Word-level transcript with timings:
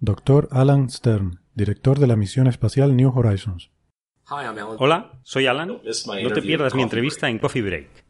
Dr. 0.00 0.48
Alan 0.50 0.90
Stern, 0.90 1.40
director 1.54 1.98
de 1.98 2.06
la 2.06 2.16
misión 2.16 2.46
espacial 2.48 2.96
New 2.96 3.10
Horizons. 3.16 3.70
Hola, 4.28 5.20
soy 5.22 5.46
Alan. 5.46 5.68
No 5.68 6.30
te 6.32 6.42
pierdas 6.42 6.74
mi 6.74 6.82
entrevista 6.82 7.30
en 7.30 7.38
Coffee 7.38 7.62
Break. 7.62 8.04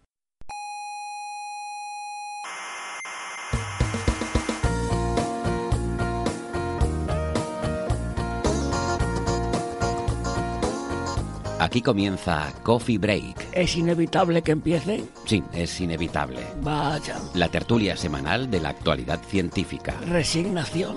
Aquí 11.59 11.83
comienza 11.83 12.53
Coffee 12.63 12.99
Break. 12.99 13.49
¿Es 13.53 13.77
inevitable 13.77 14.43
que 14.43 14.53
empiece? 14.53 15.05
Sí, 15.25 15.43
es 15.53 15.81
inevitable. 15.81 16.41
Vaya. 16.63 17.19
La 17.35 17.49
tertulia 17.49 17.97
semanal 17.97 18.51
de 18.51 18.61
la 18.61 18.71
actualidad 18.71 19.21
científica. 19.23 19.95
Resignación. 20.07 20.97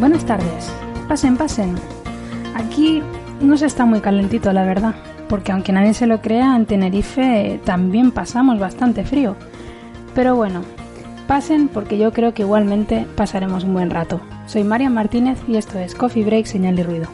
Buenas 0.00 0.24
tardes. 0.24 0.72
Pasen, 1.08 1.36
pasen. 1.36 1.74
Aquí 2.54 3.02
no 3.42 3.58
se 3.58 3.66
está 3.66 3.84
muy 3.84 4.00
calentito, 4.00 4.50
la 4.50 4.64
verdad. 4.64 4.94
Porque 5.28 5.52
aunque 5.52 5.74
nadie 5.74 5.92
se 5.92 6.06
lo 6.06 6.22
crea, 6.22 6.56
en 6.56 6.64
Tenerife 6.64 7.60
también 7.66 8.10
pasamos 8.10 8.58
bastante 8.58 9.04
frío. 9.04 9.36
Pero 10.14 10.36
bueno, 10.36 10.62
pasen 11.28 11.68
porque 11.68 11.98
yo 11.98 12.14
creo 12.14 12.32
que 12.32 12.42
igualmente 12.42 13.06
pasaremos 13.14 13.64
un 13.64 13.74
buen 13.74 13.90
rato. 13.90 14.22
Soy 14.46 14.64
María 14.64 14.88
Martínez 14.88 15.38
y 15.46 15.56
esto 15.56 15.78
es 15.78 15.94
Coffee 15.94 16.24
Break 16.24 16.46
Señal 16.46 16.78
y 16.78 16.82
Ruido. 16.82 17.08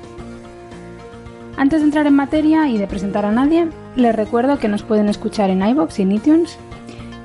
Antes 1.56 1.80
de 1.80 1.86
entrar 1.86 2.06
en 2.06 2.14
materia 2.14 2.68
y 2.68 2.78
de 2.78 2.86
presentar 2.86 3.24
a 3.24 3.32
nadie, 3.32 3.66
les 3.96 4.14
recuerdo 4.14 4.60
que 4.60 4.68
nos 4.68 4.84
pueden 4.84 5.08
escuchar 5.08 5.50
en 5.50 5.66
iBox 5.66 5.98
y 5.98 6.02
en 6.02 6.12
iTunes, 6.12 6.56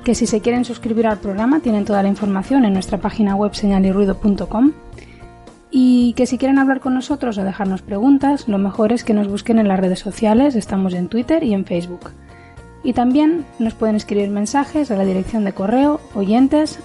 que 0.02 0.16
si 0.16 0.26
se 0.26 0.40
quieren 0.40 0.64
suscribir 0.64 1.06
al 1.06 1.18
programa 1.18 1.60
tienen 1.60 1.84
toda 1.84 2.02
la 2.02 2.08
información 2.08 2.64
en 2.64 2.72
nuestra 2.72 2.98
página 2.98 3.36
web 3.36 3.54
señalirruido.com 3.54 4.72
y 5.74 6.12
que 6.12 6.26
si 6.26 6.36
quieren 6.36 6.58
hablar 6.58 6.80
con 6.80 6.92
nosotros 6.92 7.38
o 7.38 7.44
dejarnos 7.44 7.80
preguntas, 7.80 8.46
lo 8.46 8.58
mejor 8.58 8.92
es 8.92 9.04
que 9.04 9.14
nos 9.14 9.26
busquen 9.26 9.58
en 9.58 9.68
las 9.68 9.80
redes 9.80 10.00
sociales, 10.00 10.54
estamos 10.54 10.92
en 10.92 11.08
Twitter 11.08 11.42
y 11.42 11.54
en 11.54 11.64
Facebook. 11.64 12.10
Y 12.84 12.92
también 12.92 13.46
nos 13.58 13.72
pueden 13.72 13.96
escribir 13.96 14.28
mensajes 14.28 14.90
a 14.90 14.96
la 14.96 15.06
dirección 15.06 15.44
de 15.44 15.54
correo 15.54 15.98
oyentes. 16.14 16.78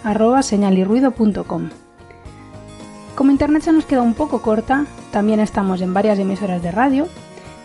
Como 3.15 3.31
internet 3.31 3.63
se 3.63 3.73
nos 3.73 3.85
queda 3.85 4.03
un 4.03 4.13
poco 4.13 4.41
corta, 4.41 4.85
también 5.11 5.41
estamos 5.41 5.81
en 5.81 5.93
varias 5.93 6.17
emisoras 6.17 6.63
de 6.63 6.71
radio. 6.71 7.07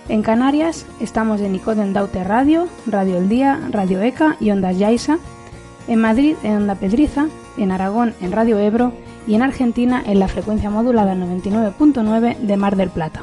En 0.08 0.22
Canarias 0.22 0.86
estamos 1.00 1.40
en 1.40 1.54
Icoden 1.54 1.92
Daute 1.92 2.24
Radio, 2.24 2.66
Radio 2.86 3.18
El 3.18 3.28
Día, 3.28 3.60
Radio 3.70 4.02
ECA 4.02 4.36
y 4.40 4.50
Ondas 4.50 4.76
Yaiza. 4.76 5.18
En 5.86 6.00
Madrid 6.00 6.34
en 6.42 6.56
Onda 6.56 6.74
Pedriza, 6.74 7.26
en 7.56 7.70
Aragón 7.70 8.14
en 8.20 8.32
Radio 8.32 8.58
Ebro 8.58 8.92
y 9.26 9.34
en 9.34 9.42
Argentina 9.42 10.02
en 10.04 10.18
la 10.18 10.28
frecuencia 10.28 10.70
modulada 10.70 11.14
99.9 11.14 12.38
de 12.38 12.56
Mar 12.56 12.76
del 12.76 12.90
Plata. 12.90 13.22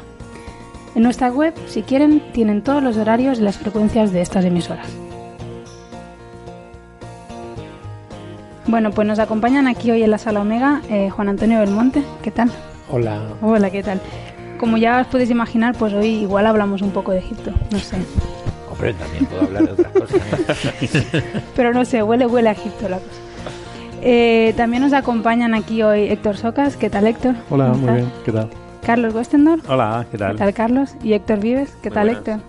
En 0.94 1.02
nuestra 1.02 1.30
web, 1.30 1.54
si 1.66 1.82
quieren, 1.82 2.22
tienen 2.32 2.62
todos 2.62 2.82
los 2.82 2.96
horarios 2.96 3.38
y 3.38 3.42
las 3.42 3.58
frecuencias 3.58 4.12
de 4.12 4.20
estas 4.22 4.44
emisoras. 4.44 4.88
Bueno, 8.66 8.90
pues 8.90 9.06
nos 9.06 9.18
acompañan 9.18 9.66
aquí 9.66 9.90
hoy 9.90 10.02
en 10.02 10.10
la 10.10 10.18
sala 10.18 10.40
Omega 10.40 10.80
eh, 10.88 11.10
Juan 11.10 11.28
Antonio 11.28 11.60
Belmonte. 11.60 12.02
¿Qué 12.22 12.30
tal? 12.30 12.50
Hola. 12.90 13.20
Hola, 13.40 13.70
¿qué 13.70 13.82
tal? 13.82 14.00
Como 14.58 14.76
ya 14.76 15.00
os 15.00 15.06
podéis 15.06 15.30
imaginar, 15.30 15.74
pues 15.76 15.92
hoy 15.92 16.06
igual 16.06 16.46
hablamos 16.46 16.82
un 16.82 16.90
poco 16.90 17.12
de 17.12 17.18
Egipto. 17.18 17.52
No 17.70 17.78
sé. 17.78 17.96
Hombre, 18.70 18.94
también 18.94 19.26
puedo 19.26 19.42
hablar 19.42 19.64
de 19.64 19.72
otras 19.72 19.92
cosas. 19.92 20.20
¿eh? 20.94 21.42
Pero 21.56 21.72
no 21.72 21.84
sé, 21.84 22.02
huele, 22.02 22.26
huele 22.26 22.50
a 22.50 22.52
Egipto 22.52 22.88
la 22.88 22.98
cosa. 22.98 23.29
Eh, 24.02 24.54
también 24.56 24.82
nos 24.82 24.92
acompañan 24.92 25.54
aquí 25.54 25.82
hoy 25.82 26.04
Héctor 26.04 26.36
Socas. 26.36 26.76
¿Qué 26.76 26.88
tal, 26.90 27.06
Héctor? 27.06 27.34
Hola, 27.50 27.66
¿Cómo 27.72 27.76
muy 27.78 27.88
estás? 27.90 27.96
bien, 27.96 28.12
¿qué 28.24 28.32
tal? 28.32 28.50
Carlos 28.84 29.14
Westendorf. 29.14 29.68
Hola, 29.68 30.06
¿qué 30.10 30.18
tal? 30.18 30.32
¿Qué 30.32 30.38
tal, 30.38 30.54
Carlos? 30.54 30.94
Y 31.02 31.12
Héctor 31.12 31.40
Vives. 31.40 31.76
¿Qué 31.82 31.90
Muy 31.90 31.94
tal, 31.94 32.06
buenas. 32.06 32.28
Héctor? 32.28 32.40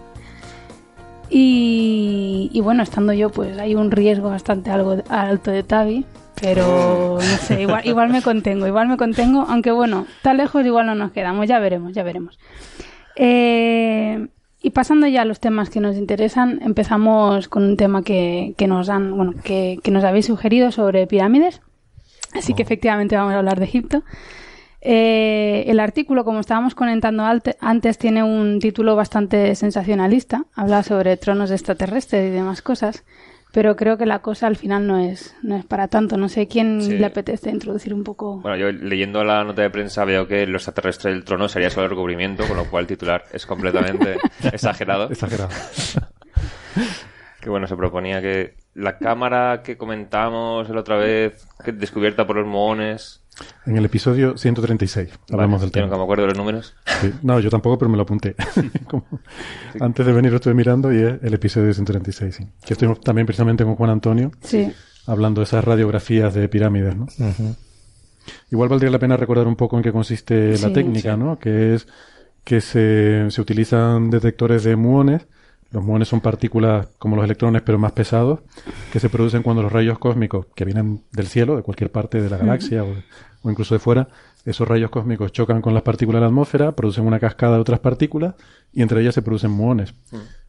Y, 1.30 2.50
y 2.54 2.60
bueno, 2.62 2.84
estando 2.84 3.14
yo, 3.14 3.30
pues 3.30 3.58
hay 3.58 3.76
un 3.76 3.92
riesgo 3.92 4.30
bastante 4.30 4.70
algo 4.70 4.98
alto 5.10 5.52
de 5.52 5.64
Tavi, 5.64 6.06
pero 6.42 7.16
no 7.18 7.38
sé, 7.38 7.62
igual, 7.62 7.86
igual 7.88 8.10
me 8.10 8.22
contengo, 8.22 8.68
igual 8.68 8.90
me 8.90 8.98
contengo, 8.98 9.46
aunque 9.48 9.72
bueno, 9.72 10.08
tan 10.24 10.36
lejos 10.38 10.66
igual 10.66 10.88
no 10.88 10.96
nos 10.96 11.12
quedamos, 11.12 11.48
ya 11.48 11.60
veremos, 11.60 11.94
ya 11.94 12.04
veremos. 12.04 12.38
Eh, 13.16 14.28
y 14.62 14.70
pasando 14.72 15.08
ya 15.08 15.24
a 15.24 15.26
los 15.26 15.40
temas 15.40 15.70
que 15.70 15.80
nos 15.80 15.98
interesan, 15.98 16.60
empezamos 16.62 17.48
con 17.48 17.64
un 17.64 17.78
tema 17.78 18.04
que, 18.04 18.54
que 18.58 18.68
nos 18.68 18.90
han, 18.90 19.16
bueno, 19.16 19.34
que, 19.44 19.80
que 19.84 19.92
nos 19.92 20.04
habéis 20.04 20.28
sugerido 20.28 20.72
sobre 20.72 21.08
pirámides. 21.08 21.62
Así 22.34 22.54
que 22.54 22.64
efectivamente 22.64 23.16
vamos 23.16 23.34
a 23.34 23.40
hablar 23.40 23.60
de 23.60 23.66
Egipto. 23.66 24.04
Eh, 24.82 25.66
el 25.68 25.80
artículo, 25.80 26.26
como 26.26 26.40
estábamos 26.40 26.74
comentando 26.74 27.24
antes, 27.60 27.98
tiene 27.98 28.24
un 28.24 28.60
título 28.60 28.96
bastante 28.96 29.54
sensacionalista. 29.56 30.46
Habla 30.56 30.84
sobre 30.84 31.18
tronos 31.18 31.52
extraterrestres 31.52 32.28
y 32.28 32.32
demás 32.32 32.62
cosas. 32.62 33.04
Pero 33.54 33.76
creo 33.76 33.98
que 33.98 34.06
la 34.06 34.20
cosa 34.20 34.48
al 34.48 34.56
final 34.56 34.88
no 34.88 34.98
es, 34.98 35.36
no 35.44 35.58
es 35.58 35.66
para 35.66 35.88
tanto. 35.90 36.16
No 36.18 36.30
sé 36.30 36.48
quién 36.48 36.82
Sí. 36.82 36.98
le 36.98 37.06
apetece 37.06 37.50
introducir 37.50 37.94
un 37.94 38.04
poco. 38.04 38.38
Bueno, 38.40 38.56
yo 38.58 38.72
leyendo 38.72 39.24
la 39.26 39.44
nota 39.44 39.62
de 39.62 39.70
prensa 39.70 40.06
veo 40.06 40.26
que 40.28 40.48
lo 40.48 40.56
extraterrestre 40.58 41.12
del 41.12 41.26
trono 41.26 41.50
sería 41.50 41.70
solo 41.70 41.86
el 41.86 41.90
recubrimiento, 41.92 42.48
con 42.48 42.56
lo 42.58 42.66
cual 42.70 42.84
el 42.84 42.88
titular 42.88 43.24
es 43.34 43.46
completamente 43.46 44.18
exagerado. 44.52 45.10
Exagerado. 45.12 45.50
Que 47.42 47.50
bueno, 47.50 47.66
se 47.66 47.76
proponía 47.76 48.22
que 48.22 48.54
la 48.76 49.00
cámara 49.00 49.62
que 49.64 49.76
comentamos 49.76 50.70
la 50.70 50.82
otra 50.82 50.98
vez, 50.98 51.48
que 51.66 51.72
descubierta 51.72 52.28
por 52.28 52.36
los 52.36 52.46
mohones. 52.48 53.21
En 53.66 53.78
el 53.78 53.86
episodio 53.86 54.38
136 54.38 55.10
hablamos 55.32 55.62
Vale, 55.62 55.72
del 55.72 55.72
yo 55.72 55.82
nunca 55.82 55.92
tema. 55.92 55.98
me 55.98 56.04
acuerdo 56.04 56.24
de 56.24 56.28
los 56.30 56.38
números. 56.38 56.76
Sí. 57.02 57.12
No, 57.24 57.40
yo 57.40 57.50
tampoco, 57.50 57.78
pero 57.80 57.90
me 57.90 57.98
lo 57.98 58.04
apunté. 58.04 58.36
Como- 58.88 59.06
Antes 59.80 60.06
de 60.06 60.12
venir 60.14 60.32
lo 60.32 60.38
estuve 60.38 60.54
mirando 60.54 60.94
y 60.94 60.98
es 60.98 61.16
el 61.24 61.34
episodio 61.34 61.74
136, 61.74 62.36
sí. 62.36 62.48
Que 62.66 62.74
estuvimos 62.74 63.02
también 63.02 63.26
precisamente 63.26 63.64
con 63.64 63.76
Juan 63.76 63.90
Antonio 63.90 64.32
Sí, 64.42 64.72
hablando 65.08 65.42
de 65.42 65.46
esas 65.46 65.64
radiografías 65.64 66.34
de 66.34 66.48
pirámides, 66.50 66.96
¿no? 66.96 67.08
Igual 68.52 68.70
valdría 68.70 68.92
la 68.92 69.00
pena 69.00 69.18
recordar 69.18 69.48
un 69.48 69.56
poco 69.56 69.78
en 69.78 69.84
qué 69.84 69.92
consiste 69.92 70.52
la 70.52 70.68
Sí, 70.68 70.74
técnica, 70.74 71.18
¿no? 71.18 71.40
Que 71.40 71.74
es 71.76 71.88
que 72.44 72.62
se, 72.62 73.26
se 73.30 73.42
utilizan 73.42 74.10
detectores 74.10 74.64
de 74.64 74.76
muones. 74.76 75.26
Los 75.72 75.84
muones 75.84 76.08
son 76.08 76.20
partículas 76.20 76.88
como 76.98 77.16
los 77.16 77.26
electrones, 77.26 77.62
pero 77.62 77.80
más 77.80 77.94
pesados, 77.94 78.40
que 78.92 79.00
se 79.00 79.10
producen 79.10 79.42
cuando 79.42 79.64
los 79.64 79.72
rayos 79.72 79.98
cósmicos 80.00 80.48
que 80.54 80.66
vienen 80.66 81.02
del 81.12 81.28
cielo, 81.28 81.56
de 81.56 81.64
cualquier 81.64 81.92
parte 81.92 82.22
de 82.22 82.30
la 82.30 82.38
galaxia 82.38 82.84
o, 82.84 82.94
o 83.44 83.50
incluso 83.50 83.76
de 83.76 83.80
fuera, 83.80 84.08
esos 84.46 84.68
rayos 84.68 84.90
cósmicos 84.90 85.32
chocan 85.32 85.62
con 85.62 85.74
las 85.74 85.84
partículas 85.84 86.20
de 86.20 86.22
la 86.22 86.28
atmósfera, 86.28 86.72
producen 86.74 87.06
una 87.06 87.20
cascada 87.20 87.56
de 87.56 87.62
otras 87.62 87.80
partículas 87.80 88.36
y 88.74 88.82
entre 88.82 89.02
ellas 89.02 89.16
se 89.16 89.22
producen 89.22 89.52
muones. 89.52 89.94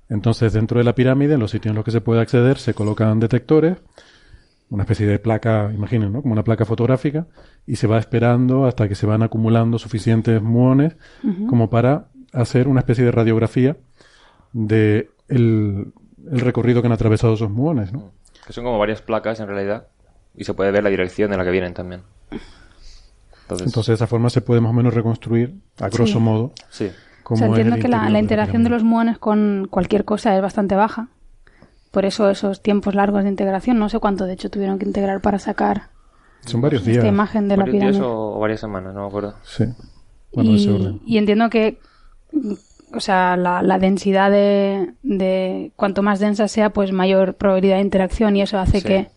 Entonces, 0.09 0.53
dentro 0.53 0.79
de 0.79 0.85
la 0.85 0.95
pirámide, 0.95 1.35
en 1.35 1.41
los 1.41 1.51
sitios 1.51 1.71
en 1.71 1.77
los 1.77 1.85
que 1.85 1.91
se 1.91 2.01
puede 2.01 2.21
acceder, 2.21 2.59
se 2.59 2.75
colocan 2.75 3.21
detectores, 3.21 3.79
una 4.71 4.85
especie 4.85 5.07
de 5.07 5.19
placa, 5.19 5.71
imaginen, 5.75 6.13
¿no? 6.13 6.23
Como 6.23 6.33
una 6.33 6.45
placa 6.45 6.65
fotográfica, 6.65 7.27
y 7.67 7.77
se 7.77 7.87
va 7.87 7.99
esperando 7.99 8.67
hasta 8.67 8.89
que 8.89 8.95
se 8.95 9.07
van 9.07 9.23
acumulando 9.23 9.79
suficientes 9.79 10.41
muones 10.41 10.97
como 11.49 11.69
para 11.69 12.09
hacer 12.33 12.69
una 12.69 12.81
especie 12.81 13.05
de 13.05 13.11
radiografía 13.11 13.77
de 14.53 15.11
el, 15.29 15.93
el 16.31 16.41
recorrido 16.41 16.81
que 16.83 16.87
han 16.87 16.93
atravesado 16.93 17.35
esos 17.35 17.51
muones, 17.51 17.93
¿no? 17.93 18.13
Que 18.47 18.53
son 18.53 18.65
como 18.65 18.79
varias 18.79 19.03
placas 19.03 19.41
en 19.41 19.47
realidad. 19.49 19.87
Y 20.37 20.45
se 20.45 20.55
puede 20.55 20.71
ver 20.71 20.83
la 20.83 20.91
dirección 20.91 21.31
en 21.33 21.39
la 21.39 21.45
que 21.45 21.51
vienen 21.51 21.75
también. 21.75 22.03
Entonces, 23.43 23.67
Entonces, 23.67 23.87
de 23.89 23.95
esa 23.95 24.07
forma 24.07 24.31
se 24.31 24.41
puede 24.41 24.61
más 24.61 24.71
o 24.71 24.75
menos 24.75 24.95
reconstruir, 24.95 25.55
a 25.79 25.89
grosso 25.89 26.15
Sí. 26.15 26.19
modo, 26.21 26.53
sí. 26.71 26.91
o 27.25 27.37
sea, 27.37 27.49
entiendo 27.49 27.77
que 27.77 27.89
la, 27.89 28.09
la 28.09 28.13
de 28.15 28.19
interacción 28.21 28.63
de 28.63 28.69
pirámide. 28.69 28.71
los 28.71 28.85
muones 28.85 29.19
con 29.19 29.69
cualquier 29.71 30.05
cosa 30.05 30.35
es 30.35 30.41
bastante 30.43 30.75
baja. 30.75 31.09
Por 31.91 32.07
eso 32.07 32.31
esos 32.31 32.63
tiempos 32.63 32.95
largos 32.95 33.25
de 33.25 33.29
integración, 33.29 33.79
no 33.79 33.89
sé 33.91 33.99
cuánto 33.99 34.25
de 34.25 34.33
hecho 34.33 34.49
tuvieron 34.51 34.79
que 34.79 34.87
integrar 34.87 35.21
para 35.21 35.39
sacar 35.39 35.91
Son 36.47 36.63
varios 36.63 36.85
días. 36.85 36.99
esta 36.99 37.09
imagen 37.09 37.49
de 37.49 37.57
la 37.59 37.65
¿Varios 37.65 37.81
días 37.83 37.93
pirámide. 37.97 38.13
o 38.15 38.39
varias 38.39 38.61
semanas? 38.61 38.95
No 38.95 39.03
me 39.03 39.09
acuerdo. 39.09 39.35
Sí. 39.45 39.65
Bueno, 40.33 40.51
de 40.53 40.57
ese 40.57 40.71
y, 40.71 40.75
orden. 40.75 41.01
y 41.05 41.19
entiendo 41.19 41.51
que 41.51 41.79
mm, 42.33 42.53
o 42.95 43.01
sea, 43.01 43.37
la, 43.37 43.63
la 43.63 43.79
densidad 43.79 44.31
de, 44.31 44.95
de, 45.03 45.73
cuanto 45.77 46.03
más 46.03 46.21
densa 46.21 46.49
sea, 46.49 46.71
pues 46.71 46.93
mayor 46.93 47.35
probabilidad 47.35 47.77
de 47.77 47.83
interacción 47.83 48.37
y 48.37 48.43
eso 48.43 48.59
hace 48.59 48.83
que 48.83 49.09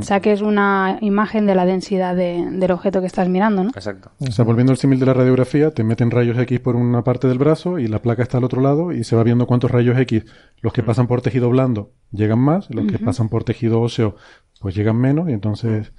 saques 0.00 0.40
una 0.40 0.98
imagen 1.00 1.46
de 1.46 1.54
la 1.54 1.66
densidad 1.66 2.14
de, 2.14 2.46
del 2.50 2.70
objeto 2.70 3.00
que 3.00 3.06
estás 3.06 3.28
mirando, 3.28 3.64
¿no? 3.64 3.70
Exacto. 3.70 4.12
O 4.20 4.30
sea, 4.30 4.44
volviendo 4.44 4.72
al 4.72 4.78
símil 4.78 5.00
de 5.00 5.06
la 5.06 5.14
radiografía, 5.14 5.72
te 5.72 5.82
meten 5.82 6.10
rayos 6.10 6.38
X 6.38 6.60
por 6.60 6.76
una 6.76 7.02
parte 7.02 7.26
del 7.28 7.38
brazo 7.38 7.78
y 7.78 7.88
la 7.88 8.00
placa 8.00 8.22
está 8.22 8.38
al 8.38 8.44
otro 8.44 8.60
lado 8.60 8.92
y 8.92 9.04
se 9.04 9.16
va 9.16 9.24
viendo 9.24 9.46
cuántos 9.46 9.70
rayos 9.70 9.98
X, 9.98 10.24
los 10.60 10.72
que 10.72 10.82
pasan 10.82 11.06
por 11.06 11.22
tejido 11.22 11.50
blando, 11.50 11.92
llegan 12.12 12.38
más, 12.38 12.70
los 12.70 12.86
que 12.86 12.98
pasan 12.98 13.28
por 13.28 13.44
tejido 13.44 13.80
óseo, 13.80 14.16
pues 14.60 14.74
llegan 14.74 14.96
menos 14.96 15.28
y 15.28 15.32
entonces... 15.32 15.92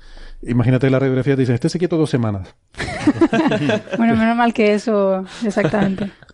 Imagínate 0.44 0.90
la 0.90 0.98
radiografía 0.98 1.36
te 1.36 1.42
dice, 1.42 1.54
este 1.54 1.70
se 1.70 1.78
quieto 1.78 1.98
dos 1.98 2.10
semanas. 2.10 2.56
bueno, 3.98 4.16
menos 4.16 4.36
mal 4.36 4.54
que 4.54 4.74
eso, 4.74 5.24
exactamente. 5.46 6.12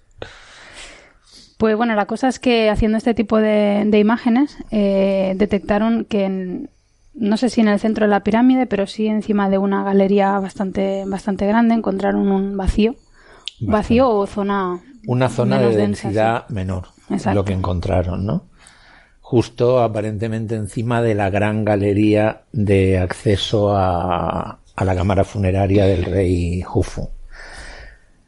Pues 1.58 1.76
bueno, 1.76 1.96
la 1.96 2.06
cosa 2.06 2.28
es 2.28 2.40
que 2.40 2.70
haciendo 2.70 2.98
este 2.98 3.14
tipo 3.16 3.38
de, 3.38 3.84
de 3.86 4.00
imágenes 4.00 4.58
eh, 4.70 5.34
detectaron 5.38 6.06
que 6.06 6.26
en, 6.26 6.70
no 7.16 7.36
sé 7.38 7.50
si 7.50 7.62
en 7.62 7.68
el 7.68 7.80
centro 7.80 8.06
de 8.06 8.12
la 8.12 8.24
pirámide, 8.24 8.68
pero 8.68 8.86
sí 8.86 9.08
encima 9.08 9.50
de 9.50 9.58
una 9.58 9.84
galería 9.84 10.38
bastante, 10.40 11.04
bastante 11.08 11.48
grande 11.48 11.74
encontraron 11.74 12.32
un 12.32 12.56
vacío. 12.56 12.96
Vacío 13.60 14.08
o 14.10 14.28
zona. 14.28 14.80
Una 15.08 15.30
zona 15.30 15.58
de 15.58 15.76
densa, 15.76 16.08
densidad 16.08 16.46
sí. 16.48 16.54
menor. 16.54 16.90
Exacto. 17.10 17.40
Lo 17.40 17.44
que 17.46 17.54
encontraron, 17.54 18.24
¿no? 18.24 18.44
Justo 19.22 19.82
aparentemente 19.82 20.56
encima 20.56 21.02
de 21.02 21.16
la 21.16 21.32
gran 21.32 21.66
galería 21.66 22.44
de 22.52 23.00
acceso 23.00 23.76
a, 23.76 24.60
a 24.76 24.86
la 24.86 24.96
cámara 24.96 25.24
funeraria 25.24 25.86
del 25.86 26.06
rey 26.06 26.62
Jufu. 26.62 27.10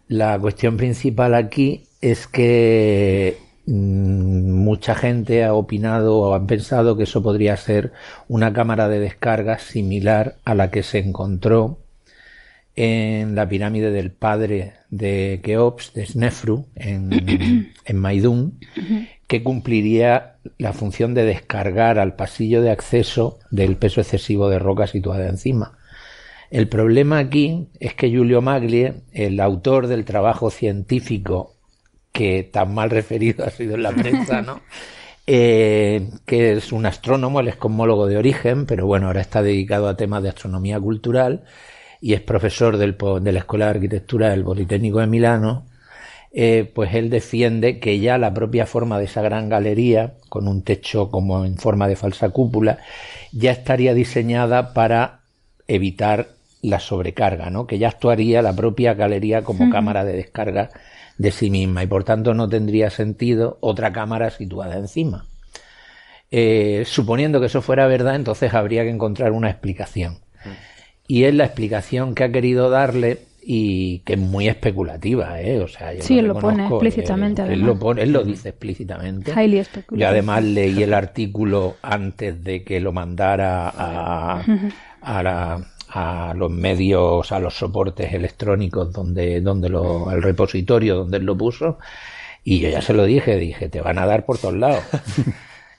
La 0.07 0.39
cuestión 0.39 0.77
principal 0.77 1.35
aquí 1.35 1.85
es 2.01 2.27
que 2.27 3.37
mm, 3.65 4.51
mucha 4.51 4.95
gente 4.95 5.43
ha 5.43 5.53
opinado 5.53 6.17
o 6.17 6.35
han 6.35 6.47
pensado 6.47 6.97
que 6.97 7.03
eso 7.03 7.21
podría 7.21 7.57
ser 7.57 7.91
una 8.27 8.53
cámara 8.53 8.87
de 8.87 8.99
descarga 8.99 9.59
similar 9.59 10.37
a 10.45 10.55
la 10.55 10.71
que 10.71 10.83
se 10.83 10.99
encontró 10.99 11.79
en 12.75 13.35
la 13.35 13.49
pirámide 13.49 13.91
del 13.91 14.11
padre 14.11 14.73
de 14.89 15.41
Keops, 15.43 15.93
de 15.93 16.05
Snefru, 16.05 16.65
en, 16.75 17.73
en 17.85 17.97
Maidún, 17.97 18.57
que 19.27 19.43
cumpliría 19.43 20.37
la 20.57 20.71
función 20.71 21.13
de 21.13 21.25
descargar 21.25 21.99
al 21.99 22.15
pasillo 22.15 22.61
de 22.61 22.71
acceso 22.71 23.39
del 23.51 23.75
peso 23.75 23.99
excesivo 23.99 24.49
de 24.49 24.59
roca 24.59 24.87
situada 24.87 25.27
encima. 25.27 25.77
El 26.51 26.69
problema 26.69 27.19
aquí 27.19 27.67
es 27.81 27.93
que 27.95 28.09
Giulio 28.09 28.41
Maglie, 28.41 29.01
el 29.11 29.41
autor 29.41 29.87
del 29.87 30.05
trabajo 30.05 30.49
científico 30.49 31.58
que 32.11 32.43
tan 32.43 32.73
mal 32.73 32.89
referido 32.89 33.45
ha 33.47 33.49
sido 33.49 33.75
en 33.75 33.83
la 33.83 33.91
prensa, 33.91 34.41
¿no? 34.41 34.61
Eh, 35.31 36.09
que 36.25 36.53
es 36.53 36.71
un 36.71 36.87
astrónomo, 36.87 37.39
él 37.39 37.49
es 37.49 37.55
cosmólogo 37.55 38.07
de 38.07 38.17
origen, 38.17 38.65
pero 38.65 38.87
bueno, 38.87 39.07
ahora 39.07 39.21
está 39.21 39.43
dedicado 39.43 39.87
a 39.87 39.95
temas 39.95 40.23
de 40.23 40.29
astronomía 40.29 40.79
cultural 40.79 41.43
y 42.01 42.13
es 42.13 42.21
profesor 42.21 42.77
del, 42.77 42.97
de 43.21 43.31
la 43.31 43.39
Escuela 43.39 43.65
de 43.65 43.71
Arquitectura 43.71 44.29
del 44.31 44.43
Politécnico 44.43 44.99
de 44.99 45.07
Milano, 45.07 45.67
eh, 46.31 46.71
pues 46.73 46.93
él 46.93 47.09
defiende 47.09 47.79
que 47.79 47.99
ya 47.99 48.17
la 48.17 48.33
propia 48.33 48.65
forma 48.65 48.99
de 48.99 49.05
esa 49.05 49.21
gran 49.21 49.49
galería, 49.49 50.13
con 50.29 50.47
un 50.47 50.63
techo 50.63 51.09
como 51.09 51.45
en 51.45 51.57
forma 51.57 51.87
de 51.87 51.95
falsa 51.95 52.29
cúpula, 52.29 52.79
ya 53.31 53.51
estaría 53.51 53.93
diseñada 53.93 54.73
para 54.73 55.21
evitar 55.67 56.29
la 56.61 56.79
sobrecarga, 56.79 57.49
¿no? 57.49 57.67
Que 57.67 57.79
ya 57.79 57.89
actuaría 57.89 58.41
la 58.41 58.55
propia 58.55 58.93
galería 58.93 59.43
como 59.43 59.69
cámara 59.69 60.03
de 60.03 60.13
descarga 60.13 60.69
de 61.19 61.31
sí 61.31 61.51
misma 61.51 61.83
y 61.83 61.87
por 61.87 62.03
tanto 62.03 62.33
no 62.33 62.49
tendría 62.49 62.89
sentido 62.89 63.59
otra 63.61 63.91
cámara 63.93 64.31
situada 64.31 64.77
encima. 64.77 65.25
Eh, 66.31 66.83
suponiendo 66.85 67.39
que 67.39 67.47
eso 67.47 67.61
fuera 67.61 67.87
verdad, 67.87 68.15
entonces 68.15 68.53
habría 68.53 68.83
que 68.83 68.89
encontrar 68.89 69.31
una 69.31 69.49
explicación. 69.49 70.19
Y 71.07 71.23
es 71.25 71.33
la 71.33 71.45
explicación 71.45 72.13
que 72.15 72.23
ha 72.23 72.31
querido 72.31 72.69
darle 72.69 73.19
y 73.41 73.99
que 73.99 74.13
es 74.13 74.19
muy 74.19 74.47
especulativa, 74.47 75.41
¿eh? 75.41 75.59
O 75.59 75.67
sea, 75.67 75.91
yo 75.93 76.03
Sí, 76.03 76.19
él 76.19 76.27
lo 76.27 76.35
pone 76.35 76.57
reconozco, 76.57 76.75
explícitamente, 76.85 77.41
Él, 77.41 77.47
él 77.47 77.53
además. 77.55 77.67
lo 77.67 77.79
pone, 77.79 78.03
él 78.03 78.11
lo 78.11 78.23
dice 78.23 78.49
explícitamente. 78.49 79.31
Highly 79.31 79.63
speculative. 79.63 80.05
además 80.07 80.43
leí 80.43 80.83
el 80.83 80.93
artículo 80.93 81.77
antes 81.81 82.43
de 82.43 82.63
que 82.63 82.79
lo 82.79 82.91
mandara 82.91 83.69
a, 83.69 84.43
a, 85.01 85.23
la- 85.23 85.65
a 85.91 86.33
los 86.35 86.51
medios, 86.51 87.31
a 87.31 87.39
los 87.39 87.55
soportes 87.57 88.13
electrónicos 88.13 88.91
donde, 88.93 89.41
donde 89.41 89.69
lo, 89.69 90.11
el 90.11 90.21
repositorio 90.21 90.95
donde 90.95 91.17
él 91.17 91.25
lo 91.25 91.37
puso. 91.37 91.77
Y 92.43 92.59
yo 92.59 92.69
ya 92.69 92.81
se 92.81 92.93
lo 92.93 93.03
dije, 93.05 93.37
dije, 93.37 93.69
te 93.69 93.81
van 93.81 93.97
a 93.99 94.05
dar 94.05 94.25
por 94.25 94.37
todos 94.37 94.55
lados. 94.55 94.83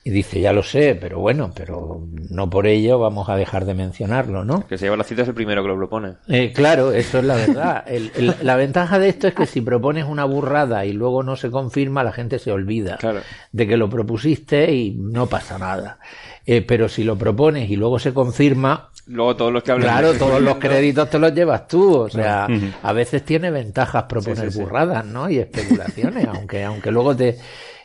Y 0.02 0.08
dice, 0.08 0.40
ya 0.40 0.54
lo 0.54 0.62
sé, 0.62 0.94
pero 0.98 1.20
bueno, 1.20 1.52
pero 1.54 2.00
no 2.30 2.48
por 2.48 2.66
ello 2.66 2.98
vamos 2.98 3.28
a 3.28 3.36
dejar 3.36 3.66
de 3.66 3.74
mencionarlo, 3.74 4.46
¿no? 4.46 4.66
Que 4.66 4.78
se 4.78 4.86
lleva 4.86 4.96
la 4.96 5.04
cita 5.04 5.20
es 5.22 5.28
el 5.28 5.34
primero 5.34 5.60
que 5.60 5.68
lo 5.68 5.76
propone. 5.76 6.14
Eh, 6.26 6.54
claro, 6.54 6.92
eso 6.92 7.18
es 7.18 7.24
la 7.26 7.34
verdad. 7.34 7.84
El- 7.86 8.10
el- 8.16 8.34
la 8.40 8.56
ventaja 8.56 8.98
de 8.98 9.10
esto 9.10 9.28
es 9.28 9.34
que 9.34 9.44
si 9.44 9.60
propones 9.60 10.06
una 10.06 10.24
burrada 10.24 10.86
y 10.86 10.94
luego 10.94 11.22
no 11.22 11.36
se 11.36 11.50
confirma, 11.50 12.02
la 12.02 12.12
gente 12.12 12.38
se 12.38 12.50
olvida 12.50 12.96
Claro. 12.96 13.20
de 13.52 13.66
que 13.68 13.76
lo 13.76 13.90
propusiste 13.90 14.72
y 14.72 14.92
no 14.92 15.26
pasa 15.26 15.58
nada. 15.58 15.98
Eh, 16.46 16.62
pero 16.62 16.88
si 16.88 17.04
lo 17.04 17.18
propones 17.18 17.68
y 17.68 17.76
luego 17.76 17.98
se 17.98 18.14
confirma, 18.14 18.88
Luego 19.12 19.34
todos 19.34 19.52
los 19.52 19.62
que 19.64 19.72
hablan 19.72 19.88
claro, 19.88 20.14
todos 20.14 20.40
los 20.40 20.56
créditos 20.58 21.10
te 21.10 21.18
los 21.18 21.34
llevas 21.34 21.66
tú. 21.66 21.96
O 21.96 22.08
sea, 22.08 22.46
a 22.82 22.92
veces 22.92 23.24
tiene 23.24 23.50
ventajas 23.50 24.04
proponer 24.04 24.44
Sí, 24.46 24.50
sí, 24.52 24.58
sí. 24.58 24.60
burradas, 24.62 25.04
¿no? 25.04 25.28
Y 25.28 25.38
especulaciones, 25.38 26.26
aunque, 26.32 26.62
aunque 26.64 26.90
luego 26.92 27.16
te... 27.16 27.36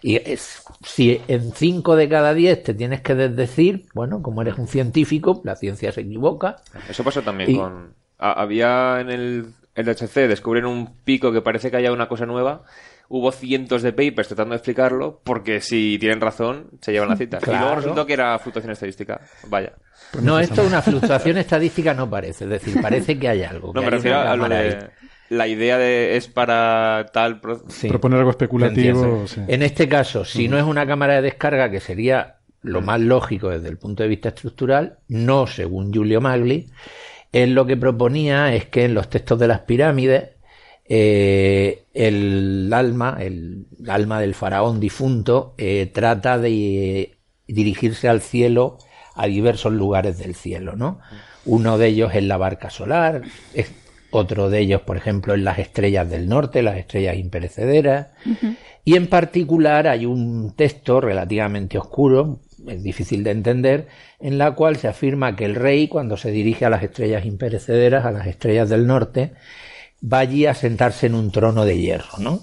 Y 0.03 0.17
es, 0.17 0.61
si 0.85 1.19
en 1.27 1.51
5 1.51 1.95
de 1.95 2.07
cada 2.09 2.35
10 2.35 2.61
te 2.61 2.73
tienes 2.75 3.01
que 3.01 3.15
desdecir, 3.15 3.87
bueno, 3.95 4.21
como 4.21 4.43
eres 4.43 4.55
un 4.59 4.67
científico, 4.67 5.41
la 5.43 5.55
ciencia 5.55 5.91
se 5.91 6.01
equivoca. 6.01 6.57
Eso 6.87 7.03
pasó 7.03 7.23
también 7.23 7.49
Y- 7.49 7.57
con... 7.57 7.95
a- 8.19 8.33
había 8.39 8.99
en 9.01 9.09
el, 9.09 9.45
el 9.73 9.89
HC, 9.89 10.27
descubren 10.27 10.65
un 10.65 10.95
pico 11.05 11.31
que 11.31 11.41
parece 11.41 11.71
que 11.71 11.77
haya 11.77 11.91
una 11.91 12.07
cosa 12.07 12.27
nueva. 12.27 12.61
Hubo 13.07 13.31
cientos 13.31 13.81
de 13.83 13.93
papers 13.93 14.29
tratando 14.29 14.53
de 14.53 14.57
explicarlo, 14.57 15.21
porque 15.23 15.61
si 15.61 15.97
tienen 15.99 16.21
razón, 16.21 16.71
se 16.81 16.91
llevan 16.91 17.09
la 17.09 17.15
cita. 17.17 17.37
Y 17.37 17.45
Claro. 17.45 17.59
luego 17.59 17.75
resultó 17.75 18.05
que 18.05 18.13
era 18.13 18.37
fluctuación 18.39 18.71
estadística. 18.73 19.21
Vaya. 19.47 19.73
No, 20.21 20.39
esto 20.39 20.61
es 20.63 20.67
una 20.67 20.81
fluctuación 20.81 21.37
estadística 21.37 21.93
no 21.93 22.09
parece, 22.09 22.45
es 22.45 22.49
decir, 22.49 22.81
parece 22.81 23.17
que 23.19 23.27
hay 23.29 23.43
algo. 23.43 23.67
No, 23.67 23.73
que 23.73 23.79
me 23.81 23.85
hay 23.85 23.91
refiero 23.91 24.19
a 24.19 24.35
lo 24.35 24.49
de... 24.49 24.89
La 25.29 25.47
idea 25.47 25.79
de 25.79 26.17
es 26.17 26.27
para 26.27 27.07
tal... 27.11 27.39
pro- 27.41 27.63
Sí. 27.67 27.87
Proponer 27.89 28.19
algo 28.19 28.29
especulativo. 28.29 29.25
sí. 29.27 29.41
En 29.47 29.63
este 29.63 29.89
caso, 29.89 30.23
si 30.23 30.47
no 30.47 30.57
es 30.57 30.63
una 30.63 30.85
cámara 30.85 31.15
de 31.15 31.23
descarga, 31.23 31.69
que 31.71 31.79
sería 31.79 32.35
lo 32.61 32.81
más 32.81 32.99
lógico 33.01 33.49
desde 33.49 33.69
el 33.69 33.77
punto 33.77 34.03
de 34.03 34.09
vista 34.09 34.29
estructural, 34.29 34.99
no 35.07 35.47
según 35.47 35.91
Giulio 35.91 36.21
Magli, 36.21 36.69
él 37.31 37.53
lo 37.55 37.65
que 37.65 37.75
proponía 37.75 38.53
es 38.53 38.65
que 38.67 38.85
en 38.85 38.93
los 38.93 39.09
textos 39.09 39.39
de 39.39 39.47
las 39.47 39.61
pirámides 39.61 40.29
eh, 40.87 41.85
el 41.93 42.71
alma, 42.71 43.17
el 43.19 43.65
alma 43.87 44.19
del 44.19 44.35
faraón 44.35 44.79
difunto, 44.79 45.55
eh, 45.57 45.89
trata 45.91 46.37
de 46.37 47.17
dirigirse 47.47 48.07
al 48.07 48.21
cielo 48.21 48.77
a 49.15 49.27
diversos 49.27 49.73
lugares 49.73 50.17
del 50.17 50.35
cielo, 50.35 50.75
¿no? 50.75 50.99
Uno 51.45 51.77
de 51.77 51.87
ellos 51.87 52.13
es 52.13 52.23
la 52.23 52.37
barca 52.37 52.69
solar, 52.69 53.23
es 53.53 53.71
otro 54.11 54.49
de 54.49 54.59
ellos, 54.59 54.81
por 54.81 54.97
ejemplo, 54.97 55.33
en 55.33 55.43
las 55.43 55.59
estrellas 55.59 56.09
del 56.09 56.27
norte, 56.27 56.61
las 56.61 56.77
estrellas 56.77 57.17
imperecederas, 57.17 58.07
y 58.83 58.95
en 58.95 59.07
particular 59.07 59.87
hay 59.87 60.05
un 60.05 60.55
texto 60.55 61.01
relativamente 61.01 61.77
oscuro, 61.77 62.39
es 62.67 62.81
difícil 62.83 63.23
de 63.23 63.31
entender, 63.31 63.87
en 64.19 64.37
la 64.37 64.51
cual 64.51 64.77
se 64.77 64.87
afirma 64.87 65.35
que 65.35 65.45
el 65.45 65.55
rey, 65.55 65.87
cuando 65.87 66.17
se 66.17 66.31
dirige 66.31 66.65
a 66.65 66.69
las 66.69 66.83
estrellas 66.83 67.25
imperecederas, 67.25 68.05
a 68.05 68.11
las 68.11 68.27
estrellas 68.27 68.69
del 68.69 68.87
norte, 68.87 69.33
va 70.11 70.19
allí 70.19 70.45
a 70.45 70.53
sentarse 70.53 71.07
en 71.07 71.15
un 71.15 71.31
trono 71.31 71.65
de 71.65 71.77
hierro, 71.79 72.17
¿no? 72.19 72.41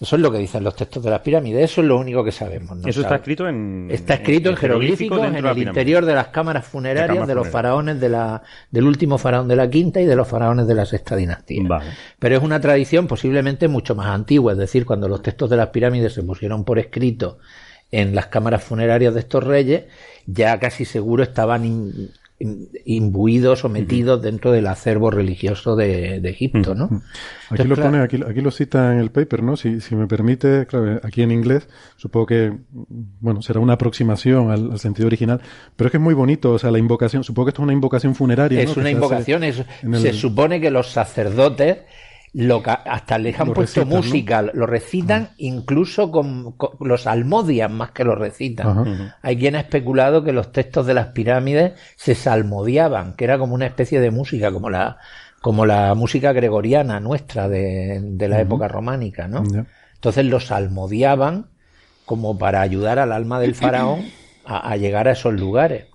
Eso 0.00 0.14
es 0.14 0.22
lo 0.22 0.30
que 0.30 0.38
dicen 0.38 0.62
los 0.62 0.76
textos 0.76 1.02
de 1.02 1.10
las 1.10 1.20
pirámides, 1.22 1.72
eso 1.72 1.80
es 1.80 1.88
lo 1.88 1.98
único 1.98 2.22
que 2.22 2.30
sabemos. 2.30 2.76
¿no? 2.76 2.86
Eso 2.88 3.00
está 3.00 3.16
escrito 3.16 3.48
en. 3.48 3.88
Está 3.90 4.14
escrito 4.14 4.48
en 4.50 4.56
jeroglíficos 4.56 5.18
en 5.26 5.34
el 5.34 5.44
interior 5.70 6.04
de 6.06 6.14
las 6.14 6.28
cámaras 6.28 6.66
funerarias 6.66 7.26
De 7.26 7.34
los 7.34 7.48
faraones 7.52 8.00
de 8.00 8.08
la, 8.08 8.42
del 8.70 8.84
último 8.84 9.18
faraón 9.18 9.48
de 9.48 9.56
la 9.56 9.68
quinta 9.68 10.00
y 10.00 10.06
de 10.06 10.14
los 10.14 10.28
faraones 10.28 10.68
de 10.68 10.74
la 10.76 10.86
sexta 10.86 11.16
dinastía. 11.16 11.62
Vale. 11.66 11.90
Pero 12.20 12.36
es 12.36 12.42
una 12.44 12.60
tradición 12.60 13.08
posiblemente 13.08 13.66
mucho 13.66 13.96
más 13.96 14.06
antigua, 14.06 14.52
es 14.52 14.58
decir, 14.58 14.86
cuando 14.86 15.08
los 15.08 15.20
textos 15.20 15.50
de 15.50 15.56
las 15.56 15.70
pirámides 15.70 16.12
se 16.12 16.22
pusieron 16.22 16.62
por 16.64 16.78
escrito 16.78 17.38
en 17.90 18.14
las 18.14 18.26
cámaras 18.26 18.62
funerarias 18.62 19.14
de 19.14 19.20
estos 19.20 19.42
reyes, 19.42 19.86
ya 20.26 20.60
casi 20.60 20.84
seguro 20.84 21.24
estaban 21.24 21.64
in- 21.64 22.10
imbuidos 22.84 23.64
o 23.64 23.68
metidos 23.68 24.22
dentro 24.22 24.52
del 24.52 24.66
acervo 24.68 25.10
religioso 25.10 25.74
de, 25.76 26.20
de 26.20 26.30
Egipto, 26.30 26.74
¿no? 26.74 26.84
Aquí 26.84 26.94
Entonces, 27.50 27.66
lo 27.68 27.74
claro, 27.74 27.90
pone, 27.90 28.02
aquí, 28.04 28.20
aquí 28.26 28.40
lo 28.40 28.50
cita 28.50 28.92
en 28.92 29.00
el 29.00 29.10
paper, 29.10 29.42
¿no? 29.42 29.56
Si, 29.56 29.80
si 29.80 29.96
me 29.96 30.06
permite, 30.06 30.66
claro, 30.66 31.00
aquí 31.02 31.22
en 31.22 31.30
inglés, 31.32 31.68
supongo 31.96 32.26
que, 32.26 32.52
bueno, 33.20 33.42
será 33.42 33.60
una 33.60 33.72
aproximación 33.74 34.50
al, 34.50 34.70
al 34.72 34.78
sentido 34.78 35.06
original, 35.08 35.40
pero 35.76 35.88
es 35.88 35.90
que 35.90 35.96
es 35.98 36.02
muy 36.02 36.14
bonito, 36.14 36.52
o 36.52 36.58
sea, 36.58 36.70
la 36.70 36.78
invocación, 36.78 37.24
supongo 37.24 37.46
que 37.46 37.50
esto 37.50 37.62
es 37.62 37.64
una 37.64 37.72
invocación 37.72 38.14
funeraria. 38.14 38.60
Es 38.62 38.76
una 38.76 38.90
invocación, 38.90 39.42
es- 39.44 39.64
el- 39.82 39.96
se 39.98 40.12
supone 40.12 40.60
que 40.60 40.70
los 40.70 40.90
sacerdotes 40.92 41.78
lo 42.32 42.62
hasta 42.64 43.18
les 43.18 43.38
han 43.38 43.52
puesto 43.52 43.86
música, 43.86 44.42
lo 44.42 44.66
recitan 44.66 45.30
incluso 45.38 46.10
con, 46.10 46.56
los 46.80 47.06
almodian 47.06 47.74
más 47.74 47.92
que 47.92 48.04
lo 48.04 48.14
recitan. 48.14 49.14
Hay 49.22 49.36
quien 49.36 49.56
ha 49.56 49.60
especulado 49.60 50.22
que 50.22 50.32
los 50.32 50.52
textos 50.52 50.86
de 50.86 50.94
las 50.94 51.08
pirámides 51.08 51.72
se 51.96 52.14
salmodiaban, 52.14 53.14
que 53.14 53.24
era 53.24 53.38
como 53.38 53.54
una 53.54 53.66
especie 53.66 54.00
de 54.00 54.10
música, 54.10 54.52
como 54.52 54.70
la, 54.70 54.98
como 55.40 55.66
la 55.66 55.94
música 55.94 56.32
gregoriana 56.32 57.00
nuestra 57.00 57.48
de, 57.48 58.00
de 58.02 58.28
la 58.28 58.40
época 58.40 58.68
románica, 58.68 59.28
¿no? 59.28 59.42
Entonces 59.94 60.24
los 60.26 60.46
salmodiaban 60.46 61.46
como 62.04 62.38
para 62.38 62.62
ayudar 62.62 62.98
al 62.98 63.12
alma 63.12 63.38
del 63.40 63.54
faraón 63.54 64.06
a, 64.44 64.76
llegar 64.76 65.08
a 65.08 65.12
esos 65.12 65.34
lugares. 65.34 65.86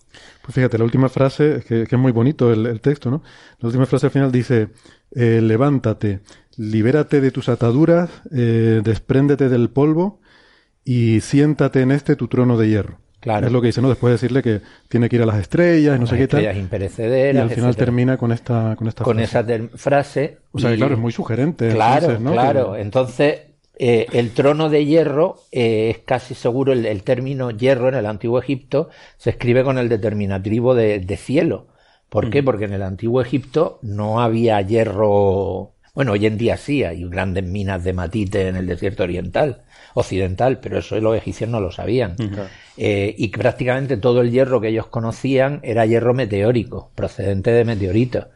Pues 0.43 0.55
fíjate, 0.55 0.77
la 0.77 0.83
última 0.83 1.07
frase, 1.07 1.63
que, 1.65 1.87
que 1.87 1.95
es 1.95 2.01
muy 2.01 2.11
bonito 2.11 2.51
el, 2.51 2.65
el, 2.65 2.81
texto, 2.81 3.09
¿no? 3.09 3.23
La 3.59 3.67
última 3.67 3.85
frase 3.85 4.07
al 4.07 4.11
final 4.11 4.29
dice, 4.29 4.67
eh, 5.15 5.39
levántate, 5.41 6.19
libérate 6.57 7.21
de 7.21 7.31
tus 7.31 7.47
ataduras, 7.47 8.09
eh, 8.29 8.81
despréndete 8.83 9.47
del 9.47 9.69
polvo 9.69 10.19
y 10.83 11.21
siéntate 11.21 11.79
en 11.79 11.91
este 11.91 12.17
tu 12.17 12.27
trono 12.27 12.57
de 12.57 12.67
hierro. 12.67 12.99
Claro. 13.21 13.47
Es 13.47 13.53
lo 13.53 13.61
que 13.61 13.67
dice, 13.67 13.81
¿no? 13.81 13.87
Después 13.87 14.09
de 14.09 14.15
decirle 14.15 14.43
que 14.43 14.59
tiene 14.89 15.07
que 15.07 15.15
ir 15.15 15.21
a 15.21 15.25
las 15.25 15.37
estrellas 15.37 15.95
y 15.95 15.99
no 16.01 16.07
sé 16.07 16.17
qué 16.17 16.27
tal. 16.27 16.41
Estrellas 16.41 16.61
imperecederas. 16.61 17.35
Y 17.35 17.39
al 17.39 17.49
final 17.49 17.75
termina 17.77 18.17
con 18.17 18.33
esta, 18.33 18.75
con 18.75 18.89
esta 18.89 19.05
con 19.05 19.21
esa 19.21 19.45
frase. 19.75 20.39
O 20.51 20.59
sea, 20.59 20.75
claro, 20.75 20.95
es 20.95 20.99
muy 20.99 21.13
sugerente. 21.13 21.69
Claro, 21.69 22.17
claro. 22.17 22.75
Entonces, 22.75 23.52
eh, 23.75 24.05
el 24.13 24.31
trono 24.31 24.69
de 24.69 24.85
hierro 24.85 25.37
eh, 25.51 25.89
es 25.89 25.97
casi 25.99 26.35
seguro, 26.35 26.73
el, 26.73 27.03
término 27.03 27.49
hierro 27.51 27.89
en 27.89 27.95
el 27.95 28.05
antiguo 28.05 28.39
Egipto 28.39 28.89
se 29.17 29.31
escribe 29.31 29.63
con 29.63 29.77
el 29.77 29.89
determinativo 29.89 30.75
de, 30.75 30.99
de 30.99 31.17
cielo. 31.17 31.67
¿Por 32.09 32.29
qué? 32.29 32.43
Porque 32.43 32.65
en 32.65 32.73
el 32.73 32.83
antiguo 32.83 33.21
Egipto 33.21 33.79
no 33.81 34.21
había 34.21 34.61
hierro. 34.61 35.71
Bueno, 35.95 36.11
hoy 36.11 36.27
en 36.27 36.37
día 36.37 36.57
sí, 36.57 36.83
hay 36.83 37.03
grandes 37.09 37.43
minas 37.43 37.83
de 37.83 37.93
matite 37.93 38.47
en 38.47 38.55
el 38.55 38.67
desierto 38.67 39.01
oriental, 39.01 39.63
occidental, 39.95 40.59
pero 40.59 40.77
eso 40.77 40.99
los 40.99 41.17
egipcios 41.17 41.49
no 41.49 41.59
lo 41.59 41.71
sabían. 41.71 42.15
Eh, 42.77 43.15
y 43.17 43.29
prácticamente 43.29 43.97
todo 43.97 44.21
el 44.21 44.29
hierro 44.29 44.61
que 44.61 44.67
ellos 44.67 44.85
conocían 44.87 45.59
era 45.63 45.87
hierro 45.87 46.13
meteórico, 46.13 46.91
procedente 46.93 47.49
de 47.49 47.65
meteoritos. 47.65 48.27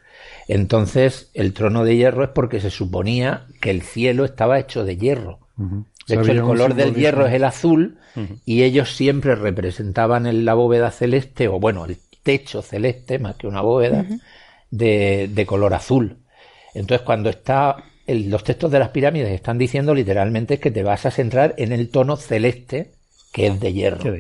Entonces, 0.48 1.30
el 1.34 1.54
trono 1.54 1.84
de 1.84 1.96
hierro 1.98 2.24
es 2.24 2.30
porque 2.30 2.62
se 2.62 2.70
suponía 2.70 3.46
que 3.60 3.70
el 3.70 3.82
cielo 3.82 4.26
estaba 4.26 4.60
hecho 4.60 4.86
de 4.86 4.98
hierro. 4.98 5.40
De 6.08 6.16
hecho, 6.16 6.32
el 6.32 6.42
color 6.42 6.74
del 6.74 6.96
hierro 6.96 7.28
es 7.28 7.34
el 7.34 7.44
azul 7.44 7.98
y 8.46 8.64
ellos 8.64 8.96
siempre 8.96 9.36
representaban 9.36 10.26
en 10.26 10.46
la 10.46 10.54
bóveda 10.54 10.92
celeste, 10.92 11.48
o 11.48 11.60
bueno, 11.60 11.86
el 11.86 11.98
techo 12.24 12.62
celeste 12.62 13.20
más 13.20 13.36
que 13.36 13.48
una 13.48 13.62
bóveda, 13.62 14.06
de, 14.72 15.46
color 15.48 15.74
azul. 15.74 16.18
Entonces, 16.74 17.06
cuando 17.06 17.30
está 17.30 17.84
los 18.08 18.44
textos 18.46 18.72
de 18.72 18.80
las 18.80 18.90
pirámides 18.90 19.30
están 19.32 19.58
diciendo 19.58 19.94
literalmente 19.94 20.60
que 20.60 20.72
te 20.72 20.82
vas 20.82 21.06
a 21.06 21.12
centrar 21.12 21.56
en 21.58 21.74
el 21.74 21.90
tono 21.90 22.16
celeste 22.16 22.92
que 23.34 23.48
es 23.48 23.60
de 23.60 23.74
hierro, 23.74 24.14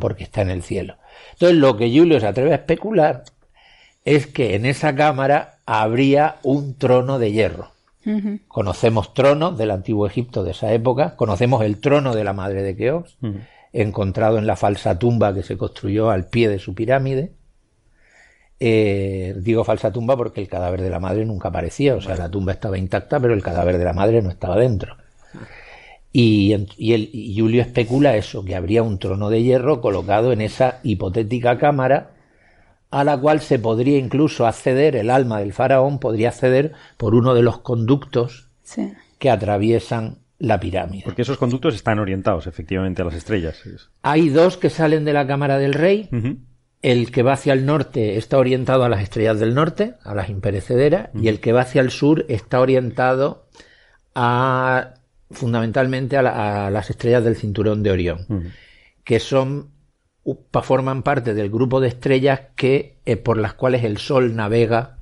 porque 0.00 0.22
está 0.22 0.42
en 0.42 0.50
el 0.50 0.62
cielo. 0.62 0.96
Entonces, 1.32 1.58
lo 1.58 1.76
que 1.76 1.90
Julio 1.90 2.20
se 2.20 2.26
atreve 2.26 2.52
a 2.52 2.56
especular 2.56 3.24
es 4.04 4.26
que 4.26 4.54
en 4.54 4.66
esa 4.66 4.94
cámara 4.94 5.58
habría 5.66 6.36
un 6.42 6.74
trono 6.74 7.18
de 7.18 7.32
hierro. 7.32 7.70
Conocemos 8.48 9.14
tronos 9.14 9.56
del 9.56 9.70
antiguo 9.70 10.06
Egipto 10.06 10.44
de 10.44 10.50
esa 10.50 10.70
época, 10.74 11.16
conocemos 11.16 11.64
el 11.64 11.80
trono 11.80 12.14
de 12.14 12.22
la 12.22 12.34
madre 12.34 12.62
de 12.62 12.76
Keops, 12.76 13.16
encontrado 13.72 14.36
en 14.36 14.46
la 14.46 14.56
falsa 14.56 14.98
tumba 14.98 15.32
que 15.32 15.42
se 15.42 15.56
construyó 15.56 16.10
al 16.10 16.26
pie 16.26 16.50
de 16.50 16.58
su 16.58 16.74
pirámide, 16.74 17.32
eh, 18.60 19.34
digo 19.38 19.64
falsa 19.64 19.90
tumba 19.90 20.16
porque 20.16 20.40
el 20.40 20.48
cadáver 20.48 20.82
de 20.82 20.90
la 20.90 21.00
madre 21.00 21.24
nunca 21.24 21.48
aparecía, 21.48 21.94
o 21.96 22.00
sea, 22.02 22.14
la 22.16 22.30
tumba 22.30 22.52
estaba 22.52 22.76
intacta, 22.76 23.18
pero 23.18 23.32
el 23.32 23.42
cadáver 23.42 23.78
de 23.78 23.84
la 23.84 23.94
madre 23.94 24.20
no 24.20 24.28
estaba 24.28 24.56
dentro. 24.58 24.96
Y, 26.12 26.54
y, 26.76 27.40
Julio 27.40 27.62
especula 27.62 28.16
eso, 28.16 28.44
que 28.44 28.54
habría 28.54 28.82
un 28.82 28.98
trono 28.98 29.30
de 29.30 29.42
hierro 29.42 29.80
colocado 29.80 30.30
en 30.32 30.42
esa 30.42 30.78
hipotética 30.84 31.58
cámara 31.58 32.13
a 32.94 33.02
la 33.02 33.18
cual 33.18 33.40
se 33.40 33.58
podría 33.58 33.98
incluso 33.98 34.46
acceder, 34.46 34.94
el 34.94 35.10
alma 35.10 35.40
del 35.40 35.52
faraón 35.52 35.98
podría 35.98 36.28
acceder 36.28 36.74
por 36.96 37.16
uno 37.16 37.34
de 37.34 37.42
los 37.42 37.58
conductos 37.58 38.50
que 39.18 39.30
atraviesan 39.30 40.18
la 40.38 40.60
pirámide. 40.60 41.02
Porque 41.04 41.22
esos 41.22 41.36
conductos 41.36 41.74
están 41.74 41.98
orientados 41.98 42.46
efectivamente 42.46 43.02
a 43.02 43.06
las 43.06 43.14
estrellas. 43.14 43.60
Hay 44.02 44.28
dos 44.28 44.56
que 44.56 44.70
salen 44.70 45.04
de 45.04 45.12
la 45.12 45.26
cámara 45.26 45.58
del 45.58 45.74
rey, 45.74 46.08
el 46.82 47.10
que 47.10 47.24
va 47.24 47.32
hacia 47.32 47.52
el 47.52 47.66
norte 47.66 48.16
está 48.16 48.38
orientado 48.38 48.84
a 48.84 48.88
las 48.88 49.02
estrellas 49.02 49.40
del 49.40 49.56
norte, 49.56 49.94
a 50.04 50.14
las 50.14 50.28
imperecederas, 50.28 51.10
y 51.14 51.26
el 51.26 51.40
que 51.40 51.52
va 51.52 51.62
hacia 51.62 51.80
el 51.80 51.90
sur 51.90 52.24
está 52.28 52.60
orientado 52.60 53.48
a 54.14 54.94
fundamentalmente 55.32 56.16
a, 56.16 56.70
las 56.70 56.90
estrellas 56.90 57.24
del 57.24 57.34
cinturón 57.34 57.82
de 57.82 57.90
Orión, 57.90 58.52
que 59.02 59.18
son 59.18 59.73
forman 60.62 61.02
parte 61.02 61.34
del 61.34 61.50
grupo 61.50 61.80
de 61.80 61.88
estrellas 61.88 62.40
que 62.56 62.96
eh, 63.04 63.16
por 63.16 63.36
las 63.38 63.54
cuales 63.54 63.84
el 63.84 63.98
Sol 63.98 64.34
navega 64.34 64.98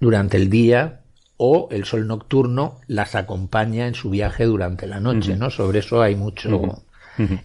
durante 0.00 0.36
el 0.36 0.50
día 0.50 1.00
o 1.36 1.68
el 1.70 1.84
Sol 1.84 2.06
nocturno 2.06 2.80
las 2.86 3.14
acompaña 3.14 3.86
en 3.86 3.94
su 3.94 4.10
viaje 4.10 4.44
durante 4.44 4.86
la 4.86 5.00
noche, 5.00 5.36
¿no? 5.36 5.50
Sobre 5.50 5.78
eso 5.78 6.02
hay 6.02 6.14
mucho 6.14 6.84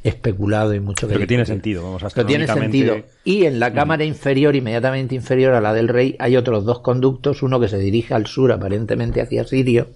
especulado 0.03 0.73
y 0.73 0.79
mucho 0.79 1.07
que, 1.07 1.27
tiene 1.27 1.45
sentido, 1.45 1.83
vamos 1.83 2.03
a 2.03 2.25
tiene 2.25 2.47
sentido. 2.47 2.97
Y 3.23 3.45
en 3.45 3.59
la 3.59 3.71
cámara 3.71 4.03
inferior, 4.03 4.55
inmediatamente 4.55 5.15
inferior 5.15 5.53
a 5.53 5.61
la 5.61 5.73
del 5.73 5.87
rey, 5.87 6.15
hay 6.19 6.35
otros 6.35 6.65
dos 6.65 6.79
conductos, 6.79 7.43
uno 7.43 7.59
que 7.59 7.69
se 7.69 7.77
dirige 7.77 8.13
al 8.13 8.27
sur, 8.27 8.51
aparentemente 8.51 9.21
hacia 9.21 9.45
Sirio, 9.45 9.89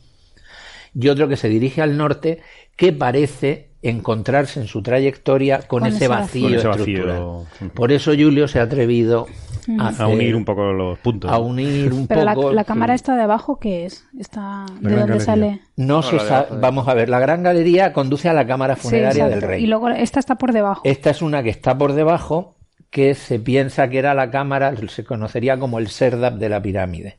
y 0.94 1.08
otro 1.10 1.28
que 1.28 1.38
se 1.38 1.50
dirige 1.50 1.82
al 1.82 1.98
norte, 1.98 2.42
que 2.76 2.94
parece 2.94 3.73
encontrarse 3.84 4.62
en 4.62 4.68
su 4.68 4.82
trayectoria 4.82 5.60
con, 5.68 5.86
ese, 5.86 6.08
vacío, 6.08 6.56
estructural. 6.56 7.46
Por 7.74 7.92
eso 7.92 8.12
Julio 8.12 8.48
se 8.48 8.60
ha 8.60 8.64
atrevido 8.64 9.28
a, 9.78 10.08
unir 10.08 10.36
un 10.36 10.46
poco 10.46 10.72
los 10.72 10.98
puntos. 11.00 11.30
A 11.30 11.38
unir 11.38 11.92
un 11.92 12.08
Pero 12.08 12.26
poco. 12.34 12.54
La, 12.54 12.64
cámara 12.64 12.94
está 12.94 13.16
de 13.16 13.24
abajo, 13.24 13.60
¿qué 13.60 13.86
es? 13.86 14.06
Está 14.18 14.66
¿De 14.80 14.96
dónde 14.96 15.20
sale? 15.20 15.60
No, 15.76 16.02
se 16.02 16.18
sabe. 16.20 16.48
Vamos 16.60 16.88
a 16.88 16.94
ver, 16.94 17.10
la 17.10 17.20
gran 17.20 17.44
galería 17.44 17.92
conduce 17.94 18.30
a 18.30 18.34
la 18.34 18.48
cámara 18.48 18.76
funeraria 18.76 19.28
del 19.28 19.42
rey. 19.42 19.64
Y 19.64 19.68
luego 19.68 19.90
esta 19.90 20.20
está 20.20 20.36
por 20.36 20.54
debajo. 20.54 20.82
Esta 20.86 21.10
es 21.10 21.22
una 21.22 21.44
que 21.44 21.50
está 21.50 21.78
por 21.78 21.94
debajo, 21.94 22.56
que 22.90 23.16
se 23.16 23.40
piensa 23.40 23.90
que 23.90 24.00
era 24.00 24.14
la 24.14 24.32
cámara, 24.32 24.74
se 24.88 25.04
conocería 25.04 25.60
como 25.60 25.80
el 25.80 25.90
Serdab 25.90 26.38
de 26.38 26.50
la 26.50 26.62
pirámide. 26.62 27.18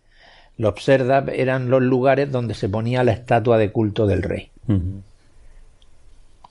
Los 0.56 0.82
Serdab 0.82 1.28
eran 1.30 1.68
los 1.68 1.82
lugares 1.82 2.30
donde 2.30 2.54
se 2.54 2.68
ponía 2.68 3.04
la 3.04 3.12
estatua 3.12 3.58
de 3.58 3.70
culto 3.70 4.06
del 4.06 4.22
rey. 4.22 4.50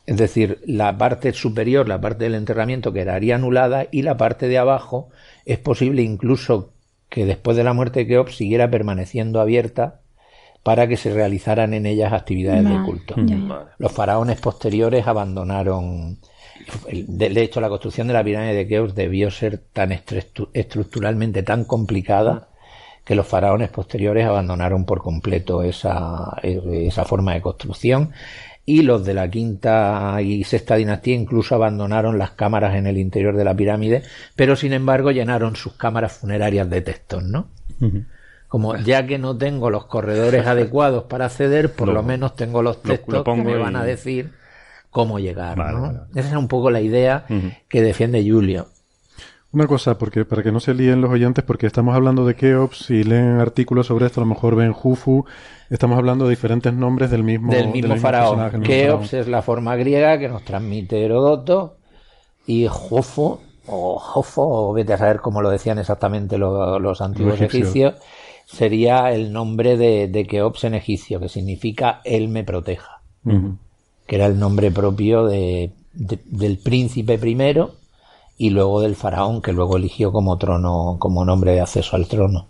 Es 0.06 0.18
decir, 0.18 0.62
la 0.66 0.98
parte 0.98 1.32
superior, 1.32 1.88
la 1.88 2.02
parte 2.02 2.26
del 2.26 2.36
enterramiento 2.36 2.92
quedaría 2.92 3.36
anulada 3.36 3.88
y 3.90 4.02
la 4.02 4.18
parte 4.18 4.48
de 4.48 4.58
abajo 4.58 5.10
es 5.46 5.60
posible 5.60 6.02
incluso 6.02 6.72
que 7.10 7.26
después 7.26 7.56
de 7.56 7.64
la 7.64 7.74
muerte 7.74 8.02
de 8.02 8.08
Keops 8.08 8.36
siguiera 8.36 8.70
permaneciendo 8.70 9.40
abierta 9.40 10.02
para 10.64 10.88
que 10.88 10.98
se 10.98 11.14
realizaran 11.14 11.74
en 11.74 11.86
ellas 11.86 12.12
actividades 12.12 12.68
de 12.68 12.84
culto. 12.84 13.16
Los 13.78 13.92
faraones 13.92 14.40
posteriores 14.40 15.08
abandonaron. 15.08 16.20
De 16.92 17.42
hecho, 17.42 17.62
la 17.62 17.70
construcción 17.70 18.08
de 18.08 18.14
la 18.14 18.24
pirámide 18.24 18.54
de 18.54 18.68
Keops 18.68 18.96
debió 18.96 19.30
ser 19.30 19.58
tan 19.58 19.92
estructuralmente 19.92 21.44
tan 21.44 21.66
complicada 21.66 22.48
que 23.04 23.16
los 23.16 23.28
faraones 23.28 23.70
posteriores 23.70 24.26
abandonaron 24.26 24.86
por 24.86 25.02
completo 25.02 25.62
esa, 25.62 26.38
esa 26.42 27.04
forma 27.04 27.34
de 27.34 27.42
construcción 27.42 28.12
y 28.65 28.82
los 28.82 29.05
de 29.05 29.13
la 29.13 29.29
quinta 29.29 30.22
y 30.22 30.43
sexta 30.43 30.75
dinastía 30.75 31.15
incluso 31.15 31.55
abandonaron 31.55 32.17
las 32.17 32.32
cámaras 32.32 32.75
en 32.75 32.88
el 32.88 32.98
interior 32.98 33.36
de 33.36 33.43
la 33.43 33.55
pirámide, 33.55 34.03
pero 34.36 34.55
sin 34.55 34.74
embargo 34.74 35.12
llenaron 35.12 35.55
sus 35.55 35.74
cámaras 35.74 36.13
funerarias 36.13 36.70
de 36.70 36.82
textos, 36.82 37.24
¿no? 37.24 37.48
Como 38.48 38.77
ya 38.77 39.05
que 39.05 39.17
no 39.17 39.36
tengo 39.36 39.70
los 39.70 39.86
corredores 39.86 40.46
adecuados 40.48 41.05
para 41.05 41.25
acceder, 41.25 41.74
por 41.74 41.89
lo, 41.89 42.03
menos 42.03 42.36
tengo 42.36 42.62
los 42.62 42.82
textos 42.82 43.24
que 43.24 43.43
me 43.43 43.58
van 43.58 43.75
a 43.75 43.84
decir 43.84 44.32
cómo 44.89 45.20
llegar, 45.20 45.58
¿no? 45.58 46.08
Esa 46.15 46.29
es 46.29 46.36
un 46.36 46.48
poco 46.48 46.72
la 46.72 46.79
idea 46.79 47.25
que 47.67 47.82
defiende 47.82 48.24
Julio. 48.25 48.67
Una 49.53 49.67
cosa, 49.67 50.00
porque 50.00 50.25
para 50.25 50.41
que 50.41 50.51
no 50.51 50.60
se 50.60 50.74
líen 50.74 51.00
los 51.00 51.12
oyentes, 51.12 51.43
porque 51.43 51.67
estamos 51.67 51.96
hablando 51.96 52.25
de 52.25 52.36
Keops, 52.36 52.89
y 52.89 53.03
leen 53.03 53.39
artículos 53.39 53.86
sobre 53.86 54.08
esto, 54.08 54.20
a 54.20 54.24
lo 54.24 54.29
mejor 54.29 54.55
ven 54.55 54.74
Jufu, 54.74 55.25
estamos 55.74 55.98
hablando 55.98 56.25
de 56.25 56.32
diferentes 56.32 56.74
nombres 56.74 57.10
del 57.10 57.24
mismo, 57.24 57.51
del 57.51 57.70
mismo 57.70 57.96
faraón. 57.98 58.62
Keops 58.62 59.13
es 59.13 59.27
la 59.27 59.42
forma 59.42 59.75
griega 59.75 60.18
que 60.20 60.30
nos 60.30 60.44
transmite 60.44 61.03
Herodoto, 61.03 61.77
y 62.46 62.68
Jufu, 62.68 63.39
o 63.68 63.98
Jofo, 63.98 64.70
o 64.70 64.74
vete 64.74 64.94
a 64.94 64.98
saber 64.98 65.20
cómo 65.20 65.42
lo 65.42 65.50
decían 65.50 65.80
exactamente 65.80 66.38
los, 66.38 67.01
antiguos 67.01 67.39
egipcios, 67.42 67.96
sería 68.46 69.12
el 69.12 69.32
nombre 69.32 69.77
de, 69.77 70.08
de, 70.08 70.25
Keops 70.25 70.65
en 70.65 70.75
egipcio, 70.75 71.20
que 71.20 71.30
significa 71.30 72.01
Él 72.03 72.27
me 72.27 72.44
proteja, 72.44 73.01
que 74.06 74.15
era 74.15 74.25
el 74.25 74.38
nombre 74.38 74.72
propio 74.72 75.25
de, 75.25 75.72
del 75.94 76.58
príncipe 76.58 77.18
primero 77.18 77.72
y 78.38 78.50
luego 78.50 78.82
del 78.82 78.96
faraón 78.96 79.42
que 79.42 79.53
luego 79.53 79.77
eligió 79.77 80.12
como 80.12 80.38
trono, 80.38 80.98
como 81.00 81.24
nombre 81.24 81.53
de 81.53 81.62
acceso 81.62 81.96
al 81.96 82.08
trono. 82.08 82.48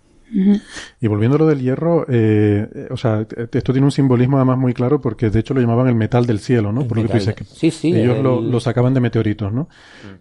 Y 0.99 1.07
volviendo 1.07 1.35
a 1.35 1.39
lo 1.39 1.47
del 1.47 1.61
hierro, 1.61 2.05
eh, 2.09 2.87
o 2.89 2.97
sea, 2.97 3.25
esto 3.51 3.71
tiene 3.71 3.85
un 3.85 3.91
simbolismo 3.91 4.37
además 4.37 4.57
muy 4.57 4.73
claro 4.73 4.99
porque 4.99 5.29
de 5.29 5.39
hecho 5.39 5.53
lo 5.53 5.61
llamaban 5.61 5.87
el 5.87 5.95
metal 5.95 6.25
del 6.25 6.39
cielo, 6.39 6.71
¿no? 6.71 6.87
Por 6.87 6.97
lo 6.97 7.03
que 7.03 7.09
tú 7.09 7.13
dices 7.15 7.35
que 7.35 7.43
sí, 7.43 7.71
sí, 7.71 7.95
ellos 7.95 8.23
lo, 8.23 8.59
sacaban 8.59 8.93
de 8.93 8.99
meteoritos, 8.99 9.53
¿no? 9.53 9.69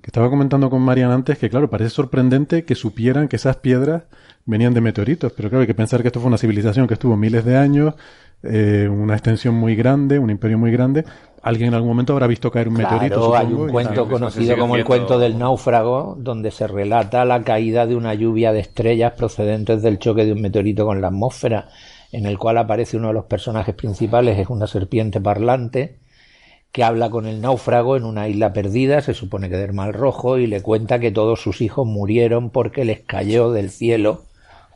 Que 0.01 0.09
estaba 0.09 0.29
comentando 0.29 0.69
con 0.69 0.83
Marian 0.83 1.11
antes 1.11 1.39
que, 1.39 1.49
claro, 1.49 1.71
parece 1.71 1.91
sorprendente 1.91 2.65
que 2.65 2.75
supieran 2.75 3.29
que 3.29 3.37
esas 3.37 3.57
piedras 3.57 4.05
venían 4.45 4.75
de 4.75 4.81
meteoritos, 4.81 5.33
pero 5.33 5.49
claro, 5.49 5.63
hay 5.63 5.67
que 5.67 5.75
pensar 5.75 6.03
que 6.03 6.09
esto 6.09 6.21
fue 6.21 6.29
una 6.29 6.39
civilización 6.39 6.87
que 6.87 6.95
estuvo 6.95 7.17
miles 7.17 7.45
de 7.45 7.57
años, 7.57 7.95
eh, 8.43 8.89
una 8.91 9.15
extensión 9.15 9.55
muy 9.55 9.77
grande, 9.77 10.19
un 10.19 10.31
imperio 10.31 10.59
muy 10.59 10.73
grande. 10.73 11.05
Alguien 11.43 11.69
en 11.69 11.75
algún 11.75 11.89
momento 11.89 12.13
habrá 12.13 12.29
visto 12.29 12.53
caer 12.53 12.69
un 12.69 12.75
meteorito. 12.75 13.35
hay 13.37 13.53
un 13.53 13.69
cuento 13.69 14.09
conocido 14.09 14.57
como 14.57 14.77
el 14.77 14.85
cuento 14.85 15.19
del 15.19 15.39
náufrago, 15.39 16.17
donde 16.17 16.53
se 16.53 16.69
relata 16.69 17.25
la 17.25 17.43
caída 17.43 17.85
de 17.85 17.97
una 17.97 18.15
lluvia 18.15 18.53
de 18.53 18.61
estrellas 18.61 19.15
procedentes 19.15 19.83
del 19.83 19.99
choque 19.99 20.25
de 20.25 20.33
un 20.33 20.41
meteorito 20.41 20.87
con 20.87 21.01
la 21.01 21.09
atmósfera, 21.09 21.69
en 22.13 22.27
el 22.27 22.39
cual 22.39 22.59
aparece 22.59 22.97
uno 22.97 23.09
de 23.09 23.15
los 23.15 23.25
personajes 23.25 23.75
principales, 23.75 24.39
es 24.39 24.49
una 24.51 24.69
serpiente 24.69 25.21
parlante, 25.21 25.99
que 26.71 26.85
habla 26.85 27.11
con 27.11 27.27
el 27.27 27.41
náufrago 27.41 27.97
en 27.97 28.05
una 28.05 28.29
isla 28.29 28.53
perdida, 28.53 29.01
se 29.01 29.13
supone 29.13 29.51
que 29.51 29.57
del 29.57 29.73
Mar 29.73 29.93
Rojo, 29.93 30.39
y 30.39 30.47
le 30.47 30.63
cuenta 30.63 31.01
que 31.01 31.11
todos 31.11 31.41
sus 31.41 31.61
hijos 31.61 31.89
murieron 31.89 32.51
porque 32.51 32.85
les 32.85 33.01
cayó 33.01 33.51
del 33.51 33.71
cielo 33.71 34.23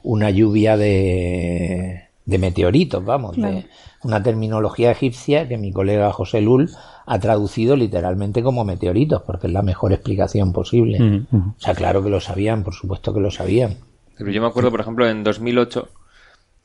una 0.03 0.31
lluvia 0.31 0.77
de, 0.77 2.06
de 2.27 2.39
meteoritos, 2.39 3.05
vamos, 3.05 3.37
de 3.37 3.67
una 4.03 4.23
terminología 4.23 4.91
egipcia 4.91 5.49
que 5.49 5.57
mi 5.57 5.73
colega 5.73 6.13
José 6.13 6.41
Lul 6.41 6.71
ha 7.07 7.19
traducido 7.21 7.77
literalmente 7.77 8.43
como 8.43 8.65
meteoritos, 8.65 9.23
porque 9.23 9.47
es 9.47 9.53
la 9.53 9.63
mejor 9.63 9.93
explicación 9.93 10.53
posible. 10.53 11.25
O 11.33 11.55
sea, 11.59 11.75
claro 11.75 12.03
que 12.03 12.11
lo 12.11 12.21
sabían, 12.21 12.65
por 12.65 12.75
supuesto 12.75 13.15
que 13.15 13.21
lo 13.21 13.31
sabían. 13.31 13.77
Pero 14.19 14.31
yo 14.31 14.41
me 14.41 14.49
acuerdo, 14.49 14.71
por 14.71 14.81
ejemplo, 14.81 15.09
en 15.09 15.23
2008 15.23 15.89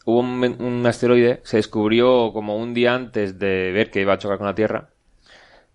hubo 0.06 0.20
un, 0.20 0.44
un 0.60 0.86
asteroide, 0.86 1.42
se 1.44 1.58
descubrió 1.58 2.34
como 2.34 2.58
un 2.58 2.74
día 2.74 2.96
antes 2.96 3.38
de 3.38 3.72
ver 3.72 3.92
que 3.92 4.02
iba 4.02 4.14
a 4.14 4.18
chocar 4.18 4.40
con 4.40 4.48
la 4.48 4.56
Tierra, 4.56 4.90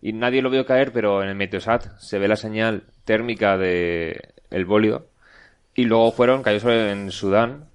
y 0.03 0.13
nadie 0.13 0.43
lo 0.43 0.51
vio 0.51 0.67
caer, 0.67 0.93
pero 0.93 1.23
en 1.23 1.29
el 1.29 1.37
Meteosat 1.37 1.99
se 1.99 2.19
ve 2.19 2.27
la 2.27 2.37
señal 2.37 2.85
térmica 3.05 3.57
de 3.57 4.31
el 4.51 4.65
bólido, 4.65 5.07
y 5.77 5.85
luego 5.85 6.11
fueron, 6.11 6.43
cayó 6.43 6.59
sobre 6.59 6.91
en 6.91 7.13
Sudán, 7.13 7.67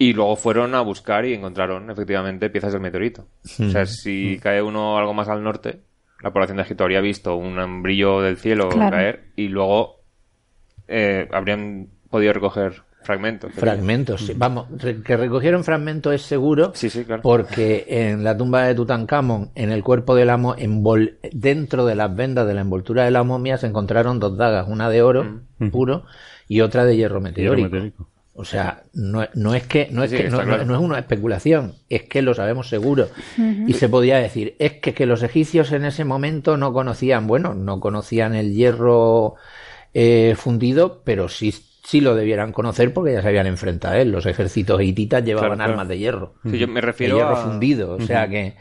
y 0.00 0.14
luego 0.14 0.34
fueron 0.34 0.74
a 0.74 0.80
buscar 0.80 1.26
y 1.26 1.34
encontraron 1.34 1.90
efectivamente 1.90 2.48
piezas 2.48 2.72
del 2.72 2.80
meteorito. 2.80 3.26
O 3.44 3.68
sea, 3.68 3.84
si 3.84 4.38
cae 4.42 4.62
uno 4.62 4.96
algo 4.96 5.12
más 5.12 5.28
al 5.28 5.44
norte, 5.44 5.80
la 6.22 6.32
población 6.32 6.56
de 6.56 6.62
Egipto 6.62 6.84
habría 6.84 7.02
visto 7.02 7.36
un 7.36 7.82
brillo 7.82 8.22
del 8.22 8.38
cielo 8.38 8.70
caer 8.70 9.24
y 9.36 9.48
luego 9.48 10.00
eh, 10.88 11.28
habrían 11.30 11.88
podido 12.08 12.32
recoger 12.32 12.82
fragmentos. 13.02 13.52
Fragmentos, 13.52 14.24
sí. 14.24 14.32
Vamos, 14.34 14.68
que 15.04 15.16
recogieron 15.18 15.64
fragmentos 15.64 16.14
es 16.14 16.22
seguro. 16.22 16.72
Sí, 16.74 16.88
sí, 16.88 17.04
claro. 17.04 17.20
Porque 17.20 17.84
en 17.86 18.24
la 18.24 18.34
tumba 18.34 18.62
de 18.62 18.74
Tutankamón, 18.74 19.50
en 19.54 19.70
el 19.70 19.84
cuerpo 19.84 20.14
de 20.14 20.24
la 20.24 20.38
momia, 20.38 20.66
dentro 21.30 21.84
de 21.84 21.94
las 21.94 22.16
vendas 22.16 22.46
de 22.46 22.54
la 22.54 22.62
envoltura 22.62 23.04
de 23.04 23.10
la 23.10 23.22
momia, 23.22 23.58
se 23.58 23.66
encontraron 23.66 24.18
dos 24.18 24.38
dagas, 24.38 24.66
una 24.66 24.88
de 24.88 25.02
oro 25.02 25.42
mm. 25.58 25.68
puro 25.68 26.04
y 26.48 26.62
otra 26.62 26.86
de 26.86 26.96
hierro 26.96 27.20
meteórico. 27.20 28.08
O 28.40 28.44
sea, 28.46 28.84
no, 28.94 29.28
no 29.34 29.54
es 29.54 29.66
que, 29.66 29.88
no 29.90 30.02
es, 30.02 30.10
que 30.10 30.30
no, 30.30 30.40
es 30.40 30.80
una 30.80 30.98
especulación, 30.98 31.74
es 31.90 32.04
que 32.04 32.22
lo 32.22 32.32
sabemos 32.32 32.70
seguro. 32.70 33.08
Y 33.66 33.74
se 33.74 33.90
podía 33.90 34.16
decir, 34.16 34.56
es 34.58 34.72
que, 34.80 34.94
que 34.94 35.04
los 35.04 35.22
egipcios 35.22 35.72
en 35.72 35.84
ese 35.84 36.06
momento 36.06 36.56
no 36.56 36.72
conocían, 36.72 37.26
bueno, 37.26 37.52
no 37.52 37.80
conocían 37.80 38.34
el 38.34 38.54
hierro 38.54 39.34
eh, 39.92 40.36
fundido, 40.38 41.02
pero 41.04 41.28
sí, 41.28 41.52
sí 41.84 42.00
lo 42.00 42.14
debieran 42.14 42.52
conocer 42.52 42.94
porque 42.94 43.12
ya 43.12 43.20
se 43.20 43.28
habían 43.28 43.46
enfrentado 43.46 43.92
a 43.92 43.98
él. 43.98 44.10
Los 44.10 44.24
ejércitos 44.24 44.80
hititas 44.80 45.22
llevaban 45.22 45.60
armas 45.60 45.86
de 45.86 45.98
hierro. 45.98 46.32
Sí, 46.50 46.56
yo 46.56 46.66
me 46.66 46.80
refiero 46.80 47.16
hierro 47.16 47.36
fundido. 47.36 47.92
O 47.92 48.00
sea 48.00 48.26
que, 48.26 48.56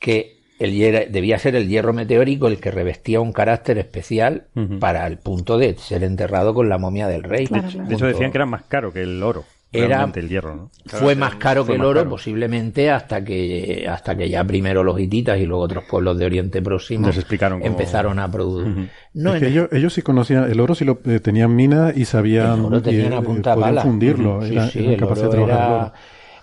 que 0.00 0.39
el 0.60 1.10
debía 1.10 1.38
ser 1.38 1.56
el 1.56 1.68
hierro 1.68 1.92
meteórico 1.92 2.46
el 2.46 2.60
que 2.60 2.70
revestía 2.70 3.20
un 3.20 3.32
carácter 3.32 3.78
especial 3.78 4.44
para 4.78 5.06
el 5.06 5.18
punto 5.18 5.58
de 5.58 5.76
ser 5.76 6.04
enterrado 6.04 6.54
con 6.54 6.68
la 6.68 6.78
momia 6.78 7.08
del 7.08 7.22
rey. 7.22 7.46
De 7.46 7.94
hecho 7.94 8.06
decían 8.06 8.30
que 8.30 8.38
era 8.38 8.46
más 8.46 8.64
caro 8.64 8.92
que 8.92 9.02
el 9.02 9.22
oro. 9.22 9.44
Era 9.72 10.10
el 10.12 10.28
hierro, 10.28 10.56
¿no? 10.56 10.70
fue 10.84 11.14
más 11.14 11.36
caro 11.36 11.64
que 11.64 11.74
el 11.74 11.84
oro 11.84 12.08
posiblemente 12.08 12.90
hasta 12.90 13.24
que 13.24 13.86
hasta 13.88 14.16
que 14.16 14.28
ya 14.28 14.42
primero 14.42 14.82
los 14.82 14.98
hititas 14.98 15.38
y 15.38 15.46
luego 15.46 15.62
otros 15.62 15.84
pueblos 15.88 16.18
de 16.18 16.26
Oriente 16.26 16.60
Próximo 16.60 17.08
empezaron 17.62 18.18
a 18.18 18.28
producir. 18.30 18.90
no, 19.14 19.34
ellos, 19.36 19.68
ellos, 19.70 19.94
sí 19.94 20.02
conocían 20.02 20.50
el 20.50 20.58
oro, 20.58 20.74
sí 20.74 20.84
lo 20.84 21.00
eh, 21.04 21.20
tenían 21.20 21.54
mina 21.54 21.92
y 21.94 22.04
sabían 22.04 22.58
el 22.58 22.64
oro 22.64 22.82
tenían 22.82 23.12
a 23.12 23.22
punta 23.22 23.54
fundirlo. 23.80 24.42
Sí, 24.42 24.58
sí, 24.72 24.86
el 24.86 25.04
oro 25.04 25.44
era 25.46 25.92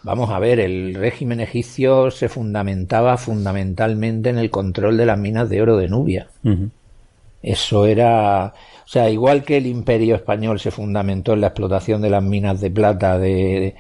Vamos 0.08 0.30
a 0.30 0.39
ver, 0.39 0.62
el 0.62 0.93
régimen 0.93 1.41
egipcio 1.41 2.12
se 2.12 2.30
fundamentaba 2.30 3.17
fundamentalmente 3.17 4.30
en 4.30 4.38
el 4.38 4.50
control 4.50 4.96
de 4.96 5.06
las 5.06 5.20
minas 5.20 5.50
de 5.50 5.62
oro 5.62 5.76
de 5.76 5.89
Nubia. 5.89 6.30
Eso 7.41 7.86
era, 7.86 8.54
o 8.86 8.88
sea, 8.88 9.10
igual 9.10 9.43
que 9.43 9.58
el 9.58 9.65
imperio 9.65 10.15
español 10.15 10.62
se 10.62 10.72
fundamentó 10.72 11.34
en 11.34 11.41
la 11.41 11.48
explotación 11.48 12.02
de 12.02 12.10
las 12.10 12.24
minas 12.24 12.62
de 12.62 12.72
plata 12.72 13.20
de, 13.20 13.76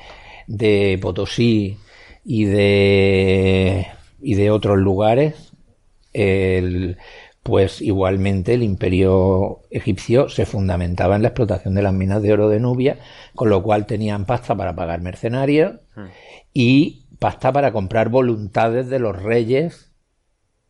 de 0.47 0.99
Potosí 1.01 1.77
y 2.25 2.43
de, 2.43 3.87
y 4.21 4.35
de 4.35 4.51
otros 4.51 4.77
lugares, 4.79 5.53
el, 6.11 6.97
pues 7.47 7.81
igualmente 7.81 8.55
el 8.55 8.61
imperio 8.61 9.61
egipcio 9.71 10.27
se 10.27 10.45
fundamentaba 10.45 11.15
en 11.15 11.21
la 11.21 11.29
explotación 11.29 11.75
de 11.75 11.81
las 11.81 11.93
minas 11.93 12.21
de 12.21 12.33
oro 12.33 12.49
de 12.49 12.59
Nubia, 12.59 12.99
con 13.35 13.49
lo 13.49 13.63
cual 13.63 13.85
tenían 13.85 14.25
pasta 14.25 14.53
para 14.53 14.75
pagar 14.75 14.99
mercenarios 14.99 15.75
hmm. 15.95 16.07
y 16.53 17.05
pasta 17.19 17.53
para 17.53 17.71
comprar 17.71 18.09
voluntades 18.09 18.89
de 18.89 18.99
los 18.99 19.23
reyes 19.23 19.93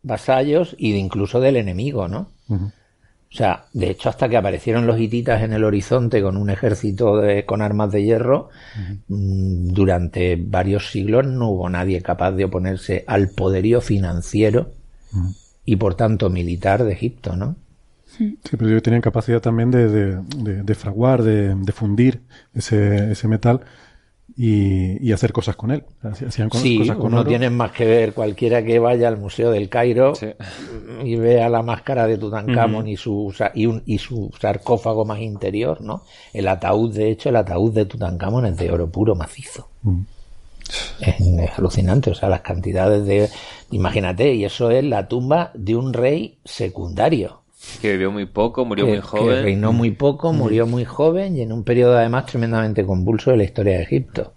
vasallos 0.02 0.76
y 0.78 0.92
de 0.92 0.98
incluso 0.98 1.40
del 1.40 1.56
enemigo, 1.56 2.06
¿no? 2.06 2.30
O 2.48 3.36
sea, 3.36 3.64
de 3.72 3.90
hecho, 3.90 4.08
hasta 4.08 4.28
que 4.28 4.36
aparecieron 4.36 4.86
los 4.86 5.00
hititas 5.00 5.42
en 5.42 5.52
el 5.52 5.64
horizonte 5.64 6.22
con 6.22 6.36
un 6.36 6.48
ejército 6.48 7.16
de, 7.16 7.44
con 7.44 7.60
armas 7.60 7.90
de 7.90 8.04
hierro, 8.04 8.50
mm, 9.08 9.70
durante 9.70 10.36
varios 10.40 10.92
siglos 10.92 11.26
no 11.26 11.50
hubo 11.50 11.68
nadie 11.68 12.02
capaz 12.02 12.30
de 12.30 12.44
oponerse 12.44 13.02
al 13.08 13.30
poderío 13.30 13.80
financiero 13.80 14.70
y 15.68 15.76
por 15.76 15.94
tanto 15.96 16.30
militar 16.30 16.82
de 16.82 16.94
Egipto, 16.94 17.36
¿no? 17.36 17.54
Sí, 18.06 18.38
pero 18.52 18.70
ellos 18.70 18.82
tenían 18.82 19.02
capacidad 19.02 19.42
también 19.42 19.70
de, 19.70 20.16
de, 20.16 20.74
fraguar, 20.74 21.22
de, 21.22 21.72
fundir 21.72 22.22
ese, 22.54 23.12
ese 23.12 23.28
metal 23.28 23.60
y, 24.34 25.12
hacer 25.12 25.30
cosas 25.30 25.56
con 25.56 25.70
él. 25.70 25.84
Hacían 26.02 26.50
sí, 26.52 26.78
cosas 26.78 26.96
con 26.96 27.12
no 27.12 27.22
tienen 27.22 27.54
más 27.54 27.72
que 27.72 27.84
ver 27.84 28.14
cualquiera 28.14 28.64
que 28.64 28.78
vaya 28.78 29.08
al 29.08 29.18
Museo 29.18 29.50
del 29.50 29.68
Cairo 29.68 30.14
y 31.04 31.16
vea 31.16 31.50
la 31.50 31.60
máscara 31.60 32.06
de 32.06 32.16
Tutankamón 32.16 32.88
y, 32.88 32.96
su, 32.96 33.34
y, 33.52 33.66
un, 33.66 33.82
y 33.84 33.98
su 33.98 34.30
sarcófago 34.40 35.04
más 35.04 35.20
interior, 35.20 35.82
¿no? 35.82 36.02
El 36.32 36.48
ataúd, 36.48 36.94
de 36.94 37.10
hecho, 37.10 37.28
el 37.28 37.36
ataúd 37.36 37.74
de 37.74 37.84
Tutankamón 37.84 38.46
es 38.46 38.56
de 38.56 38.70
oro 38.70 38.88
puro 38.88 39.14
macizo. 39.14 39.68
Es, 41.00 41.58
alucinante, 41.58 42.10
o 42.10 42.14
sea, 42.14 42.28
las 42.28 42.40
cantidades 42.40 43.06
de... 43.06 43.28
Imagínate, 43.70 44.34
y 44.34 44.44
eso 44.44 44.70
es 44.70 44.84
la 44.84 45.08
tumba 45.08 45.50
de 45.54 45.76
un 45.76 45.92
rey 45.92 46.38
secundario. 46.44 47.42
Que 47.82 47.92
vivió 47.92 48.10
muy 48.10 48.26
poco, 48.26 48.64
murió 48.64 48.86
muy 48.86 49.00
joven. 49.00 49.36
Que 49.36 49.42
reinó 49.42 49.72
muy 49.72 49.90
poco, 49.90 50.32
murió 50.32 50.66
muy 50.66 50.84
joven 50.84 51.36
y 51.36 51.42
en 51.42 51.52
un 51.52 51.64
periodo 51.64 51.96
además 51.96 52.26
tremendamente 52.26 52.84
convulso 52.84 53.30
de 53.30 53.38
la 53.38 53.44
historia 53.44 53.76
de 53.78 53.82
Egipto. 53.82 54.34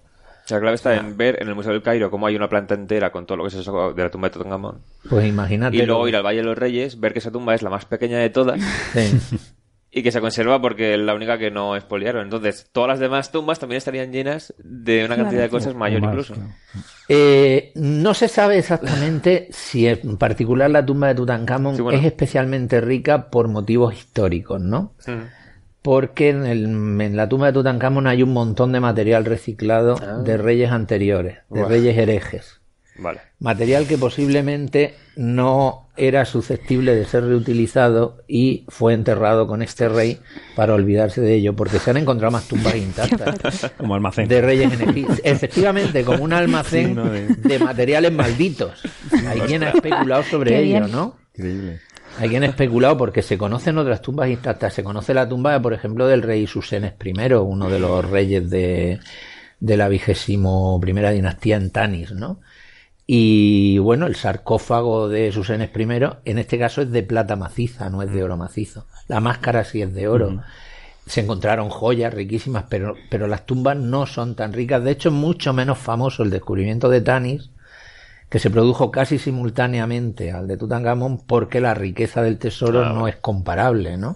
La 0.50 0.60
clave 0.60 0.76
está 0.76 0.96
en 0.98 1.16
ver 1.16 1.42
en 1.42 1.48
el 1.48 1.56
Museo 1.56 1.72
del 1.72 1.82
Cairo 1.82 2.12
cómo 2.12 2.28
hay 2.28 2.36
una 2.36 2.50
planta 2.50 2.74
entera 2.74 3.12
con 3.12 3.26
todo 3.26 3.38
lo 3.38 3.44
que 3.46 3.52
se 3.52 3.64
sacó 3.64 3.94
de 3.94 4.04
la 4.04 4.12
tumba 4.12 4.28
de 4.28 4.34
Tutankamón. 4.34 4.82
Pues 5.10 5.26
imagínate. 5.26 5.78
Y 5.78 5.86
luego 5.86 6.08
ir 6.10 6.16
al 6.16 6.26
Valle 6.26 6.40
de 6.40 6.44
los 6.44 6.58
Reyes, 6.58 7.00
ver 7.00 7.14
que 7.14 7.20
esa 7.20 7.32
tumba 7.32 7.56
es 7.56 7.62
la 7.62 7.70
más 7.70 7.86
pequeña 7.86 8.18
de 8.18 8.30
todas. 8.30 8.60
Sí. 8.94 9.38
y 9.94 10.04
que 10.04 10.12
se 10.12 10.22
conserva 10.22 10.62
porque 10.62 10.94
es 10.94 11.00
la 11.00 11.14
única 11.14 11.38
que 11.38 11.52
no 11.52 11.76
expoliaron. 11.76 12.24
Entonces, 12.24 12.70
todas 12.72 12.88
las 12.88 13.00
demás 13.00 13.32
tumbas 13.32 13.60
también 13.60 13.78
estarían 13.78 14.12
llenas 14.12 14.54
de 14.64 15.04
una 15.04 15.18
cantidad 15.18 15.42
de 15.42 15.50
cosas 15.50 15.76
mayor 15.76 16.02
incluso. 16.02 16.34
Eh, 17.10 17.74
no 17.76 18.14
se 18.14 18.30
sabe 18.30 18.58
exactamente 18.58 19.50
si 19.52 19.86
en 19.88 20.16
particular 20.16 20.72
la 20.72 20.86
tumba 20.86 21.10
de 21.10 21.16
Tutankamón 21.16 21.76
es 21.92 22.06
especialmente 22.06 22.80
rica 22.80 23.30
por 23.30 23.50
motivos 23.50 23.94
históricos, 23.94 24.62
¿no? 24.62 24.94
Porque 25.82 26.30
en, 26.30 26.46
el, 26.46 26.66
en, 26.66 27.18
la 27.18 27.28
tumba 27.28 27.48
de 27.48 27.54
Tutankamón 27.54 28.08
hay 28.08 28.24
un 28.24 28.32
montón 28.32 28.72
de 28.72 28.80
material 28.80 29.26
reciclado 29.26 29.98
ah. 30.02 30.22
de 30.24 30.38
reyes 30.38 30.72
anteriores, 30.72 31.40
de 31.50 31.66
reyes 31.66 31.98
herejes. 31.98 32.61
Material 33.40 33.88
que 33.88 33.98
posiblemente 33.98 34.96
no 35.16 35.88
era 35.98 36.26
susceptible 36.26 36.96
de 36.96 37.06
ser 37.06 37.24
reutilizado 37.26 38.24
y 38.28 38.66
fue 38.68 38.94
enterrado 38.94 39.48
con 39.48 39.62
este 39.62 39.90
rey 39.90 40.20
para 40.56 40.74
olvidarse 40.74 41.22
de 41.22 41.36
ello, 41.36 41.56
porque 41.56 41.80
se 41.80 41.90
han 41.90 41.98
encontrado 41.98 42.32
más 42.32 42.48
tumbas 42.48 42.76
intactas. 42.78 43.72
como 43.78 43.96
almacén. 43.96 44.28
De 44.28 44.42
reyes 44.42 44.72
en 44.74 44.90
Egipto. 44.90 45.16
Efectivamente, 45.24 46.04
como 46.04 46.24
un 46.24 46.34
almacén 46.34 46.96
de... 47.44 47.60
materiales 47.60 48.12
malditos. 48.12 48.82
Hay 49.28 49.42
quien 49.42 49.64
ha 49.64 49.70
especulado 49.70 50.24
sobre 50.24 50.60
ello, 50.60 50.88
¿no? 50.88 51.18
Increíble. 51.36 51.80
Hay 52.20 52.30
quien 52.30 52.44
ha 52.44 52.48
especulado 52.48 52.98
porque 52.98 53.22
se 53.22 53.38
conocen 53.38 53.78
otras 53.78 54.02
tumbas 54.02 54.30
intactas. 54.30 54.74
Se 54.74 54.84
conoce 54.84 55.14
la 55.14 55.28
tumba, 55.28 55.62
por 55.62 55.74
ejemplo, 55.74 56.08
del 56.08 56.22
rey 56.22 56.46
Susenes 56.46 56.94
I, 57.04 57.34
uno 57.34 57.70
de 57.70 57.80
los 57.80 58.10
reyes 58.10 58.50
de, 58.50 59.00
de 59.60 59.78
la 59.78 59.88
vigésimo 59.88 60.80
primera 60.82 61.12
dinastía 61.12 61.56
en 61.56 61.72
Tanis, 61.72 62.12
¿no? 62.12 62.42
Y 63.14 63.78
bueno, 63.80 64.08
el 64.08 64.16
sarcófago 64.16 65.10
de 65.10 65.34
Susenes 65.34 65.72
I, 65.76 65.84
en 66.24 66.38
este 66.38 66.58
caso 66.58 66.82
es 66.82 66.92
de 66.92 67.04
plata 67.04 67.36
maciza, 67.36 67.90
no 67.90 68.02
es 68.04 68.10
de 68.10 68.24
oro 68.24 68.38
macizo. 68.38 68.86
La 69.10 69.20
máscara 69.20 69.66
sí 69.66 69.82
es 69.82 69.94
de 69.94 70.08
oro. 70.08 70.42
Se 71.06 71.20
encontraron 71.20 71.68
joyas 71.68 72.14
riquísimas, 72.14 72.68
pero, 72.70 72.96
pero 73.10 73.28
las 73.28 73.46
tumbas 73.46 73.76
no 73.76 74.06
son 74.06 74.36
tan 74.36 74.54
ricas. 74.54 74.82
De 74.82 74.92
hecho, 74.92 75.10
es 75.10 75.16
mucho 75.16 75.52
menos 75.52 75.78
famoso 75.78 76.24
el 76.24 76.30
descubrimiento 76.30 76.88
de 76.88 77.02
Tanis, 77.02 77.50
que 78.30 78.40
se 78.40 78.50
produjo 78.50 78.92
casi 78.92 79.18
simultáneamente 79.18 80.32
al 80.32 80.48
de 80.48 80.56
Tutankamón, 80.56 81.18
porque 81.18 81.60
la 81.60 81.74
riqueza 81.74 82.22
del 82.22 82.38
tesoro 82.38 82.94
no 82.94 83.10
es 83.10 83.18
comparable, 83.18 83.98
¿no? 83.98 84.16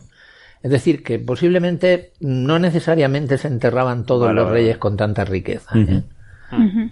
Es 0.64 0.72
decir, 0.72 1.04
que 1.04 1.20
posiblemente 1.20 2.14
no 2.22 2.60
necesariamente 2.60 3.38
se 3.40 3.50
enterraban 3.50 4.06
todos 4.06 4.28
Vale, 4.28 4.36
los 4.36 4.46
vale. 4.46 4.60
reyes 4.62 4.78
con 4.78 4.96
tanta 4.96 5.26
riqueza. 5.26 5.78
¿eh? 5.78 6.04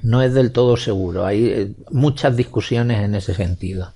No 0.01 0.21
es 0.21 0.33
del 0.33 0.51
todo 0.51 0.75
seguro. 0.77 1.25
Hay 1.25 1.45
eh, 1.45 1.71
muchas 1.91 2.35
discusiones 2.35 3.01
en 3.03 3.15
ese 3.15 3.33
sentido. 3.33 3.91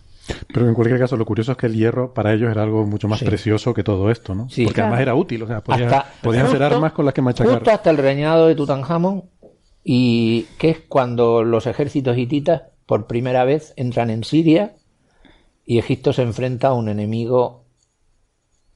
Pero 0.53 0.67
en 0.67 0.73
cualquier 0.75 0.99
caso, 0.99 1.15
lo 1.17 1.25
curioso 1.25 1.53
es 1.53 1.57
que 1.57 1.67
el 1.67 1.75
hierro 1.75 2.13
para 2.13 2.33
ellos 2.33 2.51
era 2.51 2.63
algo 2.63 2.85
mucho 2.85 3.07
más 3.07 3.19
Sí. 3.19 3.25
precioso 3.25 3.73
que 3.73 3.83
todo 3.83 4.11
esto, 4.11 4.35
¿no? 4.35 4.49
Sí, 4.49 4.63
Porque 4.63 4.75
claro. 4.75 4.87
además 4.89 5.01
era 5.01 5.15
útil, 5.15 5.43
o 5.43 5.47
sea, 5.47 5.61
podía- 5.61 5.85
Hasta- 5.85 6.05
podían 6.21 6.45
hacer 6.47 6.59
justo- 6.59 6.75
armas 6.75 6.91
con 6.91 7.05
las 7.05 7.13
que 7.13 7.21
machacar. 7.21 7.53
Justo 7.55 7.71
hasta 7.71 7.89
el 7.89 7.97
reinado 7.97 8.47
de 8.47 8.55
Tutankamón, 8.55 9.23
y 9.83 10.43
que 10.57 10.69
es 10.69 10.79
cuando 10.87 11.43
los 11.43 11.65
ejércitos 11.65 12.17
hititas 12.17 12.63
por 12.85 13.07
primera 13.07 13.45
vez 13.45 13.73
entran 13.77 14.09
en 14.09 14.23
Siria 14.25 14.73
y 15.65 15.77
Egipto 15.79 16.11
se 16.11 16.23
enfrenta 16.23 16.69
a 16.69 16.73
un 16.73 16.89
enemigo 16.89 17.63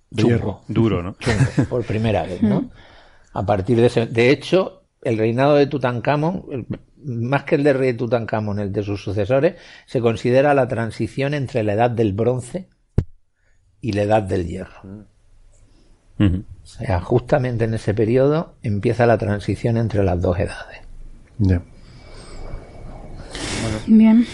De 0.10 0.22
chungo, 0.24 0.36
hierro. 0.36 0.62
Duro, 0.70 1.04
¿no? 1.04 1.16
chungo, 1.20 1.70
por 1.70 1.84
primera 1.84 2.24
vez, 2.24 2.42
¿no? 2.42 2.70
A 3.34 3.46
partir 3.46 3.78
de 3.78 3.86
ese, 3.88 4.06
de 4.08 4.30
hecho, 4.30 4.81
el 5.04 5.18
reinado 5.18 5.56
de 5.56 5.68
Tutankamón, 5.68 6.46
el- 6.52 6.66
más 7.04 7.44
que 7.46 7.56
el 7.56 7.64
de 7.64 7.74
rey 7.74 7.94
Tutankamón, 7.94 8.60
el 8.60 8.72
de 8.72 8.84
sus 8.84 9.04
sucesores, 9.04 9.56
se 9.88 10.02
considera 10.02 10.54
la 10.54 10.68
transición 10.68 11.34
entre 11.34 11.64
la 11.64 11.74
edad 11.74 11.90
del 11.90 12.14
bronce 12.14 12.68
y 13.82 13.94
la 13.94 14.04
edad 14.04 14.22
del 14.24 14.46
hierro. 14.48 15.08
O 16.20 16.66
sea, 16.68 17.02
justamente 17.02 17.64
en 17.66 17.74
ese 17.74 17.96
periodo 17.96 18.54
empieza 18.62 19.08
la 19.08 19.18
transición 19.18 19.78
entre 19.78 20.04
las 20.04 20.22
dos 20.22 20.38
edades. 20.38 20.82
Bien. 23.88 24.26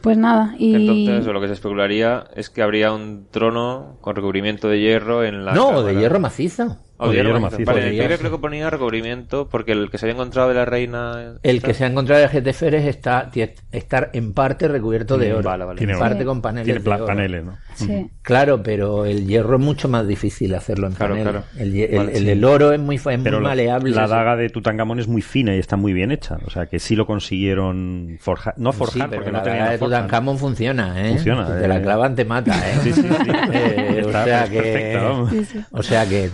Pues 0.00 0.16
nada, 0.16 0.54
y... 0.58 0.74
Entonces, 1.06 1.32
lo 1.32 1.40
que 1.40 1.46
se 1.46 1.52
especularía 1.52 2.24
es 2.34 2.48
que 2.50 2.62
habría 2.62 2.92
un 2.92 3.26
trono 3.30 3.98
con 4.00 4.16
recubrimiento 4.16 4.68
de 4.68 4.80
hierro 4.80 5.22
en 5.24 5.44
la. 5.44 5.52
no, 5.52 5.68
cámara. 5.68 5.86
de 5.86 5.94
hierro 6.00 6.18
macizo. 6.20 6.78
O 7.00 7.10
de 7.10 7.16
hierro 7.16 7.40
macizo. 7.40 7.64
Vale, 7.64 7.80
en 7.82 7.86
el 7.88 7.94
hierro. 7.94 8.18
creo 8.18 8.30
que 8.32 8.38
ponía 8.38 8.70
recubrimiento 8.70 9.48
porque 9.48 9.72
el 9.72 9.90
que 9.90 9.98
se 9.98 10.06
había 10.06 10.14
encontrado 10.14 10.48
de 10.48 10.54
la 10.54 10.64
reina. 10.64 11.34
El 11.42 11.62
que 11.62 11.74
se 11.74 11.84
ha 11.84 11.86
encontrado 11.88 12.20
de 12.22 12.28
Geteferes 12.28 12.86
está 12.86 13.30
tie- 13.30 13.54
estar 13.72 14.10
en 14.12 14.32
parte 14.32 14.68
recubierto 14.68 15.18
de 15.18 15.32
Mm, 15.32 15.36
oro. 15.36 15.42
vale, 15.50 15.64
vale. 15.64 15.78
Tiene 15.78 15.92
en 15.94 15.98
oro. 15.98 16.08
parte 16.08 16.24
con 16.24 16.42
paneles 16.42 16.64
Tiene 16.66 16.80
de 16.80 16.90
oro. 16.90 17.06
paneles, 17.06 17.44
¿no? 17.44 17.58
Sí. 17.74 18.10
Claro, 18.22 18.62
pero 18.62 19.04
el 19.06 19.26
hierro 19.26 19.56
es 19.56 19.62
mucho 19.62 19.88
más 19.88 20.06
difícil 20.06 20.54
hacerlo 20.54 20.86
en 20.88 20.92
Claro, 20.94 21.14
paneles. 21.14 21.32
claro. 21.32 21.46
El, 21.58 21.74
el- 21.76 21.96
Vale, 21.98 22.12
el- 22.12 22.24
sí. 22.24 22.30
el 22.30 22.44
oro 22.44 22.72
es 22.72 22.80
muy, 22.80 22.98
fa- 22.98 23.14
es 23.14 23.20
Pero 23.22 23.38
muy 23.38 23.44
la- 23.44 23.48
maleable. 23.50 23.90
la 23.90 24.04
Sí. 24.06 24.10
daga 24.12 24.36
de 24.36 24.48
Tutankamón 24.50 24.98
es 25.00 25.08
muy 25.08 25.22
fina 25.22 25.54
y 25.54 25.58
está 25.58 25.76
muy 25.76 25.92
bien 25.92 26.10
hecha. 26.12 26.38
O 26.46 26.50
sea, 26.50 26.66
que 26.66 26.78
sí 26.78 26.96
lo 26.96 27.06
consiguieron 27.06 28.16
forjar. 28.20 28.54
No 28.58 28.72
Sí, 28.72 28.78
forjar, 28.78 29.08
pero 29.08 29.22
porque 29.22 29.32
la 29.32 29.38
no 29.38 29.44
tenían 29.44 29.60
daga 29.60 29.72
de. 29.72 29.78
Tutankamón 29.78 30.38
funciona, 30.38 31.00
¿eh? 31.06 31.10
Funciona, 31.10 31.46
Si 31.46 31.52
te 31.54 31.64
eh. 31.64 31.68
la 31.68 31.82
clavan 31.82 32.14
te 32.14 32.24
mata, 32.24 32.52
¿eh? 32.70 32.74
Sí, 32.82 32.92
sí, 32.92 33.02
sí. 33.02 33.08
Eh, 33.52 34.02
o 34.04 34.08
Está, 34.08 34.24
sea 34.24 34.44
que... 34.48 34.60
perfecta. 34.62 35.30
Sí, 35.30 35.44
sí. 35.44 35.60
O 35.72 35.82
sea 35.82 36.06
que 36.08 36.30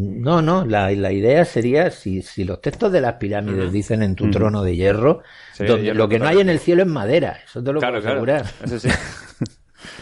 no, 0.00 0.42
no, 0.42 0.64
la, 0.64 0.90
la 0.92 1.12
idea 1.12 1.44
sería 1.44 1.90
si, 1.90 2.22
si 2.22 2.44
los 2.44 2.60
textos 2.60 2.92
de 2.92 3.00
las 3.00 3.14
pirámides 3.14 3.72
dicen 3.72 4.02
en 4.02 4.14
tu 4.16 4.30
trono 4.30 4.62
de 4.62 4.76
hierro, 4.76 5.22
Sí, 5.52 5.64
donde 5.64 5.94
lo 5.94 6.08
que 6.08 6.18
no 6.18 6.26
hay 6.28 6.40
en 6.40 6.48
el 6.48 6.58
cielo 6.58 6.82
es 6.82 6.88
madera, 6.88 7.38
eso 7.44 7.62
te 7.62 7.72
lo 7.72 7.80
Claro, 7.80 8.00
puedo 8.00 8.02
claro. 8.24 8.42
asegurar. 8.42 8.46
Eso 8.64 8.78
sí. 8.78 8.88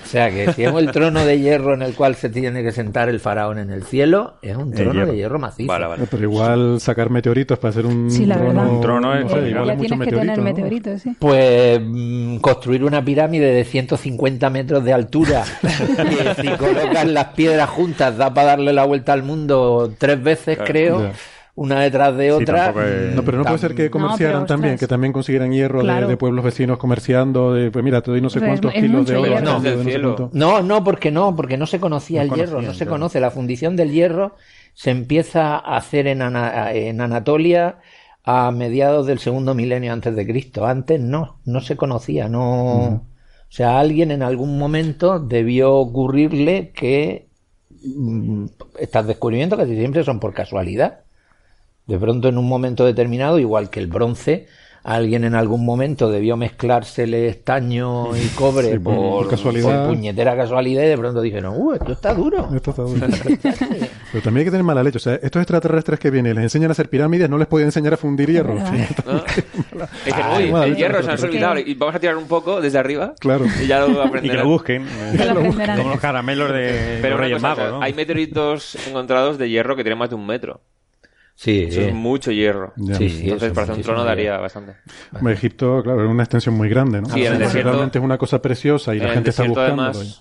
O 0.08 0.10
sea 0.10 0.30
que 0.30 0.52
si 0.54 0.64
es 0.64 0.72
el 0.74 0.90
trono 0.92 1.22
de 1.24 1.38
hierro 1.38 1.74
en 1.74 1.82
el 1.82 1.94
cual 1.94 2.14
se 2.14 2.30
tiene 2.30 2.62
que 2.62 2.72
sentar 2.72 3.10
el 3.10 3.20
faraón 3.20 3.58
en 3.58 3.70
el 3.70 3.82
cielo, 3.82 4.34
es 4.40 4.56
un 4.56 4.72
trono 4.72 4.92
hierro. 4.94 5.10
de 5.12 5.16
hierro 5.18 5.38
macizo. 5.38 5.68
Vale, 5.68 5.86
vale. 5.86 6.04
Pero 6.10 6.22
igual 6.22 6.80
sacar 6.80 7.10
meteoritos 7.10 7.58
para 7.58 7.70
hacer 7.70 7.84
un 7.84 8.10
Sí, 8.10 8.24
la 8.24 8.36
trono, 8.36 8.54
verdad. 8.54 8.72
Un 8.72 8.80
trono 8.80 9.14
es- 9.14 9.24
no 9.24 9.28
sé, 9.30 9.36
Eh, 9.38 9.50
igual 9.50 9.66
ya 9.66 9.72
es 9.72 9.78
mucho 9.78 9.88
tienes 9.88 10.08
que 10.08 10.14
tener 10.16 10.26
meteorito, 10.40 10.40
¿no? 10.40 10.44
meteoritos, 10.44 11.02
sí. 11.02 11.16
Pues 11.18 11.80
mm, 11.84 12.36
construir 12.38 12.84
una 12.84 13.04
pirámide 13.04 13.52
de 13.52 13.64
150 13.64 14.48
metros 14.50 14.82
de 14.84 14.92
altura 14.94 15.44
y 16.38 16.40
si 16.40 16.48
colocas 16.56 17.06
las 17.06 17.26
piedras 17.34 17.68
juntas 17.68 18.16
da 18.16 18.32
para 18.32 18.48
darle 18.48 18.72
la 18.72 18.84
vuelta 18.84 19.12
al 19.12 19.22
mundo 19.22 19.92
tres 19.98 20.22
veces, 20.22 20.56
Claro. 20.56 20.64
creo, 20.72 21.02
Ya. 21.02 21.12
Una 21.60 21.80
detrás 21.80 22.16
de 22.16 22.26
Sí, 22.26 22.30
otra. 22.30 22.68
es- 22.70 23.14
No, 23.16 23.24
pero 23.24 23.38
no 23.38 23.44
puede 23.44 23.58
ser 23.58 23.74
que 23.74 23.90
comerciaran 23.90 24.46
también, 24.46 24.78
que 24.78 24.86
también 24.86 25.12
consiguieran 25.12 25.50
hierro 25.52 25.78
de- 25.78 25.84
Claro. 25.84 26.06
de, 26.06 26.16
pueblos 26.16 26.44
vecinos 26.44 26.78
comerciando, 26.78 27.52
de, 27.54 27.70
pues 27.72 27.84
mira, 27.84 28.00
te 28.00 28.12
doy 28.12 28.20
no 28.20 28.30
sé 28.30 28.38
cuántos 28.40 28.72
es 28.74 28.80
kilos 28.80 29.06
de 29.06 29.16
oro. 29.16 29.34
Del 29.34 29.44
no 29.44 29.60
sé 29.60 29.82
cielo. 29.84 30.30
No, 30.32 30.62
no, 30.62 30.84
porque 30.84 31.10
no, 31.10 31.34
porque 31.34 31.56
no 31.56 31.66
se 31.66 31.80
conocía 31.80 32.24
No 32.24 32.32
el 32.34 32.38
hierro, 32.40 32.62
no 32.62 32.72
se 32.72 32.78
claro. 32.84 32.92
conoce. 32.92 33.18
La 33.20 33.30
fundición 33.32 33.74
del 33.74 33.90
hierro 33.90 34.36
se 34.74 34.90
empieza 34.90 35.56
a 35.56 35.76
hacer 35.76 36.06
en, 36.06 36.22
Ana- 36.22 36.72
en 36.72 37.00
Anatolia 37.00 37.78
a 38.22 38.52
mediados 38.52 39.06
del 39.08 39.18
segundo 39.18 39.54
milenio 39.54 39.92
antes 39.92 40.14
de 40.14 40.26
Cristo. 40.26 40.64
Antes 40.64 41.00
no, 41.00 41.38
no 41.44 41.60
se 41.60 41.76
conocía, 41.76 42.28
no. 42.28 42.86
O 42.86 43.02
sea, 43.48 43.70
a 43.72 43.80
alguien 43.80 44.10
en 44.12 44.22
algún 44.22 44.58
momento 44.58 45.18
debió 45.18 45.74
ocurrirle 45.74 46.70
que 46.72 47.26
mm, 47.84 48.44
estos 48.78 49.06
descubrimientos 49.08 49.58
casi 49.58 49.74
siempre 49.76 50.04
son 50.04 50.20
por 50.20 50.32
casualidad. 50.34 51.00
De 51.88 51.98
pronto, 51.98 52.28
en 52.28 52.38
un 52.38 52.46
momento 52.46 52.84
determinado, 52.86 53.38
igual 53.40 53.70
que 53.70 53.80
el 53.80 53.86
bronce, 53.88 54.46
alguien 54.84 55.24
en 55.24 55.34
algún 55.34 55.64
momento 55.66 56.10
debió 56.10 56.36
mezclársele 56.36 57.26
estaño 57.28 58.16
y 58.16 58.26
cobre 58.36 58.72
Sí, 58.72 58.78
por- 58.78 59.28
casualidad. 59.28 59.86
por 59.86 59.94
puñetera 59.94 60.36
casualidad 60.36 60.82
y 60.84 60.86
de 60.86 60.96
pronto 60.98 61.20
dijeron, 61.20 61.54
¡uh, 61.56 61.72
esto 61.74 61.92
está 61.92 62.14
duro! 62.14 62.48
Esto 62.54 62.70
está 62.70 62.82
duro. 62.82 63.06
Pero 64.12 64.22
también 64.24 64.38
hay 64.38 64.44
que 64.44 64.50
tener 64.50 64.64
mala 64.64 64.82
leche. 64.82 64.96
O 64.96 65.00
sea, 65.00 65.14
estos 65.16 65.40
extraterrestres 65.42 65.98
que 65.98 66.10
vienen 66.10 66.34
les 66.36 66.44
enseñan 66.44 66.70
a 66.70 66.72
hacer 66.72 66.88
pirámides, 66.88 67.28
no 67.28 67.36
les 67.36 67.46
pueden 67.48 67.68
enseñar 67.68 67.94
a 67.94 67.96
fundir 67.98 68.30
hierro. 68.30 68.54
Dicen, 68.54 70.24
uy, 70.36 70.62
el 70.64 70.76
hierro 70.76 71.02
se 71.02 71.08
nos 71.08 71.22
olvidado 71.22 71.58
y 71.58 71.74
vamos 71.74 71.94
a 71.94 72.00
tirar 72.00 72.16
un 72.16 72.26
poco 72.28 72.60
desde 72.60 72.78
arriba 72.78 73.14
Claro. 73.18 73.44
y 73.62 73.66
ya 73.66 73.80
lo 73.80 73.90
Y 73.90 73.94
que 73.94 74.00
aprenderán. 74.02 74.44
lo 74.44 74.48
busquen. 74.50 74.86
Que 75.16 75.24
lo 75.24 75.24
eh, 75.24 75.30
aprenderán. 75.48 75.78
Como 75.78 75.90
los 75.90 76.00
caramelos 76.00 76.52
de 76.52 76.98
Pero 77.02 77.16
los 77.16 77.18
una 77.18 77.22
Reyes 77.24 77.36
cosa, 77.36 77.48
Magos, 77.48 77.58
o 77.64 77.68
sea, 77.68 77.78
¿no? 77.78 77.82
hay 77.82 77.92
meteoritos 77.94 78.76
encontrados 78.88 79.38
de 79.38 79.48
hierro 79.50 79.76
que 79.76 79.82
tienen 79.82 79.98
más 79.98 80.08
de 80.10 80.16
un 80.16 80.26
metro. 80.26 80.60
Sí, 81.40 81.66
Eso 81.68 81.82
es 81.82 81.94
mucho 81.94 82.32
hierro. 82.32 82.72
Ya. 82.74 82.96
Sí, 82.96 83.04
Entonces, 83.22 83.50
eso 83.50 83.54
para 83.54 83.62
hacer 83.62 83.76
un 83.76 83.82
trono 83.82 83.98
hierro. 84.00 84.08
daría 84.08 84.38
bastante. 84.38 84.72
Egipto, 85.30 85.80
claro, 85.84 86.04
es 86.04 86.10
una 86.10 86.24
extensión 86.24 86.56
muy 86.56 86.68
grande, 86.68 87.00
¿no? 87.00 87.08
Sí, 87.10 87.24
en 87.24 87.34
el 87.34 87.38
Si 87.38 87.44
desierto- 87.44 87.70
Realmente 87.70 87.98
es 88.00 88.04
una 88.04 88.18
cosa 88.18 88.42
preciosa 88.42 88.92
y 88.92 88.98
la 88.98 89.10
gente 89.10 89.30
está 89.30 89.44
buscando. 89.44 89.84
además, 89.84 90.20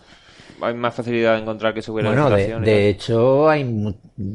hay 0.62 0.75
más 0.75 0.93
facilidad 0.93 1.34
de 1.34 1.41
encontrar 1.41 1.73
que 1.73 1.82
se 1.82 1.91
hubiera 1.91 2.10
Bueno, 2.10 2.30
de, 2.30 2.89
hecho, 2.89 3.49
hay 3.49 3.62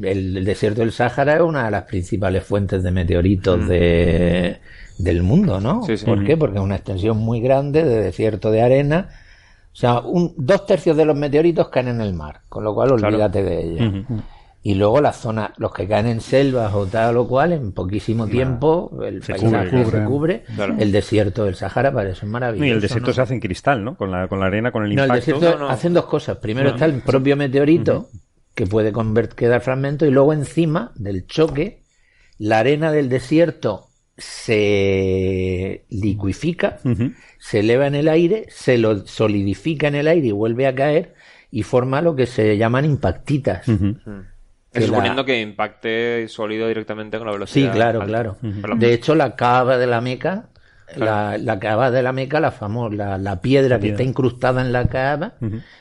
el, 0.01 0.37
el 0.37 0.43
desierto 0.43 0.81
del 0.81 0.91
Sáhara 0.91 1.35
es 1.35 1.41
una 1.41 1.63
de 1.63 1.71
las 1.71 1.83
principales 1.83 2.43
fuentes 2.43 2.83
de 2.83 2.91
meteoritos 2.91 3.65
de, 3.65 4.59
del 4.97 5.23
mundo, 5.23 5.61
¿no? 5.61 5.83
Sí, 5.83 5.95
sí. 5.95 6.05
¿Por 6.05 6.25
qué? 6.25 6.35
Porque 6.35 6.57
es 6.57 6.63
una 6.65 6.75
extensión 6.75 7.15
muy 7.15 7.39
grande 7.39 7.85
de 7.85 8.01
desierto 8.01 8.51
de 8.51 8.61
arena. 8.61 9.07
O 9.71 9.75
sea, 9.75 10.01
un, 10.01 10.33
dos 10.35 10.65
tercios 10.65 10.97
de 10.97 11.05
los 11.05 11.15
meteoritos 11.15 11.69
caen 11.69 11.87
en 11.87 12.01
el 12.01 12.13
mar, 12.13 12.41
con 12.49 12.65
lo 12.65 12.73
cual 12.73 12.91
olvídate 12.91 13.41
de 13.41 13.61
ellos. 13.61 14.05
Y 14.65 14.75
luego 14.75 15.01
las 15.01 15.17
zonas, 15.17 15.51
los 15.57 15.73
que 15.73 15.87
caen 15.89 16.07
en 16.07 16.21
selvas 16.21 16.73
o 16.73 16.85
tal 16.85 17.17
o 17.17 17.27
cual, 17.27 17.51
en 17.51 17.73
poquísimo 17.73 18.27
tiempo, 18.27 18.97
el 19.05 19.21
Se 19.21 19.33
paisaje 19.33 19.83
cubre, 19.83 19.99
se 19.99 20.05
cubre. 20.05 20.43
Claro. 20.55 20.75
El 20.79 20.91
desierto 20.93 21.43
del 21.43 21.55
Sahara 21.55 21.91
para 21.91 22.11
eso 22.11 22.25
es 22.25 22.31
maravilloso. 22.31 22.65
Y 22.65 22.71
el 22.71 22.79
desierto 22.79 23.07
¿no? 23.07 23.13
se 23.13 23.21
hace 23.21 23.33
en 23.33 23.41
cristal, 23.41 23.83
¿no? 23.83 23.97
Con 23.97 24.09
la, 24.09 24.29
con 24.29 24.39
la 24.39 24.45
arena, 24.45 24.71
con 24.71 24.83
el 24.85 24.95
No, 24.95 25.03
el 25.03 25.09
impacto. 25.09 25.31
desierto 25.33 25.59
No, 25.59 25.65
no. 25.65 25.69
hacen 25.69 25.93
dos 25.93 26.05
cosas. 26.05 26.37
Primero 26.37 26.69
está 26.69 26.85
el 26.85 27.01
propio 27.01 27.35
meteorito, 27.35 28.07
que 28.55 28.65
puede 28.65 28.93
convert- 28.93 29.33
quedar 29.33 29.59
fragmento, 29.59 30.05
y 30.05 30.11
luego 30.11 30.31
encima 30.31 30.93
del 30.95 31.27
choque, 31.27 31.81
la 32.37 32.59
arena 32.59 32.91
del 32.93 33.09
desierto 33.09 33.87
se 34.15 35.85
liquifica, 35.89 36.79
se 37.39 37.59
eleva 37.59 37.87
en 37.87 37.95
el 37.95 38.07
aire, 38.07 38.45
se 38.49 38.77
lo 38.77 39.05
solidifica 39.07 39.87
en 39.87 39.95
el 39.95 40.07
aire 40.07 40.27
y 40.27 40.31
vuelve 40.31 40.67
a 40.67 40.75
caer, 40.75 41.15
y 41.51 41.63
forma 41.63 42.01
lo 42.01 42.15
que 42.15 42.25
se 42.25 42.57
llaman 42.57 42.85
impactitas. 42.85 43.65
Que 44.73 44.79
la- 44.81 44.87
suponiendo 44.87 45.23
que 45.25 45.39
impacte 45.41 46.27
sólido 46.27 46.67
directamente 46.67 47.17
con 47.17 47.27
la 47.27 47.33
Sí, 47.33 47.37
velocidad. 47.61 47.73
claro, 47.73 48.01
alta. 48.01 48.09
claro. 48.11 48.37
Perdón. 48.61 48.79
De 48.79 48.93
hecho, 48.93 49.15
la 49.15 49.35
cava 49.35 49.77
de 49.77 49.87
la 49.87 50.01
Meca, 50.01 50.45
la, 50.97 51.37
la 51.37 51.59
cava 51.59 51.89
de 51.91 52.03
la 52.03 52.11
Meca, 52.11 52.39
la 52.39 52.51
famosa, 52.51 52.95
la, 52.95 53.17
la 53.17 53.41
piedra 53.41 53.79
que 53.79 53.89
está 53.89 54.03
incrustada 54.03 54.61
en 54.61 54.71
la 54.73 54.85
cava, 54.87 55.33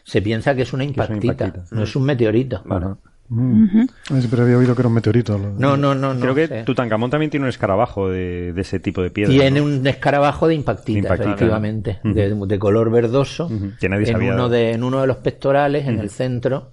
se 0.05 0.23
piensa 0.23 0.55
que 0.55 0.63
es 0.63 0.73
una 0.73 0.85
es 0.85 0.91
una 0.91 1.03
impactita, 1.17 1.53
no 1.71 1.83
es 1.83 1.97
un 1.97 2.05
meteorito. 2.05 2.63
Bueno. 2.65 2.99
Mm. 3.35 3.87
Ay, 4.11 4.19
Siempre 4.21 4.43
había 4.43 4.59
oído 4.59 4.75
que 4.75 4.83
era 4.83 4.89
un 4.89 4.95
meteorito. 4.95 5.39
No, 5.39 5.75
no, 5.77 5.95
no, 5.95 6.13
no. 6.13 6.21
Creo 6.21 6.35
que 6.35 6.47
sé. 6.49 6.63
Tutankamón 6.65 7.09
también 7.09 7.31
tiene 7.31 7.45
un 7.45 7.49
escarabajo 7.49 8.11
de, 8.11 8.53
de 8.53 8.61
ese 8.61 8.79
tipo 8.79 9.01
de 9.03 9.09
piedra. 9.11 9.33
Tiene 9.33 9.61
¿no? 9.61 9.67
un 9.67 9.87
escarabajo 9.87 10.49
de 10.49 10.55
impactita, 10.55 10.99
Impactita. 10.99 11.31
efectivamente, 11.31 11.99
de, 12.05 12.35
de 12.35 12.59
color 12.59 12.91
verdoso. 12.91 13.51
Que 13.81 13.89
nadie 13.89 14.05
en, 14.09 14.13
sabía. 14.13 14.35
uno 14.35 14.51
de, 14.51 14.73
en 14.73 14.83
uno 14.83 15.01
de 15.01 15.07
los 15.07 15.17
pectorales, 15.19 15.87
en 15.87 15.99
el 15.99 16.11
centro, 16.11 16.73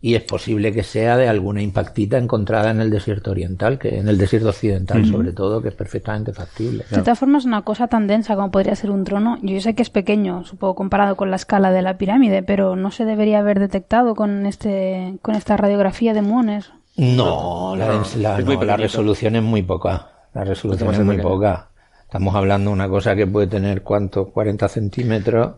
y 0.00 0.14
es 0.14 0.22
posible 0.22 0.72
que 0.72 0.84
sea 0.84 1.16
de 1.16 1.28
alguna 1.28 1.60
impactita 1.60 2.18
encontrada 2.18 2.70
en 2.70 2.80
el 2.80 2.88
desierto 2.88 3.32
oriental, 3.32 3.78
que 3.80 3.98
en 3.98 4.08
el 4.08 4.16
desierto 4.16 4.50
occidental 4.50 5.04
sobre 5.06 5.32
todo, 5.32 5.60
que 5.60 5.68
es 5.70 5.74
perfectamente 5.74 6.32
factible. 6.32 6.84
De 6.90 7.02
todas 7.02 7.18
formas, 7.18 7.44
una 7.44 7.62
cosa 7.62 7.88
tan 7.88 8.06
densa 8.06 8.36
como 8.36 8.50
podría 8.52 8.76
ser 8.76 8.90
un 8.92 9.02
trono, 9.04 9.38
yo 9.42 9.60
sé 9.60 9.74
que 9.74 9.82
es 9.82 9.90
pequeño, 9.90 10.44
supongo 10.44 10.76
comparado 10.76 11.16
con 11.16 11.30
la 11.30 11.36
escala 11.36 11.72
de 11.72 11.82
la 11.82 11.98
pirámide, 11.98 12.42
pero 12.44 12.76
no 12.76 12.90
se 12.92 13.04
debería 13.04 13.40
haber 13.40 13.58
detectado 13.58 14.14
con 14.14 14.46
este 14.46 15.18
con 15.22 15.34
esta 15.34 15.56
radiografía 15.56 16.14
de 16.14 16.22
muones. 16.22 16.70
No, 16.96 17.74
la, 17.76 17.86
la- 18.16 18.38
no, 18.38 18.64
la 18.64 18.76
resolución 18.76 19.34
es 19.36 19.42
muy 19.42 19.62
poca. 19.62 20.08
La 20.34 20.44
resolución 20.44 20.94
es 20.94 21.00
muy 21.00 21.16
poca. 21.18 21.68
Estamos 22.02 22.34
hablando 22.36 22.70
de 22.70 22.74
una 22.74 22.88
cosa 22.88 23.14
que 23.16 23.26
puede 23.26 23.46
tener, 23.48 23.82
¿cuánto? 23.82 24.26
40 24.30 24.68
centímetros. 24.68 25.52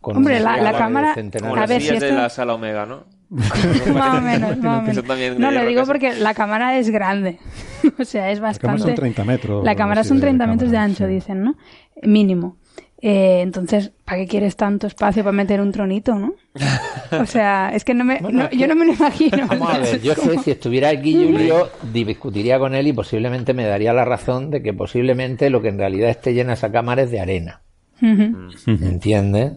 Con 0.00 0.18
Hombre, 0.18 0.40
una 0.40 0.56
la- 0.56 0.62
la 0.72 0.78
cámara- 0.78 1.14
A 1.14 1.66
ver, 1.66 1.80
si 1.80 1.88
sillas 1.88 2.00
de 2.00 2.08
esto- 2.08 2.20
la 2.22 2.28
sala 2.30 2.54
Omega, 2.54 2.86
¿no? 2.86 3.04
Más 3.30 4.18
o 4.18 4.20
menos, 4.20 4.58
más 4.58 4.78
o 4.78 4.82
menos. 4.82 5.06
de 5.18 5.34
No, 5.38 5.50
lo 5.50 5.64
digo 5.66 5.84
porque 5.84 6.14
la 6.14 6.34
cámara 6.34 6.78
es 6.78 6.90
grande. 6.90 7.38
o 7.98 8.04
sea, 8.04 8.30
es 8.30 8.38
La 8.40 8.48
bastante. 8.48 8.66
cámara 8.66 8.84
son 8.86 8.94
30 8.94 9.24
metros. 9.24 9.64
La 9.64 9.74
cámara 9.74 10.04
son 10.04 10.16
de 10.18 10.22
30 10.22 10.46
metros 10.46 10.70
de 10.70 10.76
ancho, 10.76 11.06
sí. 11.06 11.12
dicen, 11.14 11.42
¿no? 11.42 11.56
Mínimo. 12.02 12.56
Eh, 13.02 13.40
entonces, 13.42 13.92
¿para 14.06 14.18
qué 14.18 14.26
quieres 14.26 14.56
tanto 14.56 14.86
espacio 14.86 15.22
para 15.22 15.32
meter 15.36 15.60
un 15.60 15.70
tronito, 15.70 16.14
no? 16.14 16.34
O 17.20 17.26
sea, 17.26 17.70
es 17.74 17.84
que 17.84 17.92
no 17.92 18.04
me, 18.04 18.18
Bueno, 18.20 18.44
no- 18.44 18.50
yo 18.50 18.66
no 18.66 18.74
me 18.74 18.86
lo 18.86 18.94
imagino. 18.94 19.46
Vamos 19.48 19.74
a 19.74 19.78
ver, 19.78 20.00
yo 20.00 20.14
que 20.14 20.38
si 20.44 20.52
estuviera 20.52 20.88
aquí 20.88 21.12
Julio, 21.14 21.68
discutiría 21.92 22.58
con 22.58 22.74
él 22.74 22.86
y 22.86 22.92
posiblemente 22.94 23.52
me 23.52 23.64
daría 23.64 23.92
la 23.92 24.06
razón 24.06 24.50
de 24.50 24.62
que 24.62 24.72
posiblemente 24.72 25.50
lo 25.50 25.60
que 25.60 25.68
en 25.68 25.78
realidad 25.78 26.08
esté 26.08 26.32
llena 26.32 26.54
esa 26.54 26.72
cámara 26.72 27.02
es 27.02 27.10
de 27.10 27.20
arena. 27.20 27.60
Ujú. 28.00 28.48
¿Entiendes? 28.66 29.52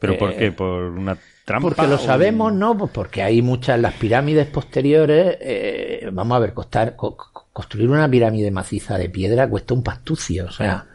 ¿Pero 0.00 0.12
Eh, 0.14 0.16
por 0.16 0.36
qué? 0.36 0.52
¿Por 0.52 0.82
una 0.84 1.16
trampa? 1.44 1.68
Porque 1.68 1.86
lo 1.86 1.96
o- 1.96 1.98
sabemos, 1.98 2.52
¿no? 2.52 2.76
Pues 2.76 2.90
porque 2.92 3.22
hay 3.22 3.42
muchas, 3.42 3.78
las 3.80 3.94
pirámides 3.94 4.46
posteriores, 4.46 5.36
eh, 5.40 6.08
vamos 6.12 6.36
a 6.36 6.40
ver, 6.40 6.54
costar, 6.54 6.96
co- 6.96 7.16
co- 7.16 7.46
construir 7.52 7.88
una 7.90 8.08
pirámide 8.10 8.50
maciza 8.50 8.98
de 8.98 9.08
piedra 9.08 9.48
cuesta 9.48 9.74
un 9.74 9.82
pastucio, 9.82 10.46
o 10.46 10.50
sea. 10.50 10.86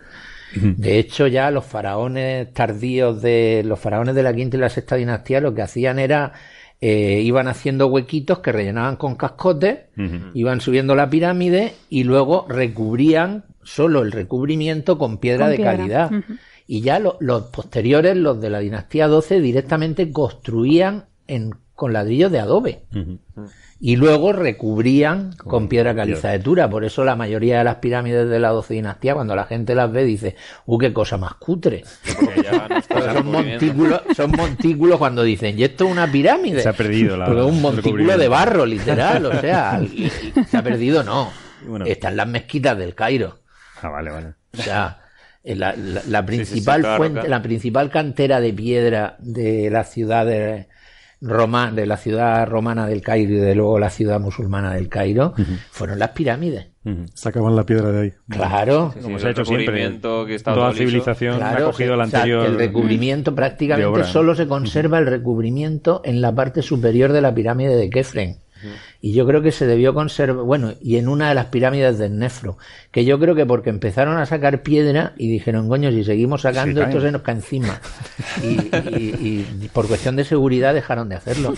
De 0.52 0.98
hecho, 0.98 1.28
ya 1.28 1.52
los 1.52 1.64
faraones 1.64 2.52
tardíos 2.56 3.22
de 3.22 3.62
los 3.64 3.80
faraones 3.80 4.16
de 4.16 4.24
la 4.24 4.34
quinta 4.34 4.58
y 4.58 4.60
la 4.60 4.70
sexta 4.70 4.96
dinastía 4.96 5.42
lo 5.42 5.54
que 5.54 5.62
hacían 5.62 6.00
era 6.00 6.34
eh, 6.82 7.22
iban 7.24 7.48
haciendo 7.48 7.86
huequitos 7.86 8.40
que 8.40 8.52
rellenaban 8.52 8.96
con 8.96 9.16
cascotes, 9.16 9.80
iban 10.34 10.60
subiendo 10.60 10.96
la 10.96 11.08
pirámide 11.10 11.74
y 11.92 12.04
luego 12.04 12.48
recubrían 12.50 13.44
solo 13.64 14.02
el 14.02 14.12
recubrimiento 14.12 14.98
con 14.98 15.20
piedra 15.20 15.46
Con 15.46 15.52
de 15.52 15.56
piedra. 15.58 15.78
calidad. 15.78 16.12
Y 16.72 16.82
ya 16.82 17.00
lo- 17.00 17.18
los 17.20 17.46
posteriores, 17.46 18.16
los 18.16 18.40
de 18.40 18.52
la 18.52 18.60
dinastía 18.60 19.08
12, 19.08 19.40
directamente 19.42 20.12
construían 20.12 21.06
en, 21.26 21.56
con 21.74 21.94
ladrillos 21.94 22.32
de 22.32 22.40
adobe. 22.40 22.84
Y 23.80 23.96
luego 23.96 24.34
recubrían 24.34 25.34
con, 25.36 25.68
piedra 25.68 25.96
caliza 25.96 26.30
de 26.30 26.38
Tura. 26.40 26.70
Por 26.70 26.86
eso 26.86 27.04
la 27.04 27.16
mayoría 27.16 27.58
de 27.58 27.64
las 27.64 27.78
pirámides 27.78 28.30
de 28.30 28.40
la 28.40 28.50
12 28.50 28.76
dinastía, 28.76 29.16
cuando 29.16 29.36
la 29.36 29.46
gente 29.46 29.74
las 29.74 29.92
ve, 29.92 30.04
dice, 30.04 30.36
¡uh, 30.68 30.78
qué 30.78 30.94
cosa 30.94 31.18
más 31.18 31.34
cutre! 31.36 31.84
No 32.70 32.82
Pero 32.88 33.14
son 33.14 33.32
montículos, 33.32 34.02
son 34.16 34.32
montículos 34.32 34.98
cuando 35.00 35.24
dicen, 35.24 35.58
¿y 35.58 35.64
esto 35.64 35.86
es 35.86 35.92
una 35.92 36.12
pirámide? 36.12 36.62
Se 36.62 36.70
ha 36.70 36.74
perdido 36.74 37.18
la- 37.18 37.26
es 37.28 37.32
un 37.46 37.62
montículo 37.62 38.16
de 38.18 38.28
barro, 38.28 38.66
literal. 38.66 39.26
O 39.26 39.42
sea, 39.42 39.82
se 40.48 40.58
ha 40.58 40.62
perdido, 40.64 41.04
no. 41.04 41.32
Bueno. 41.66 41.86
Están 41.86 42.16
las 42.16 42.28
mezquitas 42.28 42.78
del 42.78 42.94
Cairo. 42.96 43.40
Ah, 43.82 43.90
vale, 43.90 44.12
vale. 44.12 44.28
O 44.58 44.62
sea, 44.62 45.00
eh, 45.44 45.56
la, 45.56 45.76
la- 45.76 46.02
la 46.08 46.20
sí, 46.22 46.26
principal 46.26 46.82
claro, 46.82 46.98
fuente, 46.98 47.14
claro. 47.20 47.30
la 47.30 47.42
principal 47.42 47.90
cantera 47.90 48.40
de 48.40 48.54
piedra 48.54 49.16
de 49.20 49.70
la 49.70 49.84
ciudad 49.84 50.26
de 50.26 50.68
Roma, 51.22 51.72
de 51.72 51.86
la 51.86 51.98
ciudad 51.98 52.48
romana 52.48 52.88
del 52.88 53.02
Cairo 53.02 53.34
y 53.34 53.40
de 53.40 53.54
luego 53.54 53.78
la 53.78 53.90
ciudad 53.90 54.22
musulmana 54.22 54.74
del 54.74 54.88
Cairo, 54.88 55.34
fueron 55.70 56.00
las 56.00 56.10
pirámides. 56.12 56.68
Sacaban 57.14 57.56
la 57.58 57.66
piedra 57.66 57.92
de 57.92 58.02
ahí. 58.02 58.14
Claro. 58.30 58.92
Sí, 58.96 59.02
Como 59.02 59.16
el 59.18 59.22
se 59.22 59.28
ha 59.28 59.32
hecho 59.32 59.44
siempre. 59.46 59.66
recubrimiento 59.68 60.26
que 60.26 60.40
Toda 60.40 60.74
civilización 60.74 61.44
ha 61.44 61.58
cogido 61.60 61.94
el 61.96 62.00
o 62.00 62.06
sea, 62.08 62.20
anterior. 62.20 62.46
el 62.46 62.58
recubrimiento 62.58 63.36
prácticamente 63.36 63.86
obra. 63.90 64.06
solo 64.06 64.34
se 64.34 64.48
conserva 64.48 64.98
el 64.98 65.06
recubrimiento 65.06 66.02
en 66.06 66.22
la 66.22 66.34
parte 66.34 66.62
superior 66.62 67.12
de 67.12 67.22
la 67.22 67.34
pirámide 67.36 67.76
de 67.76 67.90
Kefren. 67.90 68.38
Y 69.02 69.14
yo 69.14 69.26
creo 69.28 69.42
que 69.42 69.52
se 69.52 69.66
debió 69.68 69.94
conservar, 69.94 70.44
bueno, 70.46 70.74
y 70.82 70.98
en 70.98 71.08
una 71.08 71.30
de 71.30 71.36
las 71.36 71.46
pirámides 71.48 71.98
del 71.98 72.18
Nefro, 72.18 72.58
que 72.92 73.06
yo 73.06 73.20
creo 73.20 73.36
que 73.36 73.46
porque 73.46 73.70
empezaron 73.70 74.18
a 74.18 74.26
sacar 74.26 74.62
piedra 74.64 75.14
y 75.18 75.30
dijeron, 75.32 75.70
coño, 75.70 75.92
si 75.92 76.04
seguimos 76.04 76.42
sacando 76.42 76.82
Sí, 76.82 76.88
esto 76.88 77.02
se 77.02 77.12
nos 77.12 77.22
cae 77.22 77.36
encima. 77.36 77.80
Y, 78.44 78.48
y- 78.98 79.48
y 79.62 79.70
por 79.74 79.88
cuestión 79.88 80.16
de 80.16 80.24
seguridad 80.24 80.74
dejaron 80.74 81.10
de 81.10 81.16
hacerlo. 81.16 81.54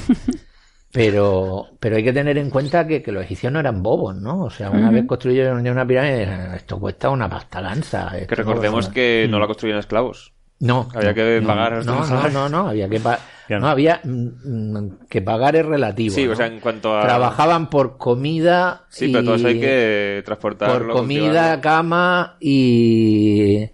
Pero, 0.94 1.68
pero 1.80 1.96
hay 1.96 2.04
que 2.04 2.12
tener 2.12 2.38
en 2.38 2.50
cuenta 2.50 2.86
que, 2.86 3.02
que 3.02 3.14
los 3.14 3.24
egipcios 3.24 3.54
no 3.54 3.62
eran 3.62 3.82
bobos, 3.82 4.16
¿no? 4.18 4.44
O 4.44 4.50
sea, 4.50 4.70
una 4.70 4.92
vez 4.92 5.06
construyeron 5.06 5.64
ya 5.64 5.72
una 5.72 5.88
pirámide, 5.88 6.28
esto 6.58 6.80
cuesta 6.82 7.10
una 7.10 7.30
pasta 7.30 7.62
gansa. 7.62 8.12
Que 8.28 8.36
recordemos 8.36 8.90
que 8.94 9.28
no 9.30 9.40
la 9.40 9.48
construían 9.48 9.80
esclavos. 9.80 10.34
No. 10.62 10.88
Había 10.94 11.14
que 11.14 11.42
pagar 11.46 11.86
No, 11.86 12.06
no, 12.06 12.30
no, 12.30 12.50
no, 12.50 12.70
había 12.70 12.88
que 12.88 13.00
pagar. 13.00 13.20
No. 13.50 13.68
Había 13.68 14.00
mm, 14.04 15.08
que 15.10 15.22
pagar 15.22 15.58
es 15.58 15.66
relativo. 15.66 16.16
Sí, 16.16 16.26
o 16.26 16.36
sea, 16.36 16.48
en 16.48 16.62
cuanto 16.62 16.98
a... 16.98 17.02
Trabajaban 17.02 17.70
por 17.70 17.98
comida. 17.98 18.86
Sí, 18.90 19.06
y 19.06 19.12
pero 19.12 19.26
todo 19.26 19.36
eso 19.36 19.48
hay 19.48 19.60
que 19.60 20.22
transportarlo. 20.24 20.94
Por 20.94 21.02
comida, 21.02 21.60
cama 21.60 22.38
y. 22.40 23.70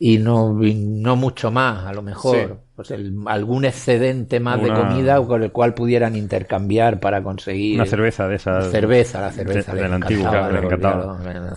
Y 0.00 0.18
no, 0.18 0.52
no 0.52 1.16
mucho 1.16 1.52
más, 1.52 1.86
a 1.86 1.92
lo 1.92 2.02
mejor. 2.02 2.63
Pues 2.76 2.90
el- 2.90 3.14
algún 3.26 3.64
excedente 3.64 4.40
más 4.40 4.60
de 4.60 4.68
comida 4.72 5.22
con 5.24 5.42
el 5.44 5.52
cual 5.52 5.74
pudieran 5.74 6.16
intercambiar 6.16 6.98
para 6.98 7.22
conseguir. 7.22 7.76
Una 7.76 7.86
cerveza 7.86 8.26
de 8.26 8.34
esas. 8.34 8.68
Cerveza, 8.70 9.20
la 9.20 9.30
cerveza. 9.30 9.72
de- 9.74 9.82
de 9.82 9.88
la 9.88 9.94
antigua, 9.94 10.48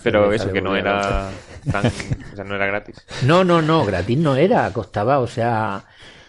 Pero 0.04 0.32
eso, 0.32 0.52
que 0.52 0.62
no 0.62 0.76
era 0.76 1.28
tan... 1.72 1.86
o 1.86 2.36
sea, 2.36 2.44
no 2.44 2.54
era 2.54 2.66
gratis. 2.66 3.04
No, 3.26 3.42
no, 3.42 3.60
no, 3.60 3.84
gratis 3.84 4.16
no 4.16 4.36
era, 4.36 4.72
costaba, 4.72 5.18
o 5.18 5.26
sea. 5.26 5.84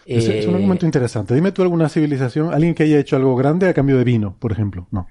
Ese 0.07 0.39
es 0.39 0.47
un 0.47 0.53
eh, 0.53 0.57
argumento 0.57 0.87
interesante. 0.87 1.35
Dime 1.35 1.51
tú 1.51 1.61
alguna 1.61 1.87
civilización, 1.87 2.51
alguien 2.51 2.73
que 2.73 2.81
haya 2.81 2.97
hecho 2.97 3.15
algo 3.15 3.35
grande 3.35 3.69
a 3.69 3.75
cambio 3.75 3.95
de 3.99 4.03
vino, 4.03 4.35
por 4.39 4.51
ejemplo. 4.51 4.87
No. 4.89 5.07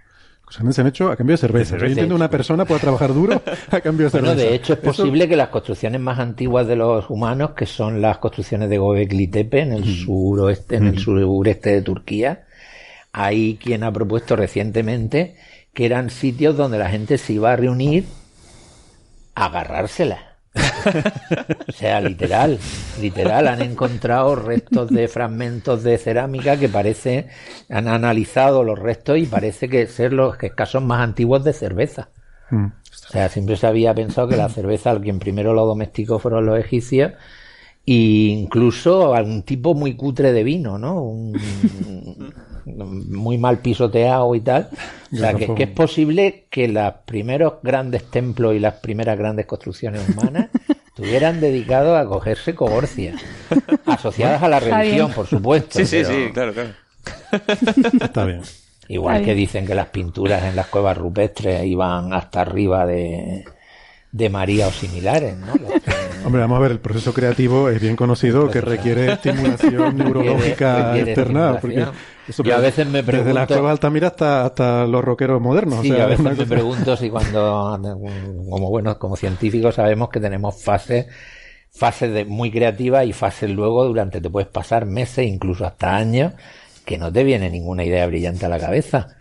Grandes 0.57 0.75
se 0.77 0.81
han 0.81 0.87
hecho 0.87 1.11
a 1.11 1.17
cambio 1.17 1.35
de 1.35 1.39
cerveza. 1.39 1.59
De 1.75 1.81
cerveza. 1.81 1.87
Yo 1.87 1.91
entiendo 1.93 2.15
una 2.15 2.31
persona 2.31 2.65
puede 2.65 2.81
trabajar 2.81 3.13
duro 3.13 3.41
a 3.71 3.81
cambio 3.81 4.07
de 4.07 4.11
cerveza. 4.11 4.35
Bueno, 4.35 4.49
de 4.51 4.55
hecho 4.55 4.73
es 4.75 4.79
Eso- 4.81 4.89
posible 4.89 5.29
que 5.29 5.37
las 5.37 5.49
construcciones 5.49 6.01
más 6.01 6.19
antiguas 6.19 6.67
de 6.67 6.77
los 6.77 7.09
humanos, 7.11 7.51
que 7.51 7.67
son 7.67 8.01
las 8.01 8.19
construcciones 8.19 8.69
de 8.71 8.79
Göbekli 8.79 9.27
Tepe 9.29 9.61
en 9.61 9.73
el 9.73 9.85
suroeste, 9.85 10.77
en 10.77 10.87
el 10.89 10.99
sureste 10.99 11.71
de 11.71 11.83
Turquía, 11.83 12.45
hay 13.13 13.59
quien 13.63 13.85
ha 13.85 13.93
propuesto 13.93 14.37
recientemente 14.37 15.37
que 15.75 15.87
eran 15.87 16.11
sitios 16.11 16.57
donde 16.57 16.79
la 16.79 16.89
gente 16.91 17.19
se 17.19 17.35
iba 17.35 17.53
a 17.53 17.57
reunir 17.57 18.05
a 19.35 19.47
agarrársela. 19.47 20.28
O 21.69 21.73
sea, 21.73 22.01
literal, 22.01 22.59
literal, 23.01 23.47
han 23.49 23.63
encontrado 23.63 24.35
restos 24.35 24.91
de 24.91 25.09
fragmentos 25.09 25.83
de 25.83 25.99
cerámica 25.99 26.57
que 26.57 26.69
parece, 26.69 27.29
han 27.69 27.89
analizado 27.89 28.65
los 28.65 28.79
restos 28.79 29.19
y 29.19 29.27
parece 29.27 29.69
que 29.69 29.87
ser 29.87 30.13
los 30.13 30.43
escasos 30.43 30.83
más 30.83 31.01
antiguos 31.01 31.45
de 31.45 31.53
cerveza. 31.53 32.09
Mm. 32.51 32.67
O 32.67 33.11
sea, 33.11 33.29
siempre 33.29 33.57
se 33.57 33.67
había 33.67 33.95
pensado 33.95 34.29
que 34.29 34.37
la 34.37 34.49
cerveza, 34.49 34.91
al 34.91 35.01
quien 35.01 35.19
primero 35.19 35.55
lo 35.55 35.67
domesticó 35.67 36.19
fueron 36.19 36.47
los 36.47 36.59
egipcios, 36.59 37.13
e 37.87 37.93
incluso 37.95 39.15
algún 39.15 39.43
tipo 39.43 39.75
muy 39.75 39.97
cutre 39.97 40.33
de 40.33 40.43
vino, 40.43 40.79
¿no? 40.79 41.01
Un- 41.03 41.35
muy 42.77 43.39
mal 43.39 43.59
pisoteado 43.59 44.35
y 44.35 44.41
tal. 44.41 44.69
O 45.11 45.17
sea, 45.17 45.33
que, 45.33 45.55
que 45.55 45.63
es 45.63 45.71
posible 45.71 46.45
que 46.51 46.69
los 46.69 46.93
primeros 47.07 47.55
grandes 47.63 48.05
templos 48.11 48.55
y 48.55 48.59
las 48.59 48.75
primeras 48.75 49.17
grandes 49.19 49.47
construcciones 49.47 50.07
humanas 50.07 50.49
estuvieran 50.89 51.41
dedicados 51.41 51.99
a 51.99 52.05
cogerse 52.05 52.55
cogorcias, 52.55 53.19
asociadas 53.87 54.43
a 54.43 54.49
la 54.51 54.61
religión, 54.61 55.11
por 55.13 55.27
supuesto. 55.27 55.79
Sí, 55.79 55.87
sí, 55.87 56.03
pero- 56.03 56.09
sí, 56.15 56.31
claro, 56.35 56.53
claro. 56.53 56.71
Está 58.05 58.25
bien. 58.27 58.43
Igual 58.89 59.17
Está 59.17 59.25
que 59.25 59.35
bien. 59.35 59.47
dicen 59.47 59.67
que 59.67 59.75
las 59.75 59.87
pinturas 59.89 60.45
en 60.45 60.57
las 60.57 60.67
cuevas 60.67 60.99
rupestres 60.99 61.65
iban 61.65 62.13
hasta 62.13 62.43
arriba 62.43 62.85
de, 62.85 63.45
de 64.13 64.29
María 64.29 64.69
o 64.69 64.71
similares, 64.71 65.39
¿no? 65.39 65.47
Las 65.55 65.83
que- 65.83 65.91
Hombre, 66.29 66.43
vamos 66.43 66.59
a 66.59 66.61
ver, 66.61 66.73
el 66.73 66.79
proceso 66.81 67.15
creativo 67.15 67.71
es 67.71 67.81
bien 67.81 67.97
conocido 67.97 68.51
que 68.51 68.61
requiere 68.61 69.13
estimulación 69.13 69.97
neurológica 69.97 70.89
requiere 70.93 71.11
externa. 71.13 71.59
Porque 71.59 71.79
estimulación. 71.81 72.05
eso 72.29 72.43
Yo 72.43 72.55
a 72.55 72.59
veces 72.61 72.87
me 72.87 73.03
Desde 73.03 73.17
la 73.33 73.47
pregunto- 73.47 73.55
cueva 73.55 73.71
Altamira 73.71 74.09
hasta, 74.09 74.45
hasta 74.45 74.87
los 74.87 75.03
rockeros 75.03 75.41
modernos. 75.41 75.81
Sí, 75.81 75.91
o 75.91 75.95
sea, 75.95 76.05
a 76.05 76.07
veces 76.09 76.25
me 76.25 76.31
cosa- 76.37 76.47
pregunto 76.47 76.97
si 76.99 77.09
cuando, 77.09 77.81
como 78.51 78.69
bueno, 78.69 78.99
como 78.99 79.17
científicos 79.17 79.77
sabemos 79.77 80.11
que 80.11 80.21
tenemos 80.21 80.63
fases, 80.63 81.07
fases 81.71 82.13
de 82.13 82.25
muy 82.27 82.51
creativas 82.51 83.07
y 83.07 83.15
fases 83.15 83.49
luego 83.51 83.85
durante 83.87 84.21
te 84.21 84.29
puedes 84.29 84.51
pasar 84.51 84.85
meses, 84.85 85.27
incluso 85.27 85.65
hasta 85.65 85.97
años, 85.97 86.35
que 86.85 86.99
no 86.99 87.11
te 87.11 87.25
viene 87.25 87.49
ninguna 87.49 87.85
idea 87.85 88.07
brillante 88.07 88.45
a 88.45 88.51
la 88.51 88.59
cabeza. 88.59 89.17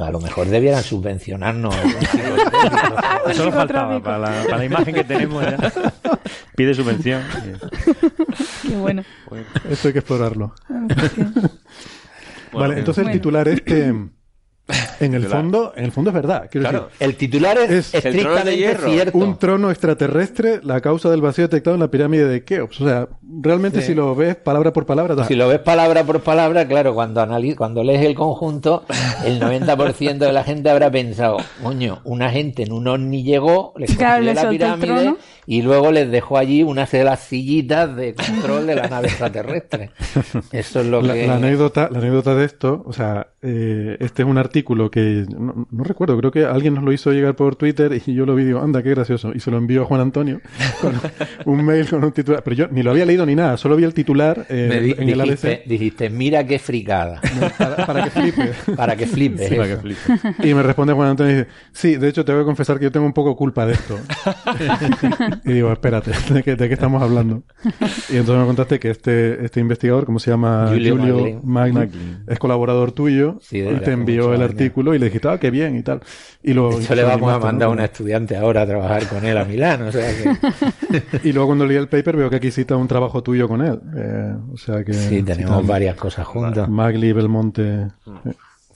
A 0.00 0.10
lo 0.10 0.20
mejor 0.20 0.48
debieran 0.48 0.82
subvencionarnos. 0.82 1.74
Solo 3.34 3.52
faltaba 3.52 4.02
para 4.02 4.18
la, 4.18 4.44
para 4.44 4.58
la 4.58 4.64
imagen 4.64 4.94
que 4.94 5.04
tenemos 5.04 5.42
ya. 5.44 5.56
Pide 6.56 6.74
subvención. 6.74 7.22
Qué 8.62 8.76
bueno. 8.76 9.04
Esto 9.70 9.88
hay 9.88 9.92
que 9.92 10.00
explorarlo. 10.00 10.52
Bueno, 10.68 10.88
vale, 12.52 12.78
entonces 12.78 13.06
el 13.06 13.12
titular 13.12 13.46
este... 13.48 13.94
En 15.00 15.14
el 15.14 15.24
fondo, 15.26 15.72
en 15.76 15.84
el 15.84 15.92
fondo 15.92 16.10
es 16.10 16.14
verdad. 16.14 16.48
Quiero 16.50 16.68
Claro. 16.68 16.88
El 17.00 17.16
titular 17.16 17.56
es, 17.58 17.70
Es- 17.94 17.94
El 17.94 18.00
trono 18.02 18.12
de 18.12 18.18
estrictamente 18.20 18.56
hierro. 18.56 18.90
cierto. 18.90 19.18
un 19.18 19.38
trono 19.38 19.70
extraterrestre, 19.70 20.60
la 20.62 20.80
causa 20.80 21.08
del 21.10 21.20
vacío 21.22 21.44
detectado 21.44 21.74
en 21.74 21.80
la 21.80 21.88
pirámide 21.90 22.26
de 22.26 22.44
Keops. 22.44 22.80
O 22.80 22.84
sea, 22.86 23.08
realmente 23.42 23.80
Sí. 23.80 23.88
si 23.88 23.94
lo 23.94 24.14
ves 24.14 24.36
palabra 24.36 24.72
por 24.72 24.84
palabra, 24.86 25.14
da- 25.14 25.24
Si 25.26 25.34
lo 25.34 25.48
ves 25.48 25.60
palabra 25.60 26.04
por 26.04 26.20
palabra, 26.20 26.66
claro, 26.66 26.94
cuando 26.94 27.20
anali- 27.22 27.54
cuando 27.54 27.82
lees 27.82 28.04
el 28.04 28.14
conjunto, 28.14 28.84
el 29.24 29.38
90% 29.40 30.26
de 30.26 30.32
la 30.32 30.44
gente 30.44 30.68
habrá 30.70 30.90
pensado, 30.90 31.38
coño, 31.62 32.00
una 32.04 32.30
gente 32.30 32.62
en 32.64 32.72
un 32.72 32.88
ovni 32.88 33.22
llegó, 33.22 33.72
les 33.76 33.96
Claro, 33.96 34.24
construyó 34.24 34.34
le 34.34 34.34
la 34.34 34.50
pirámide 34.50 34.86
trono. 35.02 35.16
Y 35.50 35.62
luego 35.62 35.90
les 35.90 36.10
dejó 36.10 36.36
allí 36.36 36.62
unas 36.62 36.90
de 36.92 37.04
las 37.04 37.20
sillitas 37.20 37.96
de 37.96 38.14
control 38.14 38.66
de 38.66 38.74
la 38.74 38.86
nave 38.88 39.08
extraterrestre. 39.08 39.90
Eso 40.52 40.80
es 40.80 40.86
lo 40.86 41.00
La, 41.00 41.14
que... 41.14 41.26
la 41.26 41.36
anécdota, 41.36 41.88
la 41.90 42.00
anécdota 42.00 42.34
de 42.34 42.44
esto, 42.44 42.82
o 42.86 42.92
sea, 42.92 43.28
eh, 43.40 43.96
este 44.00 44.22
es 44.22 44.28
un 44.28 44.36
artículo 44.36 44.90
que 44.90 45.24
no, 45.34 45.66
no 45.70 45.84
recuerdo, 45.84 46.18
creo 46.18 46.30
que 46.30 46.44
alguien 46.44 46.74
nos 46.74 46.84
lo 46.84 46.92
hizo 46.92 47.12
llegar 47.12 47.34
por 47.34 47.56
Twitter 47.56 47.98
y 48.06 48.12
yo 48.14 48.26
lo 48.26 48.34
vi 48.34 48.42
y 48.42 48.46
digo, 48.46 48.60
anda, 48.60 48.82
qué 48.82 48.90
gracioso. 48.90 49.32
Y 49.34 49.40
se 49.40 49.50
lo 49.50 49.56
envió 49.56 49.82
a 49.82 49.84
Juan 49.86 50.02
Antonio 50.02 50.40
con 50.82 50.92
un 51.46 51.64
mail 51.64 51.88
con 51.88 52.04
un 52.04 52.12
titular. 52.12 52.42
Pero 52.44 52.54
yo 52.54 52.68
ni 52.68 52.82
lo 52.82 52.90
había 52.90 53.06
leído 53.06 53.24
ni 53.24 53.34
nada, 53.34 53.56
solo 53.56 53.74
vi 53.76 53.84
el 53.84 53.94
titular 53.94 54.44
eh, 54.50 54.66
me 54.68 54.80
di- 54.80 54.94
en 54.98 55.08
el 55.08 55.18
dijiste, 55.22 55.54
ABC 55.54 55.64
dijiste, 55.66 56.10
mira 56.10 56.46
qué 56.46 56.58
fricada, 56.58 57.22
para, 57.58 57.86
para 57.86 58.04
que 58.04 58.10
flipe. 58.10 58.50
para 58.76 58.96
que 58.96 59.06
flipes. 59.06 59.48
Para 59.48 59.64
que 59.66 59.72
eso. 59.72 59.80
flipe. 59.80 60.46
Y 60.46 60.52
me 60.52 60.62
responde 60.62 60.92
Juan 60.92 61.08
Antonio 61.08 61.32
y 61.32 61.36
dice, 61.38 61.48
sí, 61.72 61.96
de 61.96 62.08
hecho 62.08 62.22
te 62.22 62.32
voy 62.34 62.42
a 62.42 62.44
confesar 62.44 62.78
que 62.78 62.84
yo 62.84 62.92
tengo 62.92 63.06
un 63.06 63.14
poco 63.14 63.34
culpa 63.34 63.64
de 63.64 63.72
esto. 63.72 63.98
Y 65.44 65.52
digo, 65.52 65.72
espérate, 65.72 66.12
¿de 66.32 66.42
qué, 66.42 66.56
de 66.56 66.68
qué 66.68 66.74
estamos 66.74 67.02
hablando? 67.02 67.42
Y 68.10 68.16
entonces 68.16 68.36
me 68.38 68.46
contaste 68.46 68.78
que 68.78 68.90
este, 68.90 69.44
este 69.44 69.60
investigador, 69.60 70.04
¿cómo 70.06 70.18
se 70.18 70.30
llama? 70.30 70.66
Julio 70.68 70.96
Maglin, 70.96 71.40
Maglin. 71.74 72.24
es 72.26 72.38
colaborador 72.38 72.92
tuyo 72.92 73.38
Sí, 73.40 73.58
y 73.60 73.80
te 73.80 73.92
envió 73.92 74.34
el 74.34 74.40
años. 74.42 74.50
artículo 74.50 74.94
y 74.94 74.98
le 74.98 75.06
dijiste, 75.06 75.28
ah, 75.28 75.38
qué 75.38 75.50
bien 75.50 75.76
y 75.76 75.82
tal. 75.82 76.00
Y 76.42 76.52
De 76.52 76.68
hecho, 76.80 76.94
le 76.94 77.02
vamos 77.02 77.32
a 77.32 77.38
mandar 77.38 77.66
a 77.66 77.68
¿no? 77.68 77.72
una 77.72 77.84
estudiante 77.84 78.36
ahora 78.36 78.62
a 78.62 78.66
trabajar 78.66 79.06
con 79.08 79.24
él 79.24 79.36
a 79.36 79.44
Milán, 79.44 79.82
o 79.82 79.92
sea 79.92 80.10
que... 80.10 81.02
Y 81.24 81.32
luego 81.32 81.48
cuando 81.48 81.66
leí 81.66 81.76
el 81.76 81.88
paper 81.88 82.16
veo 82.16 82.30
que 82.30 82.36
aquí 82.36 82.50
cita 82.50 82.76
un 82.76 82.88
trabajo 82.88 83.22
tuyo 83.22 83.48
con 83.48 83.60
él. 83.62 83.78
Eh, 83.96 84.34
o 84.52 84.56
sea 84.56 84.84
que... 84.84 84.92
Sí, 84.92 85.22
tenemos 85.22 85.66
varias 85.66 85.96
cosas 85.96 86.26
juntas. 86.26 86.68
Magli, 86.68 87.12
Belmonte... 87.12 87.88
O 88.06 88.12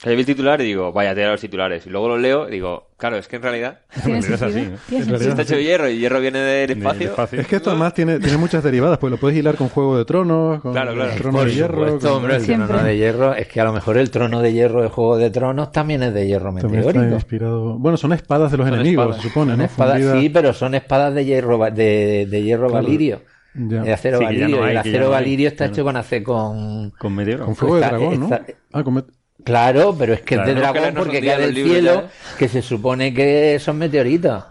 sea, 0.03 0.11
yo 0.11 0.15
vi 0.17 0.21
el 0.21 0.25
titular 0.25 0.59
y 0.61 0.65
digo, 0.65 0.91
vaya, 0.91 1.15
tela 1.15 1.31
los 1.31 1.41
titulares. 1.41 1.85
Y 1.87 1.89
luego 1.89 2.09
lo 2.09 2.17
leo 2.17 2.47
y 2.47 2.51
digo, 2.51 2.89
claro, 2.97 3.15
es 3.17 3.27
que 3.27 3.37
en 3.37 3.41
realidad 3.41 3.79
¿Tiene 4.03 4.19
realidad 4.21 4.33
es 4.33 4.41
así, 4.41 4.61
¿no? 4.61 4.77
¿Tiene 4.87 5.03
En 5.03 5.03
si 5.03 5.09
sentido? 5.09 5.29
está 5.29 5.41
hecho 5.43 5.55
de 5.55 5.63
hierro 5.63 5.89
y 5.89 5.97
hierro 5.97 6.19
viene 6.19 6.39
del 6.39 6.71
espacio. 6.71 7.09
espacio. 7.09 7.39
Es 7.41 7.47
que 7.47 7.55
esto 7.55 7.69
además 7.69 7.93
tiene, 7.93 8.19
tiene 8.19 8.37
muchas 8.37 8.63
derivadas, 8.63 8.97
pues 8.97 9.11
lo 9.11 9.17
puedes 9.17 9.37
hilar 9.37 9.55
con 9.55 9.69
Juego 9.69 9.97
de 9.97 10.05
Tronos, 10.05 10.61
con 10.61 10.73
Claro, 10.73 10.93
claro. 10.93 11.11
el 11.11 11.17
Trono 11.17 11.37
Por 11.39 11.47
de 11.47 11.53
Hierro... 11.55 11.77
supuesto, 11.85 12.07
con- 12.09 12.17
hombre, 12.17 12.35
el 12.35 12.41
Siempre. 12.43 12.67
trono 12.67 12.83
de 12.83 12.97
hierro, 12.97 13.33
es 13.33 13.47
que 13.47 13.61
a 13.61 13.63
lo 13.63 13.73
mejor 13.73 13.97
el 13.97 14.11
trono 14.11 14.41
de 14.41 14.53
hierro 14.53 14.81
de 14.83 14.89
Juego 14.89 15.17
de 15.17 15.29
Tronos 15.29 15.71
también 15.71 16.03
es 16.03 16.13
de 16.13 16.27
hierro 16.27 16.51
meteórico. 16.51 17.01
inspirado... 17.15 17.77
Bueno, 17.79 17.97
son 17.97 18.13
espadas 18.13 18.51
de 18.51 18.57
los 18.57 18.67
Son 18.67 18.73
enemigos, 18.75 19.05
espadas. 19.05 19.21
se 19.23 19.27
supone, 19.29 19.51
Son 19.51 19.59
¿no? 19.59 19.65
espadas, 19.65 19.95
Fundidas- 20.01 20.19
sí, 20.21 20.29
pero 20.29 20.53
son 20.53 20.75
espadas 20.75 21.13
de 21.13 21.25
hierro 21.25 21.57
de, 21.71 22.27
de 22.29 22.43
hierro 22.43 22.67
Claro. 22.67 22.83
valirio. 22.83 23.21
Ya. 23.55 23.83
De 23.83 23.93
acero 23.93 24.17
Sí, 24.17 24.23
valirio. 24.25 24.57
no 24.57 24.63
hay, 24.63 24.69
y 24.69 24.71
el 24.71 24.77
acero 24.77 25.05
no 25.05 25.09
valirio 25.11 25.47
está 25.47 25.65
hecho 25.65 25.83
con 25.83 25.93
con. 26.23 26.89
Con 26.97 27.13
meteoro. 27.15 27.45
Con 27.45 27.55
fuego 27.55 27.75
de 27.75 27.81
Está- 27.81 27.97
dragón, 27.97 28.19
¿no? 28.19 28.29
Ah, 28.71 28.83
con 28.83 28.95
met- 28.95 29.05
Claro, 29.43 29.95
pero 29.97 30.13
es 30.13 30.21
que 30.21 30.35
Claro. 30.35 30.49
es 30.49 30.55
de 30.55 30.61
dragón 30.61 30.93
porque 30.95 31.21
cae 31.21 31.39
del 31.39 31.55
cielo, 31.55 32.03
ya. 32.03 32.37
que 32.37 32.47
se 32.47 32.61
supone 32.61 33.13
que 33.13 33.59
son 33.59 33.77
meteoritos. 33.77 34.43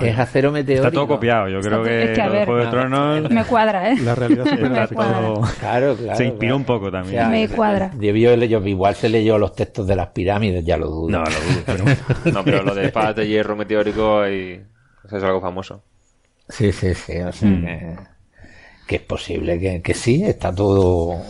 Es 0.00 0.18
acero 0.18 0.50
meteórico. 0.50 0.86
Está 0.86 0.94
todo 0.94 1.06
copiado. 1.06 1.48
Yo 1.50 1.60
creo 1.60 1.82
que, 1.82 2.02
es 2.04 2.18
que, 2.18 2.22
de 2.22 2.28
ver, 2.30 2.46
Juego 2.46 2.64
de 2.64 2.70
Tronos 2.70 3.30
Me 3.30 3.44
cuadra, 3.44 3.90
¿eh? 3.92 3.96
La 4.00 4.14
realidad 4.14 4.44
Me 4.58 4.86
todo- 4.86 5.42
Claro, 5.60 5.94
claro. 5.96 6.16
Se 6.16 6.24
inspiró 6.24 6.38
claro. 6.38 6.56
un 6.56 6.64
poco 6.64 6.90
también. 6.90 7.30
Me 7.30 7.46
cuadra. 7.48 7.90
Debió, 7.94 8.34
yo- 8.34 8.66
igual 8.66 8.94
se 8.94 9.10
leyó 9.10 9.36
los 9.36 9.54
textos 9.54 9.86
de 9.86 9.94
las 9.94 10.08
pirámides, 10.08 10.64
ya 10.64 10.78
lo 10.78 10.88
dudo. 10.88 11.10
No, 11.10 11.18
lo 11.18 11.24
dudo, 11.30 11.62
pero... 11.66 11.84
No, 12.32 12.42
pero 12.42 12.62
lo 12.62 12.74
de 12.74 12.86
espadas 12.86 13.16
de 13.16 13.28
hierro 13.28 13.54
meteórico 13.54 14.26
y... 14.28 14.62
eso 15.04 15.16
es 15.18 15.22
algo 15.22 15.42
famoso. 15.42 15.84
Sí, 16.48 16.72
sí, 16.72 16.94
sí. 16.94 17.18
O 17.18 17.30
sea, 17.32 17.48
Mm. 17.50 17.64
que, 17.66 17.96
que 18.86 18.96
es 18.96 19.02
posible 19.02 19.60
que, 19.60 19.82
que 19.82 19.92
sí, 19.94 20.24
está 20.24 20.54
todo. 20.54 21.20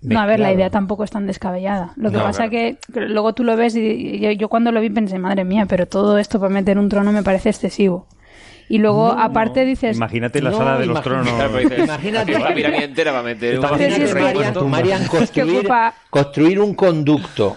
No, 0.00 0.20
a 0.20 0.26
ver, 0.26 0.38
la 0.38 0.52
idea 0.52 0.70
tampoco 0.70 1.02
es 1.04 1.10
tan 1.10 1.26
descabellada. 1.26 1.92
Lo 1.96 2.10
que 2.10 2.18
No, 2.18 2.22
pasa 2.22 2.48
claro. 2.48 2.50
que 2.50 2.78
que 2.92 3.00
luego 3.00 3.32
tú 3.34 3.42
lo 3.42 3.56
ves 3.56 3.74
y 3.74 4.20
yo, 4.20 4.30
yo 4.30 4.48
cuando 4.48 4.70
lo 4.70 4.80
vi 4.80 4.90
pensé, 4.90 5.18
madre 5.18 5.44
mía, 5.44 5.66
pero 5.68 5.86
todo 5.86 6.18
esto 6.18 6.38
para 6.38 6.50
meter 6.52 6.78
un 6.78 6.88
trono 6.88 7.10
me 7.12 7.22
parece 7.24 7.48
excesivo. 7.50 8.06
Y 8.70 8.78
luego, 8.78 9.06
aparte, 9.10 9.64
dices, 9.64 9.96
Imagínate 9.96 10.42
la 10.42 10.50
No, 10.50 10.58
sala 10.58 10.78
de 10.78 10.86
los 10.86 11.02
tronos. 11.02 11.26
Imagínate- 11.28 12.38
la 12.38 12.54
pirámide 12.54 12.84
entera 12.84 13.12
va 13.12 13.20
a 13.20 13.22
meter 13.22 13.58
un... 13.58 13.64
Es 13.80 14.14
Marian, 14.14 14.68
Marian, 14.70 15.06
construir, 15.06 15.60
ocupa- 15.60 15.94
construir 16.10 16.60
un 16.60 16.74
conducto 16.74 17.56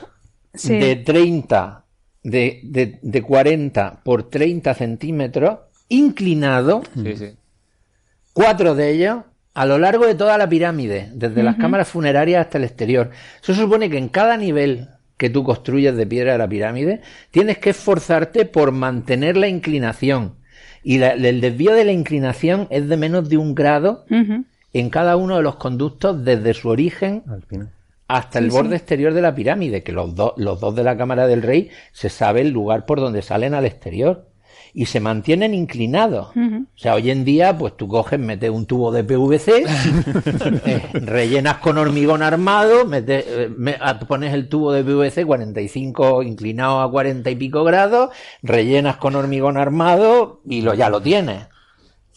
Sí. 0.54 0.78
de 0.80 0.96
30, 0.96 1.86
de, 2.24 2.62
de, 2.64 3.00
de 3.02 3.22
40 3.22 4.02
por 4.04 4.30
30 4.30 4.74
centímetros, 4.74 5.60
inclinado, 5.90 6.82
Sí, 6.96 7.16
sí. 7.18 7.30
cuatro 8.34 8.74
de 8.76 8.92
ellos, 8.92 9.18
a 9.54 9.66
lo 9.66 9.78
largo 9.78 10.06
de 10.08 10.16
toda 10.16 10.38
la 10.38 10.48
pirámide, 10.48 11.10
desde 11.14 11.44
las 11.44 11.56
cámaras 11.58 11.88
funerarias 11.90 12.46
hasta 12.46 12.58
el 12.58 12.64
exterior. 12.64 13.10
Eso 13.42 13.54
supone 13.54 13.90
que 13.90 13.98
en 13.98 14.08
cada 14.10 14.38
nivel 14.38 14.88
que 15.18 15.30
tú 15.30 15.44
construyes 15.44 15.96
de 15.96 16.08
piedra 16.08 16.32
de 16.32 16.38
la 16.38 16.48
pirámide, 16.50 17.02
tienes 17.32 17.58
que 17.60 17.72
esforzarte 17.72 18.46
por 18.46 18.72
mantener 18.72 19.38
la 19.38 19.48
inclinación. 19.48 20.36
Y 20.84 20.98
la- 20.98 21.12
el 21.14 21.42
desvío 21.42 21.74
de 21.74 21.86
la 21.86 21.92
inclinación 21.92 22.68
es 22.72 22.88
de 22.90 22.98
menos 22.98 23.30
de 23.30 23.38
un 23.38 23.54
grado 23.54 24.06
en 24.74 24.90
cada 24.90 25.16
uno 25.18 25.36
de 25.38 25.44
los 25.44 25.58
conductos 25.58 26.24
desde 26.26 26.54
su 26.56 26.70
origen 26.70 27.24
Al 27.28 27.44
final. 27.44 27.70
hasta 28.08 28.40
el 28.40 28.46
Sí, 28.50 28.58
borde 28.58 28.70
sí. 28.72 28.76
exterior 28.78 29.14
de 29.14 29.22
la 29.22 29.36
pirámide, 29.36 29.84
que 29.84 29.92
los, 29.92 30.16
dos 30.16 30.34
los 30.38 30.60
dos 30.60 30.74
de 30.76 30.84
la 30.84 30.98
cámara 30.98 31.28
del 31.28 31.42
rey 31.44 31.70
se 31.92 32.10
sabe 32.10 32.42
el 32.42 32.50
lugar 32.50 32.86
por 32.88 33.00
donde 33.00 33.22
salen 33.22 33.54
al 33.54 33.66
exterior 33.66 34.28
y 34.74 34.86
se 34.86 35.00
mantienen 35.00 35.54
inclinados. 35.54 36.30
O 36.36 36.66
sea, 36.76 36.96
hoy 36.96 37.12
en 37.12 37.26
día, 37.26 37.58
pues 37.58 37.76
tú 37.78 37.88
coges, 37.88 38.20
metes 38.20 38.50
un 38.50 38.66
tubo 38.66 38.92
de 38.92 39.04
PVC, 39.04 39.66
eh, 40.66 40.82
rellenas 40.94 41.58
con 41.58 41.78
hormigón 41.78 42.22
armado, 42.24 42.86
metes, 42.86 43.26
eh, 43.28 43.50
me- 43.56 43.78
ah, 43.80 44.00
pones 44.00 44.34
el 44.34 44.48
tubo 44.50 44.72
de 44.72 44.84
PVC 44.84 45.26
45 45.26 46.24
inclinado 46.24 46.82
a 46.82 46.90
40 46.92 47.30
y 47.30 47.36
pico 47.36 47.64
grados, 47.64 48.10
rellenas 48.42 48.98
con 48.98 49.16
hormigón 49.16 49.58
armado 49.58 50.42
y 50.46 50.62
lo 50.62 50.74
ya 50.74 50.90
lo 50.90 51.02
tienes. 51.02 51.48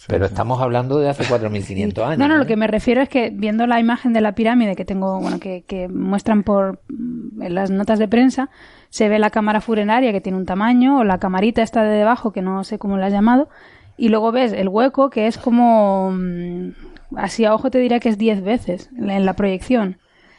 Pero 0.06 0.26
estamos 0.26 0.60
hablando 0.60 0.98
de 0.98 1.08
hace 1.08 1.24
4.500 1.24 2.02
años. 2.04 2.18
No, 2.18 2.28
no, 2.28 2.36
lo 2.36 2.42
¿eh? 2.42 2.46
que 2.46 2.56
me 2.56 2.66
refiero 2.66 3.00
es 3.00 3.08
que 3.08 3.30
viendo 3.30 3.66
la 3.66 3.80
imagen 3.80 4.12
de 4.12 4.20
la 4.20 4.34
pirámide 4.34 4.76
que 4.76 4.84
tengo, 4.84 5.18
bueno, 5.18 5.40
que, 5.40 5.64
que 5.66 5.88
muestran 5.88 6.42
por 6.42 6.80
mm, 6.88 7.42
en 7.42 7.54
las 7.54 7.70
notas 7.70 7.98
de 7.98 8.06
prensa, 8.08 8.50
se 8.94 9.08
ve 9.08 9.18
la 9.18 9.30
cámara 9.30 9.60
funeraria 9.60 10.12
que 10.12 10.20
tiene 10.20 10.38
un 10.38 10.46
tamaño, 10.46 10.98
o 11.00 11.02
la 11.02 11.18
camarita 11.18 11.62
esta 11.62 11.82
de 11.82 11.96
debajo, 11.96 12.30
que 12.30 12.42
no 12.42 12.62
sé 12.62 12.78
cómo 12.78 12.96
la 12.96 13.06
has 13.06 13.12
llamado, 13.12 13.48
y 13.96 14.08
luego 14.08 14.30
ves 14.30 14.52
el 14.52 14.68
hueco 14.68 15.10
que 15.10 15.26
es 15.26 15.36
como, 15.36 16.12
mm, 16.12 16.68
así 17.16 17.44
a 17.44 17.52
ojo 17.52 17.72
te 17.72 17.80
diría 17.80 17.98
que 17.98 18.08
es 18.08 18.18
10 18.18 18.44
veces 18.44 18.90
en 18.96 19.26
la, 19.26 19.32
proyección. 19.32 19.98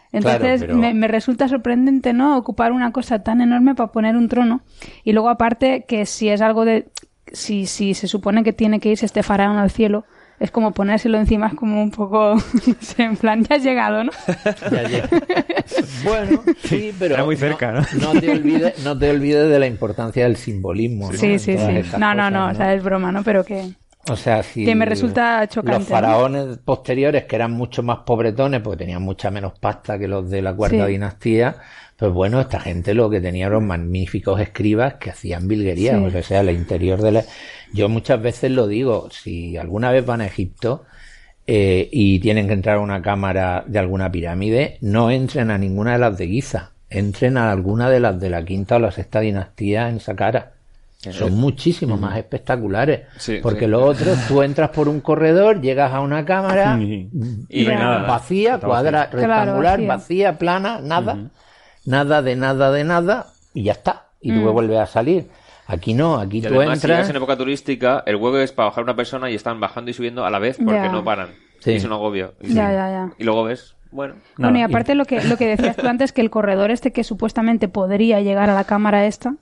Claro, 0.09 0.45
Entonces 0.45 0.61
pero- 0.61 0.77
me, 0.77 0.93
me 0.93 1.09
resulta 1.09 1.49
sorprendente, 1.49 2.13
¿no? 2.13 2.37
Ocupar 2.37 2.71
una 2.71 2.93
cosa 2.93 3.23
tan 3.23 3.41
enorme 3.41 3.75
para 3.75 3.91
poner 3.91 4.15
un 4.15 4.29
trono. 4.29 4.61
Y 5.03 5.11
luego 5.11 5.27
aparte 5.27 5.83
que 5.85 6.05
si 6.05 6.29
es 6.29 6.39
algo 6.39 6.63
de... 6.63 6.87
Si, 7.33 7.65
si 7.65 7.93
se 7.93 8.07
supone 8.07 8.45
que 8.45 8.53
tiene 8.53 8.79
que 8.79 8.87
irse 8.87 9.05
este 9.05 9.21
faraón 9.21 9.57
al 9.57 9.69
cielo, 9.69 10.05
es 10.39 10.52
como 10.52 10.71
ponérselo 10.74 11.17
encima, 11.17 11.48
es 11.48 11.54
como 11.54 11.82
un 11.82 11.91
poco... 11.91 12.36
no 12.67 12.76
sé, 12.80 13.04
en 13.04 13.17
plan, 13.17 13.43
ya 13.43 13.56
has 13.56 13.63
llegado, 13.63 14.04
¿no? 14.04 14.12
Ya 14.71 14.84
llega. 14.84 15.10
bueno, 16.04 16.41
sí, 16.63 16.93
pero 16.98 17.15
Era 17.15 17.24
muy 17.26 17.36
cerca, 17.38 17.71
¿no? 17.71 17.82
No 18.00 18.19
te 18.19 18.30
olvides, 18.32 18.84
no 18.84 18.98
te 18.98 19.10
olvides 19.10 19.50
de 19.50 19.60
la 19.60 19.67
importancia 19.67 20.24
del 20.24 20.36
simbolismo. 20.36 21.12
¿no? 21.12 21.17
Sí, 21.17 21.26
en 21.28 21.39
sí, 21.39 21.58
sí. 21.58 21.98
No, 21.98 22.13
no, 22.13 22.24
cosas, 22.24 22.32
no, 22.32 22.48
o 22.48 22.54
sea, 22.56 22.74
es 22.74 22.84
broma, 22.84 23.12
¿no? 23.12 23.24
Pero 23.24 23.43
que... 23.43 23.74
O 24.08 24.15
sea, 24.15 24.43
si 24.43 24.63
Que 24.65 24.76
me 24.76 24.86
resulta 24.86 25.48
chocante, 25.48 25.80
Los 25.80 25.89
¿no? 25.89 25.95
faraones 25.95 26.58
posteriores, 26.60 27.24
que 27.26 27.36
eran 27.36 27.52
mucho 27.54 27.82
más 27.82 28.00
pobretones, 28.06 28.62
porque 28.62 28.78
tenían 28.78 29.02
mucha 29.02 29.32
menos 29.32 29.58
pasta 29.60 29.98
que 29.98 30.08
los 30.08 30.30
de 30.30 30.43
la 30.43 30.56
cuarta 30.56 30.86
Sí. 30.86 30.91
dinastía, 30.91 31.56
pues 31.97 32.12
bueno, 32.12 32.41
esta 32.41 32.60
gente 32.60 32.93
lo 32.93 33.10
que 33.10 33.21
tenía 33.21 33.47
eran 33.47 33.65
magníficos 33.67 34.39
escribas 34.41 34.95
que 34.95 35.12
hacían 35.12 35.47
bilguerías, 35.47 35.97
Sí. 36.12 36.17
o 36.17 36.23
sea, 36.23 36.41
el 36.41 36.49
interior 36.51 37.01
de 37.01 37.12
la... 37.12 37.23
Yo 37.73 37.88
muchas 37.89 38.21
veces 38.21 38.51
lo 38.51 38.67
digo, 38.67 39.10
si 39.12 39.58
alguna 39.58 39.91
vez 39.91 40.06
van 40.06 40.21
a 40.21 40.25
Egipto 40.27 40.83
eh, 41.48 41.87
y 41.91 42.19
tienen 42.19 42.48
que 42.48 42.54
entrar 42.54 42.77
a 42.77 42.81
una 42.81 43.02
cámara 43.02 43.63
de 43.67 43.79
alguna 43.79 44.12
pirámide, 44.12 44.77
no 44.81 45.10
entren 45.12 45.52
a 45.52 45.58
ninguna 45.58 45.93
de 45.93 46.00
las 46.00 46.17
de 46.17 46.27
Giza, 46.27 46.71
entren 46.89 47.37
a 47.37 47.52
alguna 47.52 47.89
de 47.89 48.00
las 48.00 48.19
de 48.19 48.29
la 48.29 48.43
quinta 48.43 48.75
o 48.75 48.79
la 48.79 48.91
sexta 48.91 49.19
dinastía 49.21 49.87
en 49.89 50.00
Saqqara. 50.00 50.52
Son 51.12 51.33
muchísimo 51.33 51.98
más 51.98 52.17
espectaculares. 52.17 53.02
Sí, 53.17 53.37
porque 53.43 53.65
sí. 53.65 53.67
lo 53.71 53.85
otro, 53.85 54.12
tú 54.27 54.41
entras 54.41 54.71
por 54.71 54.89
un 54.89 55.02
corredor, 55.02 55.62
llegas 55.62 55.93
a 55.93 56.00
una 56.00 56.25
cámara 56.25 56.79
Y, 56.81 57.08
vacía, 57.65 58.58
cuadra, 58.58 59.10
Claro, 59.10 59.27
rectangular, 59.27 59.79
vacía. 59.79 59.87
vacía. 59.87 60.37
plana, 60.39 60.79
nada. 60.81 61.17
Nada 61.86 62.21
de 62.21 62.36
nada 62.36 62.71
de 62.71 62.83
nada, 62.83 63.27
y 63.54 63.63
ya 63.63 63.73
está. 63.73 64.08
Y 64.21 64.31
luego 64.31 64.54
vuelve 64.54 64.79
a 64.79 64.86
salir. 64.86 65.27
Aquí 65.67 65.94
no, 65.94 66.17
aquí 66.19 66.38
Y 66.40 66.42
tú 66.42 66.56
además, 66.56 66.83
entras. 66.83 67.10
en 67.10 67.15
época 67.15 67.38
turística, 67.38 68.04
el 68.06 68.15
hueco 68.17 68.38
es 68.40 68.52
para 68.52 68.69
bajar 68.69 68.83
una 68.83 68.96
persona 68.96 69.29
y 69.31 69.36
están 69.36 69.60
bajando 69.60 69.90
y 69.92 69.94
subiendo 69.94 70.25
a 70.25 70.29
la 70.29 70.40
vez 70.40 70.58
porque 70.63 70.90
no 70.90 71.04
paran. 71.04 71.29
Sí. 71.60 71.71
Y 71.71 71.75
es 71.75 71.83
un 71.86 71.92
agobio. 71.94 72.33
Y, 72.42 72.54
Ya, 72.54 72.71
ya, 72.71 72.90
ya. 72.90 73.10
y 73.17 73.23
luego 73.23 73.44
ves 73.46 73.75
Bueno, 73.92 74.15
Bueno, 74.38 74.60
y 74.60 74.62
aparte 74.62 74.94
lo 74.94 75.06
que, 75.06 75.23
lo 75.23 75.38
que 75.38 75.48
decías 75.48 75.75
tú 75.75 75.88
antes, 75.88 76.12
que 76.12 76.21
el 76.21 76.29
corredor 76.29 76.69
este 76.69 76.92
que 76.92 77.04
supuestamente 77.04 77.67
podría 77.67 78.19
llegar 78.21 78.50
a 78.50 78.54
la 78.56 78.63
cámara 78.65 79.06
esta, 79.08 79.36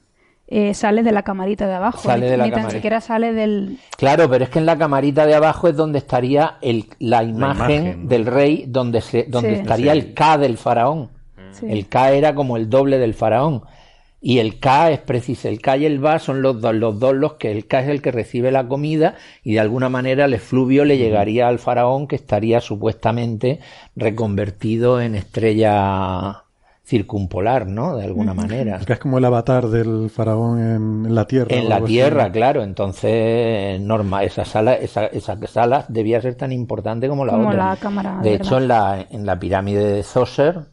eh, 0.47 0.73
sale 0.73 1.03
de 1.03 1.11
la 1.11 1.23
camarita 1.23 1.65
de 1.67 1.73
abajo. 1.73 1.97
Sale 2.03 2.25
ni, 2.25 2.31
de 2.31 2.37
la 2.37 2.45
ni 2.45 2.51
tan 2.51 2.71
siquiera 2.71 3.01
sale 3.01 3.33
del... 3.33 3.77
Claro, 3.97 4.29
pero 4.29 4.43
es 4.45 4.49
que 4.49 4.59
en 4.59 4.65
la 4.65 4.77
camarita 4.77 5.25
de 5.25 5.35
abajo 5.35 5.67
es 5.67 5.75
donde 5.75 5.97
estaría 5.99 6.55
el, 6.61 6.85
la, 6.99 7.23
imagen 7.23 7.83
imagen. 7.85 8.07
del 8.07 8.25
rey, 8.25 8.65
donde, 8.67 9.01
se, 9.01 9.23
donde 9.27 9.55
Sí. 9.55 9.61
estaría 9.61 9.91
el 9.93 10.13
K 10.13 10.37
del 10.37 10.57
faraón. 10.57 11.09
Sí. 11.53 11.65
El 11.69 11.87
K 11.87 12.11
era 12.11 12.35
como 12.35 12.57
el 12.57 12.69
doble 12.69 12.97
del 12.99 13.13
faraón. 13.13 13.63
Y 14.25 14.39
el 14.39 14.57
K 14.59 14.91
es 14.91 14.99
preciso, 14.99 15.49
el 15.49 15.59
K 15.59 15.75
y 15.77 15.85
el 15.85 15.99
Ba 15.99 16.17
son 16.17 16.41
los 16.41 16.61
dos, 16.61 16.73
los 16.73 16.97
dos 16.97 17.13
los 17.13 17.33
que 17.33 17.51
el 17.51 17.67
K 17.67 17.81
es 17.81 17.89
el 17.89 18.01
que 18.01 18.11
recibe 18.11 18.51
la 18.51 18.65
comida 18.69 19.15
y 19.43 19.53
de 19.55 19.59
alguna 19.59 19.89
manera 19.89 20.25
el 20.25 20.33
efluvio 20.33 20.85
le 20.85 20.97
llegaría 20.97 21.49
al 21.49 21.59
faraón 21.59 22.07
que 22.07 22.15
estaría 22.15 22.61
supuestamente 22.61 23.59
reconvertido 23.97 25.01
en 25.01 25.15
estrella 25.15 26.45
circumpolar, 26.85 27.67
¿no? 27.67 27.97
De 27.97 28.05
alguna 28.05 28.33
manera. 28.33 28.79
Es 28.87 28.99
como 28.99 29.17
el 29.17 29.25
avatar 29.25 29.67
del 29.67 30.09
faraón 30.09 30.59
en, 30.59 31.05
en 31.07 31.15
la 31.15 31.25
tierra. 31.27 31.53
En 31.55 31.67
la 31.69 31.77
así. 31.77 31.85
tierra, 31.85 32.31
claro. 32.31 32.63
Entonces, 32.63 33.79
norma, 33.81 34.23
esa 34.23 34.45
sala, 34.45 34.73
esa, 34.75 35.05
esa 35.07 35.37
sala 35.47 35.85
debía 35.89 36.21
ser 36.21 36.35
tan 36.35 36.51
importante 36.51 37.07
como 37.07 37.25
la 37.25 37.33
Como 37.33 37.49
otra. 37.49 37.69
la 37.71 37.77
cámara, 37.77 38.19
de 38.21 38.31
¿verdad? 38.31 38.33
hecho, 38.33 38.57
en 38.57 38.67
la, 38.67 39.05
en 39.09 39.25
la 39.25 39.39
pirámide 39.39 39.85
de 39.93 40.03
Zoser, 40.03 40.72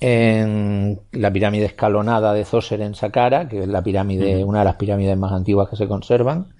en 0.00 1.00
la 1.12 1.32
pirámide 1.32 1.66
escalonada 1.66 2.32
de 2.32 2.44
Zoser 2.44 2.80
en 2.80 2.94
Saqqara, 2.94 3.48
que 3.48 3.60
es 3.60 3.68
la 3.68 3.82
pirámide, 3.82 4.44
una 4.44 4.60
de 4.60 4.64
las 4.64 4.76
pirámides 4.76 5.16
más 5.16 5.32
antiguas 5.32 5.68
que 5.68 5.76
se 5.76 5.86
conservan, 5.88 6.54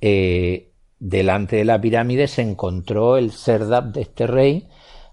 eh, 0.00 0.70
delante 0.98 1.56
de 1.56 1.64
la 1.64 1.80
pirámide 1.80 2.28
se 2.28 2.42
encontró 2.42 3.16
el 3.16 3.32
serdab 3.32 3.92
de 3.92 4.02
este 4.02 4.26
rey, 4.26 4.68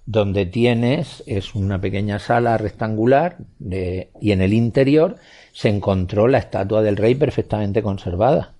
donde 0.06 0.46
tienes, 0.46 1.24
es 1.26 1.56
una 1.56 1.80
pequeña 1.80 2.20
sala 2.20 2.58
rectangular, 2.58 3.38
de- 3.60 4.10
y 4.22 4.32
en 4.34 4.42
el 4.42 4.54
interior 4.54 5.16
se 5.54 5.70
encontró 5.70 6.28
la 6.28 6.38
estatua 6.40 6.82
del 6.82 6.98
rey 6.98 7.16
perfectamente 7.16 7.82
conservada, 7.82 8.54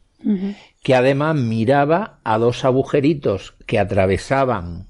que 0.82 0.96
además 0.96 1.36
miraba 1.36 2.20
a 2.24 2.38
dos 2.38 2.64
agujeritos 2.64 3.56
que 3.68 3.78
atravesaban 3.78 4.88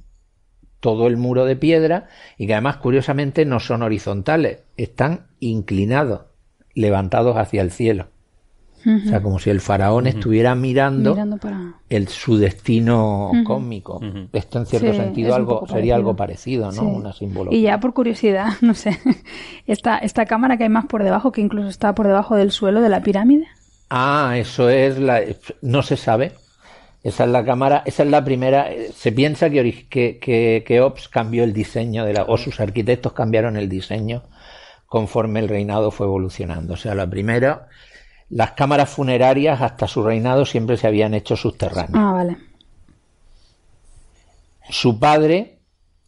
todo 0.83 1.07
el 1.07 1.15
muro 1.15 1.45
de 1.45 1.55
piedra 1.55 2.09
y 2.37 2.45
que 2.45 2.53
además 2.53 2.75
curiosamente 2.77 3.45
no 3.45 3.61
son 3.61 3.83
horizontales, 3.83 4.59
están 4.75 5.27
inclinados, 5.39 6.23
levantados 6.75 7.37
hacia 7.37 7.61
el 7.61 7.71
cielo. 7.71 8.07
O 8.85 9.07
sea, 9.07 9.21
como 9.21 9.39
si 9.39 9.49
el 9.49 9.61
faraón 9.61 10.07
estuviera 10.07 10.55
mirando, 10.55 11.11
Mirando 11.11 11.37
para... 11.37 11.75
el, 11.87 12.09
su 12.09 12.35
destino 12.35 13.31
cósmico. 13.45 14.01
Esto 14.33 14.59
en 14.59 14.65
cierto 14.65 14.91
Sí, 14.91 14.97
sentido 14.97 15.33
algo 15.35 15.59
sería 15.67 15.71
parecido. 15.71 15.95
algo 15.95 16.15
parecido, 16.17 16.65
¿no? 16.65 16.71
Sí. 16.73 16.79
Una 16.81 17.13
simbología. 17.13 17.57
Y 17.57 17.61
ya 17.61 17.79
por 17.79 17.93
curiosidad, 17.93 18.47
no 18.61 18.73
sé, 18.73 18.99
esta, 19.67 19.99
esta 19.99 20.25
cámara 20.25 20.57
que 20.57 20.63
hay 20.63 20.69
más 20.69 20.85
por 20.87 21.01
debajo, 21.01 21.31
que 21.31 21.39
incluso 21.39 21.69
está 21.69 21.95
por 21.95 22.07
debajo 22.07 22.35
del 22.35 22.51
suelo 22.51 22.81
de 22.81 22.89
la 22.89 23.01
pirámide. 23.01 23.47
Ah, 23.89 24.33
eso 24.35 24.69
es 24.69 24.99
la 24.99 25.21
no 25.61 25.81
se 25.81 25.95
sabe. 25.95 26.33
Esa 27.03 27.25
es 27.25 27.29
la 27.29 27.43
cámara, 27.43 27.83
esa 27.85 28.03
es 28.03 28.09
la 28.09 28.23
primera. 28.23 28.71
eh, 28.71 28.91
Se 28.95 29.11
piensa 29.11 29.49
que, 29.49 29.87
que, 29.89 30.63
que 30.65 30.81
Ops 30.81 31.09
cambió 31.09 31.43
el 31.43 31.51
diseño 31.53 32.05
de 32.05 32.13
la, 32.13 32.23
o 32.23 32.37
sus 32.37 32.59
arquitectos 32.59 33.13
cambiaron 33.13 33.57
el 33.57 33.67
diseño 33.67 34.23
conforme 34.87 35.39
el 35.41 35.49
reinado 35.49 35.91
fue 35.91 36.05
evolucionando. 36.07 36.75
O 36.75 36.77
sea, 36.77 36.95
la 36.95 37.09
primera, 37.09 37.67
las 38.29 38.51
cámaras 38.51 38.89
funerarias 38.89 39.61
hasta 39.61 39.87
su 39.87 40.03
reinado 40.03 40.45
siempre 40.45 40.77
se 40.77 40.87
habían 40.87 41.13
hecho 41.13 41.35
subterráneas. 41.35 41.95
Ah, 41.95 42.11
vale. 42.13 42.37
Su 44.69 44.99
padre 44.99 45.59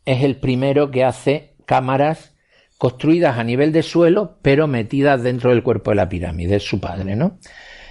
es 0.05 0.23
el 0.23 0.37
primero 0.37 0.91
que 0.91 1.03
hace 1.03 1.55
cámaras 1.65 2.35
construidas 2.77 3.37
a 3.37 3.43
nivel 3.43 3.71
de 3.71 3.83
suelo, 3.83 4.37
pero 4.41 4.67
metidas 4.67 5.23
dentro 5.23 5.49
del 5.49 5.63
cuerpo 5.63 5.91
de 5.91 5.95
la 5.95 6.07
pirámide. 6.09 6.57
Es 6.57 6.63
su 6.63 6.79
padre, 6.79 7.15
¿no? 7.15 7.39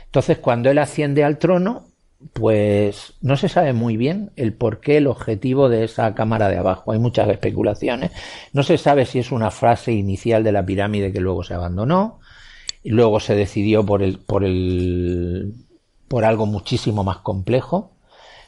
Entonces, 0.06 0.38
cuando 0.38 0.70
él 0.70 0.78
asciende 0.78 1.24
al 1.24 1.38
trono, 1.38 1.88
pues 2.32 3.14
no 3.20 3.36
se 3.36 3.48
sabe 3.48 3.72
muy 3.72 3.96
bien 3.96 4.30
el 4.36 4.52
por 4.54 4.80
qué, 4.80 4.96
el 4.96 5.06
objetivo 5.06 5.68
de 5.68 5.84
esa 5.84 6.14
cámara 6.14 6.48
de 6.48 6.56
abajo. 6.58 6.92
Hay 6.92 6.98
muchas 6.98 7.28
especulaciones. 7.28 8.10
No 8.52 8.62
se 8.62 8.78
sabe 8.78 9.06
si 9.06 9.18
es 9.18 9.30
una 9.32 9.50
frase 9.50 9.92
inicial 9.92 10.42
de 10.44 10.52
la 10.52 10.64
pirámide 10.64 11.12
que 11.12 11.20
luego 11.20 11.42
se 11.44 11.54
abandonó, 11.54 12.20
y 12.82 12.90
luego 12.90 13.18
se 13.20 13.34
decidió 13.34 13.84
por 13.84 14.02
el, 14.02 14.18
por 14.18 14.44
el, 14.44 15.54
por 16.08 16.24
algo 16.24 16.46
muchísimo 16.46 17.02
más 17.02 17.18
complejo, 17.18 17.92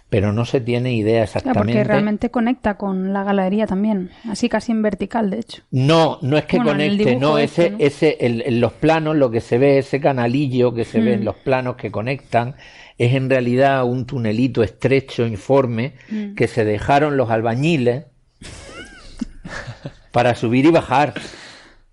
pero 0.08 0.32
no 0.32 0.44
se 0.44 0.60
tiene 0.60 0.92
idea 0.92 1.22
Ah, 1.22 1.24
exactamente. 1.24 1.72
porque 1.72 1.84
realmente 1.84 2.30
conecta 2.30 2.76
con 2.76 3.12
la 3.12 3.24
galería 3.24 3.66
también, 3.66 4.10
así 4.28 4.48
casi 4.48 4.72
en 4.72 4.82
vertical, 4.82 5.30
de 5.30 5.40
hecho. 5.40 5.62
No, 5.70 6.18
no 6.22 6.36
es 6.38 6.44
que 6.44 6.58
Bueno, 6.58 6.72
conecte, 6.72 7.16
no, 7.16 7.38
este, 7.38 7.62
ese, 7.66 7.70
¿no? 7.70 7.76
ese, 7.80 8.16
el- 8.20 8.42
en 8.42 8.60
los 8.60 8.72
planos, 8.74 9.16
lo 9.16 9.30
que 9.30 9.40
se 9.40 9.58
ve, 9.58 9.78
ese 9.78 10.00
canalillo 10.00 10.72
que 10.74 10.84
se 10.84 11.00
ve 11.00 11.14
en 11.14 11.22
Mm. 11.22 11.24
los 11.24 11.36
planos 11.36 11.76
que 11.76 11.90
conectan, 11.90 12.54
es 12.98 13.14
en 13.14 13.28
realidad 13.30 13.84
un 13.84 14.06
tunelito 14.06 14.62
estrecho, 14.62 15.26
informe, 15.26 15.94
Mm. 16.10 16.34
que 16.34 16.48
se 16.48 16.64
dejaron 16.64 17.16
los 17.16 17.30
albañiles 17.30 18.04
para 20.12 20.34
subir 20.34 20.64
y 20.66 20.70
bajar, 20.70 21.14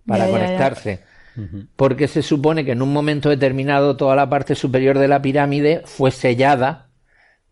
para 0.08 0.26
Ya, 0.28 0.32
ya, 0.32 0.38
ya. 0.40 0.46
conectarse. 0.46 1.00
Porque 1.76 2.08
se 2.08 2.22
supone 2.22 2.64
que 2.64 2.74
en 2.74 2.84
un 2.84 2.94
momento 2.94 3.28
determinado 3.30 3.98
toda 3.98 4.16
la 4.16 4.30
parte 4.30 4.54
superior 4.54 5.00
de 5.00 5.08
la 5.08 5.20
pirámide 5.22 5.82
fue 5.86 6.12
sellada 6.12 6.83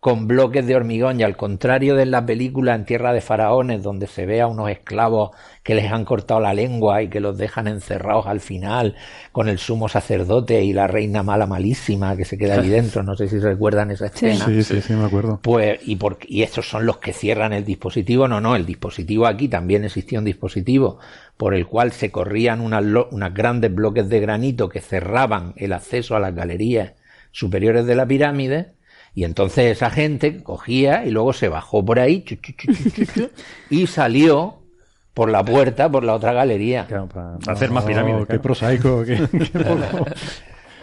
con 0.02 0.28
bloques 0.28 0.66
de 0.68 0.76
hormigón 0.76 1.20
y 1.20 1.24
al 1.24 1.38
contrario 1.38 1.96
de 1.96 2.06
la 2.08 2.26
película 2.26 2.76
En 2.76 2.86
Tierra 2.86 3.14
de 3.14 3.22
Faraones 3.22 3.84
donde 3.84 4.08
se 4.08 4.26
ve 4.26 4.42
a 4.42 4.48
unos 4.48 4.70
esclavos 4.70 5.30
que 5.64 5.76
les 5.76 5.92
han 5.92 6.06
cortado 6.06 6.40
la 6.42 6.54
lengua 6.56 7.04
y 7.04 7.08
que 7.10 7.22
los 7.22 7.38
dejan 7.38 7.68
encerrados 7.68 8.26
al 8.28 8.40
final 8.42 8.96
con 9.32 9.48
el 9.48 9.60
sumo 9.60 9.88
sacerdote 9.88 10.64
y 10.64 10.74
la 10.74 10.88
reina 10.88 11.24
mala 11.24 11.46
malísima 11.46 12.18
que 12.18 12.26
se 12.26 12.38
queda 12.38 12.56
ahí 12.56 12.68
dentro, 12.70 13.04
no 13.04 13.16
sé 13.16 13.30
si 13.30 13.40
recuerdan 13.40 13.92
esa 13.92 14.08
escena. 14.08 14.46
Sí, 14.48 14.64
sí, 14.64 14.82
sí, 14.82 14.94
me 14.94 15.06
acuerdo. 15.06 15.40
Pues, 15.44 15.80
y, 15.88 15.96
por, 15.96 16.18
y 16.28 16.44
estos 16.44 16.68
son 16.70 16.86
los 16.86 16.98
que 16.98 17.14
cierran 17.14 17.54
el 17.54 17.66
dispositivo. 17.66 18.28
No, 18.28 18.42
no, 18.42 18.56
el 18.56 18.66
dispositivo 18.66 19.26
aquí 19.28 19.48
también 19.48 19.84
existía 19.86 20.20
un 20.20 20.26
dispositivo 20.26 21.00
por 21.38 21.56
el 21.56 21.66
cual 21.68 21.92
se 21.92 22.12
corrían 22.12 22.62
unas, 22.62 22.84
lo- 22.84 23.08
unas 23.12 23.34
grandes 23.34 23.74
bloques 23.74 24.10
de 24.10 24.20
granito 24.20 24.70
que 24.70 24.82
cerraban 24.82 25.54
el 25.58 25.74
acceso 25.74 26.16
a 26.16 26.20
las 26.20 26.36
galerías 26.36 26.94
superiores 27.32 27.86
de 27.86 27.96
la 27.96 28.06
pirámide. 28.08 28.74
Y 29.14 29.24
entonces 29.26 29.78
esa 29.78 29.90
gente 29.90 30.42
cogía 30.42 31.06
y 31.06 31.12
luego 31.12 31.34
se 31.34 31.50
bajó 31.50 31.84
por 31.84 32.00
ahí 32.00 32.24
chu, 32.24 32.36
chu, 32.36 32.54
chu, 32.54 32.74
chu, 32.74 32.90
chu, 32.92 33.06
chu, 33.14 33.30
y 33.70 33.88
salió 33.88 34.60
por 35.14 35.30
la 35.30 35.44
puerta, 35.44 35.90
por 35.92 36.04
la 36.06 36.14
otra 36.16 36.32
galería. 36.32 36.86
Claro, 36.88 37.08
para, 37.08 37.38
para 37.40 37.52
hacer 37.54 37.70
más 37.72 37.84
Oh, 37.84 37.88
pirámides. 37.88 38.28
Qué 38.28 38.40
prosaico. 38.40 39.04
qué- 39.04 39.28
qué 39.32 39.60
poco. 39.60 40.06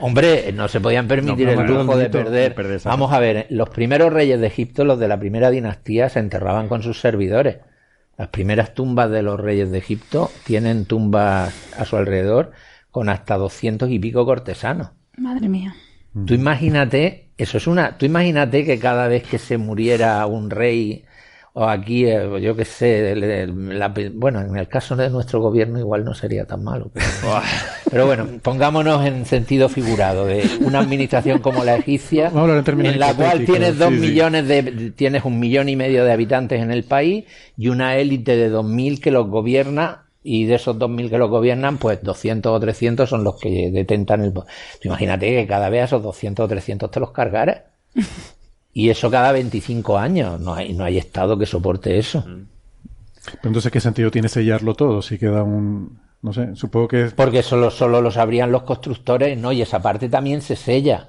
Hombre, 0.01 0.53
no 0.53 0.69
se 0.69 0.81
podían 0.81 1.09
permitir 1.09 1.47
No, 1.49 1.61
el 1.63 1.67
lujo 1.67 1.97
de 1.97 2.09
perder. 2.09 2.55
Vamos 2.85 3.13
a 3.13 3.19
ver, 3.19 3.47
los 3.51 3.69
primeros 3.71 4.13
reyes 4.13 4.39
de 4.41 4.47
Egipto, 4.47 4.85
los 4.85 4.99
de 5.01 5.09
la 5.09 5.19
primera 5.19 5.51
dinastía, 5.51 6.09
se 6.09 6.21
enterraban 6.21 6.69
con 6.69 6.83
sus 6.83 7.01
servidores. 7.01 7.57
Las 8.17 8.29
primeras 8.29 8.75
tumbas 8.75 9.11
de 9.11 9.23
los 9.23 9.41
reyes 9.41 9.71
de 9.71 9.79
Egipto 9.79 10.31
tienen 10.45 10.85
tumbas 10.85 11.55
a 11.79 11.85
su 11.85 11.97
alrededor 11.97 12.53
con 12.91 13.09
hasta 13.09 13.37
doscientos 13.37 13.91
y 13.91 13.99
pico 13.99 14.25
cortesanos. 14.25 14.91
Madre 15.17 15.49
mía. 15.49 15.75
Tú 16.27 16.35
imagínate, 16.35 17.28
eso 17.39 17.57
es 17.59 17.67
una, 17.67 17.97
tú 17.97 18.05
imagínate 18.07 18.65
que 18.65 18.79
cada 18.79 19.09
vez 19.09 19.23
que 19.23 19.39
se 19.39 19.57
muriera 19.59 20.27
un 20.27 20.51
rey 20.51 21.05
o 21.55 21.65
aquí, 21.67 22.05
eh, 22.07 22.29
yo 22.41 22.55
qué 22.55 22.65
sé, 22.65 23.13
el- 23.13 23.25
el- 23.25 23.79
la- 23.79 23.93
bueno, 24.15 24.41
en 24.43 24.57
el 24.57 24.69
caso 24.69 24.95
de 24.95 25.11
nuestro 25.11 25.41
gobierno 25.41 25.79
igual 25.81 26.05
no 26.05 26.15
sería 26.15 26.45
tan 26.45 26.63
malo. 26.63 26.91
Pero, 26.95 27.07
pero 27.91 28.07
bueno, 28.07 28.27
pongámonos 28.43 29.05
en 29.05 29.27
sentido 29.27 29.69
figurado 29.69 30.25
de 30.27 30.49
una 30.61 30.81
administración 30.81 31.41
como 31.41 31.65
la 31.65 31.77
egipcia, 31.77 32.31
en 32.93 33.01
la 33.01 33.15
cual 33.15 33.45
tienes 33.45 33.79
dos 33.79 33.89
sí, 33.91 33.95
sí. 33.97 34.01
millones 34.03 34.47
de, 34.47 34.93
tienes 34.95 35.25
un 35.25 35.41
millón 35.41 35.69
y 35.69 35.75
medio 35.75 36.05
de 36.05 36.13
habitantes 36.13 36.61
en 36.63 36.71
el 36.71 36.85
país 36.85 37.25
y 37.57 37.69
una 37.69 37.97
élite 37.97 38.37
de 38.37 38.51
dos 38.51 38.65
mil 38.65 39.01
que 39.01 39.11
los 39.11 39.27
gobierna 39.29 40.05
y 40.23 40.47
de 40.47 40.57
esos 40.57 40.77
2.000 40.77 41.11
que 41.11 41.19
los 41.19 41.31
gobiernan, 41.31 41.79
pues 41.79 42.03
200 42.03 42.53
o 42.53 42.61
300 42.61 43.09
son 43.09 43.25
los 43.25 43.41
que 43.41 43.71
detentan 43.71 44.23
el... 44.23 44.35
imagínate 44.83 45.29
que 45.29 45.47
cada 45.47 45.71
vez 45.71 45.83
a 45.83 45.85
esos 45.85 46.03
200 46.03 46.45
o 46.45 46.49
300 46.49 46.91
te 46.91 47.01
los 47.01 47.13
cargaras. 47.13 47.63
Y 48.71 48.91
eso 48.91 49.11
cada 49.11 49.33
25 49.33 49.99
años. 49.99 50.41
No 50.41 50.55
hay, 50.55 50.73
no 50.73 50.85
hay 50.85 50.99
Estado 50.99 51.37
que 51.37 51.47
soporte 51.47 51.99
eso. 51.99 52.23
Pero 52.23 52.47
entonces, 53.43 53.73
¿qué 53.73 53.81
sentido 53.81 54.09
tiene 54.13 54.29
sellarlo 54.29 54.75
todo? 54.75 55.03
Si 55.03 55.19
queda 55.19 55.43
un... 55.43 55.99
No 56.23 56.33
sé, 56.33 56.55
supongo 56.55 56.87
que... 56.87 57.07
Porque 57.07 57.43
solo, 57.43 57.73
solo 57.73 58.01
lo 58.01 58.13
sabrían 58.13 58.53
los 58.53 58.63
constructores, 58.63 59.37
¿no? 59.37 59.51
Y 59.51 59.63
esa 59.63 59.83
parte 59.83 60.09
también 60.09 60.43
se 60.43 60.55
sella. 60.55 61.09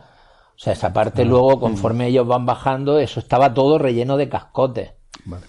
O 0.56 0.60
sea, 0.60 0.74
esa 0.74 0.92
parte 0.92 1.26
luego, 1.26 1.60
conforme 1.60 2.08
ellos 2.08 2.26
van 2.26 2.48
bajando, 2.48 2.98
eso 2.98 3.20
estaba 3.20 3.54
todo 3.54 3.78
relleno 3.78 4.18
de 4.18 4.30
cascotes. 4.30 4.92
Vale. 5.26 5.46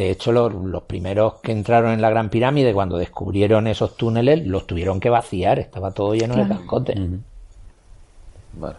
De 0.00 0.10
hecho, 0.10 0.32
los, 0.32 0.54
los 0.54 0.84
primeros 0.84 1.34
que 1.42 1.52
entraron 1.52 1.92
en 1.92 2.00
la 2.00 2.08
Gran 2.08 2.30
Pirámide, 2.30 2.72
cuando 2.72 2.96
descubrieron 2.96 3.66
esos 3.66 3.98
túneles, 3.98 4.46
los 4.46 4.66
tuvieron 4.66 4.98
que 4.98 5.10
vaciar. 5.10 5.58
Estaba 5.58 5.90
todo 5.90 6.14
lleno 6.14 6.36
de 6.36 6.48
cascotes. 6.48 6.98
Vale. 8.54 8.76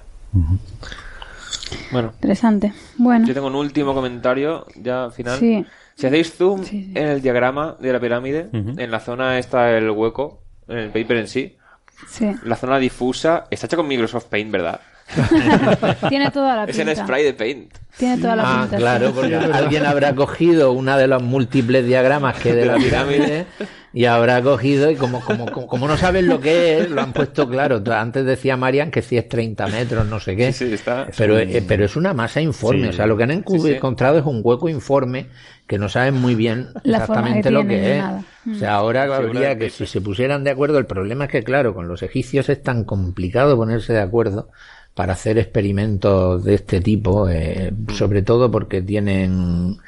Bueno, 1.91 2.09
Interesante. 2.15 2.73
Bueno, 2.97 3.27
yo 3.27 3.35
tengo 3.35 3.45
un 3.47 3.55
último 3.55 3.93
comentario 3.93 4.65
ya 4.75 5.11
final. 5.11 5.37
sí. 5.37 5.63
Si 5.95 6.07
hacéis 6.07 6.33
zoom 6.35 6.63
Sí, 6.63 6.85
sí. 6.85 6.91
en 6.95 7.07
el 7.07 7.21
diagrama 7.21 7.75
de 7.79 7.93
la 7.93 7.99
pirámide, 7.99 8.49
en 8.51 8.89
la 8.89 8.99
zona 8.99 9.37
está 9.37 9.77
el 9.77 9.91
hueco, 9.91 10.39
en 10.67 10.77
el 10.79 10.87
paper 10.89 11.17
en 11.17 11.27
sí, 11.27 11.55
Sí. 12.07 12.31
la 12.45 12.55
zona 12.55 12.79
difusa 12.79 13.45
está 13.51 13.67
hecha 13.67 13.77
con 13.77 13.87
Microsoft 13.87 14.25
Paint, 14.25 14.49
¿verdad? 14.49 14.81
Tiene 16.09 16.31
toda 16.31 16.55
la 16.55 16.63
Es 16.65 16.77
el 16.79 16.87
pinta. 16.87 17.03
spray 17.03 17.23
de 17.23 17.33
Paint. 17.33 17.73
Tiene 17.97 18.17
toda 18.21 18.35
la 18.35 18.43
Ah, 18.45 18.61
pinta. 18.61 18.77
claro, 18.77 19.07
sí. 19.07 19.13
porque 19.15 19.35
alguien 19.53 19.85
habrá 19.85 20.15
cogido 20.15 20.71
una 20.71 20.97
de 20.97 21.07
los 21.07 21.21
múltiples 21.21 21.85
diagramas 21.85 22.37
que 22.39 22.53
de 22.53 22.65
la 22.65 22.75
pirámide 22.77 23.45
y 23.93 24.05
habrá 24.05 24.41
cogido 24.41 24.89
y 24.89 24.95
como, 24.95 25.19
como, 25.19 25.51
como, 25.51 25.67
como 25.67 25.87
no 25.87 25.97
saben 25.97 26.27
lo 26.27 26.39
que 26.39 26.79
es, 26.79 26.89
lo 26.89 27.01
han 27.01 27.11
puesto 27.11 27.49
claro. 27.49 27.81
Antes 27.93 28.25
decía 28.25 28.55
Marian 28.55 28.89
que 28.91 29.01
si 29.01 29.17
es 29.17 29.27
30 29.27 29.67
metros, 29.67 30.05
no 30.07 30.19
sé 30.21 30.35
qué. 30.37 30.53
Sí, 30.53 30.67
sí, 30.67 30.73
está. 30.75 31.07
Pero, 31.17 31.37
eh, 31.37 31.63
pero 31.67 31.83
es 31.85 31.95
una 31.97 32.13
masa 32.13 32.39
informe, 32.41 32.83
Sí. 32.83 32.89
o 32.89 32.93
sea, 32.93 33.05
lo 33.05 33.17
que 33.17 33.23
han 33.23 33.31
encu- 33.31 33.57
Sí, 33.59 33.67
sí. 33.67 33.73
encontrado 33.75 34.17
es 34.19 34.25
un 34.25 34.39
hueco 34.43 34.69
informe 34.69 35.27
que 35.67 35.77
no 35.77 35.89
saben 35.89 36.15
muy 36.15 36.35
bien 36.35 36.69
La 36.83 36.99
exactamente 36.99 37.43
que 37.43 37.51
lo 37.51 37.67
que 37.67 37.97
es. 37.97 38.01
nada. 38.03 38.23
O 38.49 38.55
sea, 38.55 38.73
ahora 38.75 39.03
Figura 39.03 39.17
habría 39.19 39.57
que 39.57 39.69
si 39.69 39.85
se 39.85 40.01
pusieran 40.01 40.43
de 40.43 40.49
acuerdo, 40.51 40.77
el 40.79 40.85
problema 40.85 41.25
es 41.25 41.31
que, 41.31 41.43
claro, 41.43 41.73
con 41.73 41.87
los 41.87 42.01
egipcios 42.01 42.49
es 42.49 42.63
tan 42.63 42.83
complicado 42.85 43.55
ponerse 43.55 43.93
de 43.93 43.99
acuerdo 44.01 44.49
para 44.93 45.13
hacer 45.13 45.37
experimentos 45.37 46.43
de 46.43 46.55
este 46.55 46.81
tipo, 46.81 47.29
eh, 47.29 47.71
sobre 47.93 48.23
todo 48.23 48.51
porque 48.51 48.81
tienen 48.81 49.79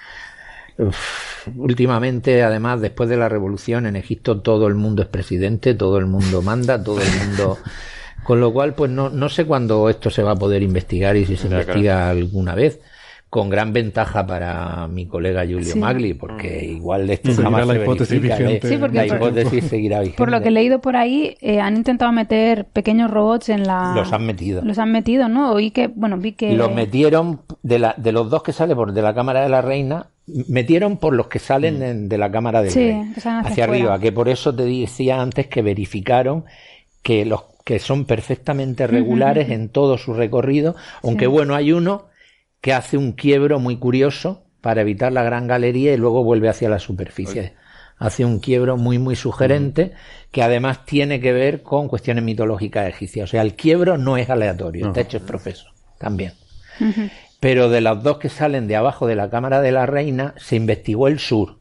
Uf, 0.78 1.48
últimamente, 1.56 2.42
además, 2.42 2.82
después 2.82 3.08
de 3.10 3.18
la 3.18 3.30
revolución 3.30 3.86
en 3.86 3.96
Egipto, 3.96 4.42
todo 4.42 4.68
el 4.68 4.76
mundo 4.76 5.04
es 5.04 5.08
presidente, 5.08 5.76
todo 5.76 5.98
el 5.98 6.08
mundo 6.08 6.42
manda, 6.42 6.84
todo 6.84 7.00
el 7.00 7.28
mundo. 7.28 7.58
Con 8.24 8.40
lo 8.40 8.54
cual, 8.54 8.74
pues 8.74 8.90
no, 8.90 9.10
no 9.10 9.30
sé 9.30 9.46
cuándo 9.46 9.90
esto 9.90 10.10
se 10.10 10.24
va 10.24 10.32
a 10.32 10.36
poder 10.36 10.64
investigar 10.64 11.16
y 11.18 11.26
si 11.26 11.36
se 11.36 11.48
investiga 11.48 12.10
alguna 12.10 12.56
vez. 12.56 12.80
Con 13.34 13.50
gran 13.50 13.74
ventaja 13.74 14.28
para 14.28 14.88
mi 14.88 15.08
colega 15.08 15.42
Julio 15.42 15.64
Sí. 15.64 15.80
Magli, 15.80 16.14
porque 16.14 16.66
igual 16.66 17.08
de 17.08 17.14
esto 17.16 17.30
Seguirá 17.32 17.44
jamás 17.50 17.66
la 17.68 17.74
se 17.74 17.82
hipótesis 17.82 18.10
verifica, 18.22 18.38
vigente. 18.38 18.68
¿eh? 18.68 18.70
Sí, 18.70 18.78
porque 18.78 18.98
la 18.98 19.06
por- 19.08 19.16
hipótesis 19.18 19.64
seguirá 19.64 20.00
vigente. 20.02 20.18
Por 20.20 20.30
lo 20.30 20.42
que 20.44 20.50
he 20.50 20.52
leído 20.52 20.82
por 20.82 20.96
ahí, 20.96 21.36
eh, 21.42 21.60
han 21.60 21.76
intentado 21.76 22.12
meter 22.12 22.66
pequeños 22.66 23.10
robots 23.10 23.50
en 23.50 23.64
la... 23.64 23.94
Los 23.96 24.14
han 24.14 24.24
metido. 24.28 24.62
Los 24.64 24.78
han 24.78 24.92
metido, 24.92 25.30
¿no? 25.30 25.52
Oí 25.52 25.72
que, 25.72 25.88
bueno, 25.88 26.18
vi 26.20 26.34
que... 26.34 26.54
Los 26.54 26.72
metieron 26.76 27.42
de, 27.64 27.80
la, 27.80 27.96
de 27.98 28.12
los 28.12 28.30
dos 28.30 28.44
que 28.44 28.54
salen 28.54 28.76
por 28.78 28.94
de 28.94 29.02
la 29.02 29.16
cámara 29.16 29.42
de 29.42 29.50
la 29.50 29.64
reina, 29.64 30.06
metieron 30.48 30.98
por 30.98 31.16
los 31.16 31.26
que 31.26 31.40
salen 31.40 31.82
en- 31.82 32.10
de 32.10 32.18
la 32.20 32.32
cámara 32.32 32.62
del 32.62 32.70
Sí, 32.72 32.80
rey. 32.92 33.14
que 33.16 33.20
salen 33.20 33.40
hacia 33.40 33.52
hacia 33.52 33.64
arriba, 33.64 33.98
que 33.98 34.12
por 34.12 34.30
eso 34.30 34.54
te 34.54 34.64
decía 34.64 35.20
antes 35.20 35.48
que 35.48 35.64
verificaron 35.64 36.46
que 37.02 37.26
los 37.26 37.46
que 37.66 37.80
son 37.80 38.06
perfectamente 38.06 38.86
regulares 38.86 39.50
en 39.50 39.70
todo 39.70 39.98
su 39.98 40.14
recorrido, 40.14 40.76
aunque 41.02 41.26
bueno, 41.26 41.56
hay 41.56 41.72
uno 41.72 42.04
que 42.64 42.72
hace 42.72 42.96
un 42.96 43.12
quiebro 43.12 43.60
muy 43.60 43.76
curioso 43.76 44.46
para 44.62 44.80
evitar 44.80 45.12
la 45.12 45.22
gran 45.22 45.48
galería 45.48 45.94
y 45.94 45.98
luego 45.98 46.24
vuelve 46.24 46.48
hacia 46.48 46.70
la 46.70 46.80
superficie. 46.80 47.56
Hace 47.98 48.24
un 48.24 48.40
quiebro 48.40 48.78
muy, 48.78 49.00
muy 49.00 49.18
sugerente 49.18 49.92
que 50.32 50.44
además 50.44 50.86
tiene 50.86 51.20
que 51.20 51.34
ver 51.34 51.62
con 51.62 51.90
cuestiones 51.90 52.24
mitológicas 52.24 52.88
egipcias. 52.88 53.26
O 53.26 53.32
sea, 53.32 53.42
el 53.42 53.56
quiebro 53.56 53.98
no 53.98 54.16
es 54.16 54.30
aleatorio, 54.30 54.88
está 54.88 55.02
hecho 55.02 55.18
es 55.18 55.24
profeso 55.24 55.66
también. 55.98 56.32
Pero 57.42 57.68
de 57.68 57.82
los 57.82 58.02
dos 58.02 58.18
que 58.18 58.30
salen 58.30 58.70
de 58.70 58.78
abajo 58.78 59.08
de 59.08 59.16
la 59.16 59.30
cámara 59.30 59.60
de 59.60 59.74
la 59.74 59.86
reina, 59.86 60.34
se 60.38 60.56
investigó 60.56 61.10
el 61.10 61.20
sur. 61.20 61.60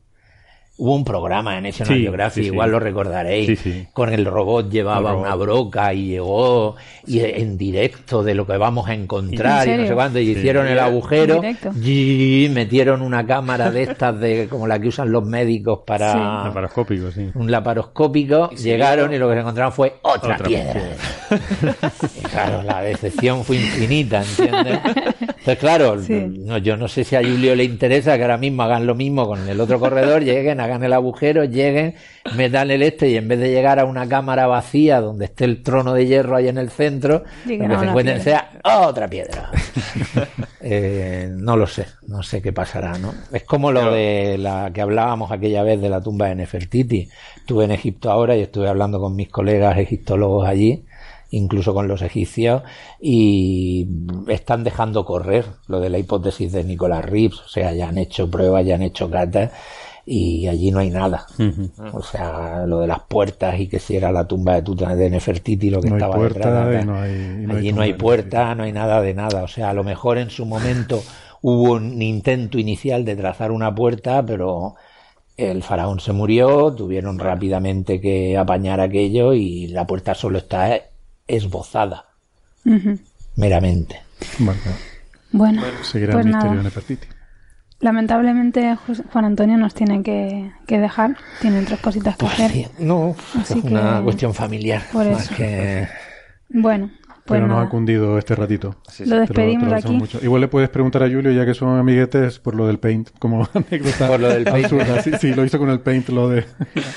Hubo 0.79 0.97
un 0.97 1.05
programa 1.05 1.57
en 1.59 1.65
National 1.65 1.95
Sí, 1.95 2.03
Geographic, 2.03 2.35
sí, 2.45 2.49
sí. 2.49 2.53
igual 2.55 2.71
lo 2.73 2.81
recordaréis. 2.81 3.47
Sí, 3.47 3.57
sí. 3.57 3.87
Con 3.93 4.13
el 4.13 4.25
robot 4.25 4.71
llevaba 4.71 5.11
El 5.11 5.17
robot. 5.17 5.27
una 5.27 5.35
broca 5.37 5.93
y 5.95 6.07
llegó 6.09 6.77
y 7.07 7.21
en 7.21 7.59
directo 7.59 8.23
de 8.25 8.35
lo 8.35 8.47
que 8.47 8.57
vamos 8.57 8.89
a 8.89 8.95
encontrar 8.95 9.69
¿En 9.69 9.81
y 9.81 9.83
no 9.83 9.89
sé 9.89 9.95
cuándo. 9.95 10.19
Y 10.19 10.25
Sí. 10.33 10.39
hicieron 10.41 10.67
el 10.67 10.79
agujero 10.79 11.43
y 11.85 12.49
metieron 12.53 13.03
una 13.03 13.25
cámara 13.27 13.71
de 13.71 13.83
estas 13.83 14.19
de 14.19 14.49
como 14.49 14.67
la 14.67 14.79
que 14.81 14.89
usan 14.89 15.13
los 15.13 15.25
médicos 15.25 15.81
para 15.87 16.13
Sí. 16.13 16.19
Laparoscópico, 16.49 17.11
sí. 17.13 17.29
un 17.35 17.51
laparoscópico, 17.51 18.51
llegaron 18.51 19.13
y 19.13 19.19
lo 19.19 19.29
que 19.29 19.35
se 19.35 19.41
encontraron 19.41 19.73
fue 19.73 19.95
otra, 20.03 20.35
Otra 20.37 20.47
piedra. 20.49 20.81
Claro, 22.31 22.63
la 22.63 22.81
decepción 22.83 23.45
fue 23.45 23.57
infinita, 23.57 24.23
¿entiendes? 24.23 24.79
Entonces, 25.21 25.59
claro, 25.59 26.01
Sí. 26.03 26.15
no, 26.39 26.57
yo 26.59 26.77
no 26.77 26.89
sé 26.89 27.05
si 27.05 27.15
a 27.17 27.21
Julio 27.23 27.55
le 27.55 27.65
interesa 27.65 28.17
que 28.17 28.23
ahora 28.23 28.39
mismo 28.39 28.63
hagan 28.63 28.87
lo 28.87 28.95
mismo 28.95 29.27
con 29.27 29.47
el 29.49 29.61
otro 29.61 29.79
corredor, 29.79 30.23
lleguen, 30.23 30.61
hagan 30.65 30.83
el 30.85 30.93
agujero, 30.93 31.45
lleguen, 31.45 31.95
metan 32.37 32.71
el 32.71 32.83
este 32.83 33.11
y 33.11 33.17
en 33.17 33.29
vez 33.29 33.39
de 33.39 33.51
llegar 33.51 33.79
a 33.79 33.85
una 33.85 34.09
cámara 34.09 34.47
vacía 34.47 35.01
donde 35.01 35.27
esté 35.27 35.45
el 35.45 35.63
trono 35.63 35.93
de 35.93 36.07
hierro 36.07 36.37
ahí 36.37 36.49
en 36.49 36.59
el 36.59 36.71
centro, 36.71 37.25
lo 37.47 37.65
a 37.65 37.69
que 37.69 37.79
se 37.79 37.85
encuentren 37.85 38.23
piedra. 38.23 38.51
sea 38.63 38.81
otra 38.81 39.09
piedra. 39.09 39.51
Eh, 40.65 41.29
no 41.29 41.57
lo 41.57 41.67
sé, 41.67 41.87
no 42.07 42.23
sé 42.23 42.41
qué 42.41 42.53
pasará, 42.53 42.97
¿no? 42.97 43.13
Es 43.33 43.43
como 43.43 43.73
lo 43.73 43.93
de 43.93 44.39
la 44.39 44.71
que 44.73 44.81
hablábamos 44.81 45.33
aquella 45.33 45.65
vez 45.65 45.81
de 45.81 45.91
la 45.91 46.01
tumba 46.01 46.29
de 46.29 46.37
Nefertiti. 46.37 47.09
Estuve 47.37 47.65
en 47.65 47.73
Egipto 47.73 48.13
ahora 48.13 48.37
y 48.37 48.43
estuve 48.43 48.69
hablando 48.69 49.01
con 49.01 49.17
mis 49.17 49.29
colegas 49.29 49.77
egiptólogos 49.77 50.47
allí, 50.47 50.85
incluso 51.31 51.75
con 51.75 51.89
los 51.89 52.01
egipcios, 52.03 52.63
y 53.01 53.89
están 54.29 54.63
dejando 54.63 55.05
correr 55.05 55.47
lo 55.67 55.81
de 55.81 55.91
la 55.91 55.99
hipótesis 55.99 56.53
de 56.53 56.63
Nicolás 56.63 57.05
Reeves. 57.05 57.41
O 57.41 57.49
sea, 57.49 57.73
ya 57.73 57.89
han 57.89 57.99
hecho 57.99 58.31
pruebas, 58.31 58.65
ya 58.65 58.77
han 58.77 58.83
hecho 58.83 59.11
catas 59.11 59.51
y 60.05 60.49
allí 60.49 60.71
no 60.71 60.81
hay 60.81 60.91
nada. 60.91 61.27
O 61.93 62.03
sea, 62.03 62.65
lo 62.67 62.81
de 62.81 62.87
las 62.89 63.01
puertas 63.01 63.59
y 63.61 63.69
que 63.69 63.79
si 63.79 63.97
era 63.97 64.11
la 64.13 64.27
tumba 64.27 64.55
de 64.57 64.63
Tuta 64.63 64.95
de 64.97 65.09
Nefertiti 65.11 65.71
lo 65.71 65.81
que 65.81 65.91
No 65.91 65.97
estaba 65.97 66.17
puerta 66.17 66.65
detrás. 66.67 66.83
y 66.83 66.87
no 66.87 66.99
hay- 67.01 67.47
no 67.47 67.53
hay 67.55 67.59
allí 67.59 67.73
no 67.73 67.83
hay 67.83 67.93
de 67.93 67.99
puerta, 67.99 68.55
no 68.55 68.65
hay 68.65 68.73
nada 68.73 69.01
de 69.01 69.15
nada. 69.15 69.43
O 69.45 69.49
sea, 69.49 69.71
a 69.71 69.75
lo 69.75 69.85
mejor 69.85 70.19
en 70.19 70.31
su 70.31 70.45
momento 70.47 71.03
hubo 71.41 71.73
un 71.75 72.01
intento 72.03 72.59
inicial 72.59 73.05
de 73.05 73.17
trazar 73.17 73.51
una 73.53 73.75
puerta, 73.75 74.25
pero 74.25 74.75
el 75.37 75.63
faraón 75.63 75.99
se 76.01 76.13
murió, 76.13 76.73
tuvieron 76.75 77.19
rápidamente 77.19 78.01
que 78.01 78.37
apañar 78.37 78.81
aquello 78.81 79.33
y 79.35 79.69
la 79.69 79.87
puerta 79.87 80.15
solo 80.15 80.39
está 80.39 80.79
esbozada, 81.27 82.05
meramente. 83.37 84.01
Bueno, 84.39 84.61
Bueno, 85.33 85.63
seguirá 85.83 86.13
pues 86.13 86.27
el 86.27 86.33
misterio 86.33 86.51
nada. 86.51 86.57
de 86.59 86.65
Nefertiti. 86.65 87.07
Lamentablemente 87.83 88.77
Juan 89.13 89.25
Antonio 89.25 89.59
nos 89.59 89.75
tiene 89.75 90.03
que, 90.05 90.53
que 90.69 90.79
dejar. 90.79 91.17
Tiene 91.41 91.61
otras 91.61 91.81
cositas 91.81 92.17
que 92.17 92.21
Pues 92.27 92.33
hacer. 92.35 92.51
sí, 92.53 92.67
no, 92.79 93.15
Así 93.39 93.59
es 93.59 93.65
una 93.65 93.99
que- 93.99 94.05
cuestión 94.05 94.33
familiar. 94.35 94.83
por 94.93 95.05
más 95.11 95.25
eso. 95.27 95.35
que- 95.35 95.89
Bueno, 96.49 96.91
pues 97.27 97.41
Pero 97.41 97.49
nos 97.49 97.67
ha 97.67 97.69
cundido 97.69 98.19
este 98.19 98.37
ratito. 98.37 98.77
Sí, 98.89 99.05
Lo 99.05 99.05
sí. 99.05 99.05
Te 99.05 99.05
lo- 99.05 99.09
te 99.09 99.15
lo 99.15 99.21
despedimos 99.21 99.65
agradecemos 99.65 100.03
aquí. 100.09 100.15
mucho. 100.15 100.25
Igual 100.25 100.41
le 100.43 100.49
puedes 100.49 100.69
preguntar 100.71 101.03
a 101.03 101.07
Julio, 101.11 101.33
ya 101.33 101.45
que 101.45 101.55
son 101.55 101.77
amiguetes, 101.77 102.39
por 102.39 102.55
lo 102.55 102.69
del 102.69 102.79
paint, 102.79 103.11
como 103.19 103.49
anécdota 103.55 104.07
Por 104.07 104.21
lo 104.21 104.29
del 104.29 104.45
paint. 104.45 104.65
absurda. 104.73 105.03
Sí, 105.03 105.11
sí, 105.21 105.35
lo 105.35 105.45
hizo 105.45 105.59
con 105.59 105.69
el 105.71 105.81
paint, 105.81 106.09
lo 106.11 106.29
de... 106.29 106.45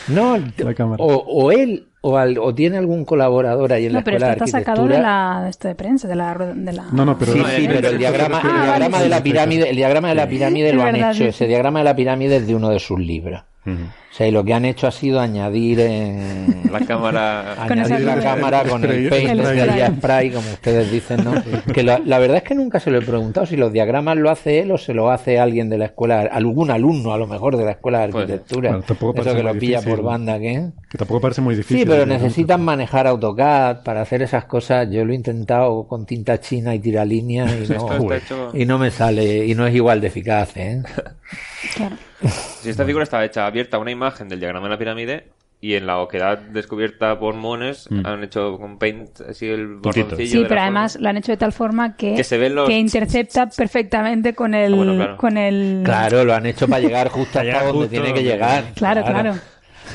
No, 0.10 0.38
La 0.60 0.74
cámara. 0.76 1.04
o, 1.04 1.16
o 1.16 1.52
él 1.52 1.88
o, 2.08 2.18
al- 2.18 2.38
o 2.38 2.53
tiene 2.53 2.78
algún 2.78 3.03
colaborador 3.06 3.74
ahí 3.74 3.86
en 3.88 3.93
la 3.93 3.99
No, 3.99 4.03
pero 4.06 4.18
escuela 4.18 4.34
esto 4.34 4.43
de 4.43 4.49
está 4.49 4.60
sacado 4.60 4.82
arquitectura. 4.84 4.97
de 4.97 5.38
la 5.38 5.43
de 5.45 5.49
esto 5.49 5.68
de 5.68 5.76
prensa, 5.76 6.08
de 6.08 6.16
la, 6.16 6.34
de 6.56 6.74
la... 6.74 6.84
No, 6.91 7.03
no, 7.06 7.18
pero... 7.18 7.32
sí, 7.34 7.39
No, 7.39 7.45
sí, 7.47 7.66
el- 7.66 7.68
pero 7.74 7.89
el 7.89 7.97
diagrama, 7.97 8.41
el 8.41 8.62
diagrama 8.64 9.01
de 9.01 9.10
la 9.10 9.24
pirámide, 9.24 9.70
el 9.70 9.76
diagrama 9.76 10.10
de 10.10 10.16
la 10.16 10.28
pirámide 10.28 10.72
lo 10.74 10.84
han 10.84 10.93
verdad, 10.93 11.12
hecho. 11.12 11.24
sí, 11.24 11.30
Ese 11.30 11.47
diagrama 11.47 11.80
de 11.80 11.86
la 11.86 11.95
pirámide 11.95 12.36
es 12.38 12.47
de 12.47 12.53
uno 12.56 12.70
de 12.70 12.80
sus 12.80 12.99
libros. 12.99 13.41
O 13.68 14.18
sea, 14.18 14.28
y 14.28 14.32
lo 14.32 14.45
que 14.45 14.53
han 14.53 14.63
hecho 14.63 14.88
ha 14.88 14.91
sido 14.91 15.20
añadir 15.20 15.80
en 15.82 16.61
La 16.72 16.80
cámara. 16.80 17.61
Añadir 17.63 18.01
la 18.01 18.20
cámara. 18.20 18.63
con 18.63 18.84
el 18.86 19.09
paint, 19.09 19.41
día 19.41 19.88
spray, 19.88 20.32
como 20.32 20.49
ustedes 20.51 20.89
dicen, 20.89 21.24
¿no? 21.24 21.34
Que 21.74 21.84
la, 21.84 21.99
la 21.99 22.20
verdad 22.20 22.38
es 22.38 22.43
que 22.43 22.55
nunca 22.55 22.80
se 22.80 22.91
lo 22.91 22.99
he 22.99 23.01
preguntado 23.01 23.45
si 23.45 23.57
los 23.57 23.74
diagramas 23.74 24.16
lo 24.18 24.30
hace 24.30 24.59
él 24.59 24.72
o 24.72 24.78
se 24.78 24.93
lo 24.93 25.11
hace 25.11 25.38
alguien 25.39 25.70
de 25.70 25.78
la 25.78 25.86
escuela, 25.86 26.22
algún 26.32 26.72
alno 26.72 27.11
a 27.11 27.18
lo 27.18 27.28
mejor 27.28 27.57
de 27.57 27.66
la 27.66 27.72
escuela 27.72 27.97
de 27.99 28.03
arquitectura. 28.05 28.70
Bueno, 28.70 28.86
tampoco 28.86 29.20
Eso 29.20 29.36
que 29.36 29.43
lo 29.43 29.53
pilla 29.53 29.80
difícil. 29.80 29.95
por 29.95 30.05
banda, 30.05 30.39
¿qué? 30.39 30.70
Que 30.89 30.97
tampoco 30.97 31.20
parece 31.22 31.41
muy 31.41 31.55
difícil. 31.55 31.80
Sí, 31.80 31.86
pero 31.86 32.05
necesitan 32.05 32.63
manejar 32.63 33.07
AutoCAD 33.07 33.84
para 33.84 34.01
hacer 34.01 34.22
esas 34.22 34.45
cosas. 34.45 34.88
Yo 34.89 35.03
lo 35.03 35.11
he 35.11 35.16
intentado 35.16 35.88
con 35.88 36.05
tinta 36.05 36.39
china 36.39 36.74
y 36.74 36.80
tiralíneas 36.80 37.51
y 37.51 37.74
no, 37.74 38.07
y 38.53 38.66
no 38.66 38.78
me 38.78 38.91
sale, 38.91 39.45
y 39.45 39.55
no 39.55 39.68
es 39.68 39.76
igual 39.76 39.99
de 39.99 40.07
eficaz, 40.07 40.55
¿eh? 40.55 40.84
Claro. 41.76 41.97
Si 42.61 42.69
esta 42.69 42.86
figura 42.86 43.03
estaba 43.03 43.26
hecha 43.26 43.45
abierta 43.45 43.78
a 43.78 43.80
una 43.80 43.91
imagen 43.91 44.28
del 44.30 44.39
diagrama 44.39 44.67
de 44.67 44.71
la 44.73 44.78
pirámide 44.80 45.28
y 45.61 45.76
en 45.76 45.88
la 45.88 45.99
oquedad 45.99 46.38
descubierta 46.38 47.17
por 47.17 47.34
Mones 47.36 47.88
han 48.03 48.23
hecho 48.23 48.57
con 48.59 48.78
paint 48.78 49.21
así 49.30 49.47
el 49.47 49.78
borroncillo 49.78 50.17
Sí, 50.17 50.38
de 50.38 50.41
la 50.43 50.47
pero 50.47 50.61
forma. 50.61 50.61
además 50.63 50.97
lo 50.99 51.09
han 51.09 51.17
hecho 51.17 51.32
de 51.32 51.38
tal 51.38 51.53
forma 51.53 51.95
que, 51.95 52.15
Que 52.15 52.23
se 52.23 52.38
ven 52.38 52.55
los- 52.55 52.67
que 52.67 52.78
intercepta 52.78 53.47
perfectamente 53.47 54.36
con 54.36 54.53
el... 54.53 54.73
Ah, 54.73 54.78
bueno, 54.78 54.95
claro. 54.95 55.17
con 55.17 55.38
el... 55.38 55.82
Claro, 55.84 56.23
lo 56.26 56.34
han 56.36 56.45
hecho 56.45 56.67
para 56.67 56.82
llegar 56.82 57.09
justo 57.09 57.30
hasta 57.39 57.43
llegar 57.43 57.63
donde 57.65 57.80
justo 57.88 57.91
tiene 57.91 58.13
que 58.13 58.23
llegar. 58.23 58.63
Claro, 58.76 59.03
claro. 59.03 59.34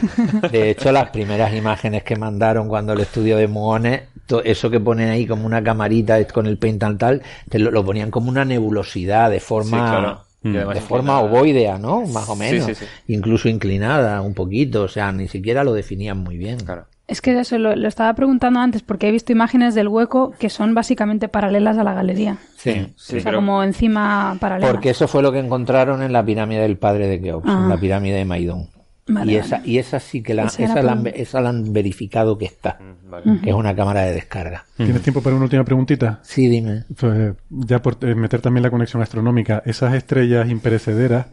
De 0.51 0.71
hecho, 0.71 0.93
las 0.93 1.11
primeras 1.11 1.53
imágenes 1.55 2.03
que 2.05 2.17
mandaron 2.17 2.69
cuando 2.69 2.93
el 2.93 3.01
estudio 3.01 3.37
de 3.37 3.47
Muones, 3.49 4.03
eso 4.45 4.71
que 4.71 4.81
ponen 4.81 5.11
ahí 5.11 5.27
como 5.27 5.45
una 5.47 5.63
camarita 5.63 6.25
con 6.29 6.47
el 6.47 6.57
paint 6.59 6.81
tal 6.81 6.97
tal, 6.97 7.23
te 7.49 7.59
lo, 7.59 7.71
lo 7.71 7.85
ponían 7.85 8.11
como 8.11 8.31
una 8.31 8.45
nebulosidad 8.45 9.31
de 9.31 9.41
forma 9.41 9.77
Sí, 9.79 9.91
claro. 10.01 10.21
Además 10.43 10.75
de 10.75 10.81
forma 10.81 11.13
inclinada. 11.15 11.39
ovoidea, 11.39 11.79
¿no? 11.79 12.01
Más 12.07 12.29
o 12.29 12.37
menos. 12.37 12.65
sí, 12.67 12.75
sí. 12.75 12.85
Incluso 13.09 13.49
inclinada 13.49 14.21
un 14.23 14.35
poquito, 14.35 14.83
o 14.85 14.89
sea, 14.89 15.13
ni 15.13 15.29
siquiera 15.29 15.65
lo 15.65 15.73
definían 15.75 16.19
muy 16.19 16.37
bien. 16.39 16.59
Claro. 16.61 16.87
Es 17.07 17.21
que 17.21 17.39
eso 17.39 17.59
lo, 17.59 17.75
lo 17.75 17.89
estaba 17.89 18.15
preguntando 18.15 18.61
antes 18.61 18.83
porque 18.83 19.09
he 19.09 19.11
visto 19.11 19.33
imágenes 19.33 19.75
del 19.75 19.89
hueco 19.89 20.33
que 20.39 20.49
son 20.49 20.75
básicamente 20.75 21.27
paralelas 21.29 21.77
a 21.77 21.83
la 21.85 21.93
galería. 21.93 22.39
Sí. 22.57 22.73
Sí, 22.97 23.17
o 23.17 23.21
sea, 23.21 23.25
pero- 23.25 23.39
como 23.39 23.65
encima 23.65 24.37
paralelas. 24.41 24.71
Porque 24.71 24.91
eso 24.91 25.09
fue 25.09 25.21
lo 25.23 25.33
que 25.33 25.41
encontraron 25.41 26.03
en 26.03 26.13
la 26.13 26.25
pirámide 26.25 26.61
del 26.63 26.77
padre 26.79 27.09
de 27.09 27.21
Keops, 27.21 27.47
Ah. 27.49 27.61
en 27.65 27.69
la 27.69 27.77
pirámide 27.79 28.17
de 28.17 28.25
Maidón. 28.25 28.69
Vale, 29.11 29.33
y, 29.33 29.37
vale. 29.37 29.47
esa, 29.47 29.63
y 29.65 29.79
esa 29.79 30.01
sí 30.01 30.23
que 30.23 30.35
la, 30.35 30.45
Esa 30.45 30.83
la 30.83 30.93
han, 30.93 31.03
por- 31.05 31.09
esa 31.17 31.41
la 31.41 31.49
han 31.51 31.73
verificado 31.73 32.39
que 32.39 32.47
está, 32.47 32.79
Vale. 33.09 33.41
que 33.43 33.51
es 33.51 33.57
una 33.57 33.75
cámara 33.75 34.03
de 34.03 34.13
descarga. 34.13 34.65
¿Tienes 34.77 35.03
tiempo 35.03 35.21
para 35.23 35.37
una 35.37 35.45
última 35.45 35.65
preguntita? 35.65 36.21
Sí, 36.23 36.49
dime. 36.49 36.85
Pues, 36.99 37.35
ya 37.51 37.81
por 37.83 37.97
eh, 38.03 38.15
meter 38.15 38.41
también 38.41 38.63
la 38.63 38.71
conexión 38.71 39.03
astronómica, 39.03 39.63
esas 39.67 39.95
estrellas 39.95 40.49
imperecederas, 40.49 41.27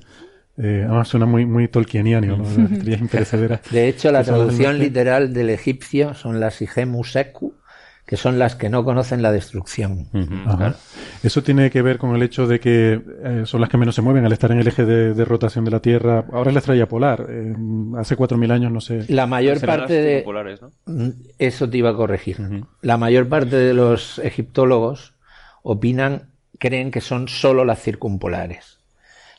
eh, 0.57 0.83
además 0.87 1.07
suena 1.07 1.27
muy, 1.27 1.45
muy 1.45 1.67
tolkieniano, 1.67 2.37
¿no? 2.37 2.43
Las 2.43 2.71
estrellas 2.71 3.01
imperecederas. 3.01 3.61
De 3.71 3.87
hecho, 3.87 4.11
la 4.11 4.23
traducción 4.23 4.79
literal 4.79 5.31
del 5.31 5.51
egipcio 5.51 6.15
son 6.15 6.39
las 6.39 6.61
Igemuseku, 6.61 7.53
que 8.07 8.15
son 8.17 8.39
las 8.39 8.55
que 8.55 8.69
no 8.69 8.83
conocen 8.85 9.21
la 9.21 9.31
destrucción. 9.33 10.07
Eso 11.23 11.43
tiene 11.43 11.69
que 11.69 11.81
ver 11.81 11.97
con 11.97 12.15
el 12.15 12.23
hecho 12.23 12.47
de 12.47 12.59
que 12.59 13.01
eh, 13.23 13.41
son 13.45 13.59
las 13.59 13.69
que 13.69 13.77
menos 13.77 13.95
se 13.95 14.01
mueven 14.01 14.25
al 14.25 14.31
estar 14.31 14.49
en 14.51 14.59
el 14.59 14.67
eje 14.67 14.85
de, 14.85 15.13
de 15.13 15.25
rotación 15.25 15.65
de 15.65 15.71
la 15.71 15.81
Tierra. 15.81 16.23
Ahora 16.31 16.49
es 16.49 16.53
la 16.53 16.59
estrella 16.59 16.87
polar. 16.87 17.27
eh, 17.29 17.53
hace 17.97 18.15
4.000 18.17 18.51
años 18.51 18.71
no 18.71 18.79
sé. 18.81 19.03
La 19.09 19.27
mayor 19.27 19.59
parte 19.59 19.95
las 19.95 20.05
de... 20.05 20.15
circulares, 20.17 20.61
¿no? 20.61 20.71
Mm, 20.85 21.09
Eso 21.37 21.69
te 21.69 21.77
iba 21.77 21.89
a 21.89 21.95
corregir. 21.95 22.37
La 22.81 22.97
mayor 22.97 23.27
parte 23.27 23.57
de 23.57 23.73
los 23.73 24.19
egiptólogos 24.19 25.15
opinan, 25.61 26.29
creen 26.59 26.91
que 26.91 27.01
son 27.01 27.27
solo 27.27 27.65
las 27.65 27.81
circumpolares. 27.81 28.76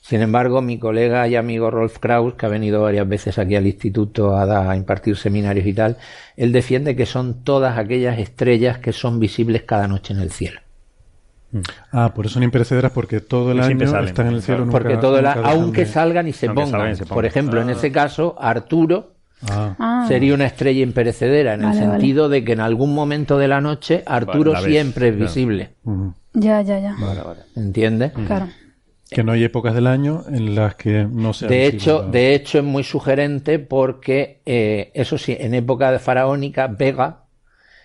Sin 0.08 0.22
embargo, 0.22 0.62
mi 0.62 0.78
colega 0.78 1.28
y 1.28 1.36
amigo 1.36 1.70
Rolf 1.70 1.98
Kraus, 1.98 2.32
que 2.32 2.46
ha 2.46 2.48
venido 2.48 2.80
varias 2.80 3.06
veces 3.06 3.38
aquí 3.38 3.56
al 3.56 3.66
instituto 3.66 4.34
a, 4.38 4.46
dar- 4.46 4.66
a 4.70 4.74
impartir 4.74 5.16
seminarios 5.18 5.66
y 5.66 5.74
tal, 5.74 5.98
él 6.36 6.50
defiende 6.50 6.96
que 6.96 7.04
son 7.04 7.44
todas 7.44 7.76
aquellas 7.76 8.18
estrellas 8.18 8.78
que 8.78 8.94
son 8.94 9.20
visibles 9.20 9.64
cada 9.64 9.86
noche 9.86 10.14
en 10.14 10.20
el 10.20 10.30
cielo. 10.30 10.60
Ah, 11.92 12.12
por 12.14 12.24
eso 12.24 12.34
son 12.34 12.42
imperecederas 12.42 12.92
porque 12.92 13.20
todo 13.20 13.52
el 13.52 13.60
año 13.60 13.86
salen. 13.86 14.08
están 14.08 14.28
en 14.28 14.34
el 14.34 14.42
cielo. 14.42 14.66
Porque 14.70 14.88
nunca- 14.94 15.00
todo 15.00 15.16
nunca 15.18 15.34
dejan 15.36 15.44
aunque 15.46 15.80
de- 15.84 15.90
salgan 15.90 16.26
y 16.28 16.32
se 16.32 16.46
pongan. 16.48 16.70
salgan 16.70 16.92
y 16.92 16.96
se 16.96 17.04
Por 17.06 17.26
ejemplo, 17.26 17.60
en 17.60 17.68
ese 17.70 17.92
caso, 17.92 18.34
Arturo 18.38 19.12
Ah, 19.48 19.76
Ah, 19.78 20.04
sería 20.08 20.34
una 20.34 20.46
estrella 20.46 20.82
imperecedera 20.82 21.54
en 21.54 21.60
Vale, 21.62 21.78
el 21.78 21.86
vale. 21.86 21.90
sentido 22.00 22.28
de 22.28 22.42
que 22.44 22.52
en 22.54 22.60
algún 22.60 22.92
momento 22.92 23.38
de 23.38 23.46
la 23.46 23.60
noche 23.60 24.02
Arturo 24.04 24.52
la 24.52 24.62
siempre 24.62 25.08
es 25.10 25.14
claro. 25.14 25.26
visible. 25.28 25.70
ya, 26.34 26.60
ya, 26.62 26.80
ya. 26.80 26.96
Vale, 26.98 27.20
vale. 27.22 27.40
¿Entiendes? 27.54 28.12
Claro. 28.26 28.48
Que 29.10 29.24
no 29.24 29.32
hay 29.32 29.44
épocas 29.44 29.74
del 29.74 29.86
año 29.86 30.24
en 30.28 30.54
las 30.54 30.74
que 30.74 31.06
no 31.10 31.32
sea 31.32 31.48
De 31.48 31.66
hecho, 31.66 32.02
la- 32.02 32.10
de 32.10 32.34
hecho 32.34 32.58
es 32.58 32.64
muy 32.64 32.84
sugerente 32.84 33.58
porque, 33.58 34.42
eh, 34.44 34.90
eso 34.94 35.16
sí, 35.18 35.36
en 35.38 35.54
época 35.54 35.90
de 35.92 35.98
faraónica, 35.98 36.66
Vega 36.66 37.24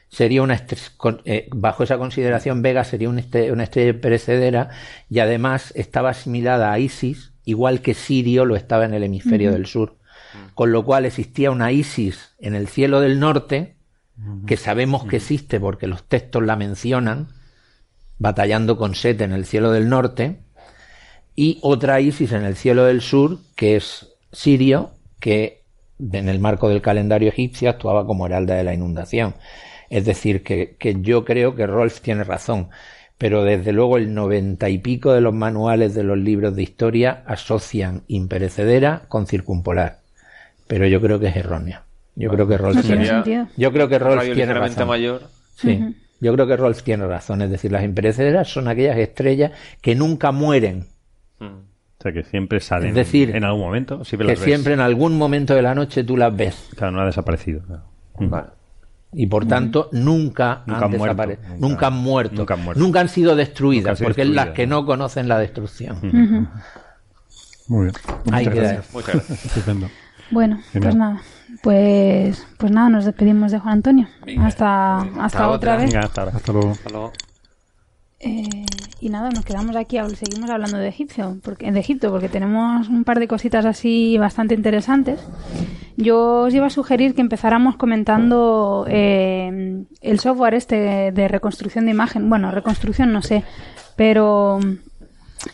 sería 0.10 0.44
una 0.44 0.62
con- 0.98 1.22
eh, 1.26 1.48
bajo 1.52 1.84
esa 1.84 1.98
consideración, 1.98 2.62
Vega 2.62 2.84
sería 2.84 3.10
una, 3.10 3.22
este- 3.22 3.52
una 3.52 3.64
estrella 3.64 4.00
perecedera 4.00 4.70
y 5.10 5.20
además 5.20 5.72
estaba 5.76 6.10
asimilada 6.10 6.72
a 6.72 6.80
Isis, 6.80 7.32
igual 7.46 7.82
que 7.82 7.94
Sirio 7.94 8.46
lo 8.46 8.56
estaba 8.56 8.86
en 8.86 8.94
el 8.94 9.04
hemisferio 9.04 9.52
del 9.52 9.66
sur. 9.66 9.98
Con 10.56 10.72
lo 10.72 10.84
cual 10.84 11.06
existía 11.06 11.52
una 11.52 11.72
Isis 11.72 12.34
en 12.40 12.54
el 12.56 12.68
cielo 12.68 13.00
del 13.02 13.20
norte, 13.20 13.76
que 14.46 14.58
sabemos 14.58 15.06
que 15.06 15.18
existe 15.18 15.60
porque 15.60 15.88
los 15.88 16.04
textos 16.04 16.44
la 16.44 16.56
mencionan, 16.56 17.30
batallando 18.20 18.78
con 18.78 18.94
Set 18.96 19.22
en 19.22 19.32
el 19.34 19.46
cielo 19.46 19.72
del 19.72 19.90
norte, 19.90 20.40
y 21.36 21.60
otra 21.62 22.00
Isis 22.02 22.32
en 22.32 22.44
el 22.44 22.56
cielo 22.56 22.86
del 22.86 23.02
sur, 23.02 23.40
que 23.56 23.76
es 23.76 24.10
Sirio, 24.32 24.92
que 25.20 25.62
en 26.00 26.30
el 26.30 26.40
marco 26.40 26.70
del 26.70 26.82
calendario 26.82 27.30
egipcio 27.30 27.70
actuaba 27.70 28.06
como 28.06 28.26
heralda 28.26 28.56
de 28.56 28.64
la 28.64 28.74
inundación. 28.74 29.36
Es 29.90 30.06
decir, 30.06 30.44
que, 30.44 30.76
que 30.80 31.02
yo 31.02 31.24
creo 31.24 31.56
que 31.56 31.68
Rolf 31.68 32.02
tiene 32.02 32.24
razón, 32.24 32.70
pero 33.18 33.44
desde 33.44 33.72
luego 33.72 33.98
el 33.98 34.14
noventa 34.14 34.70
y 34.70 34.80
pico 34.80 35.14
de 35.14 35.22
los 35.22 35.34
manuales 35.34 35.94
de 35.94 36.04
los 36.04 36.18
libros 36.18 36.56
de 36.56 36.64
historia 36.64 37.24
asocian 37.26 38.04
imperecedera 38.08 39.04
con 39.08 39.28
circumpolar. 39.28 40.00
Pero 40.68 40.88
yo 40.88 41.00
creo 41.00 41.20
que 41.20 41.28
es 41.28 41.36
erróneo. 41.36 41.82
Yo 42.16 42.30
creo 42.30 42.48
que 42.48 42.58
Rolf 42.58 42.76
No 42.76 42.82
tiene 42.82 43.48
yo 43.58 43.72
creo 43.72 43.88
que 43.88 44.00
Rolf 44.00 44.24
tiene 44.34 44.54
razón. 44.54 44.88
mayor. 44.88 45.22
Sí, 45.56 45.80
yo 46.20 46.34
creo 46.34 46.48
que 46.48 46.58
Rolf 46.58 46.84
tiene 46.84 47.06
razón. 47.08 47.42
Es 47.42 47.50
decir, 47.50 47.72
las 47.72 47.84
imperecederas 47.84 48.48
son 48.48 48.68
aquellas 48.68 48.98
estrellas 48.98 49.52
que 49.82 49.96
nunca 49.96 50.32
mueren. 50.32 50.88
O 51.48 52.04
sea, 52.04 52.12
que 52.12 52.24
siempre 52.24 52.60
salen 52.60 52.90
Es 52.90 52.96
decir, 52.96 53.36
en 53.36 53.44
algún 53.46 53.62
momento. 53.62 54.04
Siempre 54.04 54.28
que 54.28 54.34
las 54.34 54.40
ves. 54.42 54.46
siempre 54.46 54.74
en 54.74 54.80
algún 54.82 55.18
momento 55.18 55.54
de 55.56 55.62
la 55.62 55.74
noche 55.74 56.04
tú 56.04 56.18
las 56.18 56.36
ves. 56.36 56.70
Claro, 56.76 56.92
no 56.92 57.02
ha 57.02 57.06
desaparecido. 57.06 57.62
claro. 57.66 57.84
Mm. 58.20 58.30
Vale. 58.30 58.48
Y 59.16 59.28
por 59.28 59.46
tanto, 59.46 59.90
nunca, 59.92 60.64
Nunca 60.66 60.86
han 60.86 60.92
han 60.94 60.98
muerto, 60.98 61.24
desapare- 61.24 61.38
nunca- 61.40 61.58
nunca, 61.68 61.88
han 61.88 61.94
muerto. 61.94 62.36
nunca 62.36 62.54
han 62.56 62.64
muerto. 62.64 62.80
Nunca 62.84 63.00
han 63.00 63.10
sido 63.10 63.36
destruidas, 63.36 63.92
han 63.92 63.98
sido 63.98 64.08
porque 64.10 64.22
es 64.24 64.28
las 64.28 64.36
destruidas, 64.48 64.56
que 64.56 64.68
¿no? 64.68 64.82
no 64.82 64.86
conocen 64.88 65.28
la 65.28 65.38
destrucción. 65.38 65.98
Muy 67.68 67.82
bien. 67.86 67.94
Ahí 68.32 68.46
Muchas 68.46 68.54
queda. 68.54 68.74
gracias. 68.74 68.94
Muchas 68.94 69.14
gracias. 69.16 69.46
Estupendo. 69.46 69.88
Bueno, 70.32 70.60
Genial. 70.72 70.82
pues 70.82 70.96
nada. 70.96 71.22
Pues, 71.62 72.48
pues 72.58 72.72
nada, 72.72 72.90
nos 72.90 73.06
despedimos 73.06 73.52
de 73.52 73.60
Juan 73.60 73.74
Antonio. 73.76 74.08
hasta 74.42 74.98
hasta, 75.02 75.24
hasta 75.24 75.48
otra 75.48 75.50
otra. 75.50 75.76
vez. 75.78 75.86
Venga, 75.94 76.00
hasta. 76.08 76.24
Hasta 76.24 76.52
luego. 76.52 76.72
Hasta 76.72 76.90
luego. 76.90 77.14
Eh, 78.24 78.66
y 79.02 79.10
nada, 79.10 79.30
nos 79.32 79.44
quedamos 79.44 79.76
aquí, 79.76 79.98
seguimos 80.16 80.50
hablando 80.50 80.78
de 80.78 80.88
Egipto, 80.88 81.38
porque, 81.44 81.70
de 81.70 81.80
Egipto, 81.80 82.10
porque 82.10 82.30
tenemos 82.30 82.88
un 82.88 83.04
par 83.04 83.20
de 83.20 83.28
cositas 83.28 83.66
así 83.66 84.18
bastante 84.18 84.56
interesantes. 84.56 85.20
Yo 85.98 86.44
os 86.44 86.54
iba 86.54 86.68
a 86.68 86.70
sugerir 86.70 87.14
que 87.14 87.22
empezáramos 87.22 87.76
comentando 87.76 88.86
eh, 88.88 89.84
el 90.02 90.20
software 90.20 90.54
este 90.54 91.12
de 91.12 91.28
reconstrucción 91.28 91.86
de 91.86 91.92
imagen. 91.92 92.30
Bueno, 92.30 92.50
reconstrucción 92.50 93.12
no 93.12 93.22
sé, 93.22 93.44
pero 93.98 94.60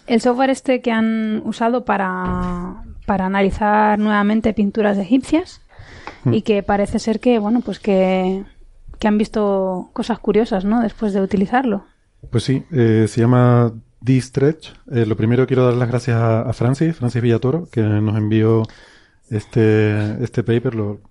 el 0.06 0.22
software 0.22 0.52
este 0.52 0.82
que 0.82 0.92
han 0.92 1.42
usado 1.46 1.84
para, 1.86 2.84
para 3.06 3.26
analizar 3.26 3.98
nuevamente 3.98 4.54
pinturas 4.54 4.98
egipcias 4.98 5.62
y 6.32 6.44
que 6.44 6.62
parece 6.62 7.00
ser 7.00 7.20
que, 7.20 7.40
bueno, 7.40 7.62
pues 7.62 7.80
que, 7.80 8.44
que 9.00 9.08
han 9.08 9.18
visto 9.18 9.90
cosas 9.94 10.20
curiosas, 10.20 10.66
¿no? 10.66 10.82
Después 10.82 11.14
de 11.14 11.22
utilizarlo. 11.22 11.86
Pues 12.32 12.44
sí, 12.44 12.64
eh, 12.72 13.06
se 13.08 13.22
llama 13.22 13.74
D-Stretch. 14.02 14.72
Eh, 14.92 15.06
lo 15.06 15.16
primero 15.18 15.48
quiero 15.48 15.66
dar 15.66 15.74
las 15.74 15.90
gracias 15.90 16.16
a, 16.18 16.42
a 16.42 16.54
Francis, 16.54 16.96
Francis 16.96 17.22
Villatoro, 17.22 17.68
que 17.72 17.82
nos 17.82 18.16
envió 18.18 18.64
este, 19.30 20.24
este 20.24 20.44
paper. 20.44 20.76
Lo, 20.76 21.02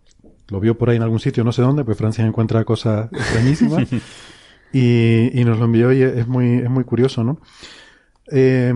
lo 0.48 0.60
vio 0.60 0.78
por 0.78 0.90
ahí 0.90 0.96
en 0.96 1.02
algún 1.02 1.20
sitio, 1.20 1.44
no 1.44 1.52
sé 1.52 1.62
dónde, 1.62 1.84
pues 1.84 1.98
Francis 1.98 2.24
encuentra 2.24 2.64
cosas 2.64 3.08
extrañísimas. 3.12 3.88
y, 4.72 5.40
y 5.40 5.44
nos 5.44 5.58
lo 5.58 5.64
envió 5.64 5.92
y 5.92 6.02
es 6.02 6.26
muy, 6.26 6.58
es 6.58 6.70
muy 6.70 6.84
curioso, 6.84 7.24
¿no? 7.24 7.40
Eh, 8.30 8.72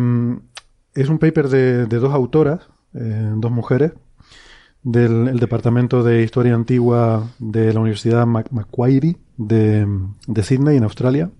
es 0.94 1.08
un 1.08 1.18
paper 1.18 1.48
de, 1.48 1.86
de 1.86 1.98
dos 1.98 2.12
autoras, 2.12 2.60
eh, 2.94 3.30
dos 3.36 3.50
mujeres, 3.50 3.92
del 4.82 5.28
el 5.28 5.38
Departamento 5.38 6.02
de 6.02 6.22
Historia 6.22 6.54
Antigua 6.54 7.28
de 7.38 7.72
la 7.72 7.80
Universidad 7.80 8.26
Mac- 8.26 8.50
Macquarie 8.50 9.16
de, 9.36 9.86
de 10.26 10.42
Sydney, 10.42 10.76
en 10.76 10.82
Australia. 10.84 11.30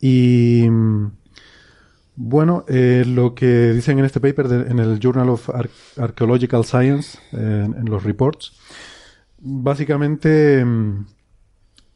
Y 0.00 0.66
mm, 0.68 1.06
bueno, 2.16 2.64
eh, 2.68 3.04
lo 3.06 3.34
que 3.34 3.72
dicen 3.72 3.98
en 3.98 4.04
este 4.04 4.20
paper, 4.20 4.48
de- 4.48 4.70
en 4.70 4.78
el 4.78 4.98
Journal 4.98 5.28
of 5.30 5.48
Ar- 5.50 5.70
Archaeological 5.98 6.64
Science, 6.64 7.18
eh, 7.32 7.64
en, 7.66 7.74
en 7.74 7.84
los 7.86 8.02
reports, 8.02 8.52
básicamente 9.38 10.64
mm, 10.64 11.06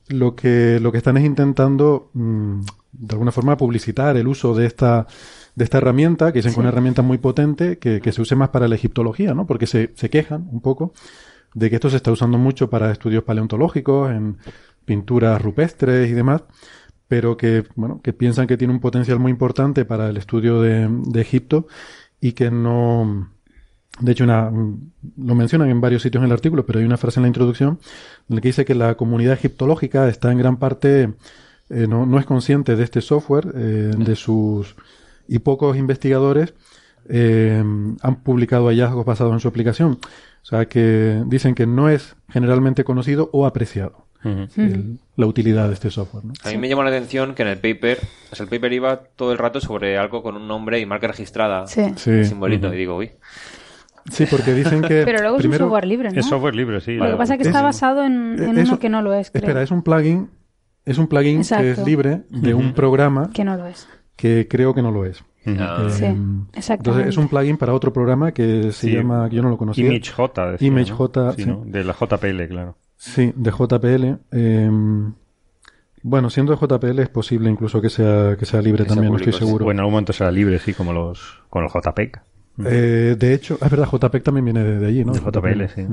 lo 0.08 0.34
que, 0.36 0.78
lo 0.80 0.92
que 0.92 0.98
están 0.98 1.16
es 1.16 1.24
intentando 1.24 2.10
mm, 2.14 2.60
de 2.92 3.14
alguna 3.14 3.32
forma 3.32 3.56
publicitar 3.56 4.16
el 4.16 4.28
uso 4.28 4.54
de 4.54 4.66
esta, 4.66 5.06
de 5.54 5.64
esta 5.64 5.78
herramienta, 5.78 6.32
que 6.32 6.38
dicen 6.38 6.50
que 6.50 6.54
es 6.54 6.58
una 6.58 6.68
herramienta 6.68 7.02
muy 7.02 7.18
potente, 7.18 7.78
que, 7.78 8.00
que 8.00 8.12
se 8.12 8.20
use 8.22 8.36
más 8.36 8.50
para 8.50 8.68
la 8.68 8.74
egiptología, 8.74 9.34
¿no? 9.34 9.46
Porque 9.46 9.66
se, 9.66 9.92
se 9.94 10.10
quejan 10.10 10.48
un 10.52 10.60
poco 10.60 10.92
de 11.54 11.68
que 11.70 11.76
esto 11.76 11.90
se 11.90 11.96
está 11.96 12.12
usando 12.12 12.38
mucho 12.38 12.70
para 12.70 12.90
estudios 12.92 13.24
paleontológicos, 13.24 14.10
en 14.10 14.38
pinturas 14.84 15.40
rupestres 15.40 16.10
y 16.10 16.12
demás, 16.12 16.42
pero 17.12 17.36
que, 17.36 17.62
bueno, 17.76 18.00
que 18.02 18.14
piensan 18.14 18.46
que 18.46 18.56
tiene 18.56 18.72
un 18.72 18.80
potencial 18.80 19.18
muy 19.18 19.30
importante 19.30 19.84
para 19.84 20.08
el 20.08 20.16
estudio 20.16 20.62
de, 20.62 20.88
de 20.88 21.20
Egipto 21.20 21.66
y 22.22 22.32
que 22.32 22.50
no, 22.50 23.28
de 24.00 24.12
hecho, 24.12 24.24
una, 24.24 24.50
lo 24.50 25.34
mencionan 25.34 25.68
en 25.68 25.82
varios 25.82 26.00
sitios 26.00 26.22
en 26.22 26.28
el 26.28 26.32
artículo, 26.32 26.64
pero 26.64 26.78
hay 26.78 26.86
una 26.86 26.96
frase 26.96 27.20
en 27.20 27.24
la 27.24 27.28
introducción 27.28 27.78
en 28.30 28.36
la 28.36 28.40
que 28.40 28.48
dice 28.48 28.64
que 28.64 28.74
la 28.74 28.94
comunidad 28.94 29.34
egiptológica 29.34 30.08
está 30.08 30.32
en 30.32 30.38
gran 30.38 30.56
parte, 30.56 31.12
eh, 31.68 31.86
no, 31.86 32.06
no 32.06 32.18
es 32.18 32.24
consciente 32.24 32.76
de 32.76 32.84
este 32.84 33.02
software, 33.02 33.52
eh, 33.54 33.90
de 33.94 34.16
sus, 34.16 34.74
y 35.28 35.40
pocos 35.40 35.76
investigadores 35.76 36.54
eh, 37.10 37.62
han 38.00 38.22
publicado 38.22 38.68
hallazgos 38.68 39.04
basados 39.04 39.34
en 39.34 39.40
su 39.40 39.48
aplicación. 39.48 39.98
O 40.42 40.44
sea, 40.46 40.64
que 40.64 41.22
dicen 41.26 41.54
que 41.54 41.66
no 41.66 41.90
es 41.90 42.16
generalmente 42.30 42.84
conocido 42.84 43.28
o 43.34 43.44
apreciado. 43.44 44.06
El- 44.62 44.98
la 45.16 45.26
utilidad 45.26 45.68
de 45.68 45.74
este 45.74 45.90
software. 45.90 46.24
¿no? 46.24 46.32
A 46.44 46.48
mí 46.50 46.58
me 46.58 46.68
llama 46.68 46.84
la 46.84 46.90
atención 46.90 47.34
que 47.34 47.42
en 47.42 47.48
el 47.48 47.58
paper, 47.58 47.98
o 48.32 48.34
sea, 48.36 48.44
el 48.44 48.50
paper 48.50 48.72
iba 48.72 48.96
todo 48.96 49.32
el 49.32 49.38
rato 49.38 49.60
sobre 49.60 49.98
algo 49.98 50.22
con 50.22 50.36
un 50.36 50.48
nombre 50.48 50.80
y 50.80 50.86
marca 50.86 51.06
registrada. 51.08 51.66
Sí. 51.66 51.82
Sí. 51.96 52.24
simbolito. 52.24 52.72
Y 52.72 52.76
digo, 52.78 52.96
uy. 52.96 53.10
Sí, 54.10 54.26
porque 54.30 54.52
dicen 54.54 54.82
que. 54.82 55.02
Pero 55.04 55.20
luego 55.22 55.38
es 55.38 55.44
un 55.44 55.52
software 55.54 55.84
libre, 55.86 56.10
¿no? 56.10 56.18
Es 56.18 56.26
software 56.26 56.54
libre, 56.54 56.80
sí. 56.80 56.94
Lo 56.94 57.10
que 57.10 57.16
pasa 57.16 57.34
es 57.34 57.42
que 57.42 57.46
está 57.48 57.62
basado 57.62 58.04
en, 58.04 58.36
en 58.42 58.58
eso- 58.58 58.72
uno 58.72 58.78
que 58.80 58.88
no 58.88 59.00
lo 59.02 59.14
es, 59.14 59.30
creo. 59.30 59.42
Espera, 59.44 59.62
es 59.62 59.70
un 59.70 59.82
plugin. 59.82 60.30
Es 60.84 60.98
un 60.98 61.06
plugin 61.06 61.42
que 61.44 61.70
es 61.70 61.78
libre 61.84 62.22
de 62.30 62.54
un 62.54 62.72
programa 62.72 63.30
Que 63.32 63.44
no 63.44 63.56
lo 63.56 63.66
es. 63.68 63.86
que 64.16 64.48
creo 64.50 64.74
que 64.74 64.82
no 64.82 64.90
lo 64.90 65.04
es. 65.04 65.22
Ah. 65.46 65.86
Sí, 65.90 66.04
Eh, 66.04 66.16
exactamente. 66.54 66.72
Entonces 66.72 67.06
es 67.08 67.16
un 67.16 67.28
plugin 67.28 67.56
para 67.56 67.72
otro 67.74 67.92
programa 67.92 68.32
que 68.32 68.64
se 68.72 68.88
Sí. 68.88 68.92
llama, 68.92 69.28
yo 69.28 69.42
no 69.42 69.48
lo 69.50 69.56
conocía. 69.56 69.84
ImageJ. 69.86 70.32
decía, 70.52 70.66
Image 70.68 70.90
¿no? 70.90 70.96
J, 70.96 71.32
Sí, 71.34 71.42
sí. 71.44 71.48
¿no? 71.48 71.62
De 71.66 71.84
la 71.84 71.92
JPL, 71.92 72.48
claro. 72.48 72.76
Sí, 73.04 73.32
de 73.34 73.50
JPL. 73.50 74.16
eh, 74.30 74.70
bueno, 76.04 76.30
siendo 76.30 76.54
de 76.54 76.58
JPL 76.66 77.00
es 77.00 77.08
posible 77.08 77.50
incluso 77.50 77.80
que 77.80 77.90
sea, 77.90 78.36
que 78.36 78.44
sea 78.46 78.60
libre 78.62 78.84
Que 78.84 78.90
sea 78.90 78.94
también, 78.96 79.12
no 79.12 79.18
estoy 79.18 79.32
sí. 79.32 79.38
seguro. 79.40 79.66
O 79.66 79.70
en 79.72 79.78
algún 79.80 79.92
momento 79.94 80.12
será 80.12 80.30
libre, 80.30 80.58
sí, 80.60 80.72
como 80.72 80.92
los 80.92 81.40
con 81.50 81.62
los 81.64 81.72
JPEG. 81.72 82.20
Eh, 82.64 83.16
de 83.18 83.34
hecho, 83.34 83.58
es 83.60 83.70
verdad, 83.70 83.88
JPEG 83.90 84.22
también 84.22 84.44
viene 84.44 84.62
de, 84.62 84.78
de 84.78 84.86
allí, 84.86 85.04
¿no? 85.04 85.12
De 85.12 85.20
JPL, 85.20 85.68
sí. 85.74 85.86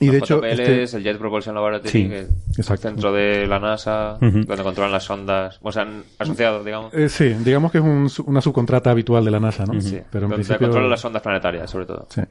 Y 0.00 0.08
de 0.10 0.18
hecho, 0.18 0.36
JPL 0.40 0.46
este- 0.52 0.82
es 0.84 0.94
el 0.94 1.02
Jet 1.02 1.18
Propulsion 1.18 1.54
Laboratory, 1.54 1.90
Sí, 1.90 2.08
que 2.08 2.26
es 2.58 2.70
el 2.70 2.78
centro 2.78 3.12
de 3.12 3.46
la 3.48 3.58
NASA, 3.58 4.18
donde 4.20 4.62
controlan 4.62 4.92
las 4.92 5.10
ondas, 5.10 5.58
o 5.62 5.72
sea, 5.72 5.82
han 5.82 6.04
asociado, 6.18 6.62
digamos. 6.62 6.94
eh, 6.94 7.08
sí, 7.08 7.34
digamos 7.44 7.72
que 7.72 7.78
es 7.78 7.84
un 7.84 8.08
una 8.26 8.40
subcontrata 8.40 8.90
habitual 8.92 9.24
de 9.24 9.30
la 9.32 9.40
NASA, 9.40 9.64
¿no? 9.64 9.80
Sí, 9.80 9.98
Pero 10.12 10.26
en 10.26 10.30
donde 10.30 10.34
principio... 10.36 10.66
controlan 10.68 10.90
las 10.90 11.04
ondas 11.04 11.22
planetarias, 11.22 11.68
sobre 11.70 11.86
todo. 11.86 12.06
Sí. 12.10 12.22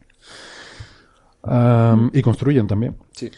Y 2.13 2.21
construyen 2.21 2.67
también. 2.67 2.95
Sí. 3.11 3.31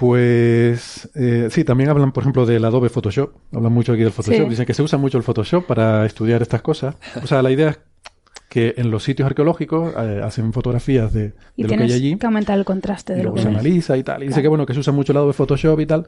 Pues 0.00 1.10
eh, 1.14 1.48
sí, 1.50 1.62
también 1.62 1.90
hablan, 1.90 2.10
por 2.12 2.22
ejemplo, 2.22 2.46
del 2.46 2.64
Adobe 2.64 2.88
Photoshop. 2.88 3.34
Hablan 3.52 3.72
mucho 3.72 3.92
aquí 3.92 4.02
del 4.02 4.12
Photoshop. 4.12 4.44
Sí. 4.44 4.48
Dicen 4.48 4.64
que 4.64 4.72
se 4.72 4.82
usa 4.82 4.98
mucho 4.98 5.18
el 5.18 5.22
Photoshop 5.24 5.66
para 5.66 6.06
estudiar 6.06 6.40
estas 6.40 6.62
cosas. 6.62 6.96
O 7.22 7.26
sea, 7.26 7.42
la 7.42 7.50
idea 7.50 7.68
es 7.68 7.80
que 8.48 8.74
en 8.78 8.90
los 8.90 9.04
sitios 9.04 9.26
arqueológicos 9.26 9.92
eh, 9.94 10.22
hacen 10.24 10.54
fotografías 10.54 11.12
de, 11.12 11.34
Y 11.54 11.64
lo 11.64 11.68
que 11.68 11.74
hay 11.82 11.92
allí 11.92 12.16
que 12.16 12.24
aumentar 12.26 12.58
el 12.58 12.64
contraste 12.64 13.12
y 13.12 13.16
de 13.16 13.22
lo 13.24 13.30
luego 13.30 13.36
que 13.36 13.42
se 13.42 13.48
analiza 13.48 13.96
y 13.98 14.02
tal. 14.02 14.22
Y 14.24 14.28
dice 14.28 14.40
que 14.40 14.48
bueno, 14.48 14.64
que 14.64 14.72
se 14.72 14.80
usa 14.80 14.92
mucho 14.92 15.12
el 15.12 15.18
Adobe 15.18 15.34
Photoshop 15.34 15.78
y 15.80 15.86
tal, 15.86 16.06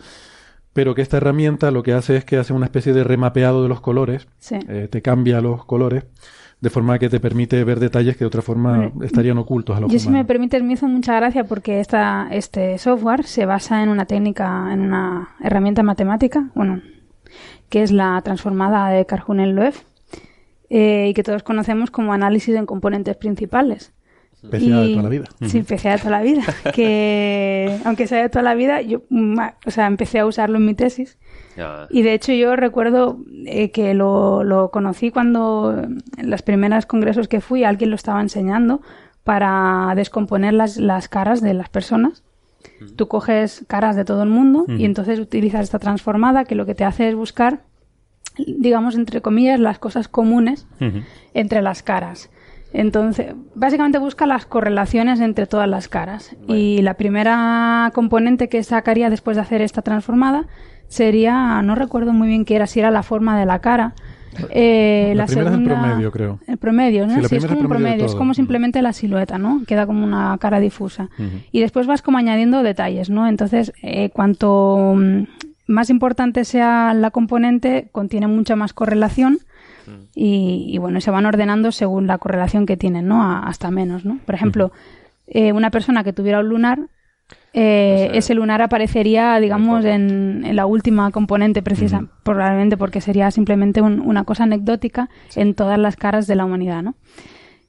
pero 0.72 0.94
que 0.94 1.02
esta 1.02 1.18
herramienta 1.18 1.70
lo 1.70 1.82
que 1.82 1.92
hace 1.92 2.16
es 2.16 2.24
que 2.24 2.38
hace 2.38 2.54
una 2.54 2.64
especie 2.64 2.94
de 2.94 3.04
remapeado 3.04 3.62
de 3.62 3.68
los 3.68 3.82
colores, 3.82 4.26
Sí. 4.38 4.56
eh, 4.68 4.88
te 4.90 5.02
cambia 5.02 5.42
los 5.42 5.66
colores 5.66 6.04
de 6.62 6.70
forma 6.70 6.96
que 7.00 7.08
te 7.08 7.18
permite 7.18 7.64
ver 7.64 7.80
detalles 7.80 8.16
que 8.16 8.20
de 8.20 8.28
otra 8.28 8.40
forma 8.40 8.76
Bueno, 8.76 9.04
estarían 9.04 9.36
ocultos 9.36 9.76
a 9.76 9.80
los 9.80 9.90
Yo, 9.90 9.98
si 9.98 10.08
me 10.08 10.24
permites, 10.24 10.62
me 10.62 10.74
hizo 10.74 10.86
mucha 10.86 11.16
gracia 11.16 11.42
porque 11.42 11.80
esta, 11.80 12.28
este 12.30 12.78
software 12.78 13.24
se 13.24 13.46
basa 13.46 13.82
en 13.82 13.88
una 13.88 14.06
técnica, 14.06 14.72
en 14.72 14.82
una 14.82 15.30
herramienta 15.42 15.82
matemática, 15.82 16.50
bueno, 16.54 16.80
que 17.68 17.82
es 17.82 17.90
la 17.90 18.20
transformada 18.22 18.90
de 18.90 19.04
Carhunel-Loew, 19.04 19.74
eh, 20.70 21.08
y 21.10 21.14
que 21.14 21.24
todos 21.24 21.42
conocemos 21.42 21.90
como 21.90 22.12
análisis 22.12 22.54
en 22.54 22.64
componentes 22.64 23.16
principales. 23.16 23.92
Especial 24.40 24.86
de 24.86 24.90
toda 24.90 25.02
la 25.02 25.08
vida. 25.08 25.24
Sí, 25.44 25.58
especial 25.58 25.96
de 25.96 25.98
toda 25.98 26.10
la 26.12 26.22
vida. 26.22 26.42
Que, 26.72 27.76
aunque 27.84 28.06
sea 28.06 28.22
de 28.22 28.28
toda 28.28 28.42
la 28.42 28.54
vida, 28.54 28.82
yo 28.82 29.02
o 29.66 29.70
sea, 29.72 29.88
empecé 29.88 30.20
a 30.20 30.26
usarlo 30.26 30.58
en 30.58 30.66
mi 30.66 30.74
tesis. 30.74 31.18
Y 31.90 32.02
de 32.02 32.14
hecho 32.14 32.32
yo 32.32 32.56
recuerdo 32.56 33.18
eh, 33.46 33.70
que 33.70 33.94
lo, 33.94 34.44
lo 34.44 34.70
conocí 34.70 35.10
cuando 35.10 35.76
en 35.82 36.30
las 36.30 36.42
primeras 36.42 36.86
congresos 36.86 37.28
que 37.28 37.40
fui 37.40 37.64
alguien 37.64 37.90
lo 37.90 37.96
estaba 37.96 38.20
enseñando 38.20 38.80
para 39.24 39.92
descomponer 39.94 40.54
las, 40.54 40.76
las 40.76 41.08
caras 41.08 41.40
de 41.40 41.54
las 41.54 41.68
personas. 41.68 42.22
Tú 42.96 43.08
coges 43.08 43.64
caras 43.68 43.96
de 43.96 44.04
todo 44.04 44.22
el 44.22 44.28
mundo 44.28 44.64
y 44.68 44.84
entonces 44.84 45.18
utilizas 45.18 45.62
esta 45.62 45.78
transformada 45.78 46.44
que 46.44 46.54
lo 46.54 46.66
que 46.66 46.74
te 46.74 46.84
hace 46.84 47.08
es 47.08 47.14
buscar, 47.14 47.62
digamos, 48.36 48.94
entre 48.94 49.20
comillas, 49.20 49.60
las 49.60 49.78
cosas 49.78 50.08
comunes 50.08 50.66
entre 51.34 51.62
las 51.62 51.82
caras. 51.82 52.30
Entonces, 52.72 53.34
básicamente 53.54 53.98
busca 53.98 54.26
las 54.26 54.46
correlaciones 54.46 55.20
entre 55.20 55.46
todas 55.46 55.68
las 55.68 55.88
caras. 55.88 56.34
Y 56.48 56.82
la 56.82 56.94
primera 56.94 57.90
componente 57.94 58.48
que 58.48 58.62
sacaría 58.62 59.10
después 59.10 59.36
de 59.36 59.42
hacer 59.42 59.60
esta 59.60 59.82
transformada 59.82 60.46
sería, 60.92 61.62
no 61.62 61.74
recuerdo 61.74 62.12
muy 62.12 62.28
bien 62.28 62.44
qué 62.44 62.54
era, 62.56 62.66
si 62.66 62.80
era 62.80 62.90
la 62.90 63.02
forma 63.02 63.38
de 63.38 63.46
la 63.46 63.60
cara. 63.60 63.94
Eh, 64.50 65.12
La 65.14 65.22
la, 65.22 65.26
primera 65.26 65.50
es 65.50 65.56
el 65.56 65.64
segunda, 65.64 65.82
promedio, 65.82 66.10
creo. 66.12 66.38
El 66.46 66.56
promedio, 66.56 67.06
¿no? 67.06 67.14
Sí, 67.28 67.36
es 67.36 67.46
como 67.46 67.60
un 67.60 67.68
promedio 67.68 68.06
es 68.06 68.14
como 68.14 68.32
simplemente 68.34 68.80
la 68.82 68.92
silueta, 68.92 69.36
¿no? 69.38 69.62
Queda 69.66 69.86
como 69.86 70.04
una 70.04 70.36
cara 70.38 70.58
difusa. 70.60 71.08
Y 71.50 71.60
después 71.60 71.86
vas 71.86 72.00
como 72.02 72.18
añadiendo 72.18 72.62
detalles, 72.62 73.10
¿no? 73.10 73.26
Entonces, 73.26 73.72
eh, 73.82 74.10
cuanto 74.10 74.94
mm, 74.96 75.24
más 75.66 75.90
importante 75.90 76.44
sea 76.44 76.94
la 76.94 77.10
componente, 77.10 77.88
contiene 77.92 78.26
mucha 78.26 78.56
más 78.56 78.72
correlación 78.72 79.38
y, 80.14 80.66
y, 80.68 80.78
bueno, 80.78 81.00
se 81.00 81.10
van 81.10 81.26
ordenando 81.26 81.72
según 81.72 82.06
la 82.06 82.18
correlación 82.18 82.66
que 82.66 82.76
tienen, 82.76 83.08
¿no? 83.08 83.22
A- 83.22 83.40
hasta 83.40 83.70
menos, 83.70 84.04
¿no? 84.04 84.18
Por 84.24 84.34
ejemplo, 84.34 84.72
eh, 85.26 85.52
una 85.52 85.70
persona 85.70 86.04
que 86.04 86.12
tuviera 86.12 86.40
un 86.40 86.48
lunar, 86.48 86.78
eh, 87.54 88.10
ese 88.14 88.34
lunar 88.34 88.62
aparecería, 88.62 89.38
digamos, 89.40 89.84
en, 89.84 90.42
en 90.44 90.56
la 90.56 90.66
última 90.66 91.10
componente 91.10 91.62
precisa, 91.62 92.04
probablemente 92.22 92.76
porque 92.76 93.00
sería 93.00 93.30
simplemente 93.30 93.82
un- 93.82 94.00
una 94.00 94.24
cosa 94.24 94.44
anecdótica 94.44 95.08
en 95.36 95.54
todas 95.54 95.78
las 95.78 95.96
caras 95.96 96.26
de 96.26 96.36
la 96.36 96.44
humanidad, 96.44 96.82
¿no? 96.82 96.94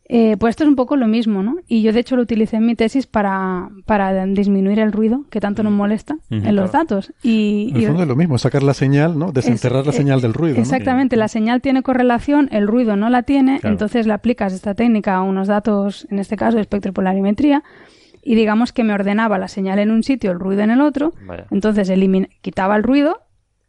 Eh, 0.10 0.36
pues 0.38 0.52
esto 0.52 0.64
es 0.66 0.70
un 0.70 0.76
poco 0.76 0.98
lo 0.98 1.08
mismo, 1.08 1.44
¿no? 1.44 1.56
Y 1.66 1.82
yo 1.82 1.94
de 1.94 2.02
hecho 2.02 2.18
lo 2.18 2.22
utilicé 2.24 2.58
en 2.58 2.66
mi 2.66 2.76
tesis 2.76 3.08
para, 3.08 3.70
para 3.86 4.26
disminuir 4.26 4.78
el 4.80 4.92
ruido 4.92 5.24
que 5.30 5.40
tanto 5.40 5.64
nos 5.64 5.72
molesta 5.72 6.18
en 6.30 6.56
los 6.58 6.74
datos. 6.74 7.14
Y, 7.24 7.70
En 7.72 7.78
el 7.78 7.84
y- 7.84 7.86
fondo 7.88 8.02
es 8.04 8.08
lo 8.10 8.16
mismo, 8.18 8.38
sacar 8.38 8.64
la 8.64 8.74
señal, 8.74 9.18
¿no? 9.18 9.32
Desenterrar 9.32 9.80
es- 9.82 9.88
la 9.88 9.94
eh, 9.94 9.96
señal 9.96 10.22
del 10.22 10.34
ruido, 10.34 10.58
¿no? 10.58 10.62
Exactamente, 10.62 11.16
la 11.16 11.30
señal 11.30 11.62
tiene 11.62 11.84
correlación, 11.84 12.50
el 12.52 12.68
ruido 12.68 12.98
no 12.98 13.10
la 13.10 13.24
tiene, 13.24 13.60
Claro. 13.62 13.74
entonces 13.74 14.06
le 14.06 14.14
aplicas 14.14 14.52
esta 14.54 14.76
técnica 14.76 15.16
a 15.16 15.22
unos 15.24 15.48
datos, 15.48 16.06
en 16.12 16.20
este 16.20 16.36
caso 16.36 16.58
de 16.58 16.62
espectropolarimetría, 16.62 17.64
y 18.24 18.36
digamos 18.36 18.72
que 18.74 18.84
me 18.84 18.94
ordenaba 18.94 19.38
la 19.38 19.48
señal 19.48 19.80
en 19.80 19.92
un 19.92 20.04
sitio, 20.04 20.32
el 20.32 20.40
ruido 20.40 20.62
en 20.62 20.72
el 20.72 20.82
otro, 20.82 21.14
Vaya. 21.26 21.46
entonces 21.52 21.90
elimina- 21.90 22.30
quitaba 22.42 22.76
el 22.76 22.84
ruido, 22.84 23.20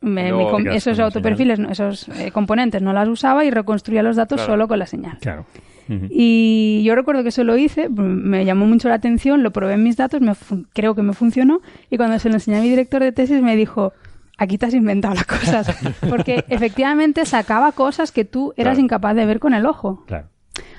me- 0.01 0.33
me 0.33 0.77
esos 0.77 0.99
autoperfiles, 1.01 1.59
no, 1.59 1.71
esos 1.71 2.09
eh, 2.11 2.31
componentes 2.31 2.83
no 2.83 2.93
las 2.93 3.09
usaba 3.09 3.45
y 3.45 3.51
reconstruía 3.51 4.03
los 4.03 4.17
datos 4.17 4.37
Claro. 4.39 4.53
solo 4.53 4.69
con 4.69 4.79
la 4.79 4.87
señal. 4.87 5.19
Claro. 5.21 5.47
Ujú. 5.89 6.07
Y 6.11 6.83
yo 6.85 6.95
recuerdo 6.95 7.23
que 7.23 7.29
eso 7.31 7.43
lo 7.45 7.57
hice, 7.59 7.89
me 7.91 8.45
llamó 8.45 8.67
mucho 8.67 8.89
la 8.89 8.95
atención, 8.97 9.43
lo 9.43 9.51
probé 9.51 9.75
en 9.75 9.83
mis 9.83 9.97
datos, 9.97 10.21
me 10.21 10.33
creo 10.73 10.95
que 10.95 11.03
me 11.03 11.13
funcionó, 11.15 11.61
y 11.91 11.97
cuando 11.97 12.19
se 12.19 12.29
lo 12.29 12.35
enseñé 12.37 12.59
a 12.59 12.61
mi 12.61 12.69
director 12.71 13.03
de 13.03 13.13
tesis 13.13 13.43
me 13.43 13.57
dijo, 13.57 13.93
aquí 14.39 14.57
te 14.59 14.67
has 14.67 14.75
inventado 14.75 15.15
las 15.15 15.27
cosas, 15.27 15.69
porque 16.09 16.45
efectivamente 16.49 17.25
sacaba 17.27 17.73
cosas 17.73 18.13
que 18.13 18.25
tú 18.25 18.53
eras 18.57 18.75
Claro. 18.75 18.85
incapaz 18.85 19.17
de 19.17 19.27
ver 19.27 19.41
con 19.41 19.53
el 19.55 19.67
ojo. 19.67 20.05
Claro. 20.07 20.29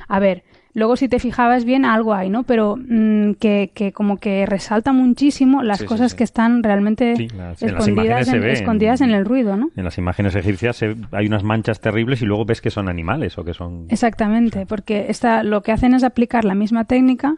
A 0.08 0.20
ver, 0.20 0.44
luego 0.76 0.96
si 0.98 1.10
te 1.10 1.18
fijabas 1.20 1.66
bien 1.66 1.86
algo 1.86 2.14
hay, 2.14 2.30
¿no? 2.30 2.44
Pero 2.44 2.76
mm, 2.78 3.32
que, 3.40 3.72
que 3.74 3.92
como 3.94 4.18
que 4.18 4.46
resalta 4.46 4.92
muchísimo 4.94 5.64
las 5.64 5.80
Sí, 5.80 5.86
cosas 5.86 6.12
sí. 6.12 6.18
que 6.18 6.24
están 6.26 6.62
realmente 6.62 7.16
las- 7.36 7.64
escondidas, 7.64 8.28
en, 8.28 8.42
ven. 8.42 8.50
escondidas 8.52 9.02
en 9.02 9.10
el 9.12 9.26
ruido, 9.26 9.56
¿no? 9.58 9.72
En 9.76 9.84
las 9.86 9.98
imágenes 9.98 10.36
egipcias 10.36 10.76
se- 10.76 10.96
hay 11.12 11.26
unas 11.26 11.44
manchas 11.44 11.80
terribles 11.80 12.22
y 12.22 12.26
luego 12.26 12.46
ves 12.46 12.62
que 12.62 12.70
son 12.70 12.90
animales 12.90 13.38
o 13.40 13.44
que 13.44 13.54
son... 13.56 13.88
Exactamente, 13.90 14.68
porque 14.68 15.06
esta, 15.10 15.42
lo 15.44 15.64
que 15.64 15.72
hacen 15.72 15.94
es 15.96 16.04
aplicar 16.04 16.46
la 16.46 16.54
misma 16.56 16.86
técnica 16.86 17.38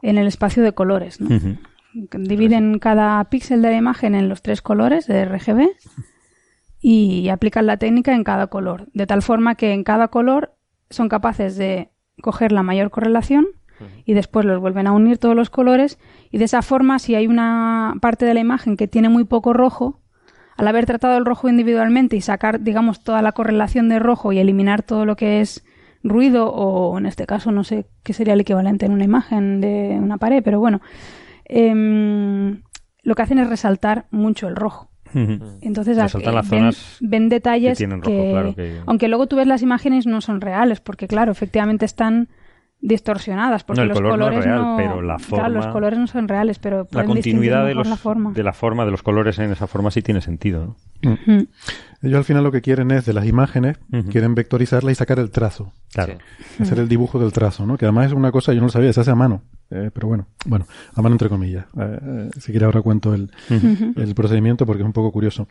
en 0.00 0.16
el 0.16 0.26
espacio 0.26 0.62
de 0.62 0.72
colores, 0.72 1.20
¿no? 1.20 1.28
Dividen 1.92 2.78
cada 2.78 3.22
píxel 3.24 3.62
de 3.62 3.70
la 3.72 3.76
imagen 3.76 4.14
en 4.14 4.28
los 4.28 4.42
tres 4.42 4.62
colores 4.62 5.08
de 5.08 5.24
RGB 5.24 5.66
y 6.80 7.28
aplican 7.28 7.66
la 7.66 7.76
técnica 7.76 8.14
en 8.14 8.24
cada 8.24 8.46
color, 8.46 8.86
de 8.94 9.06
tal 9.06 9.22
forma 9.22 9.56
que 9.56 9.72
en 9.72 9.82
cada 9.84 10.08
color 10.08 10.54
son 10.88 11.08
capaces 11.08 11.56
de 11.56 11.90
coger 12.20 12.52
la 12.52 12.62
mayor 12.62 12.90
correlación 12.90 13.46
y 14.04 14.12
después 14.12 14.44
los 14.44 14.60
vuelven 14.60 14.86
a 14.86 14.92
unir 14.92 15.18
todos 15.18 15.34
los 15.34 15.48
colores 15.48 15.98
y 16.30 16.38
de 16.38 16.44
esa 16.44 16.60
forma 16.62 16.98
si 16.98 17.14
hay 17.14 17.26
una 17.26 17.94
parte 18.00 18.26
de 18.26 18.34
la 18.34 18.40
imagen 18.40 18.76
que 18.76 18.88
tiene 18.88 19.08
muy 19.08 19.24
poco 19.24 19.52
rojo, 19.52 20.00
al 20.56 20.68
haber 20.68 20.84
tratado 20.84 21.16
el 21.16 21.24
rojo 21.24 21.48
individualmente 21.48 22.16
y 22.16 22.20
sacar, 22.20 22.60
digamos, 22.60 23.02
toda 23.02 23.22
la 23.22 23.32
correlación 23.32 23.88
de 23.88 23.98
rojo 23.98 24.32
y 24.32 24.38
eliminar 24.38 24.82
todo 24.82 25.06
lo 25.06 25.16
que 25.16 25.40
es 25.40 25.64
ruido 26.02 26.52
o 26.52 26.98
en 26.98 27.06
este 27.06 27.26
caso 27.26 27.52
no 27.52 27.64
sé 27.64 27.86
qué 28.02 28.12
sería 28.12 28.34
el 28.34 28.40
equivalente 28.40 28.86
en 28.86 28.92
una 28.92 29.04
imagen 29.04 29.60
de 29.60 29.98
una 30.00 30.18
pared, 30.18 30.42
pero 30.44 30.60
bueno, 30.60 30.80
em, 31.46 32.62
lo 33.02 33.14
que 33.14 33.22
hacen 33.22 33.38
es 33.38 33.48
resaltar 33.48 34.06
mucho 34.10 34.48
el 34.48 34.56
rojo. 34.56 34.89
Ujú. 35.14 35.38
Entonces 35.62 35.96
Resaltan 35.96 36.32
eh, 36.32 36.36
las 36.36 36.48
ven, 36.50 36.60
zonas 36.60 36.96
ven 37.00 37.28
detalles 37.28 37.72
que 37.78 37.86
tienen 37.86 38.02
rojo, 38.02 38.30
claro, 38.30 38.54
que- 38.54 38.80
aunque 38.86 39.08
luego 39.08 39.26
tú 39.26 39.36
ves 39.36 39.46
las 39.46 39.62
imágenes 39.62 40.06
no 40.06 40.20
son 40.20 40.40
reales, 40.40 40.80
porque 40.80 41.08
claro, 41.08 41.32
efectivamente 41.32 41.84
están 41.84 42.28
distorsionadas, 42.82 43.62
porque 43.64 43.78
No, 43.80 43.82
el 43.82 43.88
los 43.90 43.98
color 43.98 44.08
no 44.18 44.24
es 44.24 44.28
colores 44.30 44.44
real, 44.44 44.62
no, 44.62 44.76
pero 44.78 45.02
la 45.02 45.16
claro, 45.16 45.48
los 45.50 45.64
forma- 45.64 45.72
colores 45.72 45.98
no 45.98 46.06
son 46.06 46.28
reales, 46.28 46.58
pero 46.58 46.88
La 46.92 47.04
continuidad 47.04 47.66
de, 47.66 47.74
los, 47.74 47.86
la 47.86 47.96
forma. 47.96 48.32
de 48.32 48.42
la 48.42 48.52
forma 48.54 48.84
de 48.86 48.90
los 48.90 49.02
colores 49.02 49.38
en 49.38 49.52
esa 49.52 49.66
forma 49.66 49.90
sí 49.90 50.00
tiene 50.02 50.20
sentido. 50.22 50.76
¿no? 51.02 51.12
Ujú. 51.12 51.46
Ellos 52.02 52.16
al 52.18 52.24
final 52.24 52.42
lo 52.42 52.50
que 52.52 52.62
quieren 52.62 52.90
es 52.90 53.04
de 53.04 53.12
las 53.12 53.26
imágenes, 53.26 53.76
quieren 54.10 54.34
vectorizarla 54.34 54.90
y 54.90 54.94
sacar 54.94 55.18
el 55.18 55.30
trazo. 55.30 55.72
Claro. 55.92 56.14
Hacer 56.58 56.78
el 56.78 56.88
dibujo 56.88 57.18
del 57.18 57.32
trazo, 57.32 57.66
¿no? 57.66 57.76
Que 57.76 57.84
además 57.84 58.06
es 58.06 58.12
una 58.14 58.32
cosa, 58.32 58.54
yo 58.54 58.60
no 58.60 58.66
lo 58.68 58.72
sabía, 58.72 58.92
se 58.94 59.00
hace 59.00 59.10
a 59.10 59.14
mano. 59.14 59.42
Eh, 59.70 59.90
pero 59.92 60.08
bueno, 60.08 60.26
bueno, 60.46 60.66
a 60.94 61.02
mano 61.02 61.14
entre 61.14 61.28
comillas. 61.28 61.66
Eh, 61.78 61.98
eh, 62.02 62.30
si 62.40 62.50
quiere 62.52 62.64
ahora 62.64 62.80
cuento 62.80 63.12
el, 63.14 63.30
el 63.96 64.14
procedimiento 64.14 64.64
porque 64.64 64.82
es 64.82 64.86
un 64.86 64.94
poco 64.94 65.12
curioso. 65.12 65.46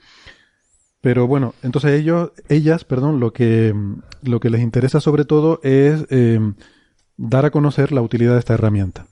Pero 1.02 1.28
bueno, 1.28 1.54
entonces 1.64 1.92
ellos, 2.00 2.32
ellas, 2.50 2.84
perdón, 2.84 3.20
lo 3.20 3.32
que, 3.32 3.74
lo 4.24 4.40
que 4.40 4.50
les 4.50 4.62
interesa 4.62 5.00
sobre 5.00 5.24
todo 5.26 5.60
es 5.64 6.06
eh, 6.10 6.40
dar 7.20 7.46
a 7.46 7.52
conocer 7.52 7.92
la 7.92 8.02
utilidad 8.02 8.34
de 8.34 8.40
esta 8.40 8.54
herramienta. 8.54 9.06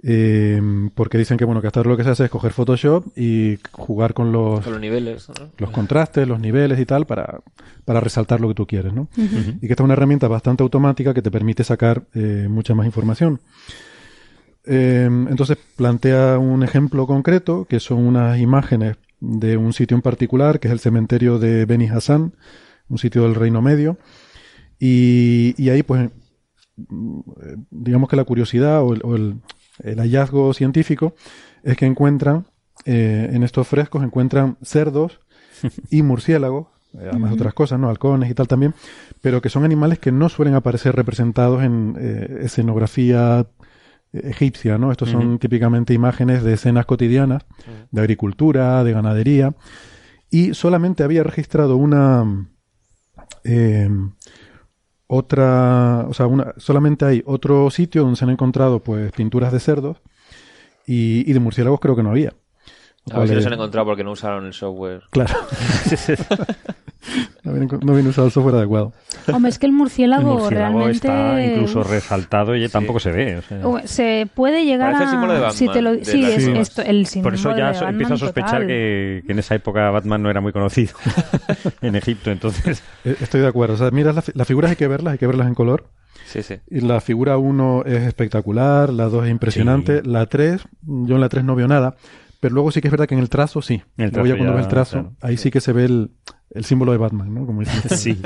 Eh, 0.00 0.60
porque 0.94 1.18
dicen 1.18 1.36
que 1.38 1.44
bueno 1.44 1.60
que 1.60 1.66
hasta 1.66 1.80
ahora 1.80 1.90
lo 1.90 1.96
que 1.96 2.04
se 2.04 2.10
hace 2.10 2.24
es 2.26 2.30
coger 2.30 2.52
Photoshop 2.52 3.18
y 3.18 3.58
jugar 3.72 4.14
con 4.14 4.30
los, 4.30 4.60
Con 4.60 4.74
los 4.74 4.80
niveles. 4.80 5.28
¿no? 5.28 5.50
los 5.58 5.70
contrastes, 5.70 6.28
los 6.28 6.38
niveles 6.38 6.78
y 6.78 6.86
tal 6.86 7.04
para, 7.04 7.40
para 7.84 7.98
resaltar 7.98 8.40
lo 8.40 8.48
que 8.48 8.54
tú 8.54 8.66
quieres, 8.66 8.92
¿no? 8.92 9.08
Y 9.16 9.66
que 9.66 9.72
esta 9.72 9.82
es 9.82 9.84
una 9.84 9.94
herramienta 9.94 10.28
bastante 10.28 10.62
automática 10.62 11.14
que 11.14 11.22
te 11.22 11.30
permite 11.30 11.64
sacar 11.64 12.04
eh, 12.14 12.46
mucha 12.48 12.74
más 12.74 12.86
información. 12.86 13.40
Eh, 14.66 15.06
entonces 15.06 15.56
plantea 15.76 16.38
un 16.38 16.62
ejemplo 16.62 17.06
concreto 17.06 17.64
que 17.64 17.80
son 17.80 18.06
unas 18.06 18.38
imágenes 18.38 18.96
de 19.18 19.56
un 19.56 19.72
sitio 19.72 19.96
en 19.96 20.02
particular, 20.02 20.60
que 20.60 20.68
es 20.68 20.72
el 20.72 20.78
cementerio 20.78 21.38
de 21.38 21.64
Beni 21.64 21.88
Hassan, 21.88 22.34
un 22.88 22.98
sitio 22.98 23.22
del 23.22 23.34
Reino 23.34 23.62
Medio. 23.62 23.96
Y, 24.78 25.54
y 25.56 25.70
ahí, 25.70 25.82
pues, 25.82 26.10
digamos 27.70 28.08
que 28.08 28.16
la 28.16 28.24
curiosidad 28.24 28.82
o 28.82 28.92
el, 28.94 29.00
o 29.04 29.16
el- 29.16 29.40
el 29.82 29.98
hallazgo 30.00 30.52
científico 30.54 31.14
es 31.62 31.76
que 31.76 31.86
encuentran, 31.86 32.46
eh, 32.84 33.30
en 33.32 33.42
estos 33.42 33.66
frescos, 33.68 34.02
encuentran 34.02 34.56
cerdos 34.62 35.20
y 35.90 36.02
murciélagos, 36.02 36.66
eh, 36.94 37.08
además 37.10 37.30
de 37.30 37.34
otras 37.34 37.54
cosas, 37.54 37.78
¿no? 37.78 37.88
Halcones 37.88 38.30
y 38.30 38.34
tal 38.34 38.48
también, 38.48 38.74
pero 39.20 39.40
que 39.42 39.48
son 39.50 39.64
animales 39.64 39.98
que 39.98 40.10
no 40.12 40.28
suelen 40.28 40.54
aparecer 40.54 40.94
representados 40.96 41.62
en 41.62 41.96
eh, 41.98 42.38
escenografía 42.42 43.46
eh, 44.12 44.20
egipcia, 44.24 44.78
¿no? 44.78 44.90
Estos 44.90 45.10
son 45.10 45.38
típicamente 45.38 45.94
imágenes 45.94 46.42
de 46.42 46.54
escenas 46.54 46.86
cotidianas, 46.86 47.44
de 47.90 48.00
agricultura, 48.00 48.82
de 48.84 48.92
ganadería, 48.92 49.54
y 50.30 50.54
solamente 50.54 51.02
había 51.04 51.22
registrado 51.22 51.76
una 51.76 52.48
eh, 53.44 53.88
otra, 55.08 56.06
o 56.08 56.14
sea, 56.14 56.26
una, 56.26 56.54
solamente 56.58 57.04
hay 57.04 57.22
otro 57.26 57.70
sitio 57.70 58.02
donde 58.02 58.16
se 58.16 58.24
han 58.24 58.30
encontrado 58.30 58.80
pues 58.80 59.10
pinturas 59.12 59.52
de 59.52 59.58
cerdos 59.58 59.96
y, 60.86 61.28
y 61.28 61.32
de 61.32 61.40
murciélagos 61.40 61.80
creo 61.80 61.96
que 61.96 62.02
no 62.02 62.10
había. 62.10 62.34
A 63.10 63.20
ver 63.20 63.28
si 63.28 63.34
los 63.34 63.46
han 63.46 63.54
encontrado 63.54 63.86
porque 63.86 64.04
no 64.04 64.12
usaron 64.12 64.46
el 64.46 64.52
software. 64.52 65.02
Claro. 65.10 65.34
no, 67.42 67.52
viene, 67.52 67.66
no 67.66 67.92
viene 67.94 68.08
usado 68.08 68.26
el 68.26 68.32
software 68.32 68.56
adecuado. 68.56 68.92
Hombre, 69.32 69.50
es 69.50 69.58
que 69.58 69.66
el 69.66 69.72
El 69.72 69.76
murciélago, 69.76 70.50
realmente 70.50 70.92
está 70.96 71.44
incluso 71.44 71.82
resaltado 71.82 72.56
y 72.56 72.68
tampoco 72.68 73.00
se 73.00 73.10
ve. 73.12 73.36
o 73.38 73.42
sea. 73.42 73.86
se 73.86 74.28
puede 74.34 74.64
llegar 74.64 74.92
Parece 74.92 75.04
el 75.04 75.10
símbolo 75.10 75.32
de 75.32 75.38
a 75.38 75.42
Batman, 75.42 75.58
si 75.58 75.68
te 75.68 75.82
lo 75.82 75.92
de 75.92 76.04
sí 76.04 76.24
es 76.24 76.46
esto 76.48 76.82
el 76.82 77.06
símbolo 77.06 77.30
Por 77.30 77.38
eso 77.38 77.56
ya 77.56 77.72
de 77.72 77.86
empiezo 77.88 78.14
a 78.14 78.18
sospechar 78.18 78.66
que, 78.66 79.22
que 79.26 79.32
en 79.32 79.38
esa 79.38 79.54
época 79.54 79.90
Batman 79.90 80.22
no 80.22 80.30
era 80.30 80.40
muy 80.40 80.52
conocido 80.52 80.94
en 81.82 81.96
Egipto, 81.96 82.30
entonces 82.30 82.82
Eh, 83.04 83.16
Estoy 83.20 83.40
de 83.40 83.46
acuerdo. 83.48 83.74
O 83.74 83.78
sea, 83.78 83.90
mira, 83.90 84.12
las, 84.12 84.34
las 84.34 84.46
figuras 84.46 84.70
hay 84.70 84.76
que 84.76 84.88
verlas, 84.88 85.12
hay 85.12 85.18
que 85.18 85.26
verlas 85.26 85.46
en 85.46 85.54
color. 85.54 85.86
Sí, 86.26 86.42
sí. 86.42 86.56
Y 86.68 86.80
la 86.80 87.00
figura 87.00 87.38
1 87.38 87.84
es 87.86 88.02
espectacular, 88.02 88.92
la 88.92 89.04
2 89.04 89.26
es 89.26 89.30
impresionante, 89.30 90.02
la 90.02 90.26
3, 90.26 90.62
yo 90.82 91.14
en 91.14 91.20
la 91.20 91.28
3 91.28 91.44
no 91.44 91.54
veo 91.54 91.68
nada, 91.68 91.96
pero 92.40 92.54
luego 92.54 92.70
sí 92.70 92.80
que 92.80 92.88
es 92.88 92.92
verdad 92.92 93.06
que 93.06 93.14
en 93.14 93.20
el 93.20 93.28
trazo 93.28 93.62
sí. 93.62 93.82
En 93.96 94.04
el 94.06 94.10
Luego 94.12 94.26
ya 94.26 94.34
trazo 94.34 94.36
cuando 94.38 94.52
ya, 94.52 94.56
ves 94.56 94.64
el 94.66 94.70
trazo, 94.70 94.92
claro. 95.00 95.12
ahí 95.22 95.36
sí 95.36 95.50
que 95.50 95.60
se 95.60 95.72
ve 95.72 95.84
el, 95.84 96.10
el 96.50 96.64
símbolo 96.64 96.92
de 96.92 96.98
Batman, 96.98 97.34
¿no? 97.34 97.46
Como 97.46 97.60
dicen. 97.60 97.90
sí. 97.96 98.20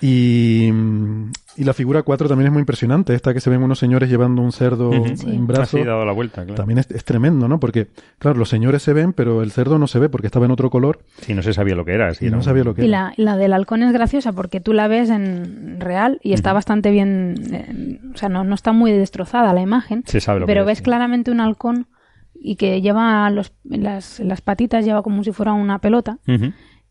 Y, 0.00 0.68
y 1.56 1.64
la 1.64 1.72
figura 1.74 2.02
4 2.02 2.28
también 2.28 2.46
es 2.46 2.52
muy 2.52 2.60
impresionante, 2.60 3.14
esta 3.14 3.32
que 3.34 3.40
se 3.40 3.50
ven 3.50 3.62
unos 3.62 3.78
señores 3.78 4.08
llevando 4.08 4.40
un 4.42 4.52
cerdo 4.52 4.92
en 4.92 5.46
brazo. 5.46 5.78
Así 5.78 5.84
dado 5.86 6.04
la 6.04 6.12
vuelta, 6.12 6.42
claro. 6.44 6.54
También 6.54 6.78
es, 6.78 6.90
es 6.90 7.04
tremendo, 7.04 7.48
¿no? 7.48 7.58
Porque, 7.60 7.88
claro, 8.18 8.38
los 8.38 8.48
señores 8.48 8.82
se 8.82 8.92
ven, 8.92 9.12
pero 9.12 9.42
el 9.42 9.50
cerdo 9.52 9.78
no 9.78 9.86
se 9.86 9.98
ve 9.98 10.08
porque 10.08 10.26
estaba 10.28 10.44
en 10.46 10.52
otro 10.52 10.70
color 10.70 11.00
Sí, 11.20 11.34
no 11.34 11.42
se 11.42 11.52
sabía 11.52 11.74
lo 11.74 11.84
que 11.84 11.92
era. 11.94 12.12
sí, 12.14 12.24
y 12.24 12.28
era 12.28 12.36
no 12.36 12.40
un- 12.40 12.44
sabía 12.44 12.64
lo 12.64 12.74
que 12.74 12.82
Y 12.84 12.88
era. 12.88 13.14
la, 13.16 13.32
la 13.32 13.36
del 13.36 13.52
halcón 13.52 13.82
es 13.82 13.92
graciosa 13.92 14.32
porque 14.32 14.60
tú 14.60 14.72
la 14.72 14.86
ves 14.88 15.10
en 15.10 15.80
real 15.80 16.20
y 16.22 16.32
está 16.34 16.52
bastante 16.52 16.90
bien, 16.90 17.34
eh, 17.52 18.00
o 18.14 18.16
sea, 18.16 18.28
no, 18.28 18.44
no 18.44 18.54
está 18.54 18.72
muy 18.72 18.92
destrozada 18.92 19.52
la 19.54 19.62
imagen, 19.62 20.04
Se 20.06 20.20
sabe 20.20 20.40
lo 20.40 20.46
pero 20.46 20.60
que 20.60 20.62
es, 20.62 20.66
ves 20.68 20.78
sí. 20.78 20.84
claramente 20.84 21.30
un 21.30 21.40
halcón 21.40 21.86
y 22.40 22.56
que 22.56 22.80
lleva 22.80 23.28
los, 23.30 23.52
las, 23.64 24.20
las 24.20 24.40
patitas, 24.40 24.84
lleva 24.84 25.02
como 25.02 25.22
si 25.24 25.32
fuera 25.32 25.52
una 25.52 25.78
pelota. 25.78 26.18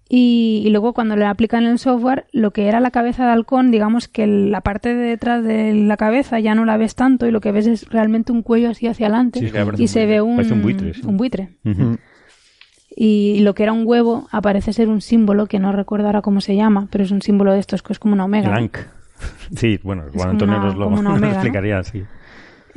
Y, 0.08 0.62
y 0.64 0.70
luego 0.70 0.94
cuando 0.94 1.16
le 1.16 1.26
aplican 1.26 1.64
el 1.64 1.80
software, 1.80 2.28
lo 2.32 2.52
que 2.52 2.68
era 2.68 2.80
la 2.80 2.92
cabeza 2.92 3.26
de 3.26 3.32
halcón, 3.32 3.72
digamos 3.72 4.08
que 4.08 4.28
la 4.28 4.62
parte 4.62 4.94
de 4.94 5.02
detrás 5.10 5.44
de 5.44 5.74
la 5.74 5.98
cabeza 5.98 6.40
ya 6.40 6.54
no 6.54 6.64
la 6.64 6.78
ves 6.78 6.94
tanto 6.94 7.26
y 7.26 7.32
lo 7.32 7.42
que 7.42 7.52
ves 7.52 7.66
es 7.66 7.90
realmente 7.90 8.32
un 8.32 8.44
cuello 8.44 8.70
así 8.70 8.86
hacia 8.86 9.08
adelante 9.08 9.40
Sí, 9.40 9.46
y 9.78 9.88
se 9.88 10.02
buitre. 10.02 10.06
ve 10.06 10.22
un, 10.22 10.40
un 10.54 10.62
buitre, 10.62 10.94
sí. 10.94 11.02
un 11.06 11.18
buitre. 11.18 11.50
Ujú. 11.66 11.98
Y 12.96 13.40
lo 13.40 13.56
que 13.56 13.64
era 13.64 13.74
un 13.74 13.82
huevo 13.86 14.28
aparece 14.32 14.74
ser 14.74 14.90
un 14.90 15.02
símbolo 15.02 15.48
que 15.48 15.60
no 15.60 15.72
recuerdo 15.72 16.06
ahora 16.06 16.22
cómo 16.22 16.40
se 16.40 16.56
llama, 16.56 16.88
pero 16.92 17.04
es 17.04 17.10
un 17.12 17.22
símbolo 17.24 17.52
de 17.54 17.60
estos 17.60 17.82
que 17.82 17.92
es 17.92 17.98
como 18.00 18.14
una 18.14 18.26
omega. 18.26 18.46
El 18.50 18.52
¿no? 18.54 18.58
Ankh. 18.60 18.78
Sí, 19.56 19.80
bueno, 19.84 20.04
Juan 20.14 20.30
Antonio 20.30 20.60
nos 20.60 20.76
lo, 20.76 20.90
nos 21.02 21.20
¿no? 21.20 21.28
explicaría, 21.28 21.82
sí. 21.84 22.04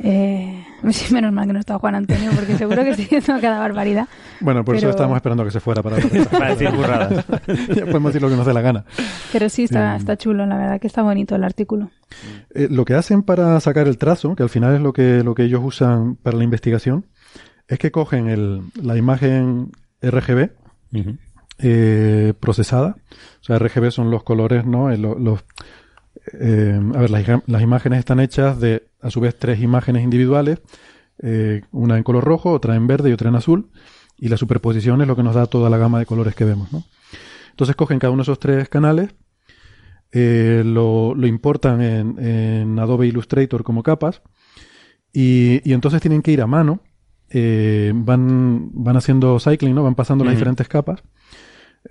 Eh, 0.01 0.65
menos 1.11 1.33
mal 1.33 1.45
que 1.45 1.53
no 1.53 1.59
está 1.59 1.77
Juan 1.77 1.95
Antonio, 1.95 2.31
porque 2.33 2.55
seguro 2.57 2.83
que 2.83 2.91
estoy 2.91 3.05
diciendo 3.05 3.41
cada 3.41 3.59
barbaridad. 3.59 4.07
Bueno, 4.39 4.63
por 4.63 4.75
eso 4.75 4.89
estábamos 4.89 5.17
esperando 5.17 5.43
que 5.43 5.51
se 5.51 5.59
fuera 5.59 5.83
para 5.83 5.97
Para 6.31 6.49
decir 6.55 6.71
burradas. 6.71 7.25
ya 7.75 7.85
podemos 7.85 8.05
decir 8.13 8.21
lo 8.21 8.29
que 8.29 8.35
nos 8.37 8.45
dé 8.45 8.53
la 8.53 8.61
gana. 8.61 8.85
Pero 9.33 9.49
sí, 9.49 9.63
está, 9.65 9.93
Mm. 9.93 9.97
está 9.97 10.17
chulo, 10.17 10.45
la 10.45 10.57
verdad 10.57 10.79
que 10.79 10.87
está 10.87 11.01
bonito 11.01 11.35
el 11.35 11.43
artículo. 11.43 11.91
Eh, 12.55 12.67
lo 12.71 12.85
que 12.85 12.93
hacen 12.93 13.23
para 13.23 13.59
sacar 13.59 13.87
el 13.87 13.97
trazo, 13.97 14.35
que 14.35 14.43
al 14.43 14.49
final 14.49 14.73
es 14.75 14.81
lo 14.81 14.93
que, 14.93 15.23
lo 15.23 15.35
que 15.35 15.43
ellos 15.43 15.61
usan 15.63 16.15
para 16.15 16.37
la 16.37 16.43
investigación, 16.45 17.05
es 17.67 17.77
que 17.77 17.91
cogen 17.91 18.29
el, 18.29 18.61
la 18.81 18.95
imagen 18.97 19.71
RGB 20.01 20.49
eh, 21.59 22.33
procesada. 22.39 22.95
O 23.41 23.43
sea, 23.43 23.59
RGB 23.59 23.91
son 23.91 24.11
los 24.11 24.23
colores, 24.23 24.65
¿no? 24.65 24.91
Eh, 24.91 24.97
lo- 24.97 25.17
los, 25.19 25.43
eh, 26.39 26.79
a 26.95 26.99
ver, 26.99 27.09
las, 27.09 27.23
las 27.47 27.61
imágenes 27.61 27.99
están 27.99 28.19
hechas 28.19 28.59
de, 28.59 28.87
a 29.01 29.09
su 29.09 29.19
vez, 29.19 29.37
tres 29.37 29.61
imágenes 29.61 30.03
individuales, 30.03 30.61
eh, 31.21 31.61
una 31.71 31.97
en 31.97 32.03
color 32.03 32.23
rojo, 32.23 32.51
otra 32.51 32.75
en 32.75 32.87
verde 32.87 33.09
y 33.09 33.13
otra 33.13 33.29
en 33.29 33.35
azul, 33.35 33.69
y 34.17 34.29
la 34.29 34.37
superposición 34.37 35.01
es 35.01 35.07
lo 35.07 35.15
que 35.15 35.23
nos 35.23 35.35
da 35.35 35.45
toda 35.45 35.69
la 35.69 35.77
gama 35.77 35.99
de 35.99 36.05
colores 36.05 36.35
que 36.35 36.45
vemos, 36.45 36.71
¿no? 36.73 36.83
Entonces 37.51 37.75
cogen 37.75 37.99
cada 37.99 38.11
uno 38.11 38.21
de 38.21 38.23
esos 38.23 38.39
tres 38.39 38.69
canales, 38.69 39.15
eh, 40.11 40.63
lo, 40.65 41.13
lo 41.15 41.27
importan 41.27 41.81
en, 41.81 42.19
en 42.19 42.79
Adobe 42.79 43.07
Illustrator 43.07 43.63
como 43.63 43.83
capas, 43.83 44.21
y, 45.13 45.61
y 45.69 45.73
entonces 45.73 46.01
tienen 46.01 46.21
que 46.21 46.31
ir 46.31 46.41
a 46.41 46.47
mano, 46.47 46.81
eh, 47.29 47.91
van, 47.95 48.69
van 48.73 48.97
haciendo 48.97 49.39
cycling, 49.39 49.75
¿no? 49.75 49.83
Van 49.83 49.95
pasando 49.95 50.23
las 50.23 50.33
diferentes 50.33 50.67
capas. 50.67 51.03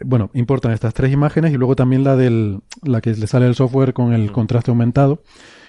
Bueno, 0.04 0.30
importan 0.34 0.72
estas 0.72 0.92
tres 0.92 1.12
imágenes 1.12 1.52
y 1.52 1.56
luego 1.56 1.74
también 1.74 2.04
la 2.04 2.14
del, 2.14 2.60
la 2.82 3.00
que 3.00 3.14
le 3.14 3.26
sale 3.26 3.46
el 3.46 3.54
software 3.54 3.94
con 3.94 4.12
el 4.12 4.32
contraste 4.32 4.70
aumentado. 4.70 5.22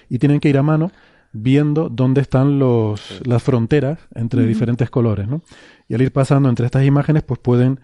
Y 0.08 0.18
tienen 0.18 0.40
que 0.40 0.48
ir 0.48 0.58
a 0.58 0.62
mano 0.62 0.92
viendo 1.32 1.88
dónde 1.88 2.20
están 2.20 2.58
los, 2.58 3.20
las 3.26 3.42
fronteras 3.42 3.98
entre 4.14 4.44
diferentes 4.46 4.90
colores, 4.90 5.28
¿no? 5.28 5.42
Y 5.88 5.94
al 5.94 6.02
ir 6.02 6.12
pasando 6.12 6.48
entre 6.48 6.66
estas 6.66 6.84
imágenes, 6.84 7.22
pues 7.22 7.38
pueden 7.40 7.80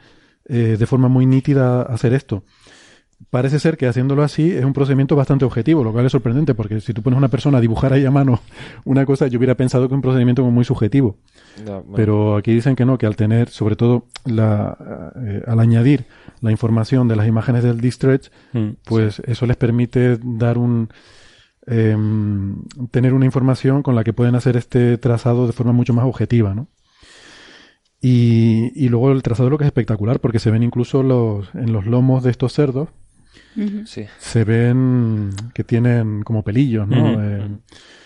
eh, 0.48 0.76
de 0.78 0.86
forma 0.86 1.08
muy 1.08 1.26
nítida 1.26 1.82
hacer 1.82 2.12
esto. 2.12 2.42
Parece 3.30 3.58
ser 3.58 3.78
que 3.78 3.86
haciéndolo 3.86 4.22
así 4.22 4.50
es 4.50 4.62
un 4.64 4.74
procedimiento 4.74 5.16
bastante 5.16 5.46
objetivo, 5.46 5.82
lo 5.82 5.90
cual 5.90 6.04
es 6.04 6.12
sorprendente, 6.12 6.54
porque 6.54 6.80
si 6.80 6.92
tú 6.92 7.02
pones 7.02 7.16
a 7.16 7.18
una 7.18 7.28
persona 7.28 7.58
a 7.58 7.60
dibujar 7.62 7.94
ahí 7.94 8.04
a 8.04 8.10
mano 8.10 8.40
una 8.84 9.06
cosa, 9.06 9.26
yo 9.26 9.38
hubiera 9.38 9.54
pensado 9.56 9.88
que 9.88 9.94
es 9.94 9.96
un 9.96 10.02
procedimiento 10.02 10.42
como 10.42 10.52
muy 10.52 10.64
subjetivo. 10.64 11.16
Bueno. 11.64 11.84
Pero 11.96 12.36
aquí 12.36 12.52
dicen 12.52 12.76
que 12.76 12.84
no, 12.84 12.98
que 12.98 13.06
al 13.06 13.16
tener, 13.16 13.48
sobre 13.48 13.74
todo, 13.74 14.06
la, 14.26 15.12
eh, 15.24 15.42
al 15.46 15.60
añadir 15.60 16.04
la 16.42 16.50
información 16.50 17.08
de 17.08 17.16
las 17.16 17.26
imágenes 17.26 17.62
del 17.62 17.80
Distretch, 17.80 18.28
Mm. 18.52 18.70
pues 18.84 19.20
eso 19.24 19.46
les 19.46 19.56
permite 19.56 20.18
dar 20.22 20.58
un 20.58 20.90
em, 21.66 22.62
tener 22.90 23.12
una 23.14 23.24
información 23.26 23.82
con 23.82 23.94
la 23.94 24.04
que 24.04 24.12
pueden 24.12 24.34
hacer 24.34 24.56
este 24.56 24.98
trazado 24.98 25.46
de 25.46 25.52
forma 25.52 25.72
mucho 25.72 25.92
más 25.94 26.04
objetiva, 26.06 26.54
¿no? 26.54 26.68
Y, 28.00 28.72
y 28.74 28.88
luego 28.88 29.10
el 29.12 29.22
trazado 29.22 29.50
lo 29.50 29.58
que 29.58 29.64
es 29.64 29.68
espectacular, 29.68 30.20
porque 30.20 30.38
se 30.38 30.50
ven 30.50 30.62
incluso 30.62 31.02
los, 31.02 31.48
en 31.54 31.72
los 31.72 31.86
lomos 31.86 32.22
de 32.22 32.30
estos 32.30 32.52
cerdos, 32.52 32.88
Sí. 33.86 34.04
se 34.18 34.44
ven 34.44 35.30
que 35.54 35.64
tienen 35.64 36.22
como 36.22 36.42
pelillos, 36.42 36.86
¿no? 36.86 37.22
Eh, 37.22 37.48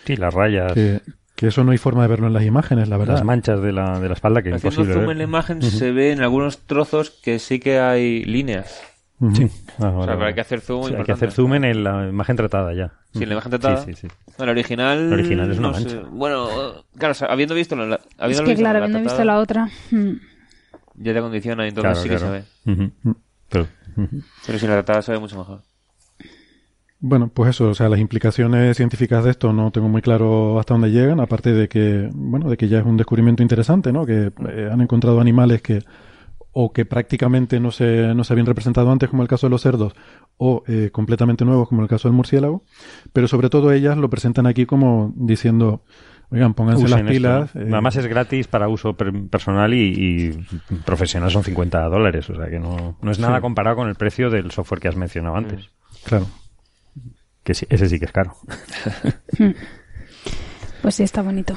Sí, 0.04 0.16
las 0.16 0.32
rayas, 0.32 0.72
que, 0.72 1.00
que 1.34 1.48
eso 1.48 1.62
no 1.64 1.72
hay 1.72 1.78
forma 1.78 2.02
de 2.02 2.08
verlo 2.08 2.28
en 2.28 2.32
las 2.32 2.44
imágenes, 2.44 2.88
la 2.88 2.96
verdad. 2.96 3.14
las 3.14 3.24
manchas 3.24 3.60
de 3.60 3.72
la, 3.72 3.98
de 4.00 4.08
la 4.08 4.14
espalda, 4.14 4.42
que 4.42 4.48
es 4.50 4.54
Haciendo 4.56 4.80
imposible 4.82 4.94
zoom 4.94 5.06
ver. 5.06 5.12
en 5.12 5.18
la 5.18 5.24
imagen 5.24 5.62
se 5.62 5.90
ve 5.92 6.12
en 6.12 6.22
algunos 6.22 6.58
trozos 6.66 7.10
que 7.10 7.38
sí 7.38 7.58
que 7.60 7.78
hay 7.80 8.24
líneas. 8.24 8.80
Sí. 9.34 9.50
Ah, 9.78 9.90
O 9.90 9.92
vale, 9.92 9.92
sea, 9.92 10.00
pero 10.06 10.06
vale. 10.16 10.24
hay 10.28 10.34
que 10.34 10.40
hacer 10.40 10.60
zoom. 10.60 10.84
Sí, 10.88 10.94
hay 10.94 11.04
que 11.04 11.12
hacer 11.12 11.30
zoom 11.30 11.54
en 11.54 11.84
la 11.84 12.08
imagen 12.08 12.36
tratada 12.36 12.72
ya. 12.72 12.92
Sí, 13.12 13.22
en 13.22 13.28
la 13.28 13.34
imagen 13.34 13.50
tratada. 13.50 13.76
Sí, 13.84 13.92
sí, 13.94 14.08
sí. 14.08 14.14
No, 14.38 14.46
la 14.46 14.52
original. 14.52 15.10
La 15.10 15.14
original 15.16 15.50
es 15.52 15.58
una 15.58 15.68
no 15.68 15.74
sé. 15.74 15.84
mancha. 15.96 16.08
Bueno, 16.10 16.48
claro, 16.96 17.12
o 17.12 17.14
sea, 17.14 17.28
habiendo 17.28 17.54
visto 17.54 17.76
la, 17.76 17.96
Es 17.96 18.00
habiendo 18.18 18.44
que 18.44 18.50
visto 18.50 18.62
claro, 18.62 18.78
la 18.78 18.84
habiendo 18.86 18.98
visto 19.00 19.16
tratada, 19.16 19.24
la 19.36 19.38
otra, 19.42 19.68
mm, 19.90 20.12
Ya 21.02 21.12
te 21.14 21.20
condiciona 21.20 21.66
y 21.66 21.68
entonces 21.68 21.92
Claro, 22.02 22.02
sí 22.02 22.08
claro. 22.08 22.44
que 22.64 22.72
se 22.72 22.80
ve. 23.56 23.66
Pero 24.46 24.58
si 24.58 24.66
la 24.66 24.72
tratada 24.74 25.02
se 25.02 25.12
ve 25.12 25.18
mucho 25.18 25.36
mejor. 25.38 25.60
Bueno, 27.02 27.30
pues 27.32 27.50
eso, 27.50 27.70
o 27.70 27.74
sea, 27.74 27.88
las 27.88 27.98
implicaciones 27.98 28.76
científicas 28.76 29.24
de 29.24 29.30
esto 29.30 29.52
no 29.54 29.70
tengo 29.70 29.88
muy 29.88 30.02
claro 30.02 30.58
hasta 30.60 30.74
dónde 30.74 30.90
llegan, 30.90 31.18
aparte 31.20 31.52
de 31.52 31.66
que, 31.66 32.10
bueno, 32.12 32.50
de 32.50 32.58
que 32.58 32.68
ya 32.68 32.78
es 32.80 32.84
un 32.84 32.98
descubrimiento 32.98 33.42
interesante, 33.42 33.90
¿no? 33.90 34.04
Que 34.04 34.30
eh, 34.48 34.68
han 34.70 34.80
encontrado 34.82 35.18
animales 35.18 35.62
que 35.62 35.82
o 36.52 36.72
que 36.72 36.84
prácticamente 36.84 37.60
no 37.60 37.70
se, 37.70 38.14
no 38.14 38.24
se 38.24 38.32
habían 38.32 38.46
representado 38.46 38.90
antes, 38.90 39.08
como 39.08 39.22
el 39.22 39.28
caso 39.28 39.46
de 39.46 39.50
los 39.50 39.62
cerdos, 39.62 39.94
o 40.36 40.62
eh, 40.66 40.90
completamente 40.92 41.44
nuevos, 41.44 41.68
como 41.68 41.82
el 41.82 41.88
caso 41.88 42.08
del 42.08 42.16
murciélago, 42.16 42.64
pero 43.12 43.28
sobre 43.28 43.48
todo 43.50 43.72
ellas 43.72 43.96
lo 43.96 44.10
presentan 44.10 44.46
aquí 44.46 44.66
como 44.66 45.12
diciendo, 45.16 45.84
oigan, 46.30 46.54
pónganse 46.54 46.84
Usen 46.84 46.90
las 46.90 47.00
esto, 47.00 47.12
pilas. 47.12 47.54
¿no? 47.54 47.60
eh, 47.62 47.68
Además 47.72 47.96
es 47.96 48.06
gratis 48.06 48.48
para 48.48 48.68
uso 48.68 48.94
per- 48.94 49.28
personal 49.28 49.72
y, 49.74 49.78
y 49.94 50.78
profesional 50.84 51.30
son 51.30 51.44
50 51.44 51.84
dólares, 51.88 52.28
o 52.30 52.34
sea 52.34 52.48
que 52.50 52.58
no, 52.58 52.96
no 53.00 53.10
es 53.10 53.18
nada 53.20 53.36
Sí. 53.36 53.42
comparado 53.42 53.76
con 53.76 53.88
el 53.88 53.94
precio 53.94 54.28
del 54.30 54.50
software 54.50 54.80
que 54.80 54.88
has 54.88 54.96
mencionado 54.96 55.36
antes. 55.36 55.68
Claro. 56.04 56.26
Que 57.44 57.54
sí- 57.54 57.66
ese 57.70 57.88
sí 57.88 57.98
que 57.98 58.06
es 58.06 58.12
caro. 58.12 58.34
Pues 60.82 60.94
sí, 60.94 61.02
está 61.02 61.20
bonito. 61.20 61.54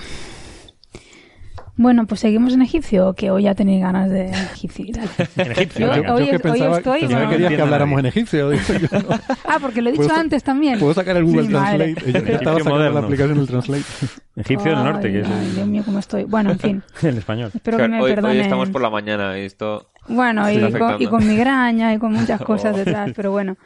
Bueno, 1.76 2.06
pues 2.06 2.20
seguimos 2.22 2.54
en 2.54 2.62
egipcio, 2.62 3.08
o 3.10 3.14
que 3.16 3.32
hoy 3.32 3.44
ya 3.44 3.56
tenéis 3.56 3.82
ganas 3.82 4.08
de 4.12 4.30
egipcio 4.30 4.86
y 4.86 4.92
tal. 4.92 5.10
En 5.38 5.52
egipcio, 5.54 5.88
Yo- 5.88 5.92
venga. 5.94 6.14
hoy- 6.14 6.20
Yo 6.22 6.30
que 6.30 6.36
hoy 6.36 6.42
pensaba, 6.54 6.78
estoy, 6.78 7.00
pensaba 7.02 7.24
¿no? 7.24 7.30
que 7.30 7.36
querías 7.36 7.54
que 7.54 7.62
habláramos 7.64 8.00
en 8.00 8.06
egipcio. 8.06 8.50
digo 8.52 8.64
yo, 8.92 9.00
no. 9.00 9.10
Ah, 9.48 9.58
porque 9.60 9.82
lo 9.82 9.90
he 9.90 9.94
dicho 9.94 10.04
¿Puedo 10.04 10.16
sa- 10.16 10.22
antes 10.22 10.44
también. 10.44 10.78
Puedo 10.80 10.94
sacar 10.94 11.18
el 11.18 11.24
Google 11.24 11.44
Sí. 11.44 11.50
Translate. 11.50 11.94
Yo 11.96 12.10
Egipcio 12.10 12.36
estaba 12.36 12.58
sacando 12.60 12.70
moderno. 12.76 13.00
la 13.00 13.06
aplicación 13.06 13.38
del 13.40 13.48
Translate. 13.48 13.84
Egipcio 14.36 14.72
del 14.76 14.84
norte, 14.84 15.12
que 15.12 15.20
es 15.22 15.28
Ay, 15.28 15.52
Dios 15.56 15.68
mío, 15.68 15.82
cómo 15.86 16.00
estoy. 16.00 16.24
Bueno, 16.26 16.52
en 16.52 16.60
fin. 16.60 16.84
en 17.02 17.18
español. 17.18 17.52
Espero 17.54 17.78
que 17.78 17.88
me 17.88 17.98
hoy, 17.98 18.10
hoy 18.12 18.16
perdonen. 18.16 18.42
estamos 18.42 18.70
por 18.70 18.82
la 18.82 18.90
mañana 18.92 19.38
y 19.40 19.42
esto... 19.46 19.90
Bueno, 20.08 20.52
y 20.52 20.60
con, 20.74 21.02
y 21.02 21.08
con 21.08 21.28
migraña 21.28 21.94
y 21.94 21.98
con 21.98 22.14
muchas 22.14 22.42
cosas 22.42 22.74
Oh. 22.76 22.78
detrás, 22.78 23.12
pero 23.16 23.32
bueno. 23.32 23.58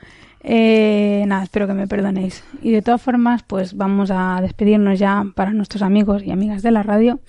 Eh, 0.44 1.24
nada, 1.28 1.44
espero 1.44 1.68
que 1.68 1.74
me 1.74 1.88
perdonéis. 1.88 2.44
Y 2.62 2.72
de 2.72 2.82
todas 2.82 3.02
formas, 3.02 3.44
pues 3.44 3.76
vamos 3.76 4.12
a 4.12 4.40
despedirnos 4.42 4.98
ya 5.00 5.26
para 5.36 5.52
nuestros 5.52 5.82
amigos 5.82 6.24
y 6.24 6.32
amigas 6.32 6.62
de 6.62 6.72
la 6.72 6.84
radio. 6.84 7.20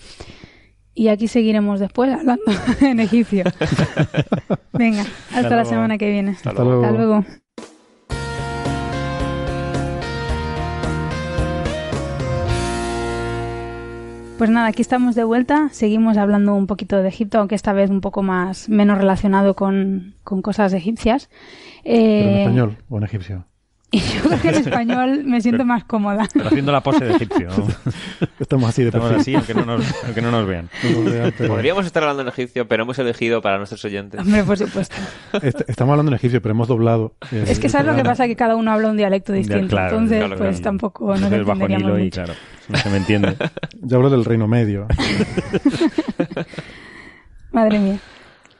Y 0.98 1.06
aquí 1.10 1.28
seguiremos 1.28 1.78
después 1.78 2.12
hablando 2.12 2.42
en 2.80 2.98
egipcio. 2.98 3.44
Venga, 4.72 5.02
hasta, 5.30 5.42
la 5.42 5.48
luego. 5.50 5.64
semana 5.70 5.96
que 5.96 6.10
viene. 6.10 6.32
Hasta 6.32 6.52
luego. 6.64 6.84
Hasta 6.84 6.96
luego. 6.96 7.24
Pues 14.38 14.50
nada, 14.50 14.68
aquí 14.68 14.82
estamos 14.82 15.16
de 15.16 15.24
vuelta. 15.24 15.68
Seguimos 15.72 16.16
hablando 16.16 16.54
un 16.54 16.68
poquito 16.68 17.02
de 17.02 17.08
Egipto, 17.08 17.38
aunque 17.38 17.56
esta 17.56 17.72
vez 17.72 17.90
un 17.90 18.00
poco 18.00 18.22
más 18.22 18.68
menos 18.68 18.96
relacionado 18.98 19.54
con, 19.56 20.14
con 20.22 20.42
cosas 20.42 20.72
egipcias. 20.74 21.28
Pero 21.82 21.96
en 21.96 22.02
Eh, 22.28 22.42
español 22.42 22.76
o 22.88 22.98
en 22.98 23.02
egipcio. 23.04 23.44
Y 23.90 24.00
yo 24.00 24.20
creo 24.22 24.40
que 24.42 24.48
en 24.50 24.54
español 24.56 25.22
me 25.24 25.40
siento 25.40 25.64
más 25.64 25.82
cómoda. 25.84 26.28
Pero 26.34 26.48
haciendo 26.48 26.72
la 26.72 26.82
pose 26.82 27.06
de 27.06 27.14
egipcio. 27.14 27.48
¿no? 27.48 27.66
Estamos 28.38 28.68
así 28.68 28.82
de 28.82 28.88
Estamos 28.88 29.10
así, 29.12 29.34
aunque 29.34 29.54
no 29.54 29.64
nos, 29.64 29.82
aunque 30.04 30.20
no 30.20 30.30
nos 30.30 30.46
vean. 30.46 30.68
No 30.84 30.90
nos 31.04 31.10
vean, 31.12 31.32
pero- 31.38 31.54
Podríamos 31.54 31.86
estar 31.86 32.02
hablando 32.02 32.20
en 32.22 32.28
egipcio, 32.28 32.68
pero 32.68 32.82
hemos 32.82 32.98
elegido 32.98 33.40
para 33.40 33.56
nuestros 33.56 33.82
oyentes. 33.86 34.20
Hombre, 34.20 34.44
por 34.44 34.58
supuesto. 34.58 34.94
Est- 35.40 35.62
Estamos 35.68 35.92
hablando 35.92 36.10
en 36.12 36.16
egipcio, 36.16 36.42
pero 36.42 36.52
hemos 36.52 36.68
doblado. 36.68 37.14
eh, 37.32 37.44
Es 37.48 37.58
que 37.60 37.68
el 37.68 37.72
sabes 37.72 37.86
lo 37.86 37.96
que 37.96 38.04
pasa, 38.04 38.26
que 38.26 38.36
cada 38.36 38.56
uno 38.56 38.72
habla 38.72 38.90
un 38.90 38.98
dialecto 38.98 39.32
Ya, 39.32 39.38
distinto. 39.38 39.68
claro, 39.68 39.88
entonces, 39.96 40.18
claro, 40.18 40.36
pues 40.36 40.50
claro. 40.50 40.62
tampoco 40.64 41.06
nos 41.06 41.16
Entonces 41.22 41.46
bajo 41.46 41.52
entenderíamos 41.62 41.86
Nilo 41.92 41.98
y 41.98 42.04
mucho. 42.04 42.24
claro, 42.24 42.34
no 42.68 42.78
se 42.78 42.90
me 42.90 42.96
entiende. 42.98 43.36
Yo 43.80 43.96
hablo 43.96 44.10
del 44.10 44.26
Reino 44.26 44.46
Medio. 44.46 44.86
Madre 47.52 47.78
mía. 47.78 47.98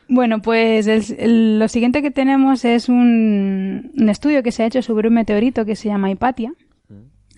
Bueno, 0.09 0.41
pues 0.41 0.87
el- 0.87 1.05
el- 1.19 1.59
lo 1.59 1.69
siguiente 1.69 2.01
que 2.03 2.11
tenemos 2.11 2.65
es 2.65 2.89
un, 2.89 3.93
un 3.97 4.09
estudio 4.09 4.43
que 4.43 4.53
se 4.53 4.63
ha 4.63 4.67
hecho 4.67 4.81
sobre 4.83 5.09
un 5.09 5.15
meteorito 5.15 5.65
que 5.65 5.77
se 5.77 5.89
llama 5.89 6.11
Hipatia. 6.11 6.53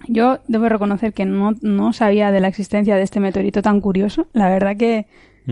Yo 0.09 0.39
debo 0.49 0.69
reconocer 0.69 1.13
que 1.13 1.27
no, 1.27 1.55
no 1.61 1.93
sabía 1.93 2.31
de 2.31 2.41
la 2.41 2.49
existencia 2.49 2.97
de 2.97 3.03
este 3.03 3.21
meteorito 3.21 3.61
tan 3.61 3.81
curioso. 3.81 4.29
La 4.33 4.49
verdad 4.49 4.77
que 4.77 5.07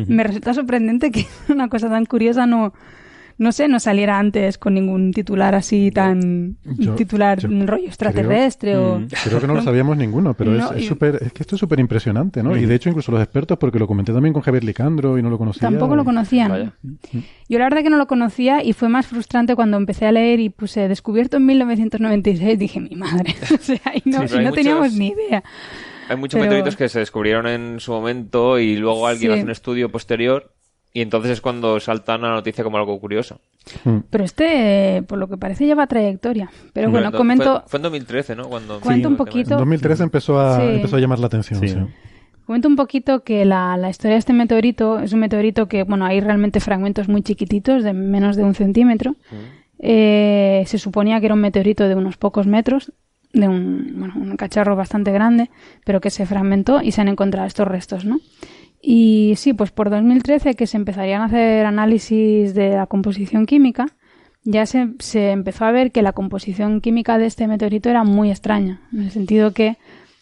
me 0.09 0.23
resulta 0.23 0.55
sorprendente 0.55 1.11
que 1.11 1.27
una 1.53 1.69
cosa 1.69 1.89
tan 1.91 2.07
curiosa 2.07 2.47
no, 2.47 2.73
no 3.39 3.53
sé, 3.53 3.68
no 3.68 3.78
saliera 3.80 4.18
antes 4.18 4.59
con 4.59 4.74
ningún 4.74 5.12
titular 5.12 5.55
así 5.55 5.91
tan 5.91 6.57
Yo- 6.76 6.95
titular 6.97 7.39
yo 7.39 7.49
rollo 7.66 7.86
extraterrestre 7.86 8.76
o 8.76 8.99
Mm. 8.99 9.07
Creo 9.24 9.41
que 9.41 9.47
no 9.47 9.55
lo 9.55 9.62
sabíamos 9.62 9.97
ninguno, 9.97 10.34
pero 10.34 10.51
No, 10.53 10.70
es, 10.72 10.76
es, 10.78 10.82
y- 10.84 10.86
súper- 10.89 11.18
es 11.22 11.32
que 11.32 11.43
esto 11.45 11.55
es 11.55 11.61
súper 11.61 11.78
impresionante, 11.80 12.43
¿no? 12.43 12.57
Y 12.57 12.66
de 12.66 12.74
hecho, 12.74 12.89
incluso 12.89 13.12
los 13.12 13.22
expertos, 13.22 13.57
porque 13.59 13.78
lo 13.78 13.86
comenté 13.86 14.12
también 14.12 14.32
con 14.32 14.43
Javier 14.43 14.64
Licandro 14.64 15.18
y 15.18 15.22
no 15.22 15.30
lo 15.30 15.39
conocía. 15.39 15.68
Tampoco 15.68 15.95
lo 15.97 16.05
conocían. 16.05 16.51
Vaya. 16.51 16.72
Yo 17.49 17.59
la 17.59 17.64
verdad 17.64 17.82
que 17.82 17.91
no 17.91 17.97
lo 17.97 18.07
conocía 18.07 18.62
y 18.64 18.72
fue 18.72 18.89
más 18.89 19.07
frustrante 19.07 19.55
cuando 19.55 19.76
empecé 19.76 20.07
a 20.07 20.12
leer 20.12 20.41
y 20.41 20.49
puse 20.51 20.89
descubierto 20.89 21.36
en 21.39 21.47
1996. 21.47 22.59
Dije, 22.59 22.80
mi 22.80 22.97
madre. 22.97 23.34
o 23.55 23.59
sea, 23.62 23.80
y 23.95 24.03
no, 24.09 24.26
Sí, 24.26 24.36
y 24.36 24.45
no 24.45 24.53
teníamos 24.53 24.82
muchos- 24.93 24.99
ni 24.99 25.09
idea. 25.09 25.43
Hay 26.09 26.16
muchos 26.16 26.39
Pero- 26.39 26.51
meteoritos 26.51 26.76
que 26.76 26.89
se 26.89 26.99
descubrieron 27.01 27.47
en 27.47 27.80
su 27.80 27.93
momento 27.93 28.59
y 28.59 28.76
luego 28.76 29.07
alguien 29.07 29.30
Sí. 29.32 29.34
hace 29.39 29.45
un 29.45 29.51
estudio 29.51 29.91
posterior 29.91 30.53
y 30.99 31.03
entonces 31.03 31.30
es 31.32 31.40
cuando 31.40 31.78
saltan 31.80 32.22
la 32.22 32.30
noticia 32.30 32.64
como 32.64 32.76
algo 32.78 32.99
curioso. 32.99 33.40
Mm. 33.84 33.99
Pero 34.11 34.24
este, 34.24 35.03
por 35.07 35.18
lo 35.18 35.28
que 35.28 35.36
parece, 35.36 35.64
lleva 35.66 35.86
trayectoria. 35.86 36.51
Pero 36.72 36.90
bueno, 36.90 37.11
Fue- 37.11 37.18
comento, 37.18 37.61
Fue, 37.61 37.68
fue 37.68 37.78
en 37.78 37.82
2013, 37.82 38.34
¿no? 38.36 38.49
Cuando 38.49 38.80
Cuento 38.80 39.09
un 39.09 39.16
poquito. 39.16 39.53
En 39.55 39.59
2013 39.59 40.03
empezó 40.03 40.40
a, 40.40 40.57
Sí. 40.59 40.62
empezó 40.76 40.96
a 40.96 41.01
llamar 41.01 41.18
la 41.20 41.26
atención. 41.26 41.61
Sí, 41.61 41.74
comento 42.46 42.66
un 42.68 42.76
poquito 42.76 43.20
que 43.22 43.44
la, 43.44 43.76
la 43.76 43.90
historia 43.90 44.14
de 44.14 44.18
este 44.20 44.32
meteorito 44.32 44.99
es 45.01 45.12
un 45.12 45.20
meteorito 45.20 45.68
que, 45.68 45.84
bueno, 45.84 46.05
hay 46.07 46.20
realmente 46.20 46.61
fragmentos 46.61 47.09
muy 47.09 47.22
chiquititos, 47.22 47.84
de 47.84 47.92
menos 47.92 48.36
de 48.36 48.44
un 48.44 48.55
centímetro. 48.55 49.14
Eh, 49.78 50.64
se 50.66 50.78
suponía 50.78 51.20
que 51.20 51.26
era 51.26 51.34
un 51.34 51.40
meteorito 51.40 51.86
de 51.88 51.94
unos 51.94 52.16
pocos 52.16 52.46
metros, 52.46 52.92
de 53.32 53.46
un, 53.46 53.92
bueno, 53.96 54.14
un 54.16 54.36
cacharro 54.36 54.74
bastante 54.74 55.12
grande, 55.12 55.51
pero 55.84 56.01
que 56.01 56.11
se 56.11 56.26
fragmentó 56.26 56.80
y 56.82 56.92
se 56.92 57.01
han 57.01 57.09
encontrado 57.09 57.46
estos 57.46 57.68
restos, 57.68 58.05
¿no? 58.05 58.18
Y 58.81 59.35
sí, 59.37 59.53
pues 59.53 59.70
por 59.70 59.91
2013 59.91 60.55
que 60.55 60.66
se 60.66 60.76
empezarían 60.76 61.22
a 61.22 61.26
hacer 61.26 61.66
análisis 61.66 62.55
de 62.55 62.70
la 62.70 62.87
composición 62.87 63.47
química, 63.47 63.87
ya 64.45 64.66
se, 64.66 64.95
se 65.01 65.31
empezó 65.31 65.64
a 65.64 65.72
ver 65.72 65.91
que 65.91 66.03
la 66.03 66.12
composición 66.12 66.81
química 66.81 67.18
de 67.18 67.26
este 67.26 67.49
meteorito 67.49 67.91
era 67.91 68.05
muy 68.05 68.31
extraña, 68.31 68.81
en 68.93 69.03
el 69.03 69.11
sentido 69.11 69.53
que 69.53 69.76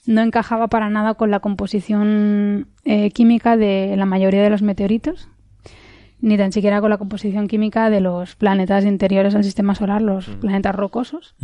no 0.07 0.22
encajaba 0.22 0.68
para 0.68 0.88
nada 0.88 1.14
con 1.14 1.30
la 1.30 1.40
composición 1.40 2.68
eh, 2.84 3.11
química 3.11 3.57
de 3.57 3.94
la 3.96 4.07
mayoría 4.07 4.42
de 4.42 4.50
los 4.50 4.62
meteoritos, 4.62 5.28
ni 6.20 6.36
tan 6.36 6.52
siquiera 6.52 6.80
con 6.80 6.90
la 6.90 6.98
composición 6.98 7.48
química 7.48 7.90
de 7.90 8.00
los 8.00 8.36
planetas 8.36 8.84
interiores 8.84 9.34
al 9.34 9.44
sistema 9.44 9.74
solar, 9.74 10.00
los 10.00 10.28
planetas 10.28 10.74
rocosos. 10.74 11.34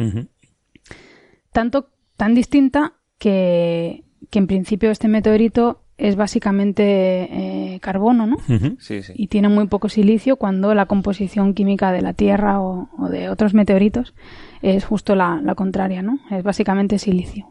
Tanto 1.52 1.90
tan 2.16 2.34
distinta 2.34 2.94
que, 3.18 4.04
que 4.30 4.38
en 4.38 4.46
principio 4.46 4.90
este 4.90 5.08
meteorito 5.08 5.82
es 6.02 6.16
básicamente 6.16 6.82
eh, 6.84 7.78
carbono, 7.80 8.26
¿no? 8.26 8.36
Sí, 8.80 9.02
sí. 9.02 9.12
Y 9.14 9.28
tiene 9.28 9.48
muy 9.48 9.68
poco 9.68 9.88
silicio 9.88 10.34
cuando 10.36 10.74
la 10.74 10.86
composición 10.86 11.54
química 11.54 11.92
de 11.92 12.02
la 12.02 12.12
Tierra 12.12 12.60
o, 12.60 12.88
o 12.98 13.08
de 13.08 13.28
otros 13.28 13.54
meteoritos 13.54 14.12
es 14.62 14.84
justo 14.84 15.14
la, 15.14 15.40
la 15.40 15.54
contraria, 15.54 16.02
¿no? 16.02 16.18
Es 16.32 16.42
básicamente 16.42 16.98
silicio. 16.98 17.46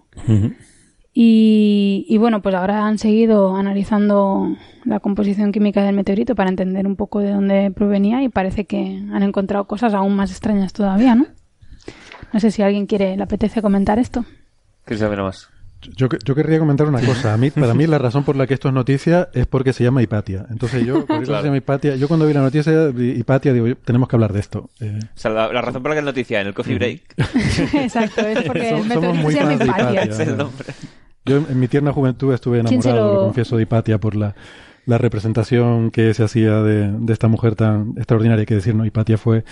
Y, 1.13 2.05
y 2.09 2.17
bueno, 2.17 2.41
pues 2.41 2.53
ahora 2.53 2.87
han 2.87 2.97
seguido 2.97 3.55
analizando 3.55 4.55
la 4.83 4.99
composición 4.99 5.53
química 5.53 5.83
del 5.83 5.95
meteorito 5.95 6.35
para 6.35 6.49
entender 6.49 6.85
un 6.87 6.97
poco 6.97 7.19
de 7.19 7.31
dónde 7.31 7.71
provenía 7.71 8.21
y 8.21 8.27
parece 8.27 8.65
que 8.65 9.01
han 9.11 9.23
encontrado 9.23 9.65
cosas 9.65 9.93
aún 9.93 10.13
más 10.15 10.29
extrañas 10.29 10.73
todavía, 10.73 11.15
¿no? 11.15 11.25
No 12.33 12.39
sé 12.41 12.51
si 12.51 12.61
alguien 12.61 12.85
quiere, 12.85 13.15
le 13.15 13.23
apetece 13.23 13.61
comentar 13.61 13.97
esto. 13.97 14.25
¿Qué 14.85 14.97
sabe 14.97 15.15
más? 15.15 15.49
Yo, 15.95 16.07
yo 16.23 16.35
querría 16.35 16.59
comentar 16.59 16.87
una 16.87 17.01
cosa. 17.01 17.33
A 17.33 17.37
mí, 17.37 17.49
para 17.49 17.73
mí, 17.73 17.87
la 17.87 17.97
razón 17.97 18.23
por 18.23 18.35
la 18.35 18.45
que 18.45 18.53
esto 18.53 18.67
es 18.67 18.73
noticia 18.73 19.29
es 19.33 19.47
porque 19.47 19.73
se 19.73 19.83
llama 19.83 20.01
Hipatia. 20.03 20.45
Entonces, 20.51 20.85
yo, 20.85 21.05
por 21.05 21.17
eso 21.17 21.25
Claro. 21.25 21.41
se 21.41 21.47
llama 21.47 21.57
Hipatia. 21.57 21.95
Yo, 21.95 22.07
cuando 22.07 22.27
vi 22.27 22.33
la 22.33 22.41
noticia 22.41 22.71
de 22.71 23.07
Hipatia, 23.17 23.51
digo, 23.53 23.67
tenemos 23.83 24.07
que 24.07 24.15
hablar 24.15 24.31
de 24.33 24.39
esto. 24.41 24.69
Eh, 24.79 24.99
O 25.03 25.07
sea, 25.19 25.31
la, 25.31 25.51
la 25.51 25.61
razón 25.61 25.81
por 25.81 25.89
la 25.89 25.95
que 25.95 25.99
es 25.99 26.05
noticia 26.05 26.39
en 26.41 26.47
el 26.47 26.53
Coffee 26.53 26.75
Break 26.75 27.01
Exacto, 27.73 28.21
es 28.21 28.43
porque 28.43 28.69
el 28.69 28.75
meteorito 28.87 28.93
somos 29.01 29.17
muy 29.17 29.33
se 29.33 29.39
llama 29.39 29.49
fans 29.49 29.59
de 29.59 29.65
Hipatia. 29.65 29.91
Hipatia. 29.91 30.11
es 30.11 30.19
el 30.19 30.37
nombre. 30.37 30.65
Yo 31.25 31.37
en 31.37 31.59
mi 31.59 31.67
tierna 31.67 31.91
juventud 31.93 32.33
estuve 32.33 32.61
¿Quién 32.63 32.81
se 32.81 32.89
enamorado, 32.89 33.13
lo- 33.13 33.19
lo 33.21 33.25
confieso, 33.27 33.57
de 33.57 33.63
Hipatia 33.63 33.97
por 33.99 34.15
la, 34.15 34.35
la 34.85 34.97
representación 34.97 35.91
que 35.91 36.13
se 36.13 36.23
hacía 36.23 36.61
de, 36.63 36.91
de 36.91 37.13
esta 37.13 37.27
mujer 37.27 37.55
tan 37.55 37.93
extraordinaria. 37.97 38.41
Hay 38.41 38.45
que 38.47 38.55
decir, 38.55 38.75
¿no? 38.75 38.85
Hipatia 38.85 39.17
fue 39.17 39.43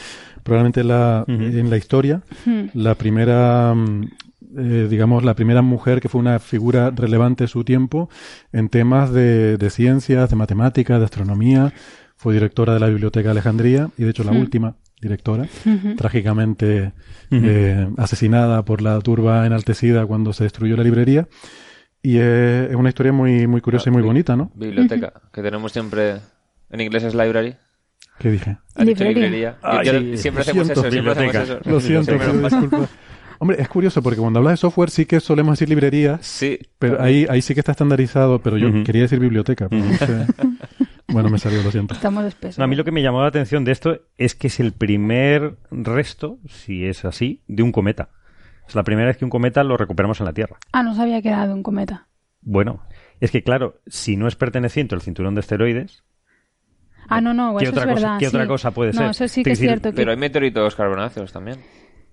probablemente 0.44 0.84
la, 0.84 1.26
en 1.28 1.70
la 1.70 1.78
historia 1.78 2.22
Hmm. 2.46 2.66
la 2.74 2.96
primera, 2.96 3.74
mm, 3.76 4.10
eh, 4.58 4.88
digamos, 4.90 5.24
la 5.24 5.36
primera 5.36 5.62
mujer 5.62 6.02
que 6.02 6.10
fue 6.10 6.20
una 6.22 6.40
figura 6.40 6.92
relevante 6.92 7.44
de 7.46 7.48
su 7.48 7.64
tiempo 7.64 8.10
en 8.52 8.70
temas 8.70 9.12
de, 9.14 9.58
de 9.58 9.70
ciencias, 9.70 10.30
de 10.30 10.36
matemáticas, 10.36 11.00
de 11.00 11.06
astronomía. 11.06 11.74
Fue 12.16 12.34
directora 12.34 12.74
de 12.74 12.80
la 12.82 12.88
Biblioteca 12.88 13.30
de 13.30 13.32
Alejandría 13.32 13.90
y, 13.98 14.04
de 14.04 14.10
hecho, 14.10 14.24
la 14.24 14.32
última 14.32 14.76
directora, 15.02 15.46
trágicamente 15.96 16.92
eh, 17.32 17.88
asesinada 17.98 18.64
por 18.66 18.82
la 18.82 19.00
turba 19.00 19.46
enaltecida 19.46 20.06
cuando 20.06 20.34
se 20.34 20.44
destruyó 20.44 20.76
la 20.76 20.84
librería. 20.84 21.28
Y 22.02 22.18
es, 22.18 22.70
es 22.72 22.76
una 22.76 22.90
historia 22.90 23.12
muy, 23.14 23.48
muy 23.48 23.62
curiosa 23.62 23.90
y 23.90 23.94
muy 23.94 24.02
bonita, 24.02 24.36
¿no? 24.36 24.52
Biblioteca, 24.56 25.14
que 25.34 25.42
tenemos 25.42 25.72
siempre 25.72 26.18
en 26.70 26.82
inglés 26.82 27.04
es 27.04 27.14
library. 27.14 27.56
¿Qué 28.20 28.32
dije? 28.32 28.58
Librería. 28.78 29.58
yo- 29.84 30.18
siempre 30.18 30.42
hacemos 30.42 30.68
siento. 30.68 30.82
eso, 30.82 30.92
siempre 30.92 31.12
hacemos 31.12 31.34
Biblioteca. 31.34 31.44
eso. 31.44 31.60
Lo 31.70 31.80
siento, 31.80 32.50
Siempre. 32.50 32.80
Hombre, 33.42 33.62
es 33.62 33.68
curioso 33.70 34.02
porque 34.04 34.20
cuando 34.20 34.40
hablas 34.40 34.54
de 34.54 34.58
software 34.58 34.90
sí 34.90 35.06
que 35.06 35.20
solemos 35.22 35.54
decir 35.58 35.70
librerías, 35.70 36.26
Sí, 36.26 36.60
pero 36.78 37.02
ahí, 37.02 37.26
ahí 37.30 37.42
sí 37.42 37.54
que 37.54 37.62
está 37.62 37.72
estandarizado, 37.72 38.40
pero 38.42 38.58
yo 38.58 38.84
quería 38.84 39.04
decir 39.04 39.20
biblioteca. 39.20 39.70
pero 39.70 39.84
no 39.86 39.94
sé. 39.98 40.26
Bueno, 41.08 41.30
me 41.30 41.40
salió, 41.40 41.64
lo 41.64 41.72
siento. 41.72 41.94
Estamos 41.96 42.26
espesos. 42.26 42.60
No, 42.60 42.66
a 42.66 42.68
mí 42.68 42.76
lo 42.76 42.84
que 42.84 42.92
me 42.92 43.02
llamó 43.02 43.22
la 43.22 43.28
atención 43.30 43.64
de 43.64 43.72
esto 43.72 44.02
es 44.18 44.36
que 44.36 44.48
es 44.48 44.60
el 44.60 44.74
primer 44.74 45.56
resto, 45.72 46.38
si 46.48 46.86
es 46.86 47.04
así, 47.06 47.42
de 47.48 47.64
un 47.64 47.72
cometa. 47.72 48.10
Es 48.68 48.76
la 48.76 48.84
primera 48.84 49.08
vez 49.08 49.18
que 49.18 49.26
un 49.26 49.32
cometa 49.32 49.64
lo 49.64 49.76
recuperamos 49.78 50.20
en 50.20 50.26
la 50.28 50.34
Tierra. 50.34 50.58
Ah, 50.72 50.84
no 50.84 50.94
sabía 50.94 51.22
que 51.22 51.30
era 51.30 51.48
de 51.48 51.54
un 51.54 51.64
cometa. 51.64 52.08
Bueno, 52.42 52.84
es 53.22 53.32
que 53.32 53.42
claro, 53.42 53.80
si 53.88 54.18
no 54.18 54.28
es 54.28 54.36
perteneciente 54.36 54.94
al 54.96 55.02
cinturón 55.02 55.34
de 55.34 55.40
asteroides, 55.40 56.04
Ah, 57.08 57.22
no, 57.22 57.34
no, 57.34 57.56
¿Qué 57.58 57.64
eso 57.66 57.72
otra 57.72 57.86
es 57.86 57.90
cosa- 57.94 58.06
verdad. 58.06 58.20
qué 58.20 58.26
sí. 58.30 58.36
otra 58.36 58.48
cosa 58.48 58.72
puede 58.72 58.92
no, 58.92 58.98
ser? 59.00 59.10
eso 59.10 59.28
sí 59.28 59.44
que 59.44 59.52
es 59.54 59.60
cierto. 59.60 59.90
que- 59.90 59.96
Pero 59.96 60.12
hay 60.12 60.18
meteoritos 60.18 60.76
carbonáceos 60.76 61.32
también. 61.34 61.58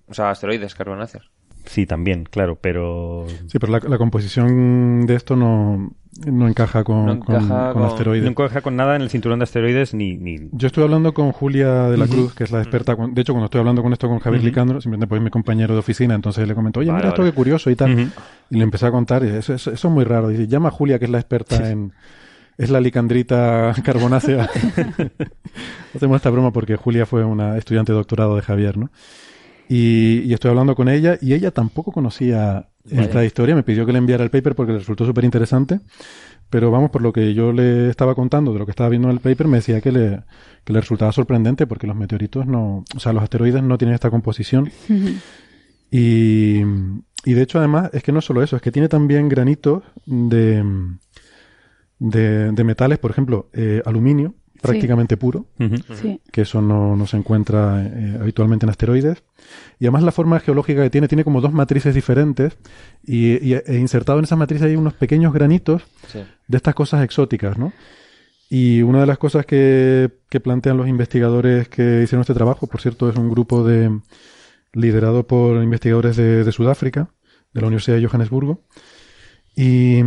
O 0.07 0.13
sea, 0.13 0.29
asteroides 0.31 0.73
carbonáceos. 0.75 1.29
sí, 1.65 1.85
también, 1.85 2.23
claro, 2.23 2.57
pero 2.61 3.25
Sí, 3.47 3.59
pero 3.59 3.73
la, 3.73 3.79
la 3.79 3.97
composición 3.97 5.05
de 5.05 5.15
esto 5.15 5.35
no, 5.35 5.91
no 6.25 6.47
encaja 6.47 6.83
con, 6.85 7.05
No 7.05 7.11
encaja 7.13 7.73
con 7.73 7.81
con- 7.81 7.91
asteroides. 7.91 8.23
no 8.23 8.29
encaja 8.29 8.61
con 8.61 8.75
nada 8.77 8.95
en 8.95 9.01
el 9.01 9.09
cinturón 9.09 9.39
de 9.39 9.43
asteroides 9.43 9.93
ni... 9.93 10.15
ni... 10.17 10.47
Yo 10.53 10.67
estoy 10.67 10.85
hablando 10.85 11.13
con 11.13 11.33
Julia 11.33 11.83
de 11.89 11.97
la 11.97 12.07
Cruz, 12.07 12.33
que 12.33 12.45
es 12.45 12.51
la 12.51 12.59
experta. 12.61 12.95
De 12.95 13.21
hecho, 13.21 13.33
cuando 13.33 13.45
estoy 13.45 13.59
hablando 13.59 13.83
con 13.83 13.91
esto 13.91 14.07
con 14.07 14.19
Javier. 14.19 14.43
Licandro, 14.43 14.79
simplemente 14.79 15.07
pues 15.09 15.21
mi 15.21 15.29
compañero 15.29 15.73
de 15.73 15.79
oficina, 15.81 16.15
entonces 16.15 16.47
le 16.47 16.55
comentó, 16.55 16.79
oye, 16.79 16.89
Vale, 16.89 16.99
mira 17.03 17.09
esto 17.09 17.23
qué 17.23 17.33
curioso 17.33 17.69
y 17.69 17.75
tal. 17.75 18.11
Y 18.49 18.55
le 18.57 18.63
empecé 18.63 18.85
a 18.85 18.91
contar, 18.91 19.23
y 19.25 19.27
eso, 19.27 19.53
eso- 19.53 19.71
eso 19.71 19.87
es 19.89 19.93
muy 19.93 20.05
raro. 20.05 20.29
Dice, 20.29 20.47
llama 20.47 20.69
a 20.69 20.71
Julia, 20.71 20.99
que 20.99 21.05
es 21.05 21.11
la 21.11 21.19
experta 21.19 21.69
en... 21.69 21.91
Es 22.57 22.69
la 22.71 22.79
licandrita 22.79 23.75
carbonácea. 23.83 24.49
Hacemos 25.95 26.15
esta 26.15 26.29
broma 26.29 26.51
porque 26.51 26.75
Julia 26.75 27.05
fue 27.05 27.23
una 27.23 27.57
estudiante 27.57 27.91
de 27.91 27.97
doctorado 27.97 28.35
de 28.35 28.41
Javier, 28.41 28.77
¿no? 28.77 28.89
Y, 29.69 30.21
y 30.21 30.33
estoy 30.33 30.49
hablando 30.49 30.75
con 30.75 30.87
ella 30.87 31.17
y 31.21 31.33
ella 31.33 31.51
tampoco 31.51 31.91
conocía 31.91 32.69
esta 32.89 33.25
historia. 33.25 33.55
Me 33.55 33.63
pidió 33.63 33.85
que 33.85 33.91
le 33.91 33.97
enviara 33.97 34.23
el 34.23 34.29
paper 34.29 34.55
porque 34.55 34.71
le 34.71 34.79
resultó 34.79 35.05
súper 35.05 35.25
interesante. 35.25 35.81
Pero 36.49 36.71
vamos, 36.71 36.91
por 36.91 37.01
lo 37.01 37.11
que 37.11 37.33
yo 37.33 37.51
le 37.51 37.89
estaba 37.89 38.15
contando 38.15 38.53
de 38.53 38.59
lo 38.59 38.65
que 38.65 38.71
estaba 38.71 38.89
viendo 38.89 39.09
en 39.09 39.15
el 39.15 39.19
paper, 39.19 39.47
me 39.47 39.57
decía 39.57 39.81
que 39.81 39.91
le, 39.91 40.21
que 40.63 40.71
le 40.71 40.79
resultaba 40.79 41.11
sorprendente 41.11 41.67
porque 41.67 41.87
los 41.87 41.95
meteoritos 41.95 42.45
no, 42.45 42.85
o 42.95 42.99
sea, 42.99 43.11
los 43.11 43.21
asteroides 43.21 43.61
no 43.63 43.77
tienen 43.77 43.95
esta 43.95 44.09
composición. 44.09 44.71
Y, 45.91 46.61
y 47.25 47.33
de 47.33 47.41
hecho, 47.41 47.59
además, 47.59 47.89
es 47.91 48.01
que 48.01 48.13
no 48.13 48.21
solo 48.21 48.43
eso, 48.43 48.55
es 48.55 48.61
que 48.61 48.71
tiene 48.71 48.87
también 48.87 49.27
granitos 49.27 49.83
de, 50.05 50.63
de, 51.99 52.51
de 52.53 52.63
metales, 52.63 52.97
por 52.99 53.11
ejemplo, 53.11 53.49
eh, 53.51 53.81
aluminio, 53.85 54.33
prácticamente 54.61 55.17
puro. 55.17 55.45
Sí. 56.01 56.19
que 56.31 56.41
eso 56.41 56.61
no, 56.61 56.95
no 56.95 57.05
se 57.07 57.17
encuentra 57.17 57.83
eh, 57.85 58.17
habitualmente 58.21 58.65
en 58.65 58.69
asteroides. 58.69 59.23
Y 59.79 59.85
además 59.85 60.03
la 60.03 60.11
forma 60.11 60.39
geológica 60.39 60.83
que 60.83 60.89
tiene, 60.89 61.07
tiene 61.07 61.23
como 61.23 61.41
dos 61.41 61.53
matrices 61.53 61.93
diferentes 61.95 62.57
y, 63.03 63.33
y- 63.47 63.53
e 63.53 63.77
insertado 63.79 64.19
en 64.19 64.25
esas 64.25 64.37
matrices 64.37 64.67
hay 64.67 64.75
unos 64.75 64.93
pequeños 64.93 65.33
granitos 65.33 65.83
Sí. 66.07 66.19
de 66.47 66.57
estas 66.57 66.73
cosas 66.75 67.03
exóticas, 67.03 67.57
¿no? 67.57 67.71
Y 68.49 68.81
una 68.81 69.01
de 69.01 69.05
las 69.07 69.17
cosas 69.17 69.45
que, 69.45 70.09
que 70.29 70.39
plantean 70.39 70.77
los 70.77 70.87
investigadores 70.87 71.67
que 71.67 72.01
hicieron 72.03 72.21
este 72.21 72.33
trabajo, 72.33 72.67
por 72.67 72.79
cierto, 72.81 73.09
es 73.09 73.15
un 73.17 73.29
grupo 73.29 73.63
de 73.65 73.99
liderado 74.73 75.27
por 75.27 75.61
investigadores 75.63 76.15
de, 76.15 76.43
de 76.45 76.51
Sudáfrica, 76.51 77.09
de 77.53 77.61
la 77.61 77.67
Universidad 77.67 77.97
de 77.97 78.05
Johannesburgo, 78.07 78.61
y 79.55 80.01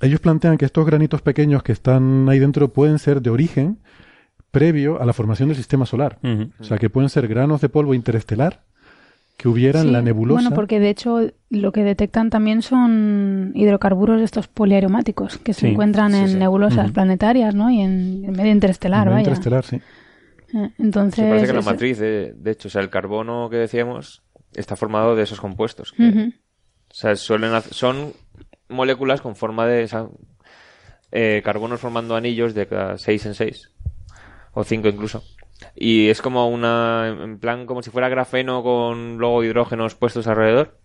ellos 0.00 0.20
plantean 0.20 0.58
que 0.58 0.64
estos 0.64 0.84
granitos 0.86 1.22
pequeños 1.22 1.62
que 1.62 1.72
están 1.72 2.28
ahí 2.28 2.38
dentro 2.38 2.72
pueden 2.72 2.98
ser 2.98 3.20
de 3.22 3.30
origen 3.30 3.78
previo 4.50 5.00
a 5.00 5.06
la 5.06 5.12
formación 5.12 5.48
del 5.48 5.56
sistema 5.56 5.86
solar. 5.86 6.18
O 6.60 6.64
sea, 6.64 6.78
que 6.78 6.88
pueden 6.90 7.10
ser 7.10 7.28
granos 7.28 7.60
de 7.60 7.68
polvo 7.68 7.94
interestelar 7.94 8.64
que 9.36 9.48
hubiera 9.48 9.80
en 9.80 9.86
Sí, 9.86 9.92
la 9.92 10.02
nebulosa. 10.02 10.40
Bueno, 10.42 10.54
porque 10.56 10.80
de 10.80 10.90
hecho 10.90 11.20
lo 11.50 11.70
que 11.70 11.84
detectan 11.84 12.28
también 12.30 12.60
son 12.62 13.52
hidrocarburos 13.54 14.18
de 14.18 14.24
estos 14.24 14.48
poliaromáticos 14.48 15.38
que 15.38 15.52
se 15.52 15.60
Sí, 15.60 15.66
encuentran 15.68 16.12
sí, 16.12 16.18
en 16.18 16.28
sí. 16.30 16.34
nebulosas 16.36 16.90
planetarias, 16.90 17.54
¿no? 17.54 17.70
Y 17.70 17.80
en, 17.80 18.24
en 18.24 18.32
medio 18.32 18.50
interestelar, 18.50 19.06
En 19.06 19.12
vaya. 19.12 19.20
interestelar, 19.20 19.64
sí. 19.64 19.76
Eh, 20.54 20.70
Entonces, 20.78 21.24
Se 21.24 21.28
parece 21.28 21.46
que 21.46 21.52
la 21.52 21.60
eso- 21.60 21.70
matriz, 21.70 21.98
de, 21.98 22.32
de 22.36 22.50
hecho, 22.50 22.66
o 22.68 22.70
sea, 22.70 22.80
el 22.82 22.90
carbono 22.90 23.48
que 23.50 23.56
decíamos 23.58 24.22
está 24.54 24.74
formado 24.76 25.14
de 25.14 25.22
esos 25.22 25.40
compuestos. 25.40 25.92
que-. 25.92 26.32
O 26.90 26.94
sea, 26.94 27.14
suelen 27.16 27.52
hacer- 27.52 27.74
son 27.74 28.12
moléculas 28.68 29.20
con 29.20 29.36
forma 29.36 29.66
de 29.66 29.88
eh, 31.12 31.42
carbonos 31.44 31.80
formando 31.80 32.16
anillos 32.16 32.54
de 32.54 32.66
cada 32.66 32.98
6 32.98 33.26
en 33.26 33.34
6 33.34 33.70
o 34.52 34.64
5 34.64 34.88
incluso. 34.88 35.22
Y 35.74 36.08
es 36.08 36.22
como 36.22 36.48
una 36.48 37.08
en 37.08 37.38
plan 37.38 37.66
como 37.66 37.82
si 37.82 37.90
fuera 37.90 38.08
grafeno 38.08 38.62
con 38.62 39.16
luego 39.18 39.42
hidrógenos 39.44 39.94
puestos 39.94 40.26
alrededor. 40.26 40.78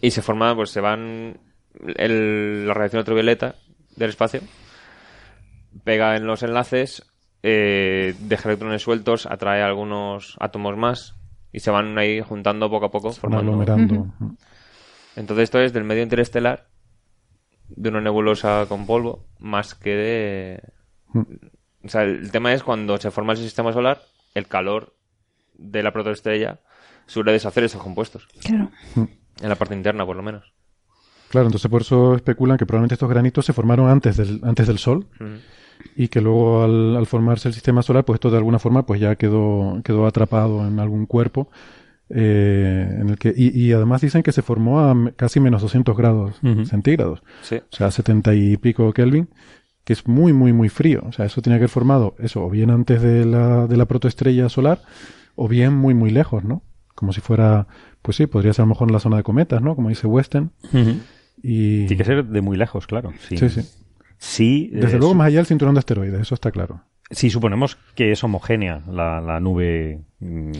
Y 0.00 0.10
se 0.12 0.22
forman, 0.22 0.54
pues 0.56 0.70
se 0.70 0.80
van 0.80 1.40
el- 1.96 2.66
la 2.68 2.74
radiación 2.74 3.00
ultravioleta 3.00 3.54
del 3.96 4.10
espacio 4.10 4.40
pega 5.84 6.16
en 6.16 6.26
los 6.26 6.42
enlaces, 6.42 7.04
eh, 7.42 8.14
deja 8.20 8.48
electrones 8.48 8.82
sueltos, 8.82 9.26
atrae 9.26 9.62
algunos 9.62 10.36
átomos 10.40 10.76
más 10.76 11.14
y 11.52 11.60
se 11.60 11.70
van 11.70 11.96
ahí 11.98 12.20
juntando 12.20 12.68
poco 12.70 12.86
a 12.86 12.90
poco 12.90 13.12
Se 13.12 13.20
formando 13.20 13.52
aglomerando. 13.52 14.06
Entonces 15.18 15.44
esto 15.44 15.60
es 15.60 15.72
del 15.72 15.84
medio 15.84 16.02
interestelar, 16.02 16.68
de 17.68 17.88
una 17.88 18.00
nebulosa 18.00 18.66
con 18.68 18.86
polvo, 18.86 19.26
más 19.38 19.74
que 19.74 19.90
de... 19.94 20.62
Mm. 21.12 21.20
O 21.84 21.88
sea, 21.88 22.02
el 22.02 22.30
tema 22.30 22.52
es 22.52 22.62
cuando 22.62 22.96
se 22.98 23.10
forma 23.10 23.32
el 23.32 23.38
sistema 23.38 23.72
solar, 23.72 24.00
el 24.34 24.46
calor 24.46 24.94
de 25.54 25.82
la 25.82 25.92
protoestrella 25.92 26.60
suele 27.06 27.32
deshacer 27.32 27.64
esos 27.64 27.82
compuestos, 27.82 28.26
Claro. 28.42 28.70
en 28.96 29.48
la 29.48 29.54
parte 29.54 29.74
interna 29.74 30.04
por 30.04 30.16
lo 30.16 30.22
menos. 30.22 30.52
Claro, 31.30 31.46
entonces 31.46 31.70
por 31.70 31.82
eso 31.82 32.14
especulan 32.14 32.56
que 32.56 32.66
probablemente 32.66 32.94
estos 32.94 33.08
granitos 33.10 33.44
se 33.44 33.52
formaron 33.52 33.88
antes 33.90 34.16
del, 34.16 34.40
antes 34.44 34.66
del 34.66 34.78
Sol 34.78 35.06
y 35.94 36.08
que 36.08 36.20
luego 36.20 36.64
al, 36.64 36.96
al 36.96 37.06
formarse 37.06 37.48
el 37.48 37.54
sistema 37.54 37.82
solar, 37.82 38.04
pues 38.04 38.16
esto 38.16 38.30
de 38.30 38.38
alguna 38.38 38.58
forma 38.58 38.84
pues 38.86 39.00
ya 39.00 39.14
quedó, 39.16 39.80
quedó 39.84 40.06
atrapado 40.06 40.66
en 40.66 40.80
algún 40.80 41.06
cuerpo. 41.06 41.50
Eh, 42.10 42.96
en 43.00 43.08
el 43.10 43.18
que, 43.18 43.32
y, 43.36 43.48
y 43.58 43.72
además 43.72 44.00
dicen 44.00 44.22
que 44.22 44.32
se 44.32 44.42
formó 44.42 44.80
a 44.80 44.94
casi 45.16 45.40
menos 45.40 45.62
200 45.62 45.96
grados 45.96 46.40
centígrados, 46.66 47.22
Sí. 47.42 47.56
o 47.56 47.76
sea, 47.76 47.90
70 47.90 48.34
y 48.34 48.56
pico 48.56 48.92
Kelvin, 48.92 49.28
que 49.84 49.92
es 49.92 50.06
muy, 50.06 50.32
muy, 50.32 50.52
muy 50.52 50.68
frío. 50.68 51.02
O 51.06 51.12
sea, 51.12 51.24
eso 51.26 51.40
tenía 51.42 51.58
que 51.58 51.62
haber 51.64 51.70
formado, 51.70 52.14
eso, 52.18 52.44
o 52.44 52.50
bien 52.50 52.70
antes 52.70 53.00
de 53.02 53.24
la, 53.24 53.66
de 53.66 53.76
la 53.76 53.86
protoestrella 53.86 54.48
solar, 54.48 54.80
o 55.34 55.48
bien 55.48 55.74
muy, 55.74 55.94
muy 55.94 56.10
lejos, 56.10 56.44
¿no? 56.44 56.62
Como 56.94 57.12
si 57.12 57.20
fuera, 57.20 57.66
pues 58.02 58.16
sí, 58.16 58.26
podría 58.26 58.52
ser 58.52 58.62
a 58.62 58.66
lo 58.66 58.70
mejor 58.70 58.88
en 58.88 58.92
la 58.94 59.00
zona 59.00 59.16
de 59.18 59.22
cometas, 59.22 59.62
¿no? 59.62 59.74
Como 59.76 59.88
dice 59.88 60.06
Weston. 60.06 60.52
Ujú. 60.72 60.96
Y... 61.42 61.86
Tiene 61.86 61.96
que 61.98 62.04
ser 62.04 62.24
de 62.24 62.40
muy 62.40 62.56
lejos, 62.56 62.86
claro. 62.86 63.12
Sí, 63.28 63.36
Sí, 63.36 63.48
sí. 63.48 63.60
Sí, 64.20 64.70
Desde 64.72 64.98
luego 64.98 65.14
más 65.14 65.28
allá 65.28 65.36
del 65.36 65.46
cinturón 65.46 65.74
de 65.76 65.78
asteroides, 65.78 66.20
eso 66.20 66.34
está 66.34 66.50
claro. 66.50 66.80
Si 67.10 67.30
suponemos 67.30 67.78
que 67.94 68.10
es 68.10 68.22
homogénea 68.24 68.82
la, 68.90 69.20
la 69.20 69.38
nube. 69.38 70.00
mm, 70.18 70.50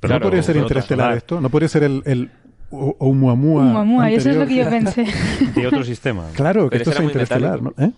Pero 0.00 0.14
no 0.14 0.20
podría 0.20 0.42
ser 0.42 0.56
interestelar 0.56 1.16
esto, 1.16 1.40
no 1.40 1.48
podría 1.50 1.68
ser 1.68 1.82
el, 1.84 2.02
el 2.06 2.30
O- 2.70 2.96
Oumuamua. 2.98 3.64
Muamua, 3.64 4.10
y 4.10 4.14
eso 4.14 4.30
es 4.30 4.36
lo 4.36 4.46
que 4.46 4.56
yo 4.56 4.64
anterior. 4.64 4.94
pensé. 4.94 5.06
De 5.60 5.66
otro 5.66 5.84
sistema. 5.84 6.26
Claro, 6.34 6.64
que 6.70 6.78
Pero 6.78 6.90
esto 6.90 7.02
es 7.02 7.08
interestelar. 7.08 7.60
¿Eh? 7.78 7.90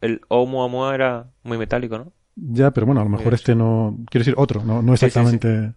El 0.00 0.20
Oumuamua 0.28 0.94
era 0.94 1.26
muy 1.42 1.58
metálico, 1.58 1.98
¿no? 1.98 2.12
Ya, 2.36 2.70
pero 2.72 2.86
bueno, 2.86 3.00
a 3.00 3.04
lo 3.04 3.10
mejor 3.10 3.34
este 3.34 3.54
no. 3.54 3.96
Quiero 4.10 4.22
decir, 4.22 4.34
otro, 4.36 4.64
no, 4.64 4.82
no 4.82 4.92
Sí, 4.96 5.00
sí, 5.00 5.06
exactamente. 5.06 5.72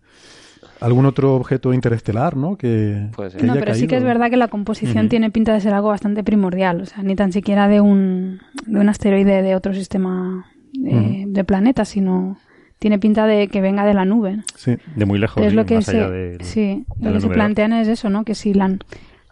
Algún 0.79 1.05
otro 1.07 1.35
objeto 1.35 1.73
interestelar, 1.73 2.37
¿no? 2.37 2.55
Que, 2.55 3.09
Puede 3.15 3.31
ser. 3.31 3.41
que 3.41 3.47
No, 3.47 3.53
pero 3.55 3.73
sí 3.73 3.87
que 3.87 3.97
es 3.97 4.03
verdad 4.03 4.29
que 4.29 4.37
la 4.37 4.47
composición 4.47 5.09
tiene 5.09 5.31
pinta 5.31 5.53
de 5.53 5.59
ser 5.61 5.73
algo 5.73 5.87
bastante 5.89 6.23
primordial. 6.23 6.81
O 6.81 6.85
sea, 6.85 7.01
ni 7.03 7.15
tan 7.15 7.31
siquiera 7.31 7.67
de 7.67 7.81
un, 7.81 8.39
de 8.67 8.79
un 8.79 8.87
asteroide 8.89 9.41
de 9.41 9.55
otro 9.55 9.73
sistema 9.73 10.45
eh, 10.85 11.25
de 11.27 11.43
planetas, 11.43 11.89
sino 11.89 12.37
tiene 12.79 12.99
pinta 12.99 13.25
de 13.25 13.47
que 13.47 13.61
venga 13.61 13.85
de 13.85 13.93
la 13.93 14.05
nube. 14.05 14.43
Sí. 14.55 14.77
De 14.95 15.05
muy 15.05 15.19
lejos. 15.19 15.43
es 15.43 15.53
lo 15.53 15.65
que 15.65 15.75
más 15.75 15.85
se, 15.85 15.97
allá 15.97 16.09
de, 16.09 16.37
sí, 16.41 16.85
de 16.97 17.09
lo 17.09 17.15
que 17.15 17.21
se 17.21 17.29
plantean 17.29 17.73
es 17.73 17.87
eso, 17.87 18.09
¿no? 18.09 18.23
Que 18.23 18.35
si 18.35 18.53
la, 18.53 18.77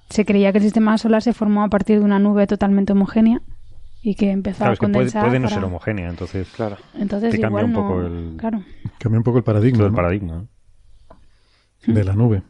se 0.09 0.25
creía 0.25 0.51
que 0.51 0.57
el 0.59 0.63
sistema 0.63 0.97
solar 0.97 1.21
se 1.21 1.33
formó 1.33 1.63
a 1.63 1.69
partir 1.69 1.99
de 1.99 2.05
una 2.05 2.19
nube 2.19 2.47
totalmente 2.47 2.93
homogénea 2.93 3.41
y 4.01 4.15
que 4.15 4.31
empezó 4.31 4.57
Claro, 4.57 4.71
a 4.71 4.73
es 4.73 4.79
que 4.79 4.85
puede, 4.85 4.93
condensar. 4.93 5.25
puede 5.25 5.39
no 5.39 5.45
para- 5.47 5.55
ser 5.55 5.63
homogénea, 5.65 6.09
entonces. 6.09 6.47
Claro. 6.55 6.77
Entonces 6.97 7.31
te 7.31 7.39
cambia 7.39 7.65
un 7.65 7.71
no- 7.73 7.81
poco 7.81 8.01
el- 8.01 8.33
Claro. 8.37 8.61
Cambia 8.99 9.17
un 9.19 9.23
poco 9.23 9.37
el 9.39 9.43
paradigma. 9.43 9.77
Todo 9.77 9.87
el 9.87 9.91
¿no? 9.93 9.95
paradigma. 9.95 10.33
¿no? 11.87 11.93
de 11.93 12.03
la 12.03 12.13
nube. 12.13 12.41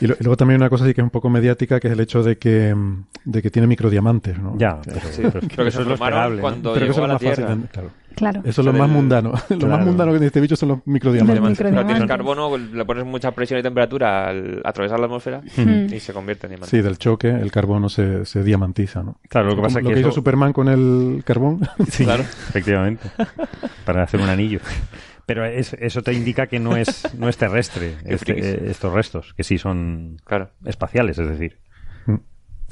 Y, 0.00 0.06
lo- 0.06 0.14
y 0.14 0.22
luego 0.22 0.36
también 0.36 0.60
una 0.60 0.68
cosa 0.68 0.86
sí 0.86 0.94
que 0.94 1.00
es 1.00 1.04
un 1.04 1.10
poco 1.10 1.28
mediática, 1.30 1.80
que 1.80 1.88
es 1.88 1.92
el 1.94 2.00
hecho 2.00 2.22
de 2.22 2.36
que, 2.38 2.74
mm, 2.74 3.04
de 3.24 3.42
que 3.42 3.50
tiene 3.50 3.66
microdiamantes, 3.66 4.38
¿no? 4.38 4.56
Ya, 4.58 4.80
pero, 4.84 5.00
Sí, 5.10 5.22
pero 5.22 5.32
pero 5.40 5.46
que 5.48 5.68
eso 5.68 5.80
es 5.80 5.86
lo 5.88 5.94
esperable. 5.94 6.36
¿no? 6.36 6.42
cuando 6.42 6.74
pero 6.74 6.86
que 6.86 6.92
eso 6.92 7.00
a 7.00 7.02
lo 7.02 7.06
la 7.08 7.12
más 7.14 7.22
fácil. 7.22 7.44
Tierra. 7.46 7.60
claro. 7.72 7.90
Claro. 8.14 8.40
Eso 8.44 8.60
es 8.60 8.66
lo 8.66 8.72
más 8.72 8.88
mundano. 8.88 9.32
Lo 9.50 9.66
más 9.68 9.84
mundano 9.84 10.12
de 10.18 10.26
este 10.26 10.40
bicho 10.40 10.56
son 10.56 10.68
los 10.70 10.78
microdiamantes. 10.86 11.40
Tienes 11.58 11.58
microdiamante. 11.58 12.06
carbono, 12.06 12.56
le 12.58 12.84
pones 12.84 13.04
mucha 13.04 13.30
presión 13.32 13.60
y 13.60 13.62
temperatura 13.62 14.28
al 14.28 14.60
atravesar 14.64 14.98
la 15.00 15.06
atmósfera 15.06 15.40
Mm. 15.56 15.92
y 15.92 16.00
se 16.00 16.12
convierte 16.12 16.46
en 16.46 16.50
diamante. 16.52 16.70
Sí, 16.76 16.82
del 16.82 16.98
choque 16.98 17.28
el 17.28 17.50
carbono 17.50 17.88
se, 17.88 18.24
se 18.24 18.42
diamantiza, 18.42 19.02
¿no? 19.02 19.18
Claro, 19.28 19.48
lo 19.48 19.56
que 19.56 19.62
pasa 19.62 19.80
lo 19.80 19.88
que 19.88 19.94
que 19.94 20.00
hizo 20.00 20.08
eso- 20.10 20.16
Superman 20.16 20.52
con 20.52 20.68
el 20.68 21.22
carbón. 21.24 21.60
Sí, 21.88 22.04
Claro. 22.04 22.22
efectivamente. 22.22 23.08
Para 23.84 24.02
hacer 24.04 24.20
un 24.20 24.28
anillo. 24.28 24.60
Pero 25.26 25.44
es- 25.46 25.74
eso 25.74 26.02
te 26.02 26.12
indica 26.12 26.46
que 26.48 26.58
no 26.58 26.76
es, 26.76 27.14
no 27.16 27.28
es 27.28 27.36
terrestre 27.36 27.94
este- 28.04 28.70
estos 28.70 28.92
restos, 28.92 29.34
que 29.34 29.44
sí 29.44 29.58
son 29.58 30.16
Claro. 30.24 30.50
espaciales, 30.64 31.18
es 31.18 31.28
decir. 31.28 31.58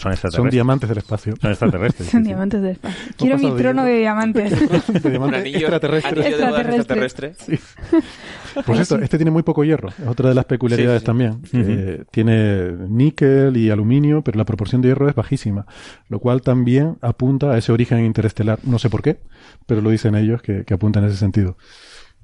Son 0.01 0.03
Son 0.03 0.13
extraterrestres. 0.13 0.53
diamantes 0.53 0.89
del 0.89 0.99
espacio. 0.99 1.35
Son 1.41 1.51
extraterrestres. 1.51 2.09
Son 2.09 2.21
sí, 2.21 2.25
sí. 2.25 2.29
diamantes 2.29 2.63
de 2.63 2.71
espacio. 2.73 3.13
Quiero 3.19 3.39
mi 3.39 3.51
de 3.51 3.57
trono 3.63 3.85
de 3.85 3.99
diamantes. 3.99 4.51
De 4.61 5.01
Un 5.07 5.11
diamantes 5.11 5.41
anillo, 5.41 5.59
extraterrestres. 5.59 6.25
anillo 6.25 6.37
de 6.39 6.77
Extraterrestre. 6.77 7.35
Por 8.67 8.75
cierto, 8.77 8.99
este 8.99 9.17
tiene 9.19 9.31
muy 9.31 9.43
poco 9.43 9.65
hierro. 9.65 9.89
Es 9.91 10.07
otra 10.07 10.29
de 10.31 10.35
las 10.35 10.45
peculiaridades 10.45 11.03
Sí, 11.03 11.05
sí, 11.05 11.05
sí. 11.05 11.07
también. 11.07 11.43
que 11.51 12.05
Tiene 12.11 12.73
níquel 12.89 13.57
y 13.57 13.71
aluminio, 13.71 14.23
pero 14.23 14.39
la 14.39 14.45
proporción 14.45 14.81
de 14.83 14.89
hierro 14.89 15.09
es 15.09 15.15
bajísima. 15.15 15.67
Lo 16.09 16.19
cual 16.19 16.43
también 16.43 16.97
apunta 17.01 17.53
a 17.53 17.59
ese 17.59 17.73
origen 17.73 18.05
interestelar. 18.05 18.59
No 18.65 18.79
sé 18.79 18.91
por 18.91 19.03
qué, 19.03 19.21
pero 19.67 19.81
lo 19.81 19.91
dicen 19.91 20.15
ellos 20.15 20.43
que, 20.43 20.65
que 20.65 20.75
apunta 20.75 20.99
en 21.01 21.07
ese 21.07 21.17
sentido. 21.17 21.57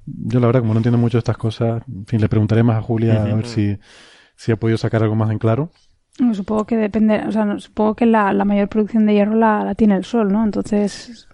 Yo 0.05 0.39
la 0.39 0.47
verdad, 0.47 0.61
como 0.61 0.73
no 0.73 0.79
entiendo 0.79 0.97
mucho 0.97 1.17
de 1.17 1.19
estas 1.19 1.37
cosas, 1.37 1.83
en 1.87 2.05
fin, 2.05 2.21
le 2.21 2.29
preguntaré 2.29 2.63
más 2.63 2.77
a 2.77 2.81
Julia 2.81 3.23
a 3.23 3.35
ver 3.35 3.45
si, 3.45 3.77
si 4.35 4.51
ha 4.51 4.55
podido 4.55 4.77
sacar 4.77 5.03
algo 5.03 5.15
más 5.15 5.29
en 5.31 5.37
claro. 5.37 5.71
No, 6.19 6.33
supongo 6.33 6.65
que 6.65 6.75
depende, 6.77 7.21
o 7.27 7.31
sea, 7.31 7.45
no, 7.45 7.59
supongo 7.59 7.93
que 7.95 8.05
la, 8.05 8.33
la 8.33 8.43
mayor 8.45 8.67
producción 8.69 9.05
de 9.05 9.13
hierro 9.13 9.35
la, 9.35 9.63
la 9.63 9.75
tiene 9.75 9.95
el 9.95 10.03
sol, 10.03 10.31
¿no? 10.31 10.43
Entonces, 10.43 11.27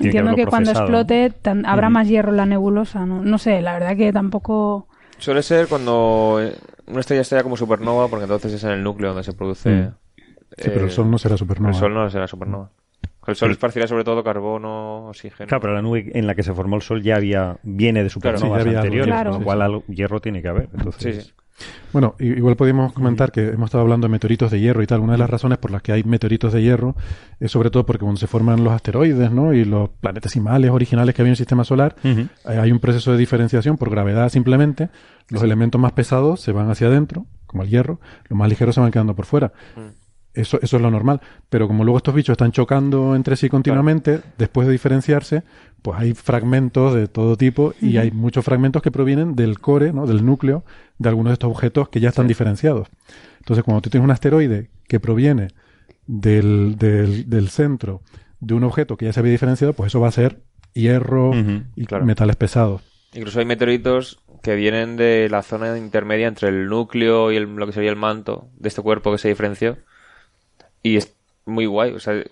entiendo 0.00 0.34
que 0.34 0.46
cuando 0.46 0.70
explote 0.70 1.30
tan- 1.30 1.66
habrá 1.66 1.90
más 1.90 2.08
hierro 2.08 2.30
en 2.30 2.38
la 2.38 2.46
nebulosa, 2.46 3.04
¿no? 3.06 3.22
No 3.22 3.38
sé, 3.38 3.60
la 3.60 3.74
verdad 3.74 3.96
que 3.96 4.12
tampoco... 4.12 4.88
Suele 5.18 5.42
ser 5.42 5.68
cuando 5.68 6.38
eh, 6.42 6.56
una 6.86 7.00
estrella 7.00 7.22
estalla 7.22 7.42
como 7.42 7.56
supernova, 7.56 8.08
porque 8.08 8.24
entonces 8.24 8.52
es 8.54 8.64
en 8.64 8.70
el 8.70 8.82
núcleo 8.82 9.10
donde 9.10 9.22
se 9.22 9.32
produce. 9.34 9.70
Mm. 9.70 9.94
Sí, 10.56 10.64
pero 10.64 10.80
el 10.80 10.88
eh, 10.88 10.90
Sol 10.90 11.10
no 11.10 11.18
será 11.18 11.36
supernova. 11.36 11.70
El 11.70 11.74
Sol 11.78 11.94
no 11.94 12.10
será 12.10 12.26
supernova. 12.26 12.70
El 13.26 13.36
Sol 13.36 13.50
esparcirá 13.52 13.86
sobre 13.86 14.02
todo 14.02 14.24
carbono, 14.24 15.08
oxígeno. 15.08 15.46
Claro, 15.46 15.60
pero 15.60 15.74
la 15.74 15.82
nube 15.82 16.10
en 16.12 16.26
la 16.26 16.34
que 16.34 16.42
se 16.42 16.52
formó 16.52 16.74
el 16.76 16.82
Sol 16.82 17.02
ya 17.02 17.16
había 17.16 17.56
viene 17.62 18.02
de 18.02 18.08
supernovas 18.10 18.64
Sí, 18.64 18.74
anteriores, 18.74 19.06
Claro. 19.14 19.30
con 19.30 19.40
lo 19.40 19.44
cual 19.44 19.62
algo- 19.62 19.84
hierro 19.86 20.20
tiene 20.20 20.42
que 20.42 20.48
haber. 20.48 20.68
Entonces, 20.74 21.16
Sí, 21.16 21.22
sí. 21.28 21.32
Bueno, 21.92 22.14
igual 22.18 22.56
podríamos 22.56 22.92
comentar 22.92 23.32
que 23.32 23.48
hemos 23.48 23.66
estado 23.66 23.82
hablando 23.82 24.06
de 24.06 24.12
meteoritos 24.12 24.50
de 24.50 24.60
hierro 24.60 24.82
y 24.82 24.86
tal. 24.86 25.00
Una 25.00 25.12
de 25.12 25.18
las 25.18 25.28
razones 25.28 25.58
por 25.58 25.70
las 25.70 25.82
que 25.82 25.92
hay 25.92 26.04
meteoritos 26.04 26.52
de 26.52 26.62
hierro 26.62 26.96
es 27.38 27.50
sobre 27.50 27.70
todo 27.70 27.84
porque 27.84 28.00
cuando 28.00 28.18
se 28.18 28.26
forman 28.26 28.64
los 28.64 28.72
asteroides, 28.72 29.30
¿no? 29.30 29.52
Y 29.52 29.64
los 29.64 29.90
planetesimales 30.00 30.70
originales 30.70 31.14
que 31.14 31.22
había 31.22 31.30
en 31.30 31.32
el 31.32 31.36
sistema 31.36 31.64
solar, 31.64 31.96
eh, 32.02 32.28
hay 32.44 32.72
un 32.72 32.78
proceso 32.78 33.12
de 33.12 33.18
diferenciación 33.18 33.76
por 33.76 33.90
gravedad 33.90 34.30
simplemente. 34.30 34.88
Los 35.28 35.42
elementos 35.42 35.80
más 35.80 35.92
pesados 35.92 36.40
se 36.40 36.52
van 36.52 36.70
hacia 36.70 36.86
adentro, 36.86 37.26
como 37.46 37.62
el 37.62 37.68
hierro, 37.68 38.00
los 38.28 38.38
más 38.38 38.48
ligeros 38.48 38.74
se 38.74 38.80
van 38.80 38.90
quedando 38.90 39.14
por 39.14 39.26
fuera. 39.26 39.52
Eso, 40.34 40.58
eso 40.62 40.76
es 40.76 40.82
lo 40.82 40.90
normal. 40.90 41.20
Pero 41.50 41.68
como 41.68 41.84
luego 41.84 41.98
estos 41.98 42.14
bichos 42.14 42.34
están 42.34 42.52
chocando 42.52 43.14
entre 43.14 43.36
sí 43.36 43.48
continuamente, 43.48 44.20
después 44.38 44.66
de 44.66 44.72
diferenciarse, 44.72 45.42
pues 45.82 45.98
hay 46.00 46.14
fragmentos 46.14 46.94
de 46.94 47.06
todo 47.08 47.36
tipo 47.36 47.74
y 47.80 47.96
hay 47.98 48.10
muchos 48.12 48.44
fragmentos 48.44 48.82
que 48.82 48.90
provienen 48.90 49.34
del 49.34 49.58
core, 49.58 49.92
¿no? 49.92 50.06
del 50.06 50.24
núcleo 50.24 50.64
de 50.98 51.08
algunos 51.08 51.30
de 51.30 51.34
estos 51.34 51.50
objetos 51.50 51.88
que 51.88 52.00
ya 52.00 52.08
están 52.10 52.28
diferenciados. 52.28 52.88
Entonces, 53.40 53.64
cuando 53.64 53.80
tú 53.82 53.90
tienes 53.90 54.04
un 54.04 54.10
asteroide 54.12 54.70
que 54.88 55.00
proviene 55.00 55.48
del, 56.06 56.76
del, 56.78 57.28
del 57.28 57.48
centro 57.48 58.02
de 58.40 58.54
un 58.54 58.64
objeto 58.64 58.96
que 58.96 59.04
ya 59.06 59.12
se 59.12 59.20
había 59.20 59.32
diferenciado, 59.32 59.72
pues 59.72 59.88
eso 59.88 60.00
va 60.00 60.08
a 60.08 60.12
ser 60.12 60.40
hierro 60.72 61.32
y 61.76 61.84
claro. 61.86 62.04
metales 62.06 62.36
pesados. 62.36 62.82
Incluso 63.14 63.38
hay 63.40 63.44
meteoritos 63.44 64.20
que 64.42 64.54
vienen 64.56 64.96
de 64.96 65.28
la 65.30 65.42
zona 65.42 65.76
intermedia 65.78 66.26
entre 66.26 66.48
el 66.48 66.68
núcleo 66.68 67.30
y 67.30 67.36
el- 67.36 67.54
lo 67.54 67.66
que 67.66 67.72
sería 67.72 67.90
el 67.90 67.96
manto 67.96 68.48
de 68.58 68.68
este 68.68 68.82
cuerpo 68.82 69.12
que 69.12 69.18
se 69.18 69.28
diferenció. 69.28 69.76
Y 70.82 70.96
es 70.96 71.14
muy 71.46 71.66
guay. 71.66 71.92
O 71.92 72.00
sea, 72.00 72.22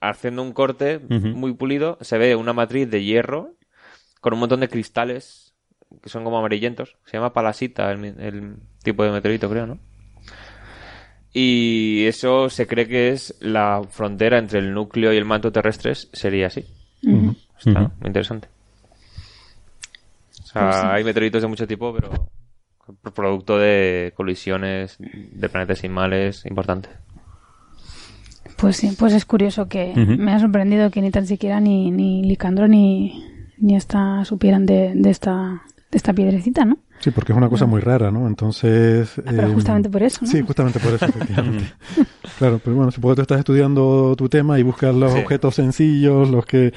haciendo 0.00 0.42
un 0.42 0.52
corte 0.52 0.98
muy 0.98 1.54
pulido, 1.54 1.98
se 2.00 2.18
ve 2.18 2.36
una 2.36 2.52
matriz 2.52 2.90
de 2.90 3.02
hierro 3.02 3.52
con 4.20 4.34
un 4.34 4.40
montón 4.40 4.60
de 4.60 4.68
cristales 4.68 5.54
que 6.02 6.08
son 6.08 6.24
como 6.24 6.38
amarillentos. 6.38 6.96
Se 7.04 7.16
llama 7.16 7.32
palasita 7.32 7.90
el, 7.92 8.56
tipo 8.82 9.04
de 9.04 9.10
meteorito, 9.10 9.48
creo, 9.48 9.66
¿no? 9.66 9.78
Y 11.32 12.04
eso 12.06 12.48
se 12.48 12.66
cree 12.66 12.86
que 12.86 13.10
es 13.10 13.34
la 13.40 13.82
frontera 13.88 14.38
entre 14.38 14.60
el 14.60 14.72
núcleo 14.72 15.12
y 15.12 15.16
el 15.16 15.24
manto 15.24 15.50
terrestres. 15.50 16.08
Sería 16.12 16.46
así. 16.46 16.64
Está 17.58 17.92
muy 18.00 18.06
interesante. 18.06 18.48
O 20.42 20.46
sea, 20.46 20.94
hay 20.94 21.02
meteoritos 21.02 21.42
de 21.42 21.48
mucho 21.48 21.66
tipo, 21.66 21.92
pero 21.92 22.30
producto 23.14 23.58
de 23.58 24.12
colisiones 24.14 24.96
de 24.98 25.48
planetesimales 25.48 26.44
importantes. 26.46 26.92
Pues 28.56 28.76
sí, 28.76 28.94
pues 28.98 29.12
es 29.12 29.24
curioso 29.24 29.68
que 29.68 29.92
me 29.96 30.32
ha 30.32 30.38
sorprendido 30.38 30.90
que 30.90 31.00
ni 31.00 31.10
tan 31.10 31.26
siquiera 31.26 31.60
ni, 31.60 31.90
ni 31.90 32.22
Licandro 32.22 32.68
ni, 32.68 33.24
ni 33.58 33.76
esta 33.76 34.24
supieran 34.24 34.64
de, 34.66 34.92
de 34.94 35.10
esta 35.10 35.62
de 35.90 35.96
esta 35.96 36.12
piedrecita, 36.12 36.64
¿no? 36.64 36.78
Sí, 37.04 37.10
porque 37.10 37.32
es 37.32 37.36
una 37.36 37.50
cosa 37.50 37.66
muy 37.66 37.82
rara, 37.82 38.10
¿no? 38.10 38.26
Entonces... 38.26 39.12
Ah, 39.18 39.22
pero 39.26 39.48
eh, 39.48 39.52
justamente 39.52 39.90
por 39.90 40.02
eso, 40.02 40.20
¿no? 40.22 40.26
Sí, 40.30 40.40
justamente 40.40 40.80
por 40.80 40.94
eso, 40.94 41.04
efectivamente. 41.08 41.66
claro, 42.38 42.58
pero 42.64 42.76
bueno, 42.76 42.90
supongo 42.90 43.12
que 43.14 43.16
tú 43.16 43.22
estás 43.22 43.38
estudiando 43.40 44.14
tu 44.16 44.30
tema 44.30 44.58
y 44.58 44.62
buscas 44.62 44.94
los 44.94 45.12
Sí. 45.12 45.18
objetos 45.18 45.54
sencillos, 45.56 46.30
los 46.30 46.46
que 46.46 46.72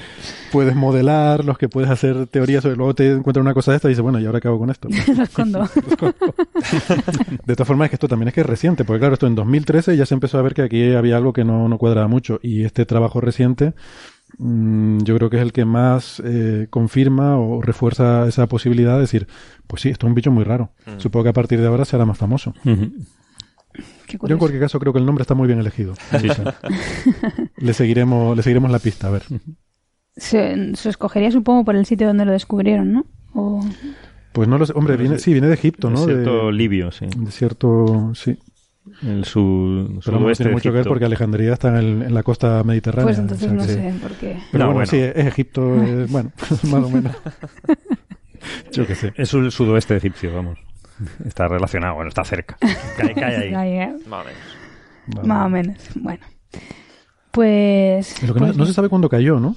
puedes 0.51 0.75
modelar, 0.75 1.45
los 1.45 1.57
que 1.57 1.69
puedes 1.69 1.89
hacer 1.89 2.27
teorías 2.27 2.61
sobre. 2.63 2.75
Luego 2.75 2.93
te 2.93 3.09
encuentras 3.09 3.41
una 3.41 3.53
cosa 3.53 3.71
de 3.71 3.77
esta 3.77 3.87
y 3.87 3.91
dices, 3.91 4.01
bueno, 4.03 4.19
¿y 4.19 4.25
ahora 4.25 4.41
qué 4.41 4.49
hago 4.49 4.59
con 4.59 4.69
esto? 4.69 4.89
Lo 5.15 5.23
escondo. 5.23 5.63
De 7.45 7.55
todas 7.55 7.67
formas, 7.67 7.85
es 7.85 7.89
que 7.91 7.95
esto 7.95 8.09
también 8.09 8.27
es 8.27 8.33
que 8.33 8.41
es 8.41 8.47
reciente, 8.47 8.83
porque 8.83 8.99
claro, 8.99 9.13
esto 9.13 9.27
en 9.27 9.35
2013 9.35 9.95
ya 9.95 10.05
se 10.05 10.13
empezó 10.13 10.39
a 10.39 10.41
ver 10.41 10.53
que 10.53 10.63
aquí 10.63 10.93
había 10.93 11.15
algo 11.15 11.31
que 11.31 11.45
no, 11.45 11.69
no 11.69 11.77
cuadraba 11.77 12.07
mucho. 12.09 12.39
Y 12.43 12.65
este 12.65 12.85
trabajo 12.85 13.21
reciente, 13.21 13.73
mm, 14.37 14.99
yo 14.99 15.15
creo 15.17 15.29
que 15.29 15.37
es 15.37 15.41
el 15.41 15.53
que 15.53 15.65
más 15.65 16.21
eh, 16.25 16.67
confirma 16.69 17.37
o 17.37 17.61
refuerza 17.61 18.27
esa 18.27 18.47
posibilidad 18.47 18.95
de 18.95 19.01
decir, 19.01 19.27
pues 19.67 19.81
sí, 19.81 19.89
esto 19.89 20.05
es 20.05 20.09
un 20.09 20.15
bicho 20.15 20.31
muy 20.31 20.43
raro. 20.43 20.71
Supongo 20.97 21.23
que 21.23 21.29
a 21.29 21.33
partir 21.33 21.59
de 21.61 21.67
ahora 21.67 21.85
será 21.85 22.05
más 22.05 22.17
famoso. 22.17 22.53
Yo 22.63 24.33
en 24.33 24.37
cualquier 24.37 24.61
caso 24.61 24.79
creo 24.79 24.93
que 24.93 24.99
el 24.99 25.05
nombre 25.05 25.21
está 25.21 25.35
muy 25.35 25.47
bien 25.47 25.59
elegido. 25.59 25.93
Sí, 26.19 26.29
sí. 26.29 26.41
le 27.57 27.73
seguiremos, 27.73 28.35
le 28.35 28.43
seguiremos 28.43 28.71
la 28.71 28.79
pista, 28.79 29.07
a 29.07 29.11
ver. 29.11 29.23
Se, 30.15 30.75
se 30.75 30.89
escogería, 30.89 31.31
supongo, 31.31 31.65
por 31.65 31.75
el 31.75 31.85
sitio 31.85 32.07
donde 32.07 32.25
lo 32.25 32.31
descubrieron, 32.31 32.91
¿no? 32.93 33.05
O... 33.33 33.61
Pues 34.33 34.47
no 34.47 34.57
lo 34.57 34.65
sé. 34.65 34.73
Hombre, 34.75 34.97
viene, 34.97 35.19
sí, 35.19 35.31
viene 35.31 35.47
de 35.47 35.55
Egipto, 35.55 35.89
¿no? 35.89 36.05
Desierto 36.05 36.47
de, 36.47 36.53
libio, 36.53 36.91
sí. 36.91 37.07
Desierto, 37.17 38.11
sí. 38.15 38.37
El 39.03 39.25
su, 39.25 39.99
Pero 40.03 40.13
no 40.17 40.19
sudoeste 40.19 40.43
tiene 40.43 40.49
de 40.49 40.55
mucho 40.55 40.69
que 40.71 40.75
ver 40.77 40.85
porque 40.87 41.05
Alejandría 41.05 41.53
está 41.53 41.69
en, 41.69 41.75
el- 41.75 42.01
en 42.03 42.13
la 42.13 42.23
costa 42.23 42.63
mediterránea. 42.63 43.05
Pues 43.05 43.19
entonces 43.19 43.47
o 43.47 43.49
sea 43.49 43.57
no 43.57 43.65
que- 43.65 43.73
sé 43.73 43.93
por 44.01 44.11
qué. 44.13 44.37
Pero 44.51 44.65
No, 44.65 44.73
bueno, 44.73 44.73
bueno. 44.73 44.85
sí, 44.87 44.97
es 44.99 45.25
Egipto, 45.25 45.75
es- 45.83 46.11
bueno, 46.11 46.31
más 46.63 46.83
o 46.83 46.89
menos. 46.89 47.15
Yo 48.71 48.85
qué 48.87 48.95
sé. 48.95 49.13
Es 49.17 49.33
el 49.33 49.51
sudoeste 49.51 49.95
egipcio, 49.97 50.33
vamos. 50.33 50.59
Está 51.25 51.47
relacionado, 51.47 51.95
bueno, 51.95 52.09
está 52.09 52.23
cerca. 52.23 52.57
Cae, 52.97 53.13
cae 53.13 53.55
ahí. 53.55 53.73
Eh, 53.79 53.95
Más 54.07 54.21
o 54.21 54.25
menos. 54.25 54.41
Vale. 55.07 55.27
Más 55.27 55.45
o 55.45 55.49
menos. 55.49 55.77
Bueno. 55.95 56.25
Pues. 57.31 58.23
Lo 58.23 58.33
que 58.33 58.39
no, 58.39 58.45
pues 58.47 58.57
no 58.57 58.65
se 58.65 58.73
sabe 58.73 58.89
cuándo 58.89 59.09
cayó, 59.09 59.39
¿no? 59.39 59.55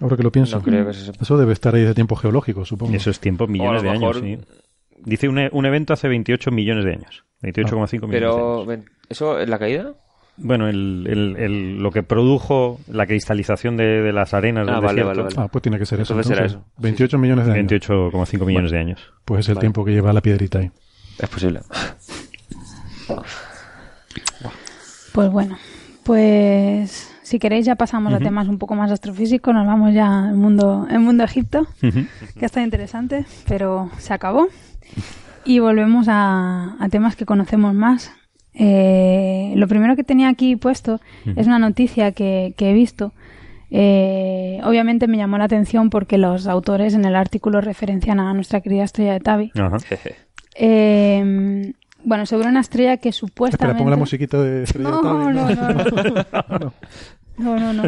Ahora 0.00 0.16
que 0.16 0.22
lo 0.22 0.32
pienso. 0.32 0.56
No 0.56 0.62
creo 0.62 0.86
que 0.86 0.94
se. 0.94 1.12
Eso 1.20 1.36
debe 1.36 1.52
estar 1.52 1.74
ahí 1.74 1.82
de 1.82 1.94
tiempo 1.94 2.16
geológico, 2.16 2.64
supongo. 2.64 2.94
Eso 2.94 3.10
es 3.10 3.20
tiempo, 3.20 3.46
millones 3.46 3.80
O 3.80 3.84
de 3.84 3.90
a 3.90 3.92
lo 3.94 3.98
años, 3.98 4.22
mejor- 4.22 4.46
sí. 4.48 4.58
Dice 5.04 5.28
un, 5.28 5.38
e- 5.38 5.50
un 5.52 5.66
evento 5.66 5.92
hace 5.92 6.08
28 6.08 6.50
millones 6.50 6.84
de 6.84 6.92
años. 6.92 7.24
28,5 7.52 7.92
millones 7.92 8.00
de 8.00 8.08
Pero, 8.08 8.54
años. 8.54 8.66
ven, 8.66 8.84
¿eso 9.08 9.38
es 9.38 9.48
la 9.48 9.58
caída? 9.58 9.92
Bueno, 10.38 10.68
el, 10.68 11.06
el- 11.08 11.36
el- 11.38 11.78
lo 11.78 11.90
que 11.90 12.02
produjo 12.02 12.78
la 12.88 13.06
cristalización 13.06 13.76
de, 13.78 14.02
de 14.02 14.12
las 14.12 14.34
arenas 14.34 14.68
Ah, 14.68 14.72
del 14.72 14.80
vale, 14.82 15.00
desierto, 15.00 15.08
vale, 15.22 15.34
vale. 15.34 15.46
Ah, 15.46 15.48
pues 15.50 15.62
tiene 15.62 15.78
que 15.78 15.86
ser 15.86 16.00
eso. 16.00 16.12
Entonces 16.12 16.34
será 16.36 16.46
eso. 16.46 16.62
28 16.76 17.16
millones 17.18 17.46
de 17.46 17.52
años. 17.52 17.72
28,5 17.72 18.44
millones 18.44 18.70
de 18.70 18.78
años. 18.78 19.00
Pues 19.24 19.40
es 19.40 19.48
el 19.48 19.54
Vale. 19.54 19.60
tiempo 19.62 19.84
que 19.84 19.92
lleva 19.92 20.12
la 20.12 20.20
piedrita 20.20 20.58
ahí. 20.58 20.70
Es 21.18 21.28
posible. 21.30 21.60
Pues 25.12 25.30
bueno. 25.30 25.56
Pues. 26.04 27.12
Si 27.22 27.38
queréis, 27.40 27.66
ya 27.66 27.74
pasamos 27.74 28.12
a 28.14 28.18
temas 28.18 28.46
un 28.46 28.58
poco 28.58 28.76
más 28.76 28.90
astrofísicos. 28.92 29.52
Nos 29.52 29.66
vamos 29.66 29.92
ya 29.92 30.28
al 30.28 30.36
mundo, 30.36 30.86
el 30.90 31.00
mundo 31.00 31.24
Egipto, 31.24 31.66
que 31.80 32.44
está 32.46 32.62
interesante, 32.62 33.24
pero 33.48 33.90
se 33.98 34.14
acabó. 34.14 34.46
Y 35.46 35.58
volvemos 35.60 36.06
a, 36.08 36.74
a 36.78 36.88
temas 36.88 37.16
que 37.16 37.24
conocemos 37.24 37.72
más. 37.74 38.12
Eh, 38.54 39.52
lo 39.56 39.68
primero 39.68 39.96
que 39.96 40.02
tenía 40.04 40.28
aquí 40.28 40.56
puesto 40.56 41.00
es 41.36 41.46
una 41.46 41.58
noticia 41.58 42.12
que, 42.12 42.54
que 42.56 42.70
he 42.70 42.74
visto. 42.74 43.12
Eh, 43.70 44.60
obviamente 44.64 45.06
me 45.08 45.16
llamó 45.16 45.38
la 45.38 45.44
atención 45.44 45.90
porque 45.90 46.18
los 46.18 46.46
autores 46.46 46.94
en 46.94 47.04
el 47.04 47.14
artículo 47.16 47.60
referencian 47.60 48.18
a 48.20 48.32
nuestra 48.34 48.60
querida 48.60 48.84
estrella 48.84 49.12
de 49.12 49.20
Tabi. 49.20 49.52
Ajá. 49.56 49.76
Eh, 50.54 51.72
bueno, 52.04 52.24
sobre 52.26 52.48
una 52.48 52.60
estrella 52.60 52.96
que 52.96 53.10
Espera, 53.10 53.28
supuestamente... 53.28 53.78
pongo 53.78 53.90
la 53.90 53.96
musiquita 53.96 54.40
de 54.40 54.62
Estrella 54.64 54.90
No, 54.90 55.00
Tabi. 55.00 55.34
no, 55.34 55.50
no, 55.50 56.58
no. 56.58 56.72
No, 57.38 57.58
no, 57.60 57.72
no. 57.74 57.82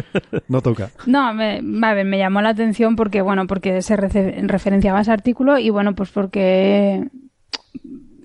No 0.47 0.61
toca. 0.61 0.91
No, 1.07 1.33
me, 1.33 1.59
a 1.81 1.93
ver, 1.95 2.05
me 2.05 2.19
llamó 2.19 2.41
la 2.41 2.49
atención 2.49 2.95
porque, 2.95 3.21
bueno, 3.21 3.47
porque 3.47 3.81
se 3.81 3.95
referenciaba 3.97 4.99
a 4.99 5.01
ese 5.01 5.11
artículo 5.11 5.57
y, 5.57 5.71
bueno, 5.71 5.95
pues 5.95 6.11
porque 6.11 7.07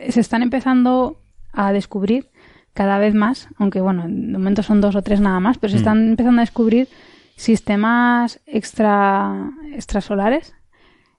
se 0.08 0.20
están 0.20 0.42
empezando 0.42 1.20
a 1.52 1.72
descubrir 1.72 2.28
cada 2.72 2.98
vez 2.98 3.14
más, 3.14 3.48
aunque, 3.58 3.80
bueno, 3.80 4.04
de 4.08 4.32
momento 4.32 4.62
son 4.62 4.80
dos 4.80 4.96
o 4.96 5.02
tres 5.02 5.20
nada 5.20 5.38
más, 5.40 5.58
pero 5.58 5.70
se 5.70 5.76
están 5.76 6.08
empezando 6.10 6.40
a 6.40 6.44
descubrir 6.44 6.88
sistemas 7.36 8.40
extra 8.46 9.50
extrasolares. 9.72 10.54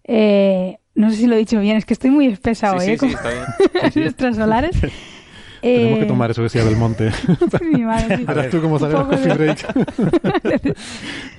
Eh, 0.03 0.77
no 0.95 1.09
sé 1.09 1.15
si 1.17 1.27
lo 1.27 1.35
he 1.35 1.39
dicho 1.39 1.59
bien, 1.59 1.77
es 1.77 1.85
que 1.85 1.93
estoy 1.93 2.09
muy 2.11 2.27
espesa 2.27 2.71
Sí, 2.71 2.75
hoy, 2.77 2.85
sí, 2.85 2.91
¿eh? 2.91 2.93
sí, 2.93 2.99
Como- 2.99 3.13
está 3.13 3.29
bien. 3.29 4.05
extrasolares 4.07 4.75
Tenemos 5.61 5.97
Eh, 5.97 5.99
que 6.01 6.05
tomar 6.05 6.29
eso 6.29 6.41
que 6.41 6.43
decía 6.43 6.63
del 6.63 6.75
monte. 6.75 7.09
mi 7.63 7.83
madre, 7.83 8.17
sí. 8.17 8.23
Verás 8.25 8.49
tú 8.51 8.61
cómo 8.61 8.77
sale 8.77 8.93
poco 8.93 9.09
coffee 9.11 9.29
de- 9.29 9.33
break. 9.35 9.65
yo 10.53 10.73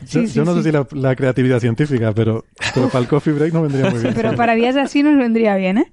Sí, 0.06 0.26
sí, 0.26 0.34
yo 0.34 0.44
no 0.44 0.52
sí. 0.54 0.58
sé 0.62 0.64
si 0.64 0.72
la, 0.72 0.86
la 0.92 1.14
creatividad 1.14 1.60
científica, 1.60 2.12
pero, 2.12 2.44
pero 2.74 2.88
para 2.88 3.02
el 3.02 3.08
coffee 3.08 3.32
break 3.34 3.52
no 3.52 3.62
vendría 3.62 3.88
muy 3.90 4.00
bien. 4.00 4.14
Pero 4.14 4.34
para 4.34 4.54
días 4.54 4.76
así 4.76 5.02
nos 5.04 5.16
vendría 5.16 5.54
bien, 5.56 5.78
¿eh? 5.78 5.92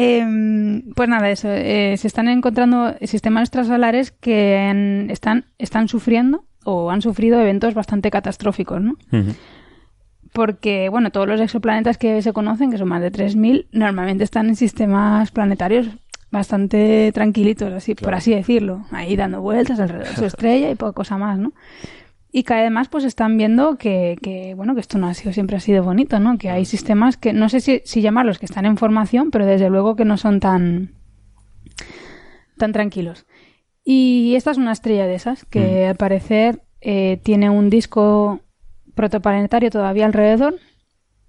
Em, 0.00 0.92
pues 0.94 1.08
nada, 1.08 1.28
eso. 1.28 1.48
eh, 1.50 1.96
se 1.96 2.06
están 2.06 2.28
encontrando 2.28 2.94
sistemas 3.02 3.42
extrasolares 3.42 4.12
que 4.12 5.06
están, 5.10 5.46
están 5.58 5.88
sufriendo 5.88 6.44
o 6.64 6.92
han 6.92 7.02
sufrido 7.02 7.40
eventos 7.40 7.74
bastante 7.74 8.08
catastróficos, 8.10 8.80
¿no? 8.80 8.96
Porque, 10.32 10.88
bueno, 10.88 11.10
todos 11.10 11.26
los 11.26 11.40
exoplanetas 11.40 11.98
que 11.98 12.22
se 12.22 12.32
conocen, 12.32 12.70
que 12.70 12.78
son 12.78 12.86
más 12.88 13.02
de 13.02 13.10
3.000, 13.10 13.66
normalmente 13.72 14.22
están 14.22 14.46
en 14.48 14.54
sistemas 14.54 15.32
planetarios 15.32 15.88
bastante 16.30 17.10
tranquilitos, 17.12 17.72
así, 17.72 17.96
por 17.96 18.14
así 18.14 18.32
decirlo. 18.32 18.84
Ahí 18.92 19.16
dando 19.16 19.40
vueltas 19.40 19.80
alrededor 19.80 20.10
de 20.10 20.14
su 20.16 20.24
estrella 20.32 20.70
y 20.70 20.76
poca 20.76 20.92
cosa 20.92 21.18
más, 21.18 21.38
¿no? 21.38 21.52
Y 22.30 22.42
que 22.42 22.54
además 22.54 22.88
pues 22.88 23.04
están 23.04 23.36
viendo 23.38 23.76
que, 23.78 24.18
que, 24.20 24.54
bueno, 24.54 24.74
que 24.74 24.80
esto 24.80 24.98
no 24.98 25.06
ha 25.06 25.14
sido 25.14 25.32
siempre 25.32 25.56
ha 25.56 25.60
sido 25.60 25.82
bonito, 25.82 26.20
¿no? 26.20 26.36
Que 26.36 26.50
hay 26.50 26.64
sistemas 26.64 27.16
que, 27.16 27.32
no 27.32 27.48
sé 27.48 27.60
si, 27.60 27.80
si 27.84 28.02
llamarlos 28.02 28.38
que 28.38 28.46
están 28.46 28.66
en 28.66 28.76
formación, 28.76 29.30
pero 29.30 29.46
desde 29.46 29.70
luego 29.70 29.96
que 29.96 30.04
no 30.04 30.18
son 30.18 30.40
tan, 30.40 30.92
tan 32.58 32.72
tranquilos. 32.72 33.26
Y 33.82 34.34
esta 34.36 34.50
es 34.50 34.58
una 34.58 34.72
estrella 34.72 35.06
de 35.06 35.14
esas, 35.14 35.46
que 35.46 35.86
al 35.86 35.96
parecer 35.96 36.62
eh, 36.82 37.18
tiene 37.22 37.48
un 37.48 37.70
disco 37.70 38.40
protoplanetario 38.94 39.70
todavía 39.70 40.04
alrededor 40.04 40.56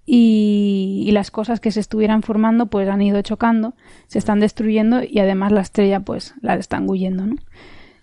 y, 0.04 1.04
y 1.06 1.12
las 1.12 1.30
cosas 1.30 1.60
que 1.60 1.70
se 1.70 1.80
estuvieran 1.80 2.22
formando 2.22 2.66
pues 2.66 2.88
han 2.88 3.00
ido 3.00 3.22
chocando, 3.22 3.74
se 4.08 4.18
están 4.18 4.40
destruyendo 4.40 5.02
y 5.02 5.20
además 5.20 5.52
la 5.52 5.62
estrella 5.62 6.00
pues 6.00 6.34
la 6.42 6.56
están 6.56 6.88
huyendo, 6.90 7.26
¿no? 7.26 7.36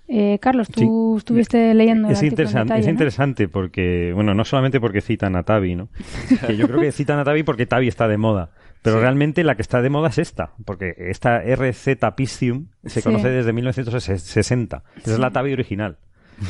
Eh, 0.09 0.39
Carlos, 0.41 0.69
tú 0.69 0.79
Sí. 1.15 1.17
estuviste 1.19 1.73
leyendo 1.73 2.07
Es 2.09 2.23
interesante, 2.23 2.59
detalle, 2.73 2.79
es 2.79 2.85
¿no? 2.85 2.91
interesante 2.91 3.47
porque, 3.49 4.11
bueno, 4.15 4.33
no 4.33 4.45
solamente 4.45 4.79
porque 4.79 5.01
citan 5.01 5.35
a 5.35 5.43
Tavi, 5.43 5.75
¿no? 5.75 5.89
Que 6.47 6.55
yo 6.55 6.65
creo 6.67 6.79
que 6.79 6.91
citan 6.93 7.19
a 7.19 7.23
Tavi 7.25 7.43
porque 7.43 7.65
Tavi 7.65 7.87
está 7.87 8.07
de 8.07 8.17
moda. 8.17 8.51
Pero 8.83 9.01
realmente 9.01 9.43
la 9.43 9.55
que 9.55 9.61
está 9.63 9.81
de 9.81 9.89
moda 9.89 10.07
es 10.09 10.17
esta, 10.17 10.51
porque 10.63 10.93
esta 10.97 11.41
RZ 11.43 11.97
Piscium 12.15 12.67
se 12.85 13.01
Sí. 13.01 13.03
conoce 13.03 13.29
desde 13.29 13.51
1960. 13.51 14.83
Esa 14.97 15.11
es 15.13 15.19
la 15.19 15.31
Tavi 15.31 15.51
original. 15.51 15.97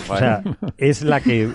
O 0.10 0.18
sea, 0.18 0.44
es 0.78 1.02
la 1.02 1.22
que 1.22 1.50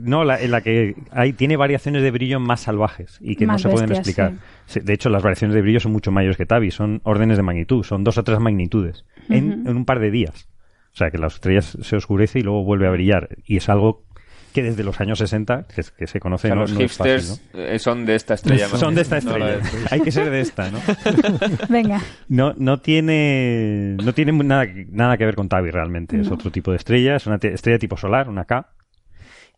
no 0.00 0.24
la, 0.24 0.38
la 0.48 0.62
que 0.62 0.96
hay 1.12 1.34
tiene 1.34 1.56
variaciones 1.58 2.02
de 2.02 2.10
brillo 2.10 2.40
más 2.40 2.60
salvajes 2.62 3.18
y 3.20 3.36
que 3.36 3.46
Más 3.46 3.56
no 3.56 3.58
se 3.58 3.68
pueden 3.68 3.92
explicar. 3.92 4.32
Sí, 4.64 4.80
De 4.80 4.94
hecho, 4.94 5.10
las 5.10 5.22
variaciones 5.22 5.54
de 5.54 5.60
brillo 5.62 5.78
son 5.78 5.92
mucho 5.92 6.10
mayores 6.10 6.36
que 6.38 6.46
Tavi, 6.46 6.70
son 6.72 7.02
órdenes 7.04 7.36
de 7.36 7.42
magnitud, 7.44 7.84
son 7.84 8.02
dos 8.02 8.16
o 8.18 8.24
tres 8.24 8.40
magnitudes 8.40 9.04
en, 9.28 9.64
en 9.68 9.76
un 9.76 9.84
par 9.84 10.00
de 10.00 10.10
días. 10.10 10.48
O 10.92 10.96
sea, 10.96 11.10
que 11.10 11.18
la 11.18 11.28
estrella 11.28 11.62
se 11.62 11.96
oscurece 11.96 12.40
y 12.40 12.42
luego 12.42 12.64
vuelve 12.64 12.86
a 12.86 12.90
brillar. 12.90 13.28
Y 13.44 13.56
es 13.58 13.68
algo 13.68 14.04
que 14.52 14.62
desde 14.62 14.82
los 14.82 15.00
años 15.00 15.18
60, 15.18 15.66
que, 15.68 15.82
que 15.96 16.06
se 16.06 16.18
O 16.18 16.20
conoce, 16.20 16.48
sea, 16.48 16.54
no, 16.56 16.62
los 16.62 16.72
no 16.72 16.80
es 16.80 16.92
fácil, 16.92 17.14
hipsters 17.14 17.42
eh, 17.54 17.78
son 17.78 18.04
de 18.04 18.16
esta 18.16 18.34
estrella. 18.34 18.68
Son 18.68 18.94
de 18.94 19.02
esta 19.02 19.18
estrella. 19.18 19.60
Hay 19.90 20.00
que 20.00 20.10
ser 20.10 20.28
de 20.30 20.40
esta, 20.40 20.70
¿no? 20.70 20.80
Venga, 21.68 22.00
No, 22.28 22.54
no 22.56 22.80
tiene, 22.80 23.96
no 24.02 24.12
tiene 24.12 24.32
nada, 24.32 24.66
nada 24.90 25.16
que 25.16 25.24
ver 25.24 25.36
con 25.36 25.48
Tavi 25.48 25.70
realmente. 25.70 26.20
Es 26.20 26.30
otro 26.30 26.50
tipo 26.50 26.72
de 26.72 26.78
estrella, 26.78 27.16
es 27.16 27.26
una 27.26 27.36
estrella 27.40 27.78
tipo 27.78 27.96
solar, 27.96 28.28
una 28.28 28.44
K, 28.44 28.68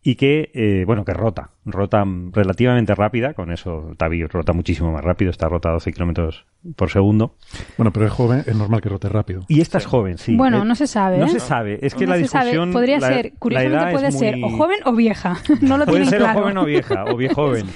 y 0.05 0.15
que, 0.15 0.51
eh, 0.53 0.83
bueno, 0.85 1.05
que 1.05 1.13
rota, 1.13 1.51
rota 1.65 2.03
relativamente 2.33 2.93
rápida, 2.93 3.33
con 3.33 3.51
eso 3.51 3.93
Tavi 3.97 4.25
rota 4.25 4.51
muchísimo 4.51 4.91
más 4.91 5.01
rápido, 5.03 5.31
está 5.31 5.47
rota 5.47 5.69
a 5.69 5.73
12 5.73 5.93
kilómetros 5.93 6.45
por 6.75 6.89
segundo. 6.89 7.35
Bueno, 7.77 7.91
pero 7.93 8.05
es 8.07 8.11
joven, 8.11 8.43
es 8.45 8.55
normal 8.55 8.81
que 8.81 8.89
rote 8.89 9.07
rápido. 9.07 9.45
Y 9.47 9.61
esta 9.61 9.77
es 9.77 9.85
joven, 9.85 10.17
sí. 10.17 10.35
bueno, 10.35 10.61
Eh, 10.63 10.65
no 10.65 10.75
se 10.75 10.87
sabe, 10.87 11.17
No 11.19 11.25
¿eh? 11.25 11.29
se 11.29 11.39
sabe, 11.39 11.79
es 11.81 11.95
que 11.95 12.05
No 12.05 12.11
la 12.15 12.19
se 12.19 12.27
sabe. 12.27 12.45
discusión... 12.51 12.73
Podría 12.73 12.99
la- 12.99 13.07
ser, 13.07 13.33
curiosamente 13.39 13.91
puede 13.93 14.11
ser 14.11 14.37
muy- 14.37 14.53
o 14.53 14.57
joven 14.57 14.79
o 14.85 14.93
vieja. 14.93 15.37
No 15.61 15.77
lo 15.77 15.85
Puede 15.85 16.05
ser 16.05 16.19
claro. 16.19 16.39
o 16.39 16.41
joven 16.43 16.57
o 16.57 16.65
vieja, 16.65 17.05
o 17.05 17.15
viejoven. 17.15 17.65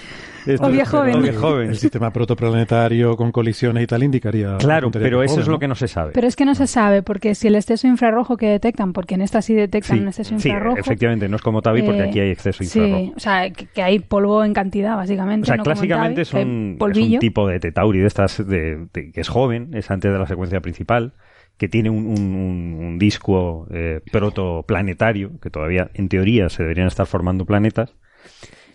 Esto- 0.53 0.69
viejoven. 0.69 1.69
El 1.69 1.78
sistema 1.78 2.11
protoplanetario 2.11 3.15
con 3.18 3.32
colisiones 3.32 3.84
y 3.84 3.88
tal 3.88 4.03
indicaría. 4.03 4.57
Claro, 4.57 4.90
pero 4.91 5.22
eso 5.24 5.34
joven, 5.34 5.41
es 5.41 5.48
lo 5.48 5.53
¿no? 5.53 5.60
que 5.60 5.68
no 5.68 5.76
se 5.76 5.88
sabe. 5.88 6.11
Pero 6.14 6.28
es 6.28 6.36
que 6.36 6.45
no 6.45 6.56
se 6.56 6.68
sabe, 6.68 7.02
porque 7.03 7.36
si 7.36 7.48
el 7.48 7.56
exceso 7.56 7.88
infrarrojo 7.88 8.38
que 8.38 8.48
detectan, 8.48 8.94
porque 8.94 9.15
en 9.15 9.22
esta 9.22 9.41
sí 9.41 9.53
detectan 9.53 9.98
Sí, 9.98 10.02
un 10.02 10.07
exceso 10.10 10.38
sí, 10.40 10.49
infrarrojo. 10.49 10.78
efectivamente, 10.80 11.28
no 11.30 11.36
es 11.36 11.41
como 11.41 11.61
Tavi 11.61 11.82
porque 11.84 12.02
eh, 12.02 12.10
aquí 12.10 12.19
hay 12.19 12.30
exceso 12.32 12.64
Sí, 12.64 12.80
infrarrojo. 12.80 13.14
o 13.15 13.19
sea, 13.19 13.49
que, 13.52 13.65
que 13.68 13.82
hay 13.84 13.99
polvo 13.99 14.44
en 14.44 14.53
cantidad, 14.53 14.95
básicamente. 14.95 15.44
O 15.44 15.45
sea, 15.48 15.57
no 15.57 15.64
como 15.64 15.72
en 15.72 15.76
clásicamente 15.78 16.24
Tavi, 16.26 16.40
es 16.41 16.45
un 16.45 17.19
tipo 17.19 17.48
de 17.48 17.60
tetauri 17.60 17.99
de 17.99 18.07
estas 18.07 18.38
de, 18.48 18.88
de- 18.94 19.11
que 19.11 19.22
es 19.22 19.30
joven, 19.30 19.72
es 19.74 19.90
antes 19.91 20.11
de 20.11 20.18
la 20.19 20.28
secuencia 20.28 20.60
principal, 20.61 21.14
que 21.57 21.68
tiene 21.68 21.90
un, 21.90 22.06
un- 22.06 22.36
un- 22.36 22.86
un 22.86 22.99
disco 22.99 23.68
eh, 23.72 24.02
protoplanetario, 24.11 25.40
que 25.41 25.49
todavía 25.49 25.90
en 25.94 26.07
teoría 26.10 26.49
se 26.49 26.64
deberían 26.64 26.88
estar 26.88 27.06
formando 27.07 27.45
planetas, 27.45 27.95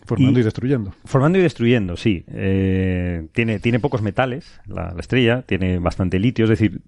Formando 0.04 0.38
y, 0.38 0.42
y- 0.42 0.44
destruyendo. 0.44 0.92
formando 1.04 1.38
y 1.38 1.42
destruyendo, 1.42 1.96
sí. 1.96 2.24
Eh, 2.28 3.28
tiene, 3.32 3.58
tiene 3.60 3.78
pocos 3.80 4.02
metales, 4.02 4.60
la, 4.66 4.92
la 4.92 5.00
estrella, 5.00 5.42
tiene 5.42 5.78
bastante 5.78 6.18
litio, 6.18 6.44
es 6.44 6.50
decir, 6.50 6.80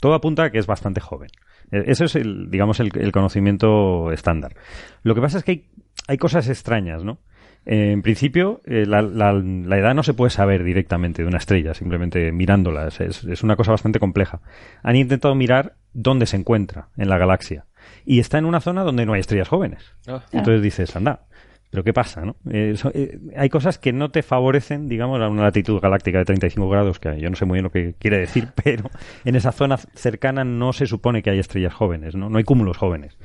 todo 0.00 0.14
apunta 0.14 0.44
a 0.44 0.50
que 0.50 0.58
es 0.58 0.66
bastante 0.66 1.00
joven. 1.00 1.30
Eh, 1.72 1.84
Eso 1.86 2.04
es, 2.04 2.14
el, 2.16 2.50
digamos, 2.50 2.80
el, 2.80 2.90
el 2.98 3.12
conocimiento 3.12 4.12
estándar. 4.12 4.54
Lo 5.02 5.14
que 5.14 5.20
pasa 5.20 5.38
es 5.38 5.44
que 5.44 5.50
hay, 5.50 5.64
hay 6.08 6.18
cosas 6.18 6.48
extrañas, 6.48 7.02
¿no? 7.04 7.18
Eh, 7.66 7.92
en 7.92 8.00
principio, 8.02 8.62
eh, 8.64 8.86
la, 8.86 9.02
la- 9.02 9.32
la 9.34 9.76
edad 9.78 9.94
no 9.94 10.02
se 10.02 10.14
puede 10.14 10.30
saber 10.30 10.64
directamente 10.64 11.22
de 11.22 11.28
una 11.28 11.36
estrella, 11.36 11.74
simplemente 11.74 12.32
mirándola. 12.32 12.86
Es, 12.88 13.00
es- 13.00 13.24
es 13.24 13.42
una 13.42 13.56
cosa 13.56 13.72
bastante 13.72 13.98
compleja. 13.98 14.40
Han 14.82 14.96
intentado 14.96 15.34
mirar 15.34 15.74
dónde 15.92 16.24
se 16.26 16.36
encuentra 16.36 16.88
en 16.96 17.08
la 17.10 17.18
galaxia. 17.18 17.66
Y 18.06 18.18
está 18.20 18.38
en 18.38 18.46
una 18.46 18.60
zona 18.60 18.82
donde 18.82 19.04
no 19.04 19.12
hay 19.12 19.20
estrellas 19.20 19.48
jóvenes. 19.48 19.82
Ah. 20.06 20.22
Entonces 20.32 20.62
dices, 20.62 20.96
anda, 20.96 21.26
pero 21.70 21.84
¿qué 21.84 21.92
pasa? 21.92 22.22
No? 22.22 22.36
Eh, 22.50 22.74
eh, 22.94 23.18
hay 23.36 23.48
cosas 23.48 23.78
que 23.78 23.92
no 23.92 24.10
te 24.10 24.22
favorecen, 24.22 24.88
digamos, 24.88 25.20
a 25.20 25.28
una 25.28 25.42
latitud 25.42 25.80
galáctica 25.80 26.18
de 26.18 26.24
35 26.24 26.68
grados, 26.68 26.98
que 26.98 27.20
yo 27.20 27.30
no 27.30 27.36
sé 27.36 27.44
muy 27.44 27.56
bien 27.56 27.64
lo 27.64 27.70
que 27.70 27.94
quiere 27.98 28.18
decir, 28.18 28.48
pero 28.64 28.90
en 29.24 29.36
esa 29.36 29.52
zona 29.52 29.76
cercana 29.76 30.44
no 30.44 30.72
se 30.72 30.86
supone 30.86 31.22
que 31.22 31.30
hay 31.30 31.38
estrellas 31.38 31.72
jóvenes, 31.72 32.16
¿no? 32.16 32.28
No 32.28 32.38
hay 32.38 32.44
cúmulos 32.44 32.76
jóvenes. 32.76 33.16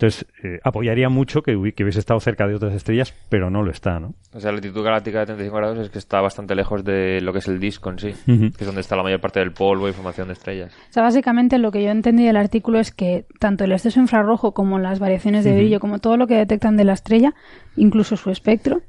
Entonces, 0.00 0.26
eh, 0.42 0.60
apoyaría 0.64 1.10
mucho 1.10 1.42
que, 1.42 1.52
que 1.76 1.82
hubiese 1.84 1.98
estado 1.98 2.18
cerca 2.20 2.46
de 2.46 2.54
otras 2.54 2.72
estrellas, 2.72 3.12
pero 3.28 3.50
no 3.50 3.62
lo 3.62 3.70
está, 3.70 4.00
¿no? 4.00 4.14
O 4.32 4.40
sea, 4.40 4.50
la 4.50 4.56
latitud 4.56 4.82
galáctica 4.82 5.18
de 5.20 5.26
35 5.26 5.54
grados 5.58 5.78
es 5.78 5.90
que 5.90 5.98
está 5.98 6.22
bastante 6.22 6.54
lejos 6.54 6.82
de 6.84 7.20
lo 7.20 7.34
que 7.34 7.40
es 7.40 7.48
el 7.48 7.60
disco 7.60 7.90
en 7.90 7.98
sí, 7.98 8.14
que 8.24 8.46
es 8.58 8.66
donde 8.66 8.80
está 8.80 8.96
la 8.96 9.02
mayor 9.02 9.20
parte 9.20 9.40
del 9.40 9.52
polvo 9.52 9.90
y 9.90 9.92
formación 9.92 10.28
de 10.28 10.32
estrellas. 10.32 10.72
O 10.88 10.92
sea, 10.94 11.02
básicamente 11.02 11.58
lo 11.58 11.70
que 11.70 11.82
yo 11.84 11.90
entendí 11.90 12.24
del 12.24 12.38
artículo 12.38 12.78
es 12.80 12.92
que 12.92 13.26
tanto 13.40 13.64
el 13.64 13.72
exceso 13.72 14.00
infrarrojo 14.00 14.54
como 14.54 14.78
las 14.78 15.00
variaciones 15.00 15.44
de 15.44 15.54
brillo, 15.54 15.80
como 15.80 15.98
todo 15.98 16.16
lo 16.16 16.26
que 16.26 16.36
detectan 16.36 16.78
de 16.78 16.84
la 16.84 16.94
estrella, 16.94 17.34
incluso 17.76 18.16
su 18.16 18.30
espectro, 18.30 18.80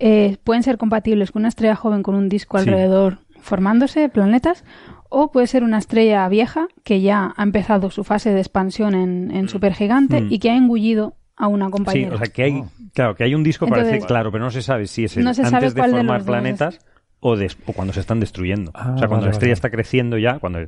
eh, 0.00 0.36
pueden 0.44 0.62
ser 0.62 0.76
compatibles 0.76 1.32
con 1.32 1.40
una 1.40 1.48
estrella 1.48 1.76
joven 1.76 2.02
con 2.02 2.14
un 2.14 2.28
disco 2.28 2.58
Sí. 2.58 2.68
alrededor 2.68 3.20
formándose, 3.40 4.08
planetas, 4.10 4.64
o 5.08 5.30
puede 5.30 5.46
ser 5.46 5.62
una 5.64 5.78
estrella 5.78 6.28
vieja 6.28 6.68
que 6.84 7.00
ya 7.00 7.32
ha 7.36 7.42
empezado 7.42 7.90
su 7.90 8.04
fase 8.04 8.32
de 8.32 8.40
expansión 8.40 8.94
en, 8.94 9.30
en 9.30 9.48
supergigante 9.48 10.20
Mm. 10.22 10.32
y 10.32 10.38
que 10.38 10.50
ha 10.50 10.56
engullido 10.56 11.14
a 11.36 11.46
una 11.46 11.66
Sí, 11.66 11.72
compañera. 11.72 12.14
o 12.14 12.18
sea, 12.18 12.26
que 12.28 12.42
hay, 12.42 12.62
claro, 12.94 13.14
que 13.14 13.24
hay 13.24 13.34
un 13.34 13.42
disco 13.44 13.64
Entonces- 13.66 13.88
parece 13.90 14.06
claro, 14.06 14.32
pero 14.32 14.44
no 14.44 14.50
se 14.50 14.62
sabe 14.62 14.86
si 14.86 15.04
es 15.04 15.16
el 15.16 15.24
No 15.24 15.34
se 15.34 15.44
sabe 15.44 15.56
antes 15.56 15.74
de 15.74 15.80
cuál 15.80 15.90
de 15.92 15.96
formar 15.98 16.24
planetas 16.24 16.78
o, 17.20 17.34
o 17.34 17.72
cuando 17.72 17.92
se 17.92 18.00
están 18.00 18.20
destruyendo. 18.20 18.70
Ah, 18.74 18.92
o 18.94 18.98
sea, 18.98 19.08
cuando 19.08 19.22
vale, 19.22 19.26
la 19.26 19.30
estrella 19.32 19.50
vale. 19.50 19.54
está 19.54 19.70
creciendo 19.70 20.18
ya, 20.18 20.38
cuando 20.38 20.60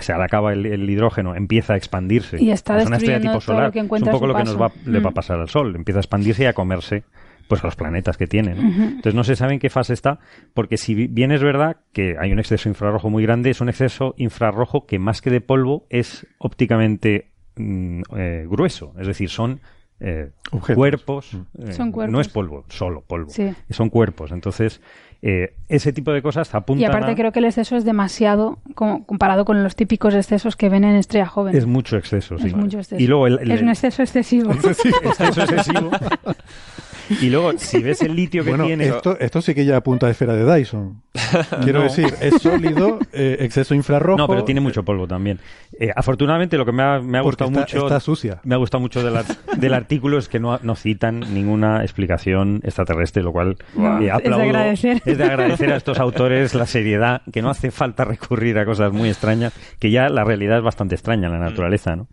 se 0.00 0.12
acaba 0.12 0.52
el, 0.52 0.64
el 0.66 0.88
hidrógeno, 0.88 1.34
empieza 1.34 1.74
a 1.74 1.76
expandirse. 1.76 2.42
Y 2.42 2.50
está 2.50 2.78
es 2.78 2.86
una 2.86 2.96
estrella 2.96 3.20
tipo 3.20 3.32
todo 3.32 3.40
solar. 3.40 3.64
lo 3.66 3.72
que 3.72 3.78
es 3.80 3.84
un 3.84 4.08
poco 4.10 4.26
lo 4.26 4.34
que 4.34 4.44
nos 4.44 4.60
va, 4.60 4.70
le 4.86 5.00
va 5.00 5.08
a 5.08 5.10
Mm. 5.10 5.14
pasar 5.14 5.40
al 5.40 5.48
Sol. 5.48 5.74
Empieza 5.76 5.98
a 5.98 6.02
expandirse 6.02 6.44
y 6.44 6.46
a 6.46 6.52
comerse 6.52 7.04
pues 7.48 7.62
a 7.62 7.66
los 7.66 7.76
planetas 7.76 8.16
que 8.16 8.26
tiene. 8.26 8.54
¿no? 8.54 8.62
Entonces 8.62 9.14
no 9.14 9.24
se 9.24 9.36
sabe 9.36 9.54
en 9.54 9.58
qué 9.60 9.70
fase 9.70 9.92
está, 9.92 10.18
porque 10.54 10.76
si 10.76 10.94
bi- 10.94 11.06
bien 11.08 11.32
es 11.32 11.42
verdad 11.42 11.76
que 11.92 12.16
hay 12.20 12.32
un 12.32 12.38
exceso 12.38 12.68
infrarrojo 12.68 13.10
muy 13.10 13.22
grande, 13.22 13.50
es 13.50 13.60
un 13.60 13.68
exceso 13.68 14.14
infrarrojo 14.16 14.86
que 14.86 14.98
más 14.98 15.20
que 15.20 15.30
de 15.30 15.40
polvo 15.40 15.86
es 15.90 16.26
ópticamente 16.38 17.30
mm, 17.56 18.02
eh, 18.16 18.46
grueso. 18.48 18.94
Es 18.98 19.06
decir, 19.06 19.28
son 19.28 19.60
eh, 20.00 20.30
cuerpos. 20.74 21.32
Eh, 21.58 21.72
Son 21.72 21.88
No 21.88 21.92
cuerpos. 21.92 22.26
es 22.26 22.32
polvo, 22.32 22.64
solo 22.68 23.02
polvo. 23.02 23.30
Sí. 23.30 23.52
Son 23.70 23.88
cuerpos. 23.88 24.32
Entonces, 24.32 24.80
eh, 25.24 25.54
ese 25.68 25.92
tipo 25.92 26.10
de 26.12 26.20
cosas 26.22 26.52
apuntan 26.56 26.82
Y 26.82 26.84
aparte 26.86 27.12
a- 27.12 27.14
creo 27.14 27.30
que 27.30 27.38
el 27.38 27.44
exceso 27.44 27.76
es 27.76 27.84
demasiado 27.84 28.58
como, 28.74 29.06
comparado 29.06 29.44
con 29.44 29.62
los 29.62 29.76
típicos 29.76 30.12
excesos 30.14 30.56
que 30.56 30.68
ven 30.68 30.82
en 30.82 30.96
estrella 30.96 31.26
joven. 31.26 31.54
Es 31.56 31.66
mucho 31.66 31.96
exceso, 31.96 32.36
sí. 32.36 32.48
Es 32.48 32.54
mucho 32.56 32.78
exceso. 32.78 33.00
Y 33.00 33.06
luego 33.06 33.28
el, 33.28 33.38
el- 33.42 33.52
Es 33.52 33.62
un 33.62 33.68
exceso 33.68 34.02
excesivo. 34.02 34.50
exceso 34.54 35.42
excesivo. 35.42 35.90
Y 37.20 37.30
luego, 37.30 37.52
si 37.56 37.82
ves 37.82 38.02
el 38.02 38.14
litio 38.14 38.44
que 38.44 38.50
Bueno, 38.50 38.66
tiene... 38.66 38.86
esto, 38.88 39.18
esto 39.18 39.40
sí 39.42 39.54
que 39.54 39.64
ya 39.64 39.76
apunta 39.76 40.06
a 40.06 40.10
esfera 40.10 40.34
de 40.34 40.44
Dyson. 40.56 41.02
Quiero 41.62 41.80
No. 41.80 41.84
decir, 41.84 42.06
es 42.20 42.40
sólido, 42.42 42.98
eh, 43.12 43.36
exceso 43.40 43.74
infrarrojo. 43.74 44.18
No, 44.18 44.28
pero 44.28 44.44
tiene 44.44 44.60
mucho 44.60 44.82
polvo 44.84 45.06
también. 45.06 45.38
Eh, 45.78 45.90
afortunadamente, 45.94 46.56
lo 46.56 46.64
que 46.64 46.72
me 46.72 46.82
ha, 46.82 47.00
me 47.00 47.18
ha 47.18 47.22
gustado 47.22 47.50
está- 47.50 47.60
mucho. 47.60 47.78
está 47.86 48.00
sucia. 48.00 48.40
Me 48.44 48.54
ha 48.54 48.58
gustado 48.58 48.80
mucho 48.80 49.02
del, 49.02 49.22
del 49.58 49.74
artículo 49.74 50.18
es 50.18 50.28
que 50.28 50.38
no, 50.40 50.58
no 50.62 50.74
citan 50.76 51.20
ninguna 51.32 51.82
explicación 51.82 52.60
extraterrestre, 52.64 53.22
lo 53.22 53.32
cual 53.32 53.56
No, 53.76 54.00
eh, 54.00 54.10
es 54.22 54.36
de 54.36 54.42
agradecer. 54.42 55.02
Es 55.04 55.18
de 55.18 55.24
agradecer 55.24 55.72
a 55.72 55.76
estos 55.76 55.98
autores 55.98 56.54
la 56.54 56.66
seriedad, 56.66 57.22
que 57.32 57.42
no 57.42 57.50
hace 57.50 57.70
falta 57.70 58.04
recurrir 58.04 58.58
a 58.58 58.64
cosas 58.64 58.92
muy 58.92 59.08
extrañas, 59.08 59.52
que 59.78 59.90
ya 59.90 60.08
la 60.08 60.24
realidad 60.24 60.58
es 60.58 60.64
bastante 60.64 60.94
extraña 60.94 61.26
en 61.26 61.32
la 61.32 61.38
naturaleza, 61.38 61.96
¿no? 61.96 62.08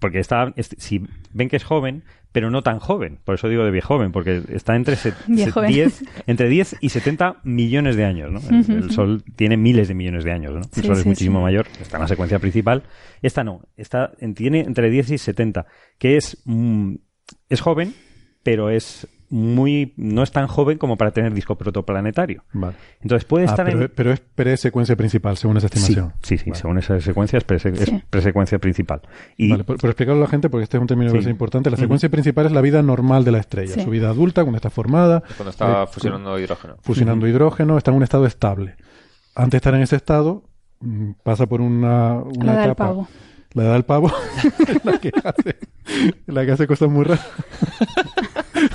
Porque 0.00 0.18
está, 0.18 0.52
es- 0.56 0.74
si 0.78 1.02
ven 1.32 1.48
que 1.48 1.56
es 1.56 1.64
joven, 1.64 2.02
pero 2.32 2.50
no 2.50 2.62
tan 2.62 2.78
joven, 2.78 3.18
por 3.24 3.34
eso 3.34 3.48
digo 3.48 3.64
de 3.64 3.70
viejo 3.70 3.88
joven, 3.94 4.10
porque 4.12 4.42
está 4.52 4.74
entre, 4.74 4.96
se- 4.96 5.12
se- 5.12 5.16
Viejoven. 5.32 5.70
10, 5.70 6.04
entre 6.26 6.48
10 6.48 6.76
y 6.80 6.88
70 6.88 7.36
millones 7.44 7.96
de 7.96 8.04
años, 8.04 8.30
¿no? 8.32 8.40
El, 8.50 8.70
el 8.84 8.90
Sol 8.90 9.22
tiene 9.36 9.56
miles 9.56 9.88
de 9.88 9.94
millones 9.94 10.24
de 10.24 10.32
años, 10.32 10.54
¿no? 10.54 10.62
Sí, 10.64 10.80
el 10.80 10.86
Sol 10.86 10.96
es 10.96 11.02
sí, 11.02 11.08
muchísimo 11.08 11.38
sí. 11.40 11.42
mayor, 11.42 11.66
está 11.80 11.98
en 11.98 12.02
la 12.02 12.08
secuencia 12.08 12.38
principal. 12.38 12.82
Esta 13.20 13.44
no, 13.44 13.62
está, 13.76 14.12
en- 14.18 14.34
tiene 14.34 14.60
entre 14.60 14.90
10 14.90 15.10
y 15.10 15.18
70, 15.18 15.66
que 15.98 16.16
es, 16.16 16.42
mm, 16.46 16.94
es 17.48 17.60
joven, 17.60 17.94
pero 18.42 18.70
es 18.70 19.06
muy, 19.34 19.94
no 19.96 20.22
es 20.22 20.30
tan 20.30 20.46
joven 20.46 20.76
como 20.76 20.98
para 20.98 21.10
tener 21.10 21.32
disco 21.32 21.56
protoplanetario. 21.56 22.44
Vale. 22.52 22.74
Entonces 23.00 23.24
puede 23.24 23.46
Ah, 23.46 23.50
estar 23.50 23.64
pero, 23.64 23.80
en... 23.82 23.92
pero 23.94 24.12
es 24.12 24.20
pre-secuencia 24.20 24.94
principal, 24.94 25.38
según 25.38 25.56
esa 25.56 25.68
estimación. 25.68 26.12
sí, 26.22 26.36
sí, 26.36 26.50
Vale. 26.50 26.60
según 26.60 26.78
esa 26.78 27.00
secuencia 27.00 27.38
es, 27.38 27.46
prese- 27.46 27.72
es 27.72 27.88
Sí. 27.88 28.02
presecuencia 28.10 28.58
principal. 28.58 29.00
Y 29.38 29.50
Vale, 29.50 29.64
por, 29.64 29.78
por 29.78 29.88
explicarlo 29.88 30.20
a 30.20 30.24
la 30.26 30.30
gente, 30.30 30.50
porque 30.50 30.64
este 30.64 30.76
es 30.76 30.80
un 30.82 30.86
término 30.86 31.10
que 31.12 31.18
Sí. 31.18 31.24
es 31.24 31.30
importante, 31.30 31.70
la 31.70 31.78
secuencia 31.78 32.10
principal 32.10 32.44
es 32.44 32.52
la 32.52 32.60
vida 32.60 32.82
normal 32.82 33.24
de 33.24 33.32
la 33.32 33.38
estrella, 33.38 33.72
Sí. 33.74 33.80
su 33.82 33.88
vida 33.88 34.10
adulta, 34.10 34.42
cuando 34.42 34.56
está 34.56 34.68
formada, 34.68 35.22
Cuando 35.38 35.50
está 35.50 35.84
Eh, 35.84 35.86
fusionando 35.90 36.38
hidrógeno. 36.38 36.76
fusionando 36.82 37.26
hidrógeno, 37.26 37.78
está 37.78 37.90
en 37.90 37.96
un 37.96 38.02
estado 38.02 38.26
estable. 38.26 38.76
Antes 39.34 39.52
de 39.52 39.56
estar 39.56 39.74
en 39.74 39.80
ese 39.80 39.96
estado, 39.96 40.44
mm, 40.80 41.12
pasa 41.22 41.46
por 41.46 41.62
una, 41.62 42.16
una 42.16 42.44
La 42.44 42.52
edad 42.52 42.60
del 42.60 42.70
etapa, 42.72 42.84
pavo. 42.86 43.08
la 43.54 43.62
edad 43.64 43.72
del 43.72 43.84
pavo, 43.86 44.12
la 44.84 44.98
que 44.98 45.10
hace, 45.24 45.56
la 46.26 46.44
que 46.44 46.52
hace 46.52 46.66
cosas 46.66 46.90
muy 46.90 47.04
raras. 47.04 47.26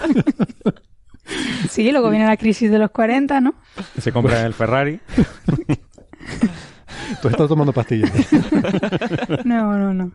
Sí, 1.69 1.91
luego 1.91 2.09
viene 2.09 2.25
la 2.25 2.37
crisis 2.37 2.71
de 2.71 2.79
los 2.79 2.89
40, 2.91 3.41
¿no? 3.41 3.53
se 3.97 4.13
compra 4.13 4.45
el 4.45 4.53
Ferrari. 4.53 4.97
Tú 7.21 7.27
estás 7.27 7.47
tomando 7.49 7.73
pastillas. 7.73 8.11
No, 9.43 9.77
no, 9.77 9.93
no. 9.93 10.11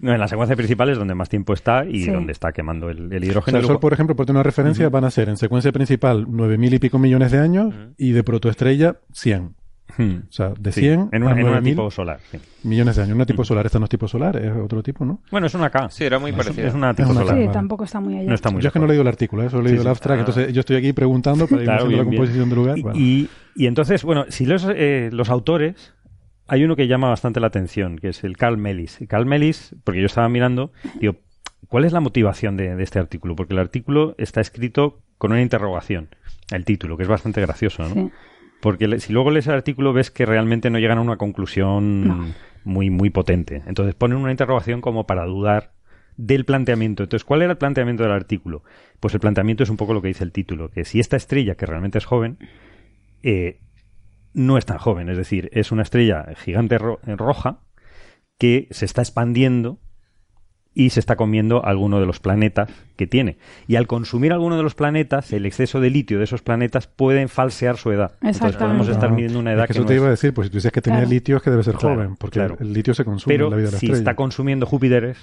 No, 0.00 0.12
en 0.12 0.20
la 0.20 0.28
secuencia 0.28 0.56
principal 0.56 0.88
es 0.90 0.98
donde 0.98 1.14
más 1.14 1.28
tiempo 1.28 1.52
está 1.52 1.84
y 1.84 2.04
Sí. 2.04 2.10
donde 2.10 2.32
está 2.32 2.52
quemando 2.52 2.88
el, 2.88 2.98
el 2.98 3.06
O 3.06 3.10
sea, 3.20 3.26
hidrógeno. 3.30 3.58
el 3.58 3.64
Sol, 3.66 3.80
por 3.80 3.92
ejemplo, 3.92 4.14
por 4.16 4.24
tener 4.26 4.36
una 4.36 4.42
referencia, 4.44 4.88
van 4.88 5.04
a 5.04 5.10
ser 5.10 5.28
en 5.28 5.36
secuencia 5.36 5.72
principal 5.72 6.24
nueve 6.28 6.56
mil 6.56 6.72
y 6.72 6.78
pico 6.78 6.98
millones 6.98 7.32
de 7.32 7.38
años 7.40 7.74
y 7.98 8.12
de 8.12 8.22
protoestrella 8.24 8.96
100. 9.12 9.54
Hmm. 9.98 10.16
O 10.28 10.32
sea, 10.32 10.52
de 10.58 10.72
Sí, 10.72 10.80
100 10.80 11.08
en 11.12 11.22
una, 11.22 11.32
a 11.32 11.34
en 11.34 11.42
una 11.44 11.50
9000 11.56 11.72
tipo 11.74 11.90
solar. 11.90 12.20
sí. 12.30 12.38
millones 12.64 12.96
de 12.96 13.02
años. 13.02 13.14
Una 13.14 13.26
tipo 13.26 13.44
solar, 13.44 13.64
esta 13.66 13.78
no 13.78 13.84
es 13.84 13.90
tipo 13.90 14.08
solar, 14.08 14.36
es 14.36 14.52
otro 14.56 14.82
tipo, 14.82 15.04
¿no? 15.04 15.20
Bueno, 15.30 15.46
es 15.46 15.54
una 15.54 15.70
K. 15.70 15.88
Sí, 15.90 16.04
era 16.04 16.18
muy 16.18 16.30
Es- 16.32 16.36
parecida. 16.36 16.66
Es 16.68 16.74
una 16.74 16.92
tipo 16.94 17.10
una 17.10 17.20
solar. 17.20 17.34
Sí, 17.36 17.40
vale. 17.42 17.52
tampoco 17.52 17.84
está 17.84 18.00
muy 18.00 18.16
allá. 18.16 18.28
No 18.28 18.34
está 18.34 18.50
muy 18.50 18.60
yo 18.62 18.68
es 18.68 18.72
que 18.72 18.78
no 18.78 18.84
he 18.84 18.88
leído 18.88 19.02
el 19.02 19.08
artículo, 19.08 19.42
¿eh? 19.44 19.50
solo 19.50 19.62
he 19.62 19.64
leído 19.70 19.82
Sí, 19.82 19.88
el 19.88 19.94
sí. 19.94 19.96
abstract, 19.96 20.16
Ah. 20.18 20.20
entonces 20.20 20.52
yo 20.52 20.60
estoy 20.60 20.76
aquí 20.76 20.92
preguntando 20.92 21.46
para 21.46 21.62
ir 21.62 21.66
Claro, 21.66 21.84
la 21.84 21.88
bien. 21.88 22.04
composición 22.04 22.48
del 22.48 22.58
lugar. 22.58 22.78
Y, 22.78 22.82
Bueno. 22.82 22.98
y- 22.98 23.28
y 23.54 23.66
entonces, 23.66 24.02
bueno, 24.04 24.24
si 24.28 24.44
los, 24.46 24.66
eh, 24.68 25.10
los 25.12 25.30
autores, 25.30 25.94
hay 26.48 26.62
uno 26.64 26.76
que 26.76 26.86
llama 26.86 27.08
bastante 27.08 27.40
la 27.40 27.46
atención, 27.48 27.98
que 27.98 28.08
es 28.10 28.22
el 28.24 28.36
Carl 28.36 28.56
Mellis. 28.58 29.00
Y 29.00 29.06
Carl 29.06 29.26
Mellis, 29.26 29.74
porque 29.84 30.00
yo 30.00 30.06
estaba 30.06 30.28
mirando, 30.28 30.72
digo, 31.00 31.16
¿cuál 31.68 31.84
es 31.84 31.92
la 31.92 32.00
motivación 32.00 32.56
de, 32.56 32.76
de 32.76 32.82
este 32.82 32.98
artículo? 32.98 33.34
Porque 33.34 33.54
el 33.54 33.58
artículo 33.60 34.14
está 34.18 34.40
escrito 34.40 35.00
con 35.18 35.32
una 35.32 35.40
interrogación, 35.42 36.08
el 36.52 36.64
título, 36.64 36.96
que 36.96 37.02
es 37.04 37.08
bastante 37.08 37.40
gracioso, 37.40 37.82
¿no? 37.88 37.94
Sí. 37.94 38.10
Porque 38.60 38.98
si 39.00 39.12
luego 39.12 39.30
lees 39.30 39.46
el 39.46 39.54
artículo 39.54 39.92
ves 39.92 40.10
que 40.10 40.26
realmente 40.26 40.70
no 40.70 40.78
llegan 40.78 40.98
a 40.98 41.02
una 41.02 41.16
conclusión 41.16 42.06
No. 42.08 42.34
muy, 42.64 42.90
muy 42.90 43.10
potente. 43.10 43.62
Entonces 43.66 43.94
ponen 43.94 44.18
una 44.18 44.30
interrogación 44.30 44.80
como 44.80 45.06
para 45.06 45.24
dudar 45.26 45.72
del 46.16 46.44
planteamiento. 46.46 47.02
Entonces, 47.02 47.24
¿cuál 47.24 47.42
era 47.42 47.52
el 47.52 47.58
planteamiento 47.58 48.02
del 48.02 48.12
artículo? 48.12 48.64
Pues 49.00 49.12
el 49.14 49.20
planteamiento 49.20 49.62
es 49.62 49.68
un 49.70 49.76
poco 49.76 49.92
lo 49.92 50.00
que 50.00 50.08
dice 50.08 50.24
el 50.24 50.32
título, 50.32 50.70
que 50.70 50.84
si 50.84 50.98
esta 50.98 51.16
estrella, 51.16 51.54
que 51.56 51.66
realmente 51.66 51.98
es 51.98 52.06
joven, 52.06 52.38
eh, 53.22 53.60
no 54.32 54.56
es 54.58 54.64
tan 54.66 54.78
joven, 54.78 55.08
es 55.10 55.16
decir, 55.18 55.48
es 55.52 55.72
una 55.72 55.82
estrella 55.82 56.26
gigante 56.36 56.78
ro- 56.78 57.00
roja 57.04 57.60
que 58.38 58.66
se 58.70 58.84
está 58.86 59.02
expandiendo 59.02 59.78
y 60.76 60.90
se 60.90 61.00
está 61.00 61.16
comiendo 61.16 61.64
alguno 61.64 61.98
de 61.98 62.06
los 62.06 62.20
planetas 62.20 62.70
que 62.96 63.06
tiene. 63.08 63.38
Y 63.66 63.76
al 63.76 63.86
consumir 63.86 64.32
alguno 64.32 64.56
de 64.58 64.62
los 64.62 64.74
planetas, 64.74 65.32
el 65.32 65.46
exceso 65.46 65.80
de 65.80 65.88
litio 65.90 66.18
de 66.18 66.24
esos 66.24 66.42
planetas 66.42 66.86
pueden 66.86 67.28
falsear 67.30 67.78
su 67.78 67.90
edad. 67.90 68.12
Entonces 68.22 68.56
podemos 68.56 68.86
estar 68.88 69.10
midiendo 69.10 69.38
una 69.40 69.52
es 69.52 69.56
edad 69.56 69.64
que 69.64 69.68
que, 69.68 69.72
eso 69.72 69.80
no 69.82 69.86
te 69.88 69.94
es- 69.94 69.98
iba 70.00 70.06
a 70.06 70.10
decir, 70.10 70.34
pues 70.34 70.46
si 70.46 70.50
tú 70.50 70.58
dices 70.58 70.70
que 70.72 70.82
tenía 70.82 71.00
Claro. 71.00 71.10
litio 71.10 71.36
es 71.38 71.42
que 71.42 71.50
debe 71.50 71.64
ser 71.64 71.74
Claro, 71.76 71.94
joven, 71.96 72.16
porque 72.16 72.38
claro. 72.40 72.56
el 72.60 72.72
litio 72.72 72.92
se 72.94 73.04
consume 73.04 73.34
Pero 73.34 73.46
en 73.46 73.50
la 73.52 73.56
vida 73.56 73.66
de 73.68 73.72
la 73.72 73.78
si 73.78 73.86
estrella. 73.86 73.98
está 73.98 74.14
consumiendo 74.14 74.66
Júpiteres 74.66 75.16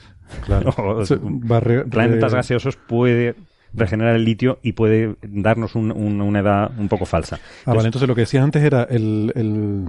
Claro. 0.46 0.70
o 0.78 1.06
Se 1.06 1.18
planetas 1.18 2.32
re- 2.32 2.38
gaseosos, 2.38 2.76
puede 2.76 3.36
regenerar 3.76 4.16
el 4.16 4.26
litio 4.26 4.60
y 4.64 4.74
puede 4.74 5.16
darnos 5.22 5.76
un- 5.76 5.92
un- 5.92 6.22
una 6.22 6.40
edad 6.40 6.72
un 6.80 6.88
poco 6.90 7.06
falsa. 7.06 7.40
Ah, 7.66 7.74
vale, 7.74 7.86
entonces 7.88 8.08
lo 8.08 8.16
que 8.16 8.22
decías 8.22 8.44
antes 8.44 8.64
era 8.64 8.84
el, 8.84 9.32
el- 9.36 9.86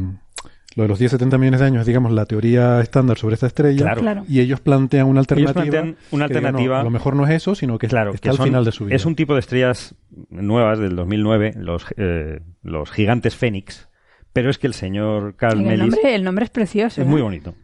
lo 0.76 0.82
de 0.84 0.88
los 0.88 1.01
10-70 1.01 1.38
millones 1.38 1.60
de 1.60 1.66
años, 1.66 1.80
es, 1.82 1.86
digamos, 1.86 2.10
la 2.12 2.26
teoría 2.26 2.80
estándar 2.80 3.16
sobre 3.18 3.34
esta 3.34 3.46
estrella. 3.46 3.82
Claro. 3.82 4.01
Claro. 4.01 4.24
Y 4.28 4.40
ellos 4.40 4.60
plantean 4.60 5.06
una 5.06 5.20
alternativa. 5.20 5.52
plantean 5.62 5.96
una 6.10 6.26
que 6.28 6.34
diga, 6.34 6.40
no, 6.40 6.48
alternativa- 6.59 6.80
a 6.80 6.84
lo 6.84 6.90
mejor 6.90 7.16
no 7.16 7.24
es 7.26 7.30
eso, 7.30 7.55
sino 7.55 7.78
que 7.78 7.88
Claro, 7.88 8.10
está 8.12 8.22
que 8.22 8.28
al 8.30 8.36
son- 8.36 8.46
final 8.46 8.64
de 8.64 8.72
su 8.72 8.84
vida. 8.86 8.96
es 8.96 9.05
un 9.06 9.14
tipo 9.14 9.34
de 9.34 9.40
estrellas 9.40 9.94
nuevas 10.30 10.78
del 10.78 10.96
2009, 10.96 11.55
los, 11.56 11.86
eh, 11.96 12.40
los 12.62 12.90
gigantes 12.90 13.36
Fénix, 13.36 13.88
pero 14.32 14.51
es 14.51 14.59
que 14.59 14.66
el 14.66 14.74
señor 14.74 15.36
Carl 15.36 15.60
El 15.64 15.78
nombre, 15.78 16.14
el 16.14 16.24
nombre 16.24 16.44
es 16.44 16.51
precioso. 16.51 17.01
es 17.01 17.06
¿eh? 17.06 17.10
muy 17.10 17.22
bonito. 17.22 17.55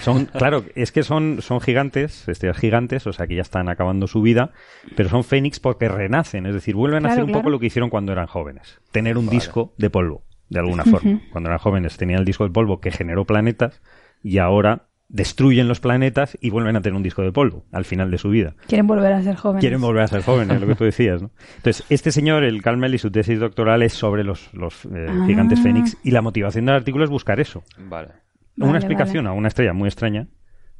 Son, 0.00 0.24
claro, 0.24 0.64
es 0.74 0.90
que 0.90 1.02
son, 1.02 1.42
son 1.42 1.60
gigantes, 1.60 2.26
estrellas 2.26 2.56
gigantes, 2.56 3.06
o 3.06 3.12
sea 3.12 3.26
que 3.26 3.34
ya 3.34 3.42
están 3.42 3.68
acabando 3.68 4.06
su 4.06 4.22
vida, 4.22 4.52
pero 4.96 5.10
son 5.10 5.22
fénix 5.22 5.60
porque 5.60 5.86
renacen, 5.88 6.46
es 6.46 6.54
decir, 6.54 6.74
vuelven 6.74 6.98
a 6.98 7.00
Claro, 7.00 7.12
hacer 7.12 7.24
un 7.24 7.28
claro. 7.30 7.40
poco 7.42 7.50
lo 7.50 7.58
que 7.58 7.66
hicieron 7.66 7.90
cuando 7.90 8.10
eran 8.12 8.26
jóvenes, 8.26 8.80
tener 8.90 9.18
un 9.18 9.28
disco 9.28 9.74
de 9.76 9.90
polvo, 9.90 10.22
de 10.52 10.58
alguna 10.60 10.84
forma. 10.84 11.20
Cuando 11.32 11.48
eran 11.48 11.58
jóvenes 11.58 11.96
tenían 11.96 12.20
el 12.20 12.24
disco 12.24 12.44
de 12.44 12.50
polvo 12.50 12.80
que 12.80 12.90
generó 12.90 13.24
planetas 13.24 13.80
y 14.22 14.38
ahora 14.38 14.86
destruyen 15.08 15.68
los 15.68 15.80
planetas 15.80 16.38
y 16.40 16.48
vuelven 16.50 16.74
a 16.76 16.80
tener 16.80 16.96
un 16.96 17.02
disco 17.02 17.20
de 17.22 17.32
polvo 17.32 17.66
al 17.70 17.84
final 17.84 18.10
de 18.10 18.16
su 18.18 18.30
vida. 18.30 18.54
Quieren 18.66 18.86
volver 18.86 19.12
a 19.12 19.22
ser 19.22 19.36
jóvenes. 19.36 19.60
Quieren 19.60 19.80
volver 19.80 20.02
a 20.04 20.08
ser 20.08 20.22
jóvenes, 20.22 20.58
lo 20.60 20.66
que 20.66 20.74
tú 20.74 20.84
decías, 20.84 21.20
¿no? 21.20 21.30
Entonces, 21.56 21.84
este 21.90 22.10
señor, 22.12 22.44
el 22.44 22.62
Carl 22.62 22.78
Mellis, 22.78 23.02
su 23.02 23.10
tesis 23.10 23.38
doctoral 23.38 23.82
es 23.82 23.92
sobre 23.92 24.24
los, 24.24 24.52
los 24.54 24.84
eh, 24.86 25.06
Ah. 25.10 25.24
gigantes 25.26 25.60
fénix 25.62 25.98
y 26.02 26.12
la 26.12 26.22
motivación 26.22 26.64
del 26.64 26.76
artículo 26.76 27.04
es 27.04 27.10
buscar 27.10 27.40
eso 27.40 27.62
Vale. 27.78 28.08
Vale, 28.56 28.70
una 28.70 28.78
explicación 28.78 29.24
vale. 29.24 29.34
a 29.36 29.38
una 29.38 29.48
estrella 29.48 29.72
muy 29.74 29.88
extraña, 29.88 30.28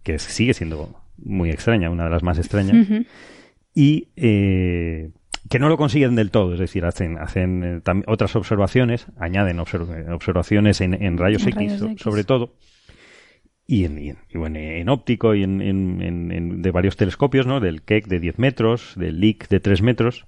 que 0.03 0.19
sigue 0.19 0.55
siendo 0.55 0.95
muy 1.19 1.51
extraña, 1.51 1.91
una 1.91 2.05
de 2.05 2.11
las 2.11 2.23
más 2.23 2.39
extrañas, 2.39 2.89
y 3.75 4.09
eh, 4.17 5.11
que 5.53 5.59
no 5.59 5.69
lo 5.69 5.77
consiguen 5.77 6.15
del 6.17 6.31
todo, 6.31 6.55
es 6.55 6.59
decir, 6.61 6.85
hacen, 6.85 7.19
hacen 7.19 7.63
eh, 7.87 8.03
otras 8.07 8.35
observaciones, 8.37 9.07
añaden 9.19 9.59
observ- 9.59 10.13
observaciones 10.13 10.81
en, 10.81 10.95
en 10.95 11.19
rayos, 11.19 11.43
En 11.43 11.49
X, 11.51 11.57
rayos 11.59 11.79
so- 11.79 11.87
X. 11.91 12.03
sobre 12.03 12.25
todo, 12.25 12.55
y 13.67 13.85
en, 13.85 13.99
y 13.99 14.09
en- 14.11 14.19
y 14.29 14.39
bueno, 14.39 14.59
en 14.59 14.89
óptico 14.89 15.35
y 15.35 15.43
en, 15.45 16.63
de 16.63 16.71
varios 16.71 16.97
telescopios, 16.97 17.47
¿no? 17.47 17.61
Del 17.61 17.83
Keck 17.83 18.07
de 18.09 18.19
10 18.19 18.39
metros, 18.39 18.95
del 18.97 19.21
LIC 19.21 19.49
de 19.49 19.61
3 19.61 19.83
metros, 19.83 20.27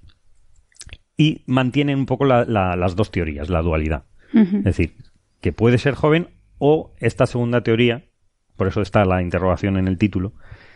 y 1.17 1.43
mantienen 1.47 1.97
un 1.99 2.05
poco 2.05 2.25
la- 2.25 2.45
la- 2.45 2.75
las 2.75 2.95
dos 2.95 3.11
teorías, 3.11 3.49
la 3.49 3.61
dualidad. 3.61 4.05
Es 4.33 4.63
decir, 4.63 4.95
que 5.41 5.53
puede 5.53 5.77
ser 5.77 5.93
joven 5.95 6.29
o 6.57 6.93
esta 6.99 7.25
segunda 7.25 7.61
teoría, 7.61 8.05
por 8.57 8.67
eso 8.67 8.81
está 8.81 9.05
la 9.05 9.21
interrogación 9.21 9.77
en 9.77 9.87
el 9.87 9.97
título, 9.97 10.33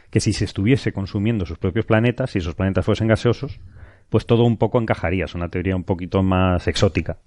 que 0.09 0.19
si 0.21 0.33
se 0.33 0.45
estuviese 0.45 0.91
consumiendo 0.91 1.45
sus 1.45 1.57
propios 1.57 1.85
planetas, 1.85 2.31
si 2.31 2.39
esos 2.39 2.55
planetas 2.55 2.85
fuesen 2.85 3.07
gaseosos, 3.07 3.59
pues 4.09 4.25
todo 4.25 4.43
un 4.43 4.57
poco 4.57 4.79
encajaría. 4.81 5.25
Es 5.25 5.35
una 5.35 5.49
teoría 5.49 5.75
un 5.75 5.83
poquito 5.83 6.23
más 6.23 6.67
exótica. 6.67 7.17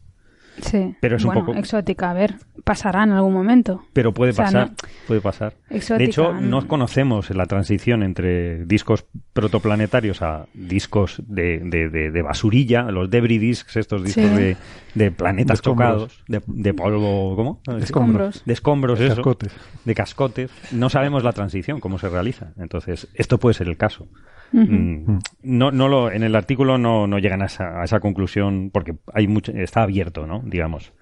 Sí. 0.61 0.95
Pero 1.01 1.17
es 1.17 1.23
un 1.25 1.29
bueno, 1.29 1.47
poco- 1.47 1.59
exótica. 1.59 2.11
A 2.11 2.13
ver, 2.13 2.35
pasará 2.63 3.05
en 3.05 3.13
algún 3.13 3.33
momento. 3.33 3.85
Pero 3.95 4.13
puede 4.13 4.33
O 4.33 4.35
sea, 4.35 4.45
pasar, 4.45 4.69
no- 4.71 4.77
puede 5.09 5.21
pasar. 5.23 5.55
Exótica, 5.71 5.97
de 5.97 6.05
hecho, 6.05 6.33
no. 6.35 6.41
no 6.43 6.69
conocemos 6.69 7.31
la 7.31 7.47
transición 7.47 8.03
entre 8.03 8.67
discos 8.67 9.07
protoplanetarios 9.33 10.21
a 10.21 10.47
discos 10.53 11.23
de, 11.27 11.59
de- 11.65 11.89
de- 11.89 12.11
de 12.11 12.23
basurilla, 12.23 12.83
los 12.91 13.09
debris 13.09 13.41
discs, 13.41 13.77
estos 13.79 14.05
discos 14.05 14.25
Sí. 14.27 14.35
de, 14.37 14.57
de 14.95 15.11
planetas 15.11 15.63
chocados, 15.63 16.23
de, 16.29 16.43
de 16.47 16.75
polvo, 16.75 17.35
¿cómo? 17.35 17.61
Escombros. 17.81 18.45
De 18.45 18.53
escombros, 18.53 19.01
eso. 19.01 19.15
Cascotes. 19.17 19.53
De 19.87 19.95
cascotes. 19.95 20.51
No 20.71 20.91
sabemos 20.91 21.25
la 21.25 21.33
transición, 21.33 21.81
cómo 21.81 21.99
se 21.99 22.11
realiza. 22.11 22.53
Entonces, 22.59 23.09
esto 23.15 23.39
puede 23.39 23.55
ser 23.55 23.69
el 23.69 23.79
caso. 23.79 24.07
Mm, 24.53 25.19
no, 25.43 25.70
no 25.70 25.89
lo, 25.89 26.11
en 26.12 26.23
el 26.23 26.35
artículo 26.37 26.79
no, 26.79 27.07
no 27.07 27.19
llegan 27.19 27.43
a 27.43 27.47
esa, 27.47 27.81
a 27.81 27.85
esa 27.85 28.01
conclusión 28.01 28.70
porque 28.73 28.95
hay 29.12 29.27
mucho, 29.27 29.53
está 29.53 29.83
abierto, 29.83 30.27
¿no? 30.27 30.43
Digamos. 30.45 30.93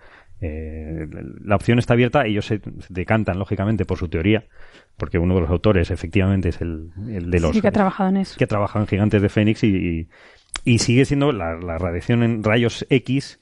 Eh, 0.42 1.06
la 1.44 1.56
opción 1.56 1.78
está 1.78 1.92
abierta, 1.94 2.24
ellos 2.24 2.46
se 2.46 2.62
decantan, 2.88 3.38
lógicamente, 3.38 3.84
por 3.84 3.98
su 3.98 4.08
teoría, 4.08 4.44
porque 4.96 5.18
uno 5.18 5.34
de 5.34 5.42
los 5.42 5.50
autores, 5.50 5.90
efectivamente, 5.90 6.48
es 6.48 6.60
el, 6.62 6.90
el 7.08 7.30
de 7.30 7.40
los 7.40 7.52
Sí 7.54 7.60
que 7.60 7.68
ha 7.68 7.72
trabajado 7.72 8.08
en 8.08 8.16
eso. 8.16 8.38
que 8.38 8.46
Gigantes 8.86 9.20
de 9.20 9.28
Fénix 9.28 9.62
y, 9.64 9.68
y- 9.68 10.08
y 10.64 10.78
sigue 10.78 11.04
siendo 11.04 11.32
la, 11.32 11.56
la 11.56 11.76
radiación 11.78 12.22
en 12.22 12.42
rayos 12.42 12.86
X 12.88 13.40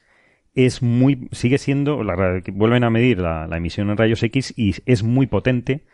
es 0.55 0.83
muy 0.83 1.29
sigue 1.33 1.59
siendo 1.59 2.03
la, 2.03 2.41
vuelven 2.53 2.83
a 2.85 2.91
medir 2.91 3.19
la, 3.21 3.47
la 3.47 3.57
emisión 3.59 3.91
en 3.91 3.97
rayos 3.97 4.23
X 4.25 4.53
y 4.57 4.75
es 4.87 5.03
muy 5.05 5.27
potente 5.27 5.85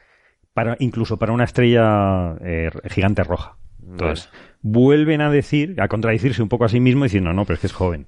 para 0.55 0.77
incluso 0.81 1.19
para 1.19 1.33
una 1.33 1.45
estrella 1.45 2.37
eh, 2.43 2.71
gigante 2.89 3.25
roja. 3.25 3.57
Entonces 3.91 4.29
vuelven 4.63 5.21
a 5.21 5.31
decir 5.31 5.81
a 5.81 5.89
contradecirse 5.89 6.43
un 6.43 6.49
poco 6.49 6.65
a 6.65 6.69
sí 6.69 6.81
mismo 6.81 7.05
diciendo 7.05 7.31
no, 7.31 7.37
no, 7.37 7.45
pero 7.45 7.55
es 7.55 7.61
que 7.61 7.67
es 7.67 7.73
joven. 7.73 8.07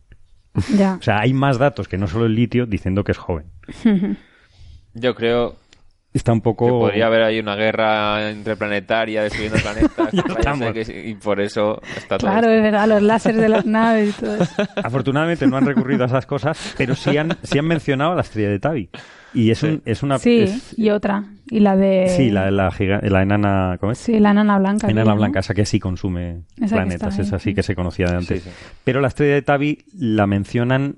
Ya. 0.77 0.95
O 0.99 1.03
sea, 1.03 1.21
hay 1.21 1.35
más 1.35 1.59
datos 1.59 1.87
que 1.89 1.99
no 1.99 2.07
solo 2.09 2.27
el 2.27 2.35
litio 2.35 2.65
diciendo 2.67 3.05
que 3.05 3.13
es 3.13 3.19
joven. 3.19 3.47
Yo 4.95 5.15
creo 5.15 5.57
Está 6.15 6.33
un 6.33 6.41
poco 6.41 6.65
que 6.65 6.71
podría 6.73 7.07
haber 7.09 7.23
ahí 7.25 7.39
una 7.41 7.57
guerra 7.57 8.31
interplanetaria 8.31 9.23
destruyendo 9.25 9.59
planetas. 9.59 10.89
Y 11.05 11.15
por 11.17 11.41
eso 11.43 11.79
está 11.95 12.17
todo 12.17 12.31
Claro, 12.31 12.47
esto. 12.47 12.53
es 12.57 12.63
verdad, 12.63 12.89
los 12.89 13.03
láseres 13.03 13.39
de 13.43 13.49
las 13.51 13.67
naves 13.67 14.17
y 14.17 14.21
todo 14.23 14.37
eso. 14.37 14.55
Afortunadamente 14.83 15.47
no 15.47 15.59
han 15.59 15.67
recurrido 15.67 16.05
a 16.05 16.07
esas 16.07 16.25
cosas, 16.25 16.75
pero 16.79 16.95
sí 16.95 17.19
han, 17.19 17.37
sí 17.43 17.59
han 17.59 17.67
mencionado 17.67 18.15
la 18.15 18.23
estrella 18.23 18.49
de 18.49 18.59
Tabi. 18.59 18.89
Y 19.35 19.51
es, 19.51 19.63
un- 19.63 19.83
es 19.85 20.03
una... 20.03 20.19
Sí, 20.19 20.39
es- 20.45 20.79
y 20.79 20.89
otra. 20.89 21.23
Y 21.49 21.61
la 21.61 21.77
de... 21.77 22.09
sí, 22.09 22.31
la, 22.31 22.51
la, 22.51 22.71
giga- 22.73 23.01
la 23.03 23.23
enana... 23.23 23.77
¿Cómo 23.81 23.93
es? 23.93 23.99
Sí, 23.99 24.19
la 24.19 24.31
enana 24.33 24.59
blanca. 24.59 24.89
enana 24.89 25.11
¿no? 25.13 25.17
blanca, 25.17 25.41
esa 25.41 25.55
que 25.55 25.65
sí 25.65 25.79
consume 25.79 26.43
Esa 26.61 26.75
planetas, 26.77 27.19
esa 27.21 27.39
sí 27.39 27.55
que 27.55 27.63
se 27.63 27.75
conocía 27.77 28.07
de 28.07 28.17
antes. 28.17 28.43
Sí, 28.43 28.51
sí. 28.51 28.57
Pero 28.85 29.01
la 29.01 29.09
estrella 29.09 29.35
de 29.35 29.43
Tabi 29.43 29.85
la 29.97 30.27
mencionan, 30.27 30.97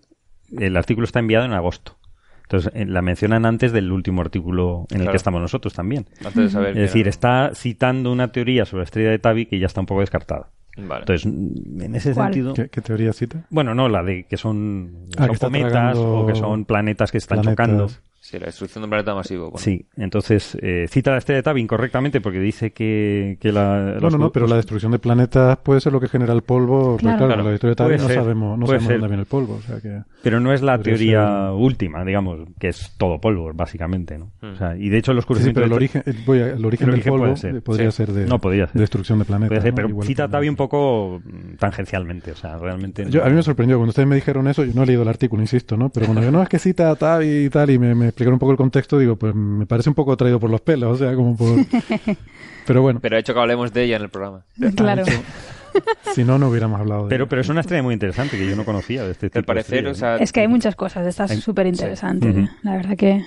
el 0.57 0.77
artículo 0.77 1.05
está 1.05 1.19
enviado 1.19 1.45
en 1.45 1.53
agosto. 1.53 1.99
Entonces, 2.45 2.73
eh, 2.75 2.87
la 2.87 3.03
mencionan 3.03 3.45
antes 3.45 3.73
del 3.73 3.93
último 3.93 4.23
artículo 4.23 4.87
en 4.91 5.03
el 5.03 5.11
que 5.11 5.17
estamos 5.19 5.43
nosotros 5.43 5.75
también. 5.75 6.07
Antes 6.25 6.35
de 6.45 6.49
saber 6.49 6.71
Es 6.71 6.77
decir, 6.77 7.03
era- 7.03 7.11
está 7.11 7.51
citando 7.55 8.11
una 8.11 8.33
teoría 8.33 8.65
sobre 8.65 8.81
la 8.81 8.85
estrella 8.85 9.11
de 9.11 9.19
Tabi 9.19 9.45
que 9.45 9.59
ya 9.59 9.67
está 9.67 9.81
un 9.81 9.87
poco 9.87 10.01
descartada. 10.01 10.49
Vale. 10.79 11.01
Entonces, 11.01 11.27
en 11.27 11.95
ese 11.95 12.15
¿Cuál? 12.15 12.33
sentido... 12.33 12.55
¿Qué, 12.55 12.71
qué 12.71 12.81
teoría 12.81 13.13
cita? 13.13 13.45
Bueno, 13.51 13.75
no, 13.75 13.91
la 13.91 14.03
de 14.03 14.25
que 14.25 14.39
son, 14.39 14.93
Ah, 15.19 15.23
son 15.23 15.27
que 15.27 15.33
está 15.35 15.47
cometas 15.49 15.71
tragando 15.73 16.15
o 16.21 16.27
que 16.27 16.35
son 16.37 16.65
planetas 16.65 17.13
que 17.13 17.19
están 17.19 17.43
planetas. 17.43 17.67
chocando. 17.67 17.91
Sí, 18.31 18.39
la 18.39 18.45
destrucción 18.47 18.83
de 18.83 18.85
un 18.87 18.91
planeta 18.91 19.15
masivo. 19.15 19.45
bueno. 19.51 19.59
Sí, 19.59 19.87
entonces 19.97 20.59
eh, 20.61 20.87
cita 20.91 21.13
la 21.13 21.17
estrella 21.19 21.39
de 21.39 21.43
Tabi 21.45 21.63
incorrectamente 21.63 22.21
porque 22.21 22.39
dice 22.41 22.73
que, 22.73 23.39
que 23.41 23.53
la... 23.53 23.93
los- 23.93 24.03
Bueno, 24.03 24.19
no, 24.19 24.33
pero 24.33 24.47
la 24.47 24.57
destrucción 24.57 24.93
de 24.93 24.99
planetas 24.99 25.57
puede 25.59 25.81
ser 25.81 25.95
lo 25.95 26.01
que 26.01 26.09
genera 26.09 26.35
el 26.35 26.43
polvo. 26.43 26.91
porque, 26.91 27.05
Claro. 27.05 27.17
claro, 27.19 27.33
Claro. 27.35 27.49
la 27.49 27.55
historia 27.55 27.71
de 27.71 27.77
Tabi 27.77 27.89
Puede 27.95 28.03
no 28.03 28.09
ser, 28.09 28.17
sabemos, 28.17 28.59
no 28.59 28.67
sabemos 28.67 28.89
dónde 28.89 29.07
viene 29.07 29.21
el 29.23 29.27
polvo. 29.27 29.55
O 29.55 29.63
sea 29.63 29.81
que... 29.81 30.03
Pero 30.23 30.41
no 30.41 30.53
es 30.53 30.61
la 30.61 30.79
teoría 30.79 31.27
ser- 31.47 31.51
última, 31.57 32.05
digamos, 32.05 32.41
que 32.61 32.69
es 32.69 32.93
todo 32.99 33.19
polvo, 33.19 33.51
básicamente, 33.55 34.19
¿no? 34.19 34.31
O 34.43 34.57
sea, 34.57 34.77
y 34.77 34.91
de 34.91 34.99
hecho 34.99 35.15
los 35.15 35.25
Sí, 35.25 35.29
sí, 35.29 35.29
cursos 35.29 35.53
pero 35.55 35.65
el 35.67 35.73
origen, 35.73 36.03
el, 36.05 36.17
voy 36.27 36.41
a- 36.41 36.51
el 36.53 36.65
origen 36.67 36.85
El 36.89 36.91
del 36.91 36.95
origen 37.01 37.13
polvo 37.13 37.25
puede 37.25 37.37
ser. 37.39 37.63
podría 37.63 37.91
Sí. 37.91 37.97
ser 37.97 38.13
de, 38.13 38.27
No, 38.27 38.39
podría 38.41 38.67
ser. 38.67 38.75
de 38.75 38.81
destrucción 38.81 39.19
de 39.21 39.25
planetas. 39.25 39.49
Puede 39.49 39.63
ser, 39.63 39.71
¿no? 39.73 39.77
pero 39.77 39.89
Igual 39.89 40.07
cita 40.07 40.25
a 40.25 40.41
un 40.41 40.57
poco 40.57 41.23
mm, 41.25 41.57
tangencialmente, 41.57 42.33
o 42.33 42.37
sea, 42.37 42.59
realmente... 42.59 43.07
Yo, 43.09 43.21
no- 43.21 43.27
a 43.27 43.31
mí 43.31 43.37
me 43.37 43.43
sorprendió 43.43 43.77
cuando 43.79 43.89
ustedes 43.91 44.07
me 44.09 44.17
dijeron 44.17 44.49
eso, 44.49 44.65
yo 44.65 44.73
no 44.75 44.83
he 44.83 44.87
leído 44.87 45.01
el 45.03 45.09
artículo, 45.09 45.41
insisto, 45.43 45.79
¿no? 45.79 45.89
Pero 45.89 46.05
cuando 46.07 46.23
yo 46.23 46.31
no 46.31 46.43
es 46.43 46.49
que 46.51 46.59
cita 46.59 46.91
a 46.91 46.97
Tabi 46.97 47.47
y 47.47 47.49
tal, 47.49 47.71
y 47.71 47.79
me, 47.79 47.95
me 48.19 48.33
explicaron 48.33 48.35
un 48.35 48.39
poco 48.41 48.53
el 48.53 48.57
contexto, 48.57 48.99
digo, 48.99 49.17
pues 49.17 49.33
me 49.35 49.65
parece 49.67 49.91
un 49.91 49.95
poco 49.95 50.17
traído 50.17 50.41
por 50.41 50.51
los 50.51 50.61
pelos, 50.61 50.95
o 50.95 50.97
sea, 50.97 51.15
como 51.15 51.37
por... 51.37 51.57
Pero 52.67 52.83
bueno, 52.83 52.99
Pero 53.01 53.17
ha 53.17 53.21
hecho 53.21 53.33
que 53.33 53.41
hablemos 53.41 53.73
de 53.73 53.85
ella 53.85 53.97
en 53.97 54.03
el 54.03 54.09
programa. 54.09 54.45
Claro. 54.75 55.05
si 56.15 56.25
no, 56.25 56.39
no 56.39 56.49
hubiéramos 56.49 56.81
hablado 56.81 57.05
de 57.05 57.09
Pero, 57.11 57.29
pero 57.29 57.43
es 57.43 57.49
una 57.51 57.61
estrella 57.61 57.83
muy 57.83 57.93
interesante 57.95 58.37
que 58.37 58.49
yo 58.49 58.57
no 58.57 58.65
conocía 58.65 59.05
de 59.05 59.13
este 59.13 59.27
al 59.27 59.31
tipo 59.31 59.41
de 59.41 59.47
parecer, 59.47 59.87
estrellas, 59.87 59.97
o 59.97 60.01
sea, 60.01 60.17
Es 60.17 60.33
que 60.33 60.41
hay 60.41 60.49
muchas 60.49 60.75
cosas, 60.75 61.07
está 61.07 61.29
súper 61.29 61.67
interesante. 61.67 62.33
sí. 62.33 62.41
Ujú. 62.41 62.49
La 62.63 62.77
verdad 62.77 62.97
que... 62.97 63.23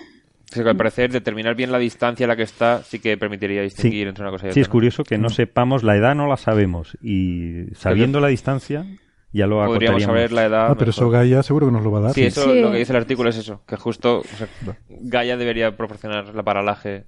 sí, 0.52 0.62
que 0.62 0.70
al 0.70 0.76
parecer 0.76 1.12
determinar 1.12 1.56
bien 1.56 1.72
la 1.72 1.78
distancia 1.78 2.26
a 2.26 2.28
la 2.28 2.36
que 2.36 2.44
está 2.44 2.84
sí 2.84 3.00
que 3.00 3.16
permitiría 3.18 3.62
distinguir 3.62 4.08
entre 4.08 4.24
una 4.24 4.32
cosa 4.32 4.48
y 4.48 4.50
otra. 4.50 4.54
Sí, 4.56 4.60
es 4.60 4.68
curioso 4.68 5.04
que 5.04 5.18
no 5.18 5.30
sepamos, 5.30 5.84
la 5.84 5.96
edad 5.96 6.16
no 6.16 6.28
la 6.28 6.36
sabemos 6.36 6.98
y 7.02 7.68
sabiendo 7.76 8.20
la 8.20 8.28
distancia 8.28 8.86
ya 9.34 9.48
lo 9.48 9.66
Podríamos 9.66 10.04
saber 10.04 10.32
la 10.32 10.46
edad. 10.46 10.68
Ah, 10.72 10.76
pero 10.78 10.92
eso. 10.92 11.10
Gaia 11.10 11.42
seguro 11.44 11.68
que 11.68 11.74
nos 11.74 11.84
lo 11.84 11.92
va 11.92 12.00
a 12.00 12.02
dar. 12.04 12.14
Sí, 12.14 12.24
eso 12.24 12.44
Sí. 12.52 12.62
lo 12.62 12.72
que 12.72 12.78
dice 12.80 12.92
el 12.94 12.98
artículo 12.98 13.30
es 13.30 13.38
eso, 13.38 13.62
que 13.68 13.76
justo 13.78 14.20
o 14.20 14.24
sea, 14.38 14.48
Gaia 14.90 15.38
debería 15.38 15.76
proporcionar 15.78 16.34
la 16.36 16.44
paralaje 16.44 17.06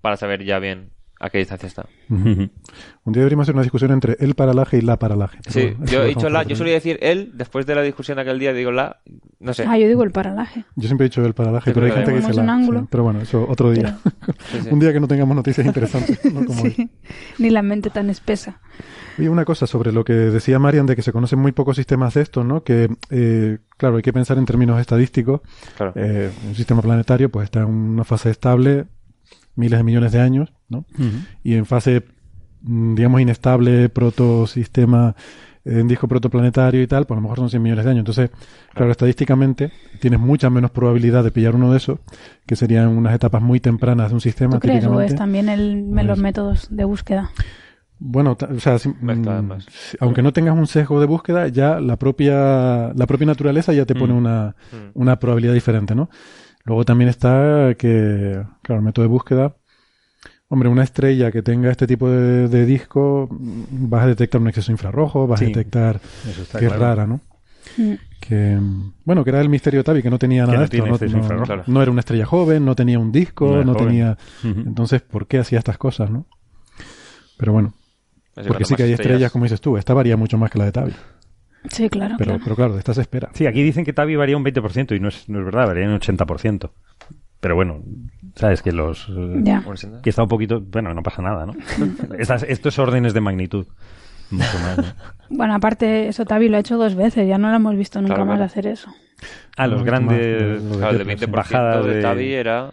para 0.00 0.16
saber 0.16 0.44
ya 0.44 0.58
bien 0.58 0.90
a 1.20 1.30
qué 1.30 1.38
distancia 1.38 1.66
está. 1.66 1.86
Un 2.08 3.12
día 3.12 3.20
deberíamos 3.22 3.44
hacer 3.44 3.54
una 3.54 3.62
discusión 3.62 3.90
entre 3.90 4.16
el 4.20 4.34
paralaje 4.34 4.78
y 4.78 4.82
la 4.82 4.98
paralaje. 4.98 5.38
Pero 5.42 5.52
Sí, 5.52 5.74
bueno, 5.76 5.86
yo 5.90 6.02
he 6.04 6.06
dicho 6.08 6.28
la, 6.28 6.42
yo 6.44 6.54
solía 6.54 6.74
decir 6.74 6.98
él, 7.02 7.32
después 7.34 7.66
de 7.66 7.74
la 7.74 7.82
discusión 7.82 8.16
de 8.16 8.22
aquel 8.22 8.38
día 8.38 8.52
digo 8.52 8.70
la, 8.70 9.00
no 9.40 9.52
sé. 9.52 9.64
Ah, 9.66 9.76
yo 9.78 9.88
digo 9.88 10.04
el 10.04 10.10
paralaje. 10.12 10.64
Yo 10.76 10.86
siempre 10.88 11.06
he 11.06 11.08
dicho 11.08 11.24
el 11.24 11.34
paralaje, 11.34 11.70
Sí, 11.70 11.74
pero 11.74 11.86
hay 11.86 11.92
pero 11.92 12.06
gente 12.06 12.20
que 12.20 12.26
dice 12.26 12.34
la. 12.36 12.42
un 12.42 12.50
ángulo. 12.50 12.80
sí. 12.82 12.86
Pero 12.90 13.02
bueno, 13.02 13.20
eso 13.20 13.46
otro 13.48 13.70
día. 13.72 13.98
Sí, 14.52 14.58
sí. 14.62 14.68
un 14.70 14.78
día 14.78 14.92
que 14.92 15.00
no 15.00 15.08
tengamos 15.08 15.34
noticias 15.34 15.66
interesantes. 15.66 16.20
¿no? 16.32 16.44
Como. 16.46 16.62
Ni 17.38 17.50
la 17.50 17.62
mente 17.62 17.90
tan 17.90 18.10
espesa. 18.10 18.60
Oye, 19.18 19.28
una 19.28 19.44
cosa 19.44 19.66
sobre 19.66 19.92
lo 19.92 20.04
que 20.04 20.12
decía 20.12 20.58
Marian 20.58 20.86
de 20.86 20.94
que 20.96 21.02
se 21.02 21.12
conocen 21.12 21.38
muy 21.38 21.52
pocos 21.52 21.76
sistemas 21.76 22.14
de 22.14 22.22
estos, 22.22 22.44
¿no? 22.46 22.62
Que, 22.62 22.88
eh, 23.10 23.58
claro, 23.76 23.96
hay 23.96 24.02
que 24.02 24.12
pensar 24.12 24.38
en 24.38 24.44
términos 24.44 24.80
estadísticos. 24.80 25.40
Claro. 25.76 25.92
Eh, 25.96 26.30
un 26.46 26.54
sistema 26.54 26.80
planetario 26.82 27.30
pues 27.30 27.44
está 27.44 27.60
en 27.60 27.66
una 27.66 28.04
fase 28.04 28.30
estable 28.30 28.86
miles 29.56 29.78
de 29.78 29.82
millones 29.84 30.12
de 30.12 30.20
años, 30.20 30.52
¿no? 30.68 30.84
Y 31.42 31.54
en 31.54 31.66
fase, 31.66 32.04
mm, 32.62 32.94
digamos, 32.94 33.20
inestable, 33.20 33.88
protosistema, 33.88 35.16
en 35.64 35.86
disco 35.88 36.08
protoplanetario 36.08 36.80
y 36.80 36.86
tal, 36.86 37.04
pues 37.06 37.16
a 37.16 37.20
lo 37.20 37.22
mejor 37.22 37.38
son 37.38 37.50
100 37.50 37.62
millones 37.62 37.84
de 37.84 37.90
años. 37.90 38.00
Entonces, 38.00 38.30
claro, 38.72 38.90
estadísticamente 38.92 39.70
tienes 40.00 40.18
mucha 40.20 40.48
menos 40.48 40.70
probabilidad 40.70 41.24
de 41.24 41.30
pillar 41.30 41.54
uno 41.56 41.72
de 41.72 41.76
esos, 41.78 41.98
que 42.46 42.56
serían 42.56 42.88
unas 42.88 43.14
etapas 43.14 43.42
muy 43.42 43.60
tempranas 43.60 44.08
de 44.08 44.14
un 44.14 44.20
sistema. 44.20 44.54
¿Tú 44.54 44.60
crees 44.60 44.78
o 44.78 44.80
típicamente. 44.88 45.12
es 45.12 45.18
también 45.18 45.48
el, 45.48 45.84
Pues- 45.92 46.06
los 46.06 46.18
métodos 46.18 46.68
de 46.70 46.84
búsqueda? 46.84 47.30
Bueno, 48.00 48.36
o 48.40 48.60
sea, 48.60 48.78
si- 48.78 48.88
mm, 48.90 49.58
si- 49.60 49.96
aunque 50.00 50.22
no 50.22 50.32
tengas 50.32 50.56
un 50.56 50.66
sesgo 50.66 51.00
de 51.00 51.06
búsqueda, 51.06 51.48
ya 51.48 51.80
la 51.80 51.96
propia, 51.96 52.92
la 52.94 53.06
propia 53.06 53.26
naturaleza 53.26 53.72
ya 53.72 53.84
te 53.86 53.94
pone 53.94 54.12
Mm. 54.12 54.16
una, 54.16 54.54
Mm. 54.72 54.76
una 54.94 55.18
probabilidad 55.18 55.54
diferente, 55.54 55.94
¿no? 55.94 56.08
Luego 56.64 56.84
también 56.84 57.08
está 57.10 57.74
que, 57.76 58.40
claro, 58.62 58.80
el 58.80 58.84
método 58.84 59.02
de 59.04 59.08
búsqueda, 59.08 59.56
hombre, 60.48 60.68
una 60.68 60.84
estrella 60.84 61.32
que 61.32 61.42
tenga 61.42 61.70
este 61.70 61.86
tipo 61.86 62.08
de, 62.08 62.46
de 62.48 62.66
disco, 62.66 63.28
vas 63.30 64.04
a 64.04 64.06
detectar 64.06 64.40
un 64.40 64.48
exceso 64.48 64.70
infrarrojo, 64.70 65.26
vas 65.26 65.40
Sí. 65.40 65.46
a 65.46 65.48
detectar 65.48 66.00
que 66.00 66.40
es 66.40 66.48
claro. 66.72 66.78
rara, 66.78 67.06
¿no? 67.06 67.20
Mm. 67.76 67.92
Que, 68.20 68.58
bueno, 69.04 69.24
que 69.24 69.30
era 69.30 69.40
el 69.40 69.48
misterio 69.48 69.80
de 69.80 69.84
Tabi, 69.84 70.02
que 70.02 70.10
no 70.10 70.18
tenía 70.18 70.42
nada 70.42 70.54
no 70.54 70.58
de 70.60 70.64
esto, 70.66 70.74
tiene 70.76 70.88
no, 70.88 70.94
exceso 70.94 71.16
no- 71.16 71.22
infrarrojo. 71.22 71.46
Claro. 71.46 71.64
no 71.66 71.82
era 71.82 71.90
una 71.90 72.00
estrella 72.00 72.26
joven, 72.26 72.64
no 72.64 72.74
tenía 72.76 72.98
un 72.98 73.10
disco, 73.12 73.64
No 73.64 73.74
tenía... 73.74 74.16
Entonces, 74.44 75.02
¿por 75.02 75.26
qué 75.26 75.38
hacía 75.38 75.58
estas 75.58 75.78
cosas, 75.78 76.10
no? 76.10 76.26
Pero 77.36 77.52
bueno, 77.52 77.72
porque 78.46 78.64
sí 78.64 78.74
que 78.74 78.82
hay 78.84 78.92
estrellas, 78.92 79.32
como 79.32 79.44
dices 79.44 79.60
tú, 79.60 79.76
esta 79.76 79.94
varía 79.94 80.16
mucho 80.16 80.38
más 80.38 80.50
que 80.50 80.58
la 80.58 80.64
de 80.66 80.72
Tabi. 80.72 80.92
Sí, 81.70 81.88
claro. 81.88 82.14
Pero, 82.18 82.30
claro. 82.30 82.40
pero 82.44 82.56
claro, 82.56 82.72
de 82.74 82.78
esta 82.78 82.94
se 82.94 83.00
espera. 83.00 83.30
Sí, 83.34 83.46
aquí 83.46 83.62
dicen 83.62 83.84
que 83.84 83.92
Tabi 83.92 84.16
varía 84.16 84.36
un 84.36 84.44
20% 84.44 84.96
y 84.96 85.00
no 85.00 85.08
es, 85.08 85.28
no 85.28 85.38
es 85.40 85.44
verdad, 85.44 85.66
varía 85.66 85.86
un 85.88 85.98
80%. 85.98 86.70
Pero 87.40 87.54
bueno, 87.54 87.82
sabes 88.34 88.62
que 88.62 88.72
los... 88.72 89.08
eh, 89.10 89.40
Ya. 89.42 89.62
Que 90.02 90.10
está 90.10 90.22
un 90.22 90.28
poquito... 90.28 90.60
Bueno, 90.60 90.92
no 90.94 91.02
pasa 91.02 91.22
nada, 91.22 91.46
¿no? 91.46 91.52
Estas, 92.18 92.42
esto 92.44 92.68
es 92.68 92.78
órdenes 92.78 93.14
de 93.14 93.20
magnitud. 93.20 93.66
Mucho 94.30 94.58
más, 94.60 94.76
¿no? 94.78 94.84
Bueno, 95.30 95.54
aparte, 95.54 96.08
eso 96.08 96.24
Tavi 96.24 96.48
lo 96.48 96.56
ha 96.56 96.60
hecho 96.60 96.76
dos 96.76 96.94
veces, 96.94 97.26
ya 97.28 97.38
no 97.38 97.48
lo 97.50 97.56
hemos 97.56 97.76
visto 97.76 98.00
nunca 98.00 98.14
Claro, 98.14 98.26
más 98.26 98.36
claro. 98.36 98.44
hacer 98.46 98.66
eso. 98.66 98.90
Ah, 99.56 99.66
los 99.66 99.80
No, 99.80 99.84
grandes... 99.86 100.62
más 100.62 100.70
de- 100.72 100.78
Claro, 100.78 100.92
el 100.92 100.98
Kepler, 100.98 101.18
sí. 101.18 101.24
20% 101.26 101.30
Bajadas 101.30 101.84
de 101.86 101.94
de- 101.94 102.02
Tabi 102.02 102.32
era 102.32 102.70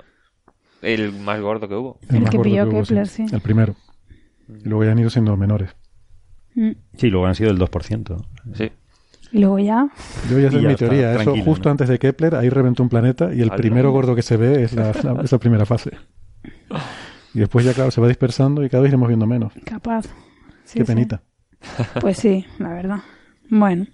el 0.82 1.12
más 1.14 1.40
gordo 1.42 1.68
que 1.68 1.76
hubo. 1.76 2.00
El 2.10 2.30
que 2.30 2.40
pilló 2.40 2.70
Kepler, 2.70 3.08
sí. 3.08 3.26
El 3.32 3.42
primero. 3.42 3.76
Y 4.48 4.70
luego 4.70 4.84
ya 4.84 4.92
han 4.92 5.00
ido 5.00 5.10
siendo 5.10 5.36
menores. 5.38 5.76
Mm. 6.56 6.72
Sí, 6.98 7.10
luego 7.10 7.26
han 7.28 7.36
sido 7.36 7.52
el 7.52 7.58
2%. 7.60 8.26
Sí. 8.54 8.72
Y 9.32 9.40
luego 9.40 9.60
ya, 9.60 9.90
Yo 10.30 10.40
ya 10.40 10.50
sé 10.52 10.60
mi 10.62 10.76
teoría. 10.76 11.16
Eso 11.20 11.36
justo 11.44 11.68
¿no? 11.68 11.72
antes 11.72 11.90
de 11.90 12.00
Kepler, 12.00 12.36
ahí 12.36 12.50
reventó 12.50 12.84
un 12.84 12.90
planeta 12.90 13.34
y 13.34 13.42
el 13.42 13.52
Al- 13.52 13.58
primero 13.58 13.92
gordo 13.92 14.16
que 14.16 14.22
se 14.22 14.38
ve 14.38 14.64
es 14.64 14.74
la, 14.74 14.94
la- 15.04 15.22
esa 15.24 15.38
primera 15.40 15.66
fase. 15.66 15.92
Y 17.34 17.40
después 17.40 17.66
ya, 17.66 17.74
claro, 17.74 17.92
se 17.92 18.00
va 18.00 18.08
dispersando 18.08 18.64
y 18.64 18.70
cada 18.70 18.84
vez 18.84 18.90
iremos 18.92 19.08
viendo 19.10 19.26
menos. 19.28 19.52
capaz. 19.66 20.06
Sí, 20.64 20.80
Qué 20.80 20.86
sí. 20.86 20.94
penita. 20.94 21.22
Pues 22.00 22.18
sí, 22.18 22.46
la 22.60 22.70
verdad. 22.70 23.00
Bueno. 23.50 23.88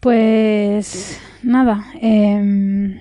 Pues 0.00 1.20
nada, 1.42 1.84
eh, 2.00 3.00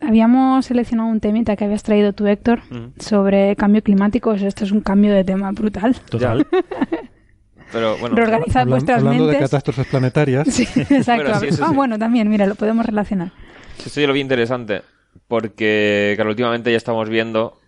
habíamos 0.00 0.66
seleccionado 0.66 1.08
un 1.08 1.20
temita 1.20 1.56
que 1.56 1.64
habías 1.64 1.82
traído 1.82 2.12
tú, 2.12 2.26
Héctor, 2.26 2.60
sobre 2.98 3.56
cambio 3.56 3.82
climático. 3.82 4.32
Esto 4.32 4.64
es 4.64 4.72
un 4.72 4.80
cambio 4.80 5.12
de 5.14 5.24
tema 5.24 5.50
brutal. 5.52 5.96
Total. 6.08 6.46
Pero 7.72 7.96
bueno, 7.98 8.16
Reorganizad 8.16 8.62
Hablan- 8.62 8.68
vuestras 8.70 8.98
hablando 8.98 9.26
de 9.28 9.38
catástrofes 9.38 9.86
planetarias, 9.86 10.48
Sí, 10.50 10.64
exacto. 10.64 11.24
Bueno, 11.24 11.40
sí, 11.40 11.46
eso 11.46 11.64
ah, 11.64 11.68
sí. 11.68 11.74
bueno, 11.76 11.98
también, 11.98 12.28
mira, 12.28 12.46
lo 12.46 12.56
podemos 12.56 12.84
relacionar. 12.84 13.30
esto 13.78 14.00
yo 14.00 14.08
lo 14.08 14.12
vi 14.12 14.20
interesante 14.20 14.82
porque, 15.28 16.14
claro, 16.16 16.30
últimamente 16.30 16.70
ya 16.70 16.76
estamos 16.76 17.08
viendo 17.08 17.60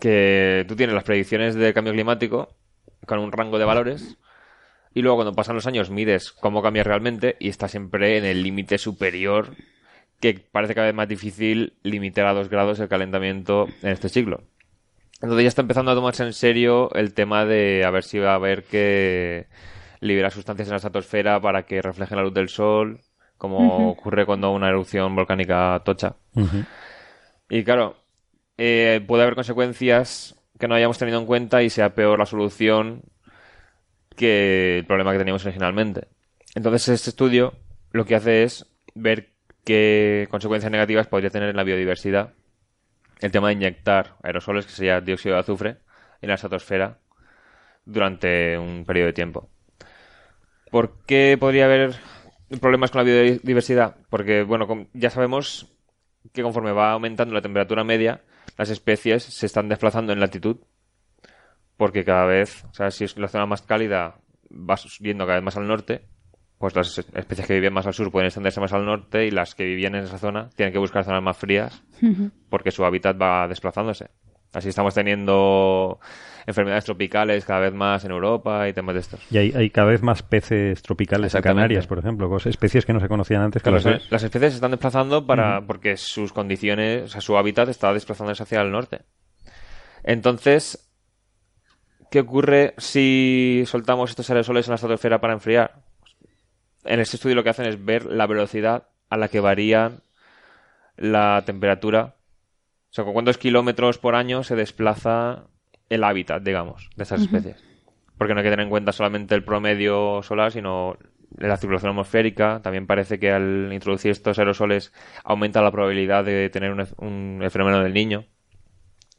que 0.00 0.64
tú 0.68 0.76
tienes 0.76 0.94
las 0.94 1.04
predicciones 1.04 1.54
de 1.56 1.72
cambio 1.74 1.92
climático 1.92 2.54
con 3.06 3.18
un 3.18 3.32
rango 3.32 3.58
de 3.58 3.64
valores 3.64 4.18
y 4.94 5.02
luego 5.02 5.16
cuando 5.16 5.34
pasan 5.34 5.56
los 5.56 5.66
años 5.66 5.90
mides 5.90 6.30
cómo 6.30 6.62
cambia 6.62 6.84
realmente 6.84 7.36
y 7.40 7.48
está 7.48 7.68
siempre 7.68 8.18
en 8.18 8.24
el 8.24 8.42
límite 8.42 8.78
superior 8.78 9.56
que 10.20 10.34
parece 10.34 10.74
cada 10.74 10.86
vez 10.86 10.94
más 10.94 11.08
difícil 11.08 11.74
limitar 11.82 12.26
a 12.26 12.34
2 12.34 12.48
grados 12.48 12.80
el 12.80 12.88
calentamiento 12.88 13.66
en 13.82 13.90
este 13.90 14.08
siglo. 14.08 14.42
Entonces 15.20 15.44
ya 15.44 15.48
está 15.48 15.62
empezando 15.62 15.90
a 15.90 15.94
tomarse 15.94 16.24
en 16.24 16.32
serio 16.32 16.92
el 16.94 17.12
tema 17.12 17.44
de 17.44 17.84
a 17.84 17.90
ver 17.90 18.04
si 18.04 18.18
va 18.18 18.32
a 18.32 18.36
haber 18.36 18.64
que 18.64 19.46
liberar 20.00 20.30
sustancias 20.30 20.68
en 20.68 20.72
la 20.72 20.76
estratosfera 20.76 21.40
para 21.40 21.64
que 21.64 21.82
reflejen 21.82 22.16
la 22.16 22.22
luz 22.22 22.34
del 22.34 22.48
sol, 22.48 23.00
como 23.36 23.90
ocurre 23.90 24.26
cuando 24.26 24.52
una 24.52 24.68
erupción 24.68 25.14
volcánica 25.16 25.80
tocha. 25.84 26.16
Y 27.50 27.64
claro, 27.64 27.96
eh, 28.56 29.02
puede 29.06 29.22
haber 29.22 29.34
consecuencias 29.34 30.36
que 30.58 30.68
no 30.68 30.74
hayamos 30.74 30.98
tenido 30.98 31.18
en 31.18 31.26
cuenta 31.26 31.62
y 31.62 31.70
sea 31.70 31.94
peor 31.94 32.18
la 32.18 32.26
solución 32.26 33.02
que 34.16 34.78
el 34.78 34.86
problema 34.86 35.12
que 35.12 35.18
teníamos 35.18 35.44
originalmente. 35.44 36.08
Entonces 36.54 36.88
este 36.88 37.10
estudio 37.10 37.54
lo 37.92 38.04
que 38.04 38.16
hace 38.16 38.42
es 38.42 38.66
ver 38.94 39.32
qué 39.64 40.26
consecuencias 40.30 40.72
negativas 40.72 41.06
podría 41.06 41.30
tener 41.30 41.50
en 41.50 41.56
la 41.56 41.64
biodiversidad 41.64 42.34
el 43.20 43.32
tema 43.32 43.48
de 43.48 43.54
inyectar 43.54 44.16
aerosoles, 44.22 44.66
que 44.66 44.72
sería 44.72 45.00
dióxido 45.00 45.34
de 45.34 45.40
azufre, 45.40 45.78
en 46.20 46.28
la 46.28 46.34
estratosfera 46.34 46.98
durante 47.84 48.58
un 48.58 48.84
periodo 48.84 49.06
de 49.06 49.12
tiempo. 49.12 49.50
¿Por 50.70 51.04
qué 51.06 51.36
podría 51.38 51.64
haber 51.64 51.96
problemas 52.60 52.90
con 52.90 53.00
la 53.00 53.04
biodiversidad? 53.04 53.96
Porque, 54.10 54.42
bueno, 54.42 54.66
ya 54.92 55.10
sabemos 55.10 55.72
que 56.32 56.42
conforme 56.42 56.72
va 56.72 56.92
aumentando 56.92 57.34
la 57.34 57.40
temperatura 57.40 57.84
media, 57.84 58.22
las 58.56 58.70
especies 58.70 59.24
se 59.24 59.46
están 59.46 59.68
desplazando 59.68 60.12
en 60.12 60.20
latitud. 60.20 60.58
Porque 61.76 62.04
cada 62.04 62.26
vez, 62.26 62.64
o 62.64 62.74
sea, 62.74 62.90
si 62.90 63.04
es 63.04 63.16
la 63.16 63.28
zona 63.28 63.46
más 63.46 63.62
cálida, 63.62 64.20
va 64.50 64.76
subiendo 64.76 65.24
cada 65.24 65.36
vez 65.36 65.44
más 65.44 65.56
al 65.56 65.68
norte, 65.68 66.08
pues 66.58 66.74
las 66.74 66.98
especies 66.98 67.46
que 67.46 67.54
viven 67.54 67.72
más 67.72 67.86
al 67.86 67.94
sur 67.94 68.10
pueden 68.10 68.26
extenderse 68.26 68.60
más 68.60 68.72
al 68.72 68.84
norte 68.84 69.26
y 69.26 69.30
las 69.30 69.54
que 69.54 69.64
vivían 69.64 69.94
en 69.94 70.04
esa 70.04 70.18
zona 70.18 70.50
tienen 70.56 70.72
que 70.72 70.78
buscar 70.78 71.04
zonas 71.04 71.22
más 71.22 71.36
frías 71.36 71.82
porque 72.50 72.70
su 72.70 72.84
hábitat 72.84 73.20
va 73.20 73.46
desplazándose. 73.46 74.10
Así 74.52 74.70
estamos 74.70 74.94
teniendo 74.94 76.00
enfermedades 76.46 76.86
tropicales 76.86 77.44
cada 77.44 77.60
vez 77.60 77.74
más 77.74 78.04
en 78.06 78.10
Europa 78.10 78.66
y 78.66 78.72
temas 78.72 78.94
de 78.94 79.00
estos. 79.00 79.20
Y 79.30 79.36
hay, 79.36 79.70
cada 79.70 79.88
vez 79.88 80.02
más 80.02 80.22
peces 80.22 80.82
tropicales 80.82 81.34
en 81.34 81.42
Canarias, 81.42 81.86
por 81.86 81.98
ejemplo, 81.98 82.34
especies 82.38 82.86
que 82.86 82.94
no 82.94 83.00
se 83.00 83.08
conocían 83.08 83.42
antes. 83.42 83.62
las, 84.10 84.22
especies 84.24 84.52
se 84.52 84.56
están 84.56 84.70
desplazando 84.70 85.26
para 85.26 85.60
porque 85.66 85.98
sus 85.98 86.32
condiciones, 86.32 87.04
o 87.04 87.08
sea, 87.08 87.20
su 87.20 87.36
hábitat 87.36 87.68
está 87.68 87.92
desplazándose 87.92 88.42
hacia 88.42 88.62
el 88.62 88.70
norte. 88.72 89.02
Entonces, 90.02 90.90
¿qué 92.10 92.20
ocurre 92.20 92.72
si 92.78 93.64
soltamos 93.66 94.10
estos 94.10 94.30
aerosoles 94.30 94.66
en 94.66 94.70
la 94.70 94.76
estratosfera 94.76 95.20
para 95.20 95.34
enfriar? 95.34 95.87
En 96.88 97.00
este 97.00 97.16
estudio 97.16 97.36
lo 97.36 97.44
que 97.44 97.50
hacen 97.50 97.66
es 97.66 97.84
ver 97.84 98.06
la 98.06 98.26
velocidad 98.26 98.88
a 99.10 99.18
la 99.18 99.28
que 99.28 99.40
varía 99.40 100.00
la 100.96 101.42
temperatura. 101.44 102.16
O 102.90 102.92
sea, 102.92 103.04
con 103.04 103.12
cuántos 103.12 103.36
kilómetros 103.36 103.98
por 103.98 104.14
año 104.14 104.42
se 104.42 104.56
desplaza 104.56 105.44
el 105.90 106.02
hábitat, 106.02 106.42
digamos, 106.42 106.88
de 106.96 107.02
estas 107.02 107.20
especies. 107.20 107.62
Porque 108.16 108.32
no 108.32 108.40
hay 108.40 108.44
que 108.44 108.50
tener 108.50 108.64
en 108.64 108.70
cuenta 108.70 108.92
solamente 108.92 109.34
el 109.34 109.44
promedio 109.44 110.22
solar, 110.22 110.50
sino 110.50 110.96
la 111.36 111.58
circulación 111.58 111.90
atmosférica. 111.90 112.62
También 112.62 112.86
parece 112.86 113.18
que 113.18 113.32
al 113.32 113.70
introducir 113.70 114.10
estos 114.10 114.38
aerosoles 114.38 114.94
aumenta 115.24 115.60
la 115.60 115.70
probabilidad 115.70 116.24
de 116.24 116.48
tener 116.48 116.72
un, 116.72 117.46
fenómeno 117.50 117.82
del 117.82 117.92
niño. 117.92 118.24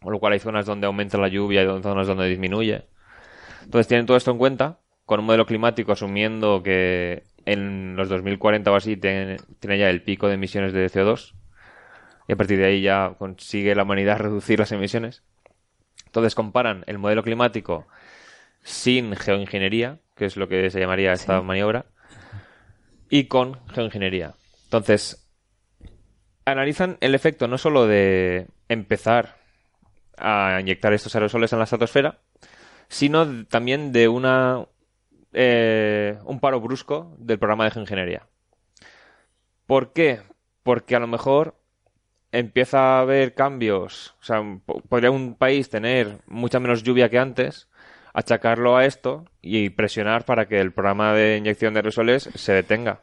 Con 0.02 0.12
lo 0.12 0.20
cual 0.20 0.34
hay 0.34 0.40
zonas 0.40 0.66
donde 0.66 0.88
aumenta 0.88 1.20
la 1.20 1.28
lluvia 1.28 1.62
y 1.62 1.84
zonas 1.84 2.08
donde 2.08 2.28
disminuye. 2.28 2.88
Entonces 3.62 3.88
tienen 3.88 4.08
todo 4.08 4.18
esto 4.18 4.32
en 4.32 4.40
cuenta 4.40 4.80
con 5.06 5.20
un 5.20 5.26
modelo 5.26 5.46
climático 5.46 5.92
asumiendo 5.92 6.62
que 6.64 7.24
en 7.52 7.96
los 7.96 8.10
2040 8.10 8.72
o 8.72 8.76
así 8.76 8.98
tiene, 8.98 9.38
ya 9.62 9.90
el 9.90 10.02
pico 10.04 10.28
de 10.28 10.36
emisiones 10.36 10.74
de 10.74 10.86
CO2 10.88 11.34
y 12.28 12.34
a 12.34 12.36
partir 12.36 12.60
de 12.60 12.66
ahí 12.66 12.82
ya 12.82 13.16
consigue 13.18 13.76
la 13.76 13.84
humanidad 13.84 14.18
reducir 14.20 14.60
las 14.60 14.72
emisiones. 14.72 15.24
Entonces 16.06 16.36
comparan 16.36 16.84
el 16.88 16.98
modelo 16.98 17.24
climático 17.24 17.88
sin 18.62 19.16
geoingeniería, 19.16 20.00
que 20.16 20.26
es 20.26 20.38
lo 20.38 20.48
que 20.48 20.70
se 20.70 20.80
llamaría 20.80 21.14
esta 21.14 21.42
maniobra, 21.42 21.86
y 23.10 23.26
con 23.26 23.60
geoingeniería. 23.70 24.36
Entonces, 24.66 25.28
analizan 26.46 26.98
el 27.02 27.16
efecto 27.16 27.48
no 27.48 27.58
solo 27.58 27.88
de 27.88 28.48
empezar 28.68 29.38
a 30.18 30.58
inyectar 30.60 30.94
estos 30.94 31.16
aerosoles 31.16 31.52
en 31.54 31.60
la 31.60 31.64
estratosfera, 31.64 32.20
sino 32.90 33.46
también 33.46 33.92
de 33.92 34.08
una 34.08 34.66
eh, 35.34 36.18
un 36.26 36.40
paro 36.40 36.60
brusco 36.60 37.16
del 37.20 37.40
programa 37.40 37.66
de 37.66 37.72
geoingeniería. 37.72 38.28
¿Por 39.66 39.94
qué? 39.94 40.22
Porque 40.64 40.96
a 40.96 41.00
lo 41.00 41.08
mejor 41.08 41.56
empieza 42.32 42.98
a 42.98 43.02
haber 43.02 43.34
cambios. 43.34 44.16
O 44.22 44.24
sea, 44.24 44.42
podría 44.88 45.12
un 45.12 45.36
país 45.36 45.70
tener 45.70 46.20
mucha 46.28 46.60
menos 46.60 46.84
lluvia 46.84 47.10
que 47.10 47.20
antes, 47.20 47.70
achacarlo 48.14 48.78
a 48.78 48.86
esto 48.86 49.26
y 49.42 49.70
presionar 49.70 50.26
para 50.26 50.48
que 50.48 50.60
el 50.60 50.72
programa 50.72 51.14
de 51.14 51.38
inyección 51.38 51.74
de 51.74 51.80
aerosoles 51.80 52.30
se 52.36 52.54
detenga. 52.54 53.02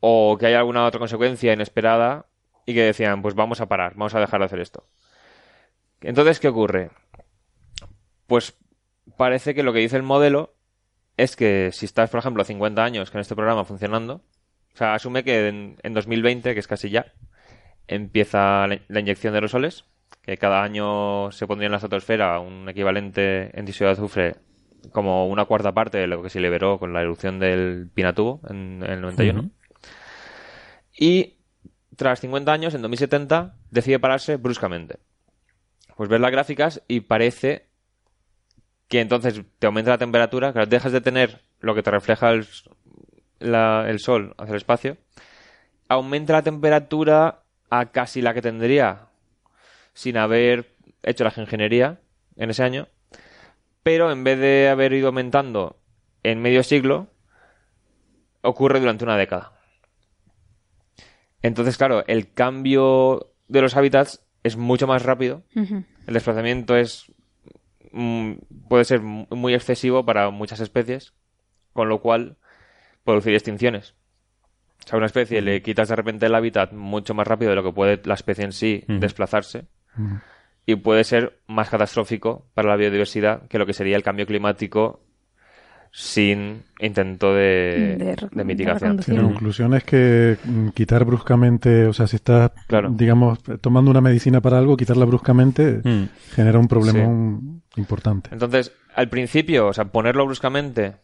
O 0.00 0.36
que 0.38 0.46
haya 0.46 0.58
alguna 0.58 0.84
otra 0.84 0.98
consecuencia 0.98 1.52
inesperada 1.52 2.26
y 2.66 2.74
que 2.74 2.82
decían, 2.82 3.22
pues 3.22 3.34
vamos 3.34 3.60
a 3.60 3.66
parar, 3.66 3.94
vamos 3.94 4.14
a 4.14 4.20
dejar 4.20 4.40
de 4.40 4.46
hacer 4.46 4.60
esto. 4.60 4.86
Entonces, 6.00 6.38
¿qué 6.40 6.48
ocurre? 6.48 6.90
Pues 8.26 8.56
parece 9.16 9.54
que 9.54 9.62
lo 9.62 9.72
que 9.72 9.80
dice 9.80 9.96
el 9.96 10.02
modelo 10.02 10.54
es 11.16 11.36
que 11.36 11.70
si 11.72 11.86
estás, 11.86 12.10
por 12.10 12.20
ejemplo, 12.20 12.44
50 12.44 12.82
años 12.82 13.10
con 13.10 13.20
este 13.20 13.34
programa 13.34 13.64
funcionando, 13.64 14.22
o 14.74 14.76
sea, 14.76 14.94
asume 14.94 15.24
que 15.24 15.48
en, 15.48 15.94
2020, 15.94 16.54
que 16.54 16.60
es 16.60 16.66
casi 16.66 16.90
ya, 16.90 17.12
empieza 17.86 18.66
la, 18.66 19.00
inyección 19.00 19.32
de 19.32 19.38
aerosoles, 19.38 19.84
que 20.22 20.38
cada 20.38 20.62
año 20.62 21.30
se 21.32 21.46
pondría 21.46 21.66
en 21.66 21.72
la 21.72 21.78
estratosfera 21.78 22.38
un 22.38 22.68
equivalente 22.68 23.56
en 23.58 23.64
dióxido 23.64 23.88
de 23.88 23.92
azufre 23.92 24.36
como 24.90 25.28
una 25.28 25.44
cuarta 25.44 25.72
parte 25.72 25.98
de 25.98 26.06
lo 26.06 26.22
que 26.22 26.30
se 26.30 26.40
liberó 26.40 26.78
con 26.78 26.92
la 26.92 27.02
erupción 27.02 27.38
del 27.38 27.88
Pinatubo 27.92 28.40
en, 28.48 28.82
el 28.82 29.00
91. 29.00 29.50
Y 30.98 31.36
tras 31.96 32.20
50 32.20 32.52
años, 32.52 32.74
en 32.74 32.82
2070, 32.82 33.56
decide 33.70 33.98
pararse 33.98 34.36
bruscamente. 34.36 34.98
Pues 35.96 36.08
ves 36.08 36.20
las 36.20 36.32
gráficas 36.32 36.82
y 36.88 37.00
parece 37.00 37.68
que 38.92 39.00
entonces 39.00 39.40
te 39.58 39.66
aumenta 39.66 39.92
la 39.92 39.96
temperatura, 39.96 40.52
que 40.52 40.66
dejas 40.66 40.92
de 40.92 41.00
tener 41.00 41.40
lo 41.60 41.74
que 41.74 41.82
te 41.82 41.90
refleja 41.90 42.28
el, 42.28 42.44
sol 42.44 44.34
hacia 44.36 44.52
el 44.52 44.56
espacio, 44.56 44.98
aumenta 45.88 46.34
la 46.34 46.42
temperatura 46.42 47.42
a 47.70 47.86
casi 47.86 48.20
la 48.20 48.34
que 48.34 48.42
tendría 48.42 49.06
sin 49.94 50.18
haber 50.18 50.74
hecho 51.02 51.24
la 51.24 51.32
ingeniería 51.34 52.00
en 52.36 52.50
ese 52.50 52.64
año, 52.64 52.86
pero 53.82 54.12
en 54.12 54.24
vez 54.24 54.38
de 54.38 54.68
haber 54.68 54.92
ido 54.92 55.06
aumentando 55.06 55.80
en 56.22 56.42
medio 56.42 56.62
siglo, 56.62 57.08
ocurre 58.42 58.78
durante 58.78 59.04
una 59.04 59.16
década. 59.16 59.52
Entonces, 61.40 61.78
claro, 61.78 62.04
el 62.08 62.34
cambio 62.34 63.32
de 63.48 63.62
los 63.62 63.74
hábitats 63.74 64.22
es 64.42 64.58
mucho 64.58 64.86
más 64.86 65.02
rápido, 65.02 65.44
el 65.54 65.86
desplazamiento 66.12 66.76
es 66.76 67.10
Mm, 67.92 68.32
puede 68.68 68.84
ser 68.84 69.00
muy 69.00 69.54
excesivo 69.54 70.04
para 70.04 70.30
muchas 70.30 70.60
especies, 70.60 71.14
con 71.72 71.88
lo 71.88 72.00
cual 72.00 72.36
producir 73.04 73.34
extinciones. 73.34 73.94
O 74.84 74.88
sea, 74.88 74.94
a 74.94 74.98
una 74.98 75.06
especie 75.06 75.40
le 75.42 75.62
quitas 75.62 75.88
de 75.88 75.96
repente 75.96 76.26
el 76.26 76.34
hábitat 76.34 76.72
mucho 76.72 77.14
más 77.14 77.26
rápido 77.26 77.50
de 77.50 77.56
lo 77.56 77.62
que 77.62 77.72
puede 77.72 78.00
la 78.04 78.14
especie 78.14 78.44
en 78.44 78.52
sí 78.52 78.84
desplazarse 78.88 79.66
y 80.66 80.76
puede 80.76 81.04
ser 81.04 81.40
más 81.46 81.68
catastrófico 81.68 82.46
para 82.54 82.68
la 82.68 82.76
biodiversidad 82.76 83.46
que 83.48 83.58
lo 83.58 83.66
que 83.66 83.74
sería 83.74 83.96
el 83.96 84.02
cambio 84.02 84.26
climático 84.26 85.04
sin 85.94 86.62
intento 86.80 87.34
de, 87.34 88.16
mitigación. 88.32 88.98
la 89.06 89.22
conclusión 89.22 89.74
es 89.74 89.84
que 89.84 90.38
mm, 90.42 90.68
quitar 90.70 91.04
bruscamente, 91.04 91.86
o 91.86 91.92
sea, 91.92 92.06
si 92.06 92.16
estás, 92.16 92.50
digamos, 92.90 93.40
tomando 93.60 93.90
una 93.90 94.00
medicina 94.00 94.40
para 94.40 94.56
algo, 94.56 94.74
quitarla 94.74 95.04
bruscamente 95.04 95.82
mm. 95.84 96.08
genera 96.34 96.58
un 96.58 96.66
problema 96.66 97.38
importante. 97.76 98.30
Entonces, 98.32 98.72
al 98.94 99.10
principio, 99.10 99.68
o 99.68 99.72
sea, 99.74 99.84
ponerlo 99.84 100.24
bruscamente 100.24 100.94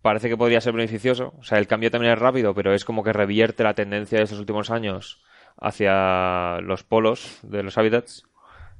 parece 0.00 0.30
que 0.30 0.36
podría 0.38 0.62
ser 0.62 0.72
beneficioso. 0.72 1.34
O 1.38 1.44
sea, 1.44 1.58
el 1.58 1.66
cambio 1.66 1.90
también 1.90 2.14
es 2.14 2.18
rápido, 2.18 2.54
pero 2.54 2.72
es 2.72 2.86
como 2.86 3.04
que 3.04 3.12
revierte 3.12 3.64
la 3.64 3.74
tendencia 3.74 4.16
de 4.16 4.24
estos 4.24 4.38
últimos 4.38 4.70
años 4.70 5.22
hacia 5.60 6.58
los 6.62 6.84
polos 6.84 7.38
de 7.42 7.62
los 7.62 7.76
hábitats, 7.76 8.22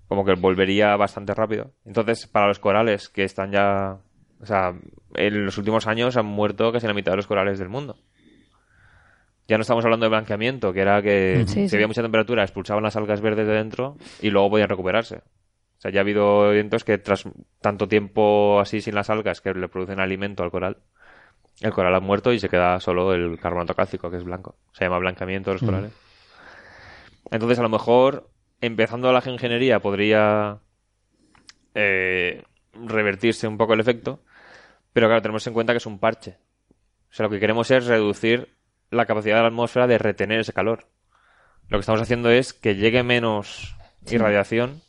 como 0.09 0.24
que 0.24 0.34
volvería 0.34 0.97
bastante 0.97 1.34
rápido. 1.34 1.72
Entonces, 1.84 2.26
para 2.26 2.48
los 2.48 2.59
corales 2.59 3.10
que 3.10 3.24
están 3.24 3.52
ya 3.52 3.98
o 4.40 4.46
sea, 4.46 4.74
en 5.14 5.44
los 5.44 5.58
últimos 5.58 5.86
años 5.86 6.16
han 6.16 6.26
muerto 6.26 6.72
casi 6.72 6.86
la 6.86 6.94
mitad 6.94 7.12
de 7.12 7.16
los 7.16 7.26
corales 7.26 7.58
del 7.58 7.68
mundo. 7.68 7.96
Ya 9.48 9.58
no 9.58 9.62
estamos 9.62 9.84
hablando 9.84 10.04
de 10.04 10.10
blanqueamiento, 10.10 10.72
que 10.72 10.80
era 10.80 11.02
que 11.02 11.44
si 11.46 11.74
había 11.74 11.88
mucha 11.88 12.02
temperatura 12.02 12.44
expulsaban 12.44 12.84
las 12.84 12.96
algas 12.96 13.20
verdes 13.20 13.46
de 13.46 13.52
dentro 13.52 13.96
y 14.20 14.30
luego 14.30 14.50
podían 14.50 14.68
recuperarse. 14.68 15.16
O 15.16 15.80
sea, 15.80 15.90
ya 15.90 16.00
ha 16.00 16.02
habido 16.02 16.52
eventos 16.52 16.84
que 16.84 16.98
tras 16.98 17.24
tanto 17.60 17.88
tiempo 17.88 18.60
así 18.60 18.80
sin 18.80 18.94
las 18.94 19.10
algas 19.10 19.40
que 19.40 19.52
le 19.52 19.68
producen 19.68 19.98
alimento 19.98 20.42
al 20.42 20.50
coral, 20.50 20.76
el 21.60 21.72
coral 21.72 21.94
ha 21.94 22.00
muerto 22.00 22.32
y 22.32 22.38
se 22.38 22.48
queda 22.48 22.78
solo 22.80 23.12
el 23.12 23.38
carbonato 23.38 23.74
cálcico, 23.74 24.10
que 24.10 24.18
es 24.18 24.24
blanco. 24.24 24.56
Se 24.72 24.84
llama 24.84 24.98
blanqueamiento 24.98 25.50
de 25.50 25.54
los 25.54 25.62
corales. 25.62 25.92
Entonces, 27.30 27.58
a 27.58 27.62
lo 27.62 27.68
mejor, 27.68 28.30
empezando 28.60 29.12
la 29.12 29.20
geoingeniería 29.20 29.80
podría 29.80 30.58
eh, 31.74 32.44
revertirse 32.74 33.46
un 33.46 33.58
poco 33.58 33.74
el 33.74 33.80
efecto, 33.80 34.20
pero 34.92 35.06
claro, 35.06 35.22
tenemos 35.22 35.46
en 35.46 35.52
cuenta 35.52 35.72
que 35.72 35.78
es 35.78 35.86
un 35.86 35.98
parche. 35.98 36.38
O 37.10 37.12
sea, 37.12 37.24
lo 37.24 37.30
que 37.30 37.40
queremos 37.40 37.70
es 37.70 37.86
reducir 37.86 38.56
la 38.90 39.06
capacidad 39.06 39.36
de 39.36 39.42
la 39.42 39.48
atmósfera 39.48 39.86
de 39.86 39.98
retener 39.98 40.40
ese 40.40 40.52
calor. 40.52 40.88
Lo 41.68 41.78
que 41.78 41.80
estamos 41.80 42.00
haciendo 42.00 42.30
es 42.30 42.52
que 42.52 42.74
llegue 42.74 43.02
menos 43.02 43.76
irradiación, 44.10 44.82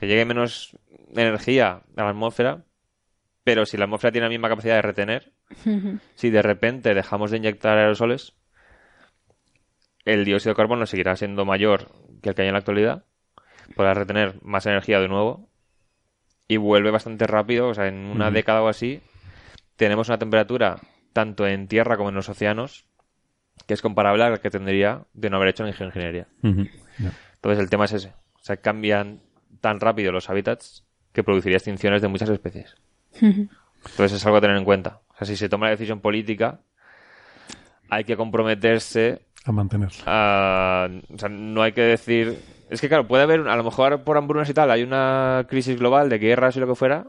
que 0.00 0.06
llegue 0.06 0.24
menos 0.24 0.76
energía 1.14 1.82
a 1.96 2.02
la 2.02 2.10
atmósfera, 2.10 2.64
pero 3.44 3.66
si 3.66 3.76
la 3.76 3.84
atmósfera 3.84 4.12
tiene 4.12 4.26
la 4.26 4.30
misma 4.30 4.48
capacidad 4.48 4.76
de 4.76 4.82
retener, 4.82 5.32
si 6.14 6.30
de 6.30 6.42
repente 6.42 6.94
dejamos 6.94 7.30
de 7.30 7.36
inyectar 7.36 7.78
aerosoles, 7.78 8.34
el 10.04 10.24
dióxido 10.24 10.52
de 10.52 10.56
carbono 10.56 10.86
seguirá 10.86 11.16
siendo 11.16 11.44
mayor 11.44 11.88
que 12.22 12.30
el 12.30 12.34
que 12.34 12.42
hay 12.42 12.48
en 12.48 12.54
la 12.54 12.58
actualidad, 12.58 13.04
podrá 13.76 13.94
retener 13.94 14.42
más 14.42 14.66
energía 14.66 15.00
de 15.00 15.08
nuevo 15.08 15.48
y 16.48 16.56
vuelve 16.56 16.90
bastante 16.90 17.26
rápido, 17.26 17.68
o 17.68 17.74
sea, 17.74 17.86
en 17.86 18.06
una 18.06 18.30
década 18.30 18.62
o 18.62 18.68
así, 18.68 19.00
tenemos 19.76 20.08
una 20.08 20.18
temperatura 20.18 20.78
tanto 21.12 21.46
en 21.46 21.68
tierra 21.68 21.96
como 21.96 22.08
en 22.08 22.14
los 22.14 22.28
océanos 22.28 22.86
que 23.66 23.74
es 23.74 23.82
comparable 23.82 24.24
a 24.24 24.30
la 24.30 24.38
que 24.38 24.50
tendría 24.50 25.04
de 25.12 25.30
no 25.30 25.36
haber 25.36 25.50
hecho 25.50 25.64
en 25.64 25.68
ingeniería. 25.68 26.26
Entonces 26.42 27.58
el 27.58 27.70
tema 27.70 27.84
es 27.84 27.92
ese. 27.92 28.08
O 28.34 28.44
sea, 28.44 28.56
cambian 28.56 29.20
tan 29.60 29.78
rápido 29.78 30.10
los 30.10 30.28
hábitats 30.30 30.84
que 31.12 31.22
produciría 31.22 31.58
extinciones 31.58 32.02
de 32.02 32.08
muchas 32.08 32.28
especies. 32.30 32.74
Entonces 33.12 34.12
es 34.12 34.26
algo 34.26 34.38
a 34.38 34.40
tener 34.40 34.56
en 34.56 34.64
cuenta. 34.64 35.00
O 35.10 35.16
sea, 35.16 35.26
si 35.26 35.36
se 35.36 35.48
toma 35.48 35.66
la 35.66 35.72
decisión 35.72 36.00
política, 36.00 36.60
hay 37.90 38.04
que 38.04 38.16
comprometerse 38.16 39.26
A 39.44 39.52
mantenerla. 39.52 40.02
a... 40.06 40.88
O 41.14 41.18
sea, 41.18 41.28
no 41.28 41.62
hay 41.62 41.72
que 41.72 41.82
decir... 41.82 42.38
Es 42.70 42.80
que 42.80 42.88
claro, 42.88 43.06
puede 43.06 43.22
haber, 43.22 43.46
a 43.48 43.56
lo 43.56 43.64
mejor 43.64 44.02
por 44.02 44.16
hambrunas 44.16 44.48
y 44.48 44.54
tal, 44.54 44.70
hay 44.70 44.82
una 44.82 45.44
crisis 45.48 45.78
global 45.78 46.08
de 46.08 46.18
guerras 46.18 46.56
y 46.56 46.60
lo 46.60 46.66
que 46.66 46.74
fuera, 46.74 47.08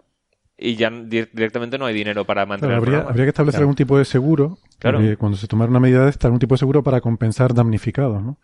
y 0.57 0.75
ya 0.75 0.89
di- 0.89 1.25
directamente 1.33 1.77
no 1.77 1.85
hay 1.85 1.93
dinero 1.93 2.25
para 2.25 2.45
mantener 2.45 2.79
Claro, 2.81 3.07
habría, 3.09 3.25
que 3.25 3.29
establecer 3.29 3.57
Claro. 3.59 3.63
algún 3.63 3.75
tipo 3.75 3.97
de 3.97 4.05
seguro, 4.05 4.57
Claro. 4.79 5.01
eh, 5.01 5.17
cuando 5.17 5.37
se 5.37 5.47
tomara 5.47 5.69
una 5.69 5.79
medida 5.79 6.03
de 6.03 6.09
esta, 6.09 6.27
algún 6.27 6.39
tipo 6.39 6.53
de 6.55 6.59
seguro 6.59 6.83
para 6.83 7.01
compensar 7.01 7.53
damnificados, 7.53 8.21
¿no? 8.21 8.37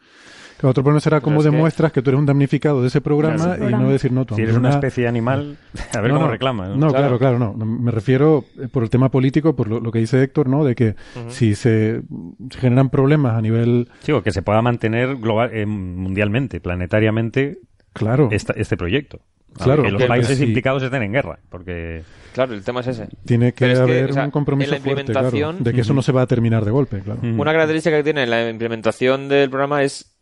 Claro, 0.58 0.72
otro 0.72 0.84
problema 0.84 1.00
será 1.00 1.22
cómo 1.22 1.40
es 1.40 1.46
que- 1.46 1.52
demuestras 1.52 1.92
que... 1.94 2.02
tú 2.02 2.10
eres 2.10 2.20
un 2.20 2.26
damnificado 2.26 2.82
de 2.82 2.88
ese 2.90 3.00
programa 3.00 3.36
Claro, 3.38 3.54
y 3.56 3.58
programa. 3.60 3.84
no 3.86 3.90
decir 3.92 4.12
no. 4.12 4.26
tu 4.26 4.36
Si 4.36 4.42
eres 4.42 4.58
una 4.58 4.72
especie 4.72 5.08
animal, 5.08 5.58
a 5.98 6.02
ver 6.02 6.10
No, 6.12 6.16
cómo 6.18 6.26
no. 6.26 6.32
reclamas. 6.34 6.76
No, 6.76 6.90
claro, 6.90 7.18
claro, 7.18 7.40
no. 7.40 7.54
No, 7.58 7.66
Me 7.66 7.92
refiero 7.92 8.44
eh, 8.62 8.68
por 8.68 8.84
el 8.84 8.90
tema 8.90 9.10
político, 9.10 9.56
por 9.56 9.70
lo, 9.70 9.80
lo 9.80 9.90
que 9.92 10.00
dice 10.00 10.22
Héctor, 10.22 10.50
¿no? 10.50 10.66
De 10.66 10.76
que 10.76 10.96
si 11.30 11.56
se, 11.56 12.02
se 12.50 12.60
generan 12.60 12.90
problemas 12.90 13.38
a 13.38 13.42
nivel... 13.42 13.88
Sí, 14.02 14.12
o 14.12 14.22
que 14.22 14.32
se 14.32 14.42
pueda 14.42 14.62
mantener 14.62 15.16
global, 15.16 15.52
eh, 15.54 15.66
mundialmente, 15.66 16.60
planetariamente, 16.60 17.60
Claro, 17.94 18.28
esta- 18.32 18.54
este 18.54 18.76
proyecto. 18.76 19.22
Claro, 19.58 19.84
que 19.84 19.92
los 19.92 20.04
países 20.04 20.40
implicados 20.42 20.84
estén 20.84 21.04
en 21.04 21.12
guerra. 21.12 21.40
Porque 21.50 22.04
Claro, 22.34 22.54
el 22.54 22.64
tema 22.64 22.80
es 22.82 22.88
ese. 22.88 23.08
tiene 23.26 23.52
que 23.54 23.66
Pero 23.66 23.74
es 23.74 23.80
que, 23.80 23.84
haber 23.84 24.10
o 24.12 24.14
sea, 24.14 24.26
un 24.26 24.32
compromiso 24.32 24.74
en 24.76 24.80
la 24.82 24.84
fuerte, 24.94 25.12
claro, 25.12 25.54
de 25.60 25.74
que 25.74 25.82
eso 25.82 25.94
no 25.94 26.02
se 26.02 26.12
va 26.12 26.22
a 26.22 26.28
terminar 26.28 26.64
de 26.64 26.72
golpe, 26.72 27.00
claro. 27.02 27.20
Una 27.22 27.52
característica 27.52 27.98
que 27.98 28.04
tiene 28.04 28.26
la 28.28 28.50
implementación 28.50 29.28
del 29.28 29.50
programa 29.50 29.84
es 29.84 30.18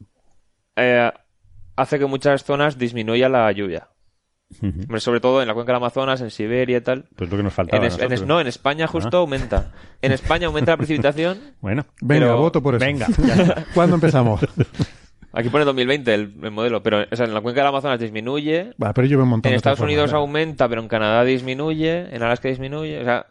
eh, 0.75 1.11
hace 1.75 1.99
que 1.99 2.05
muchas 2.05 2.43
zonas 2.43 2.77
disminuya 2.77 3.29
la 3.29 3.51
lluvia. 3.51 3.89
Sobre 4.99 5.19
todo 5.19 5.41
en 5.41 5.47
la 5.49 5.53
cuenca 5.53 5.73
del 5.73 5.77
Amazonas, 5.77 6.21
en 6.21 6.31
Siberia 6.31 6.77
y 6.77 6.81
tal. 6.81 7.05
pues 7.17 7.29
lo 7.29 7.35
que 7.35 7.43
nos 7.43 7.53
faltaba. 7.53 7.79
En 7.79 7.83
a 7.83 7.87
es- 7.87 7.93
en 7.95 7.99
nosotros. 7.99 8.21
es- 8.21 8.27
no, 8.27 8.39
en 8.39 8.47
España 8.47 8.87
justo 8.87 9.17
Ah. 9.17 9.19
aumenta. 9.19 9.73
En 10.01 10.13
España 10.13 10.47
aumenta 10.47 10.71
la 10.71 10.77
precipitación. 10.77 11.37
Bueno, 11.61 11.85
Venga, 12.01 12.27
pero- 12.27 12.37
voto 12.37 12.63
por 12.63 12.75
eso. 12.75 12.85
venga, 12.85 13.07
ya 13.27 13.33
está. 13.35 13.65
¿Cuándo 13.73 13.95
empezamos? 13.95 14.39
Aquí 15.39 15.49
pone 15.49 15.65
2020 15.65 16.14
el, 16.14 16.34
el 16.43 16.51
modelo, 16.51 16.81
pero 16.81 17.05
o 17.11 17.15
sea, 17.15 17.26
en 17.26 17.34
la 17.34 17.41
cuenca 17.41 17.61
del 17.61 17.68
Amazonas 17.68 17.99
disminuye. 17.99 18.73
Va, 18.81 18.91
pero 18.93 19.07
llueve 19.07 19.23
un 19.23 19.30
montón. 19.30 19.49
En 19.49 19.53
de 19.53 19.57
Estados 19.57 19.80
Unidos 19.81 20.09
formas. 20.09 20.22
aumenta, 20.27 20.68
pero 20.68 20.81
en 20.81 20.88
Canadá 20.88 21.23
disminuye. 21.23 22.07
En 22.15 22.23
Alaska 22.23 22.47
disminuye. 22.49 22.99
O 22.99 23.03
sea, 23.03 23.27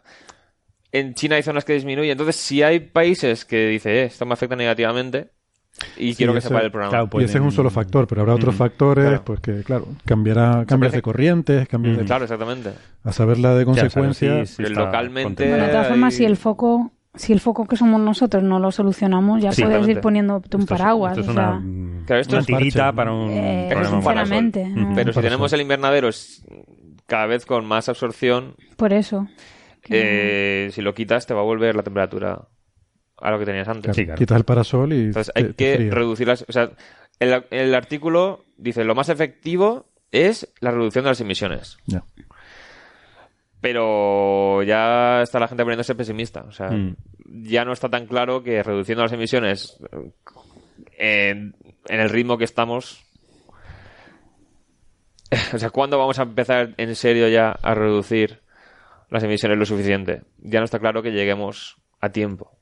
en 0.91 1.13
China 1.15 1.35
hay 1.35 1.43
zonas 1.43 1.65
que 1.65 1.73
disminuyen. 1.73 2.11
Entonces, 2.11 2.37
si 2.37 2.63
hay 2.63 2.79
países 2.79 3.43
que 3.45 3.67
dice, 3.67 3.91
eh, 3.91 4.03
esto 4.05 4.25
me 4.25 4.33
afecta 4.33 4.55
negativamente 4.55 5.31
y 5.97 6.11
Sí, 6.11 6.15
quiero 6.17 6.31
que 6.33 6.39
ese- 6.39 6.47
se 6.47 6.53
pare 6.53 6.65
el 6.65 6.71
programa. 6.71 6.89
claro, 6.91 7.05
Y 7.05 7.09
pueden- 7.09 7.29
ese 7.29 7.37
es 7.39 7.43
un 7.43 7.51
solo 7.51 7.69
factor, 7.69 8.07
pero 8.07 8.21
habrá 8.21 8.33
otros 8.35 8.55
factores, 8.55 9.05
Claro. 9.05 9.23
pues 9.25 9.39
que, 9.41 9.63
claro, 9.63 9.87
cambiará, 10.05 10.65
cambios 10.65 10.91
parece- 10.91 10.95
de 10.97 11.01
corrientes, 11.01 11.67
cambios 11.67 11.93
Ujú. 11.93 12.01
de... 12.01 12.07
Claro, 12.07 12.23
exactamente. 12.23 12.71
A 13.03 13.11
saber 13.11 13.37
la 13.37 13.53
de 13.53 13.65
consecuencias. 13.65 14.49
sí, 14.49 14.63
sí 14.65 14.73
localmente-. 14.73 15.47
Bueno, 15.49 15.65
de 15.65 15.69
todas 15.71 15.85
Eh, 15.87 15.89
formas, 15.89 16.13
si 16.13 16.25
el 16.25 16.37
foco, 16.37 16.91
si 17.17 17.33
el 17.33 17.39
foco 17.39 17.65
que 17.65 17.75
somos 17.75 17.99
nosotros 18.01 18.43
no 18.43 18.59
lo 18.59 18.71
solucionamos, 18.71 19.41
ya 19.41 19.51
Sí, 19.51 19.63
puedes 19.63 19.87
ir 19.87 19.99
poniéndote 20.01 20.55
un 20.55 20.61
Esto 20.63 20.73
es- 20.75 20.79
paraguas. 20.79 21.17
esto 21.17 21.21
es 21.23 21.27
o 21.29 21.33
sea, 21.33 21.49
una, 21.61 22.05
Claro, 22.05 22.21
esto 22.21 22.35
una 22.35 22.39
es 22.41 22.45
tirita 22.47 22.79
parche, 22.83 22.95
para 22.95 23.11
un 23.13 23.29
eh, 23.31 23.67
problema 23.69 23.91
sinceramente, 23.91 24.67
no- 24.69 24.95
Pero 24.95 25.13
si 25.13 25.21
tenemos 25.21 25.51
el 25.53 25.61
invernadero 25.61 26.09
cada 27.05 27.25
vez 27.25 27.45
con 27.45 27.65
más 27.65 27.89
absorción, 27.89 28.55
por 28.77 28.93
eso. 28.93 29.27
eh, 29.89 30.69
si 30.71 30.81
lo 30.81 30.93
quitas 30.93 31.25
te 31.27 31.33
va 31.33 31.41
a 31.41 31.43
volver 31.43 31.75
la 31.75 31.83
temperatura 31.83 32.47
a 33.19 33.31
lo 33.31 33.39
que 33.39 33.45
tenías 33.45 33.67
antes. 33.67 33.83
Claro, 33.83 33.95
Sí, 33.95 34.05
claro. 34.05 34.17
Quitas 34.19 34.37
el 34.37 34.43
parasol 34.43 34.93
y 34.93 35.05
Entonces 35.05 35.33
te- 35.33 35.39
hay 35.41 35.53
que 35.53 35.75
fríes. 35.75 35.93
reducir 35.93 36.27
las... 36.27 36.45
O 36.47 36.51
sea, 36.51 36.69
el, 37.19 37.43
el 37.51 37.73
artículo 37.73 38.43
dice 38.57 38.83
lo 38.83 38.93
más 38.95 39.09
efectivo 39.09 39.87
es 40.11 40.53
la 40.59 40.71
reducción 40.71 41.03
de 41.05 41.11
las 41.11 41.21
emisiones. 41.21 41.77
Ya. 41.87 42.03
Pero 43.61 44.61
ya 44.63 45.21
está 45.23 45.39
la 45.39 45.47
gente 45.47 45.63
poniéndose 45.63 45.95
pesimista. 45.95 46.41
O 46.41 46.51
sea, 46.51 46.69
Mm. 46.69 46.95
ya 47.43 47.65
no 47.65 47.73
está 47.73 47.89
tan 47.89 48.05
claro 48.05 48.43
que 48.43 48.61
reduciendo 48.63 49.03
las 49.03 49.11
emisiones 49.13 49.77
en, 50.97 51.55
en 51.87 51.99
el 51.99 52.09
ritmo 52.09 52.37
que 52.37 52.43
estamos... 52.45 53.03
O 55.53 55.57
sea, 55.57 55.69
¿cuándo 55.71 55.97
vamos 55.97 56.19
a 56.19 56.23
empezar 56.23 56.73
en 56.77 56.95
serio 56.95 57.27
ya 57.27 57.51
a 57.51 57.73
reducir 57.73 58.41
las 59.09 59.23
emisiones 59.23 59.57
lo 59.57 59.65
suficiente? 59.65 60.21
Ya 60.37 60.59
no 60.59 60.65
está 60.65 60.79
claro 60.79 61.01
que 61.03 61.11
lleguemos 61.11 61.77
a 61.99 62.09
tiempo. 62.09 62.57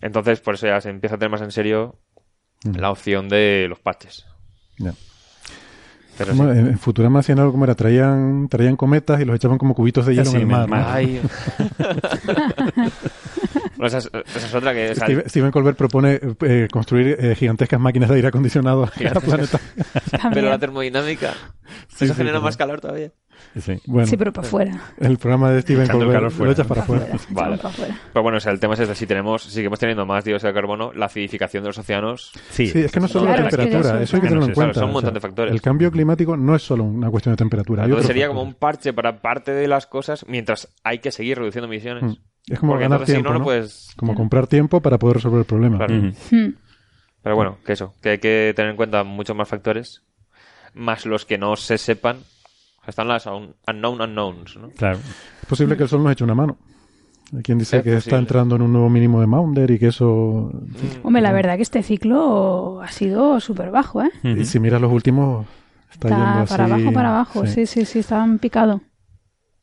Entonces, 0.00 0.40
por 0.40 0.54
eso 0.54 0.66
ya 0.66 0.80
se 0.80 0.90
empieza 0.90 1.16
a 1.16 1.18
tener 1.18 1.30
más 1.30 1.42
en 1.42 1.50
serio 1.50 1.98
Mm. 2.64 2.76
la 2.78 2.90
opción 2.90 3.28
de 3.28 3.66
los 3.68 3.78
parches. 3.78 4.26
Ya. 4.78 4.92
Pero 6.18 6.34
sí. 6.34 6.40
En 6.40 6.48
en 6.68 6.78
Futurama 6.78 7.20
hacían 7.20 7.38
algo 7.38 7.52
como 7.52 7.64
era, 7.64 7.74
traían, 7.74 8.48
traían 8.48 8.76
cometas 8.76 9.20
y 9.20 9.24
los 9.24 9.36
echaban 9.36 9.56
como 9.58 9.74
cubitos 9.74 10.04
de 10.06 10.14
hielo 10.14 10.26
Sí, 10.30 10.36
en 10.36 10.42
el 10.42 10.46
mar. 10.48 10.68
¿no? 10.68 10.76
mar. 10.76 10.84
Ay. 10.88 11.20
Bueno, 13.76 13.86
esa, 13.86 13.98
es, 13.98 14.10
esa 14.34 14.46
es 14.46 14.54
otra 14.54 14.72
que... 14.74 14.90
o 14.90 14.94
sea, 14.94 15.06
Steve- 15.06 15.24
Steven 15.28 15.50
Colbert 15.50 15.76
propone 15.76 16.20
eh, 16.42 16.68
construir 16.70 17.16
eh, 17.20 17.34
gigantescas 17.36 17.80
máquinas 17.80 18.08
de 18.08 18.16
aire 18.16 18.28
acondicionado 18.28 18.90
en 18.98 19.08
cada 19.08 19.20
planeta. 19.20 19.60
pero 20.32 20.48
la 20.48 20.58
termomodinámica... 20.58 21.34
Sí, 21.88 22.04
eso 22.06 22.14
sí, 22.14 22.18
genera 22.18 22.40
más 22.40 22.56
calor 22.56 22.80
todavía. 22.80 23.12
Sí. 23.58 23.74
Bueno, 23.86 24.06
Sí, 24.06 24.16
pero 24.16 24.32
para 24.32 24.46
afuera. 24.46 24.80
el 24.98 25.18
programa 25.18 25.50
de 25.50 25.62
Steven 25.62 25.88
Colbert 25.88 26.32
lo 26.38 26.50
echas 26.52 26.66
para 26.66 26.82
afuera. 26.82 27.06
Vale. 27.30 27.58
Pero 28.12 28.22
bueno, 28.22 28.38
o 28.38 28.40
sea, 28.40 28.52
el 28.52 28.60
tema 28.60 28.74
es 28.74 28.80
este. 28.80 28.94
Si 28.94 29.06
tenemos, 29.06 29.42
seguimos 29.42 29.78
teniendo 29.78 30.06
más 30.06 30.24
dióxido 30.24 30.48
de 30.52 30.54
carbono, 30.54 30.92
la 30.92 31.06
acidificación 31.06 31.62
de 31.64 31.68
los 31.70 31.78
océanos... 31.78 32.32
Sí, 32.50 32.66
Sí, 32.68 32.80
es 32.80 32.92
que 32.92 33.00
no 33.00 33.06
es 33.06 33.12
solo 33.12 33.26
Claro, 33.26 33.42
la 33.42 33.48
es 33.48 33.56
que 33.56 33.62
temperatura, 33.62 34.02
eso- 34.02 34.16
hay 34.16 34.20
que 34.22 34.28
tenerlo 34.28 34.44
sí, 34.44 34.50
en 34.50 34.54
claro, 34.54 34.66
cuenta. 34.72 34.74
son 34.80 34.84
un 34.84 34.90
o 34.90 34.92
montón 34.92 35.10
sea, 35.10 35.14
de 35.14 35.20
factores. 35.20 35.52
El 35.52 35.60
cambio 35.62 35.90
climático 35.90 36.36
no 36.36 36.54
es 36.54 36.62
solo 36.62 36.84
una 36.84 37.10
cuestión 37.10 37.32
de 37.32 37.36
temperatura. 37.38 37.84
Entonces 37.84 38.06
sería 38.06 38.28
como 38.28 38.42
un 38.42 38.54
parche 38.54 38.92
para 38.92 39.20
parte 39.20 39.52
de 39.52 39.66
las 39.66 39.86
cosas 39.86 40.24
mientras 40.28 40.68
hay 40.84 40.98
que 41.00 41.10
seguir 41.10 41.38
reduciendo 41.38 41.66
emisiones. 41.66 42.04
Mm. 42.04 42.52
Es 42.52 42.58
como 42.60 42.72
Porque 42.72 42.84
ganar 42.84 42.96
entonces 43.00 43.14
tiempo, 43.14 43.28
no, 43.28 43.32
¿no? 43.34 43.38
no 43.40 43.44
puedes... 43.44 43.90
Como 43.96 44.14
comprar 44.14 44.46
tiempo 44.46 44.80
para 44.80 44.98
poder 44.98 45.16
resolver 45.16 45.40
el 45.40 45.44
problema. 45.46 45.76
Claro. 45.78 45.94
Ujú. 45.96 46.06
Hmm. 46.30 46.54
Pero 47.22 47.36
bueno, 47.36 47.58
que 47.66 47.72
eso, 47.74 47.92
que 48.00 48.10
hay 48.10 48.18
que 48.18 48.52
tener 48.56 48.70
en 48.70 48.76
cuenta 48.76 49.04
muchos 49.04 49.36
más 49.36 49.48
factores, 49.48 50.02
más 50.72 51.04
los 51.04 51.26
que 51.26 51.36
no 51.36 51.56
se 51.56 51.76
sepan. 51.76 52.18
Están 52.88 53.06
las 53.06 53.26
un- 53.26 53.54
unknown 53.68 54.00
unknowns, 54.00 54.56
¿no? 54.56 54.70
Claro. 54.70 54.98
Es 55.42 55.46
posible 55.46 55.76
que 55.76 55.84
el 55.84 55.88
sol 55.88 56.02
nos 56.02 56.10
eche 56.12 56.24
una 56.24 56.34
mano. 56.34 56.56
Hay 57.36 57.42
quien 57.42 57.58
dice 57.58 57.76
Es 57.76 57.82
que 57.82 57.90
está 57.90 57.98
posible. 58.00 58.18
entrando 58.20 58.56
en 58.56 58.62
un 58.62 58.72
nuevo 58.72 58.88
mínimo 58.88 59.20
de 59.20 59.26
Maunder 59.26 59.70
y 59.70 59.78
que 59.78 59.88
eso... 59.88 60.50
Hombre, 61.02 61.20
la 61.20 61.30
verdad 61.32 61.56
que 61.56 61.62
este 61.62 61.82
ciclo 61.82 62.80
ha 62.80 62.88
sido 62.88 63.38
súper 63.40 63.70
bajo, 63.70 64.02
¿eh? 64.02 64.10
Y 64.24 64.46
si 64.46 64.58
miras 64.58 64.80
los 64.80 64.90
últimos, 64.90 65.46
está, 65.92 66.08
yendo 66.08 66.24
Está 66.24 66.40
así... 66.42 66.48
para 66.56 66.64
abajo, 66.64 66.92
para 66.94 67.08
abajo. 67.10 67.46
Sí, 67.46 67.66
sí, 67.66 67.84
sí, 67.84 67.98
estaban 67.98 68.38
picado. 68.38 68.80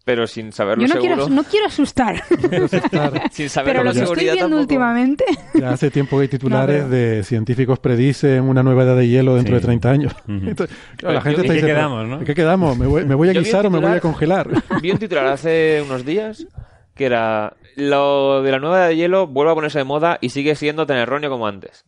Pero 0.05 0.27
sin 0.27 0.51
saberlo 0.51 0.83
Yo 0.83 0.87
no 0.87 1.01
seguro. 1.01 1.15
quiero, 1.25 1.29
no 1.35 1.43
quiero 1.43 1.65
asustar, 1.65 2.23
Sin 3.31 3.49
saberlo 3.49 3.81
pero 3.81 3.83
lo 3.83 3.89
estoy 3.89 4.23
viendo 4.23 4.39
tampoco. 4.41 4.61
últimamente... 4.61 5.25
Ya 5.55 5.71
hace 5.71 5.89
tiempo 5.89 6.17
que 6.17 6.21
hay 6.23 6.27
titulares 6.27 6.83
No, 6.83 6.89
de 6.89 7.23
científicos 7.23 7.79
predicen 7.79 8.43
una 8.43 8.61
nueva 8.61 8.83
edad 8.83 8.95
de 8.95 9.07
hielo 9.07 9.35
dentro 9.35 9.55
Sí. 9.55 9.61
de 9.61 9.65
30 9.65 9.89
años. 9.89 10.15
Entonces, 10.27 10.75
la 11.01 11.13
Yo- 11.13 11.21
gente 11.21 11.41
¿en 11.41 11.47
qué 11.47 11.53
dice, 11.53 11.65
quedamos, 11.67 12.03
pero, 12.03 12.07
no? 12.15 12.19
¿en 12.19 12.25
qué 12.25 12.35
quedamos? 12.35 12.77
¿Me 12.77 12.85
voy, 12.87 13.03
me 13.05 13.15
voy 13.15 13.29
a 13.29 13.33
guisar 13.33 13.65
o 13.65 13.69
me 13.71 13.79
voy 13.79 13.87
a 13.89 13.95
titular- 13.95 14.01
congelar? 14.01 14.49
Vi 14.81 14.91
un 14.91 14.97
titular 14.99 15.25
hace 15.27 15.81
unos 15.83 16.05
días 16.05 16.45
que 16.93 17.05
era 17.05 17.55
lo 17.75 18.41
de 18.43 18.51
la 18.51 18.59
nueva 18.59 18.77
edad 18.77 18.87
de 18.89 18.95
hielo 18.97 19.27
vuelve 19.27 19.51
a 19.51 19.55
ponerse 19.55 19.79
de 19.79 19.85
moda 19.85 20.17
y 20.21 20.29
sigue 20.29 20.55
siendo 20.55 20.85
tan 20.85 20.97
erróneo 20.97 21.29
como 21.31 21.47
antes. 21.47 21.83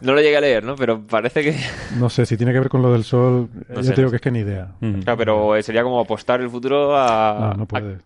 No 0.00 0.12
lo 0.12 0.20
llegué 0.20 0.36
a 0.36 0.40
leer, 0.40 0.62
¿no? 0.64 0.76
Pero 0.76 1.00
parece 1.06 1.42
que... 1.42 1.56
No 1.98 2.08
sé, 2.10 2.26
si 2.26 2.36
tiene 2.36 2.52
que 2.52 2.60
ver 2.60 2.68
con 2.68 2.82
lo 2.82 2.92
del 2.92 3.04
sol, 3.04 3.48
No 3.68 3.82
sé, 3.82 3.90
te 3.90 3.96
digo 3.96 4.06
no 4.06 4.10
que 4.10 4.16
es 4.16 4.22
que 4.22 4.30
ni 4.30 4.40
idea. 4.40 4.72
Ujú. 4.80 5.00
Claro, 5.00 5.16
pero 5.16 5.62
sería 5.62 5.82
como 5.82 6.00
apostar 6.00 6.40
el 6.40 6.50
futuro 6.50 6.96
a... 6.96 7.52
No, 7.52 7.54
no 7.60 7.66
puedes. 7.66 7.98
a- 8.00 8.02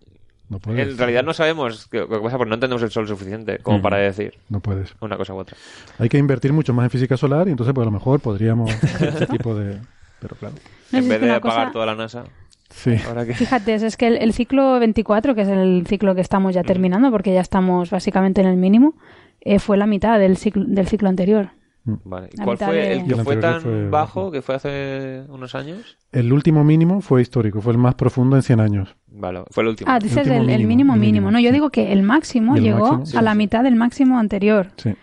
No 0.49 0.59
puedes. 0.59 0.89
En 0.89 0.99
realidad 0.99 1.23
no 1.25 1.33
sabemos 1.33 1.87
qué, 1.89 2.07
qué 2.09 2.19
pasa 2.19 2.37
porque 2.37 2.49
no 2.51 2.55
entendemos 2.55 2.83
el 2.83 2.91
sol 2.91 3.07
suficiente 3.09 3.59
como 3.59 3.81
para 3.83 3.99
decir 3.99 4.35
No 4.49 4.61
puedes. 4.61 4.95
una 5.01 5.17
cosa 5.17 5.35
u 5.35 5.39
otra. 5.39 5.57
Hay 5.99 6.09
que 6.09 6.19
invertir 6.19 6.53
mucho 6.53 6.73
más 6.73 6.85
en 6.85 6.91
física 6.91 7.17
solar 7.17 7.49
y 7.49 7.51
entonces 7.53 7.75
pues 7.75 7.85
a 7.85 7.91
lo 7.91 7.93
mejor 7.93 8.21
podríamos 8.21 8.71
hacer 8.85 9.09
ese 9.09 9.27
tipo 9.27 9.55
de... 9.55 9.79
Pero 10.21 10.37
claro. 10.37 10.55
No 10.93 10.99
en 10.99 11.09
vez 11.09 11.21
de 11.21 11.27
pagar 11.27 11.41
cosa- 11.41 11.71
toda 11.73 11.87
la 11.87 11.95
NASA, 11.95 12.25
Sí. 12.69 12.95
ahora 13.09 13.27
que... 13.27 13.35
Fíjate, 13.35 13.75
es 13.75 13.97
que 13.97 14.07
el, 14.07 14.17
el 14.19 14.33
ciclo 14.33 14.79
24, 14.79 15.35
que 15.35 15.41
es 15.43 15.49
el 15.49 15.85
ciclo 15.89 16.15
que 16.15 16.21
estamos 16.21 16.55
ya 16.55 16.63
terminando, 16.63 17.11
porque 17.11 17.33
ya 17.35 17.41
estamos 17.41 17.91
básicamente 17.91 18.41
en 18.43 18.47
el 18.47 18.57
mínimo, 18.57 18.95
eh, 19.41 19.59
fue 19.59 19.77
la 19.77 19.87
mitad 19.87 20.21
del 20.21 20.37
ciclo, 20.37 20.63
del 20.67 20.87
ciclo 20.87 21.09
anterior. 21.09 21.49
Vale. 21.85 22.29
¿Y 22.33 22.37
La 22.37 22.45
cuál 22.45 22.59
fue 22.59 22.75
de- 22.75 22.93
el 22.93 23.05
que 23.07 23.15
el 23.15 23.21
fue 23.25 23.37
tan 23.37 23.61
fue 23.63 23.89
bajo 23.89 24.31
que 24.31 24.43
fue 24.43 24.55
hace 24.57 25.23
unos 25.29 25.55
años? 25.55 25.97
El 26.13 26.33
último 26.33 26.63
mínimo 26.63 27.01
fue 27.01 27.23
histórico, 27.23 27.61
fue 27.61 27.73
el 27.73 27.79
más 27.79 27.95
profundo 27.95 28.37
en 28.37 28.43
100 28.43 28.61
años. 28.61 28.95
Vale, 29.09 29.43
fue 29.51 29.63
el 29.63 29.71
último. 29.71 29.91
Ah, 29.91 29.99
dices 29.99 30.19
último 30.27 30.43
el, 30.43 30.51
el 30.51 30.67
mínimo, 30.67 30.95
mínimo, 30.97 31.31
No, 31.31 31.39
yo 31.41 31.49
sí. 31.49 31.53
digo 31.55 31.71
que 31.71 31.93
el 31.93 32.03
máximo 32.03 32.55
¿Y 32.55 32.59
el 32.59 32.65
llegó 32.65 32.81
máximo? 32.81 33.07
Sí, 33.07 33.17
a 33.17 33.23
la 33.23 33.33
sí. 33.33 33.39
mitad 33.39 33.63
del 33.65 33.77
máximo 33.77 34.19
anterior. 34.19 34.69
Sí. 34.77 34.95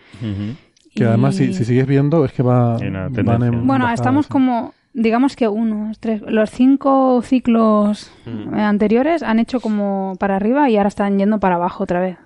Que 0.94 1.04
además, 1.04 1.36
si, 1.36 1.44
Y- 1.44 1.54
si 1.54 1.64
sigues 1.64 1.86
viendo, 1.86 2.24
es 2.24 2.32
que 2.32 2.42
va, 2.42 2.78
van 2.78 3.42
en 3.42 3.66
Bueno, 3.66 3.84
bajada, 3.84 3.94
estamos 3.94 4.26
sí. 4.26 4.32
como, 4.32 4.74
digamos 4.94 5.36
que 5.36 5.46
uno, 5.48 5.92
tres, 6.00 6.22
los 6.26 6.50
cinco 6.50 7.20
ciclos 7.22 8.10
Mm. 8.26 8.54
anteriores 8.54 9.22
han 9.22 9.38
hecho 9.38 9.60
como 9.60 10.14
para 10.18 10.36
arriba 10.36 10.68
y 10.70 10.76
ahora 10.76 10.88
están 10.88 11.18
yendo 11.18 11.38
para 11.40 11.56
abajo 11.56 11.84
otra 11.84 12.00
vez. 12.00 12.18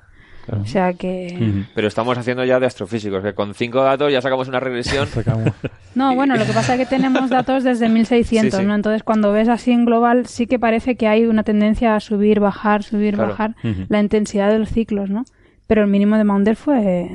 O 0.51 0.66
sea 0.66 0.93
que... 0.94 1.64
Pero 1.74 1.86
estamos 1.86 2.19
haciendo 2.19 2.44
ya 2.44 2.59
de 2.59 2.66
astrofísicos, 2.66 3.23
que 3.23 3.32
con 3.35 3.55
cinco 3.55 3.82
datos 3.82 4.12
ya 4.12 4.20
sacamos 4.20 4.48
una 4.48 4.60
regresión. 4.60 5.09
No, 5.94 6.14
bueno, 6.14 6.36
lo 6.36 6.47
que 6.47 6.52
pasa 6.55 6.74
es 6.74 6.81
que 6.81 6.86
tenemos 6.86 7.28
datos 7.28 7.64
desde 7.64 7.89
1600, 7.90 8.51
Sí, 8.56 8.60
sí. 8.62 8.66
¿no? 8.66 8.74
Entonces, 8.74 9.02
cuando 9.02 9.31
ves 9.31 9.48
así 9.48 9.73
en 9.73 9.85
global, 9.85 10.27
sí 10.27 10.47
que 10.47 10.59
parece 10.59 10.97
que 10.97 11.06
hay 11.06 11.27
una 11.27 11.43
tendencia 11.43 11.94
a 11.94 12.01
subir, 12.01 12.40
bajar, 12.40 12.82
subir, 12.82 13.14
Claro. 13.14 13.31
bajar 13.31 13.55
la 13.89 14.01
intensidad 14.01 14.51
de 14.51 14.59
los 14.59 14.70
ciclos, 14.70 15.10
¿no? 15.10 15.24
Pero 15.66 15.82
el 15.82 15.89
mínimo 15.89 16.16
de 16.16 16.24
Maunder 16.24 16.56
fue... 16.56 17.10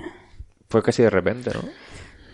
Fue 0.69 0.83
casi 0.83 1.01
de 1.01 1.09
repente, 1.09 1.49
¿no? 1.55 1.61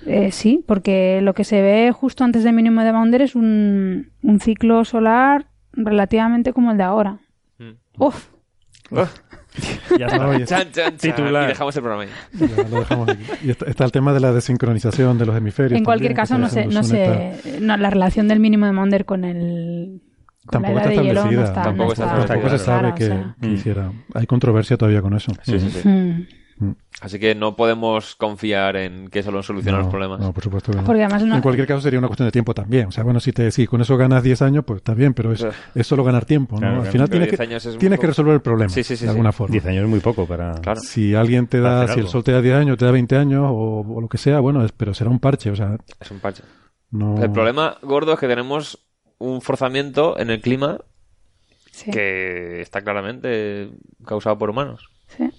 eh, 0.06 0.32
sí, 0.32 0.64
porque 0.68 1.22
lo 1.22 1.34
que 1.34 1.46
se 1.46 1.62
ve 1.62 1.92
justo 1.94 2.26
antes 2.26 2.44
del 2.44 2.54
mínimo 2.54 2.84
de 2.84 2.92
Maunder 2.92 3.22
es 3.22 3.36
un, 3.36 4.12
un 4.22 4.40
ciclo 4.42 4.84
solar 4.84 5.46
relativamente 5.72 6.52
como 6.52 6.72
el 6.72 6.78
de 6.78 6.84
ahora. 6.84 7.20
Mm. 7.58 7.72
Uf, 8.00 8.28
Ya 10.00 10.08
está. 10.08 10.28
Oye, 10.28 10.46
Chan, 10.46 10.72
chan, 10.72 10.98
chan. 10.98 11.16
Titular. 11.16 11.44
Y 11.46 11.48
dejamos 11.48 11.76
el 11.76 11.82
programa 11.84 12.04
ahí. 12.04 12.10
ya 12.56 12.64
lo 12.70 12.80
dejamos 12.80 13.10
aquí. 13.10 13.24
Y 13.44 13.52
está, 13.52 13.66
está 13.70 13.86
el 13.86 13.92
tema 13.92 14.14
de 14.14 14.20
la 14.20 14.32
desincronización 14.34 15.18
de 15.18 15.26
los 15.26 15.36
hemisferios. 15.38 15.78
en 15.78 15.84
cualquier 15.86 16.14
también, 16.16 16.16
que 16.16 16.22
caso, 16.22 16.38
no 16.38 16.50
sé, 16.50 16.66
no 16.68 16.84
sé, 16.84 17.60
no, 17.62 17.78
la 17.78 17.90
relación 17.90 18.28
del 18.28 18.40
mínimo 18.40 18.66
de 18.66 18.72
Maunder 18.72 19.06
con 19.06 19.24
el... 19.26 20.02
Con 20.46 20.62
Tampoco 20.62 20.74
la 20.76 20.82
edad 20.82 20.92
está 20.92 21.02
de 21.02 21.08
hielo 21.08 21.14
no 21.14 21.30
establecida. 21.30 21.44
está, 21.46 21.62
Tampoco 21.64 21.88
no 21.88 21.94
está 21.94 22.04
está- 22.04 22.20
establecida, 22.20 22.34
Tampoco 22.36 22.58
se 22.58 22.66
sabe 22.66 22.90
o 22.90 22.96
que, 22.96 23.06
sea. 23.06 23.36
que 23.40 23.48
Mm. 23.48 23.54
hiciera. 23.54 23.92
Hay 24.14 24.26
controversia 24.26 24.76
todavía 24.78 25.02
con 25.02 25.14
eso. 25.14 25.32
Sí, 25.44 25.60
sí, 25.60 25.70
sí. 25.70 25.88
Mm. 25.88 26.28
Así 27.02 27.20
que 27.20 27.36
no 27.36 27.56
podemos 27.56 28.16
confiar 28.16 28.76
en 28.78 29.10
que 29.10 29.20
eso 29.20 29.32
lo 29.32 29.44
soluciona 29.44 29.78
no, 29.80 29.84
los 29.84 29.92
problemas. 29.92 30.20
No, 30.20 30.32
por 30.32 30.44
supuesto 30.44 30.72
que 30.72 30.78
no. 30.78 30.84
Porque 30.84 31.04
además 31.04 31.24
no- 31.24 31.36
En 31.36 31.42
cualquier 31.42 31.68
caso 31.68 31.82
sería 31.82 32.00
una 32.00 32.08
cuestión 32.08 32.28
de 32.28 32.32
tiempo 32.32 32.54
también. 32.54 32.88
O 32.88 32.92
sea, 32.92 33.04
bueno, 33.04 33.20
si 33.20 33.34
te 33.34 33.52
si 33.52 33.68
con 33.68 33.82
eso 33.82 33.98
ganas 33.98 34.24
10 34.24 34.42
años, 34.42 34.64
pues 34.66 34.78
está 34.78 34.94
bien, 34.94 35.14
pero 35.14 35.34
es, 35.34 35.46
solo 35.86 36.04
ganar 36.04 36.26
tiempo, 36.26 36.56
¿no? 36.56 36.60
Claro, 36.62 36.82
Al 36.84 36.88
final 36.88 37.10
tienes, 37.10 37.30
10 37.38 37.40
que, 37.74 37.78
tienes 37.78 38.00
resolver 38.00 38.36
el 38.36 38.42
problema 38.42 38.70
Sí, 38.70 38.84
sí, 38.84 38.96
sí, 38.96 39.04
de 39.06 39.08
sí. 39.08 39.08
alguna 39.10 39.32
forma. 39.32 39.52
10 39.52 39.66
años 39.66 39.84
es 39.84 39.90
muy 39.90 40.00
poco 40.00 40.26
para... 40.26 40.54
Claro. 40.62 40.80
Si 40.80 41.14
alguien 41.16 41.48
te 41.48 41.60
da, 41.60 41.88
si 41.88 42.00
el 42.00 42.08
sol 42.08 42.24
te 42.24 42.32
da 42.32 42.42
10 42.42 42.56
años, 42.56 42.78
te 42.78 42.86
da 42.86 42.92
20 42.92 43.18
años 43.18 43.44
o, 43.50 43.82
o 43.82 44.00
lo 44.02 44.08
que 44.08 44.18
sea, 44.18 44.40
bueno, 44.40 44.64
es- 44.64 44.72
pero 44.72 44.94
será 44.94 45.10
un 45.10 45.20
parche, 45.20 45.50
o 45.52 45.56
sea, 45.56 45.78
Es 46.00 46.12
un 46.12 46.20
parche. 46.20 46.44
no... 46.92 47.22
El 47.22 47.32
problema 47.32 47.78
gordo 47.82 48.14
es 48.14 48.20
que 48.20 48.28
tenemos 48.28 48.80
un 49.18 49.42
forzamiento 49.42 50.18
en 50.20 50.30
el 50.30 50.40
clima 50.42 50.80
Sí, 51.72 51.90
que 51.92 52.62
está 52.62 52.82
claramente 52.82 53.72
causado 54.06 54.38
por 54.38 54.52
humanos. 54.52 54.90
sí. 55.08 55.30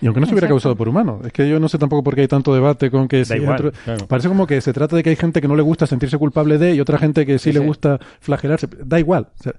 Y 0.00 0.06
aunque 0.06 0.20
no 0.20 0.26
se 0.26 0.32
hubiera 0.32 0.46
Exacto. 0.46 0.54
causado 0.54 0.76
por 0.76 0.88
humanos, 0.88 1.24
es 1.26 1.32
que 1.32 1.48
yo 1.48 1.58
no 1.60 1.68
sé 1.68 1.78
tampoco 1.78 2.02
por 2.02 2.14
qué 2.14 2.22
hay 2.22 2.28
tanto 2.28 2.54
debate 2.54 2.90
con 2.90 3.08
que... 3.08 3.18
Da 3.18 3.24
si 3.24 3.34
igual, 3.34 3.62
dentro- 3.62 3.80
claro. 3.84 4.06
Parece 4.06 4.28
como 4.28 4.46
que 4.46 4.60
se 4.60 4.72
trata 4.72 4.96
de 4.96 5.02
que 5.02 5.10
hay 5.10 5.16
gente 5.16 5.40
que 5.40 5.48
no 5.48 5.56
le 5.56 5.62
gusta 5.62 5.86
sentirse 5.86 6.18
culpable 6.18 6.58
de 6.58 6.74
y 6.74 6.80
otra 6.80 6.98
gente 6.98 7.24
que 7.26 7.38
sí, 7.38 7.48
Sí, 7.50 7.52
le 7.52 7.60
sí. 7.60 7.66
gusta 7.66 7.98
flagelarse. 8.20 8.68
Da 8.84 8.98
igual. 8.98 9.28
O 9.38 9.42
sea, 9.42 9.52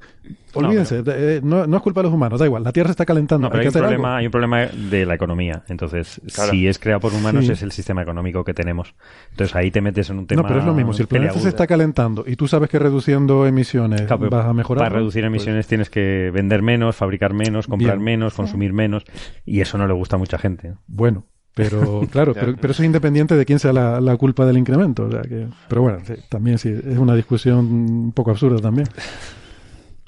olvídense, 0.54 1.04
eh, 1.06 1.42
no, 1.44 1.66
no 1.68 1.78
es 1.78 1.84
culpa 1.84 2.02
de 2.02 2.06
los 2.06 2.14
humanos, 2.14 2.40
da 2.40 2.46
igual. 2.46 2.64
La 2.64 2.72
Tierra 2.72 2.88
se 2.90 2.92
está 2.92 3.06
calentando. 3.06 3.48
No, 3.48 3.52
pero 3.52 3.62
hay 3.62 3.68
hay 3.68 3.72
que 3.72 3.78
un, 3.80 3.84
hacer 3.86 3.96
problema, 3.98 4.08
algo. 4.10 4.18
hay 4.20 4.26
un 4.26 4.32
problema 4.32 4.66
de 4.90 5.06
la 5.06 5.16
economía. 5.16 5.64
Entonces, 5.70 6.22
Claro. 6.34 6.52
si 6.52 6.68
es 6.68 6.80
creado 6.80 7.00
por 7.00 7.14
humanos, 7.14 7.46
Sí. 7.46 7.52
es 7.52 7.62
el 7.64 7.72
sistema 7.72 8.02
económico 8.02 8.44
que 8.44 8.54
tenemos. 8.54 8.94
Entonces, 9.32 9.56
ahí 9.56 9.72
te 9.72 9.82
metes 9.82 10.10
en 10.10 10.20
un 10.20 10.28
tema 10.28 10.42
No, 10.42 10.48
pero 10.48 10.60
es 10.60 10.66
lo 10.66 10.74
mismo. 10.74 10.94
Si 10.94 11.02
el 11.02 11.08
planeta 11.08 11.40
se 11.40 11.50
está 11.50 11.66
calentando 11.68 12.24
y 12.28 12.36
tú 12.36 12.48
sabes 12.48 12.70
que 12.70 12.78
reduciendo 12.80 13.46
emisiones 13.48 14.02
Claro, 14.04 14.30
vas 14.30 14.46
a 14.46 14.54
mejorar. 14.54 14.86
Para 14.86 14.96
reducir 14.98 15.24
emisiones 15.24 15.68
tienes 15.68 15.90
que 15.90 16.32
vender 16.34 16.62
menos, 16.62 16.96
fabricar 16.96 17.34
menos, 17.34 17.68
comprar 17.68 17.96
Bien. 17.98 18.04
menos, 18.06 18.34
consumir 18.34 18.74
menos. 18.74 19.04
Y 19.46 19.62
eso 19.62 19.78
no 19.78 19.88
le 19.88 19.94
gusta 19.94 20.09
a 20.16 20.20
mucha 20.20 20.38
gente. 20.38 20.74
Bueno, 20.88 21.26
pero 21.56 22.02
claro, 22.12 22.34
pero, 22.34 22.56
pero 22.60 22.72
eso 22.72 22.82
es 22.84 22.86
independiente 22.88 23.36
de 23.36 23.46
quién 23.46 23.60
sea 23.60 23.74
la, 23.74 24.00
la 24.02 24.16
culpa 24.18 24.46
del 24.46 24.58
incremento. 24.58 25.06
o 25.08 25.12
sea 25.12 25.22
que- 25.22 25.48
pero 25.68 25.82
bueno, 25.82 26.00
sí, 26.06 26.14
también 26.30 26.58
sí, 26.58 26.70
es 26.70 26.98
una 26.98 27.16
discusión 27.16 27.58
un 27.60 28.12
poco 28.14 28.32
absurda 28.32 28.60
también. 28.60 28.88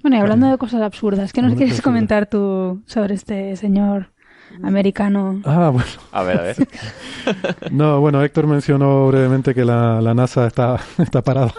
Bueno, 0.02 0.18
y 0.18 0.20
hablando 0.20 0.50
de 0.50 0.58
cosas 0.58 0.82
absurdas, 0.82 1.32
¿qué 1.32 1.42
nos 1.44 1.54
quieres 1.56 1.82
comentar 1.82 2.26
tú 2.26 2.82
sobre 2.88 3.14
este 3.14 3.56
señor 3.56 4.12
americano? 4.64 5.42
Ah, 5.46 5.70
bueno. 5.70 5.88
A 6.12 6.24
ver, 6.24 6.40
a 6.40 6.42
ver. 6.44 6.56
No, 7.72 8.00
bueno, 8.02 8.24
Héctor 8.24 8.48
mencionó 8.48 9.08
brevemente 9.08 9.54
que 9.54 9.64
la, 9.64 10.02
la 10.02 10.14
NASA 10.14 10.48
está, 10.48 10.80
está 10.98 11.22
parada. 11.22 11.54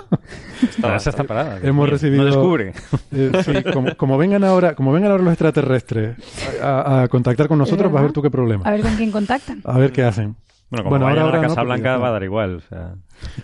La 0.81 0.89
NASA 0.91 1.11
está 1.11 1.25
parada. 1.25 1.59
Hemos 1.63 1.87
Bien, 1.87 1.91
recibido- 1.99 2.25
No 2.25 2.31
descubre. 2.31 2.73
Eh, 3.15 3.31
sí, 3.45 3.71
como, 3.73 3.95
como 3.97 4.17
vengan 4.19 4.43
ahora, 4.45 4.75
como 4.75 4.91
vengan 4.93 5.11
ahora 5.13 5.23
los 5.23 5.33
extraterrestres 5.33 6.17
a, 6.63 7.03
a 7.03 7.09
contactar 7.09 7.47
con 7.47 7.59
nosotros, 7.59 7.87
¿Es 7.89 7.93
vas 7.93 8.01
a 8.01 8.05
ver 8.05 8.13
tú 8.13 8.23
qué 8.23 8.31
problema. 8.31 8.65
A 8.67 8.71
ver 8.71 8.81
con 8.81 8.95
quién 8.97 9.11
contactan. 9.11 9.61
A 9.65 9.79
ver 9.79 9.93
qué 9.93 10.03
hacen. 10.03 10.35
Bueno, 10.73 10.85
como 10.85 10.91
Bueno, 10.91 11.05
vayan 11.05 11.25
ahora- 11.27 11.39
a 11.39 11.43
la 11.43 11.49
no, 11.49 11.55
Casa 11.55 11.63
Blanca 11.65 11.97
va 11.99 12.09
a 12.09 12.11
dar 12.13 12.23
igual. 12.23 12.57
O 12.57 12.61
sea, 12.63 12.95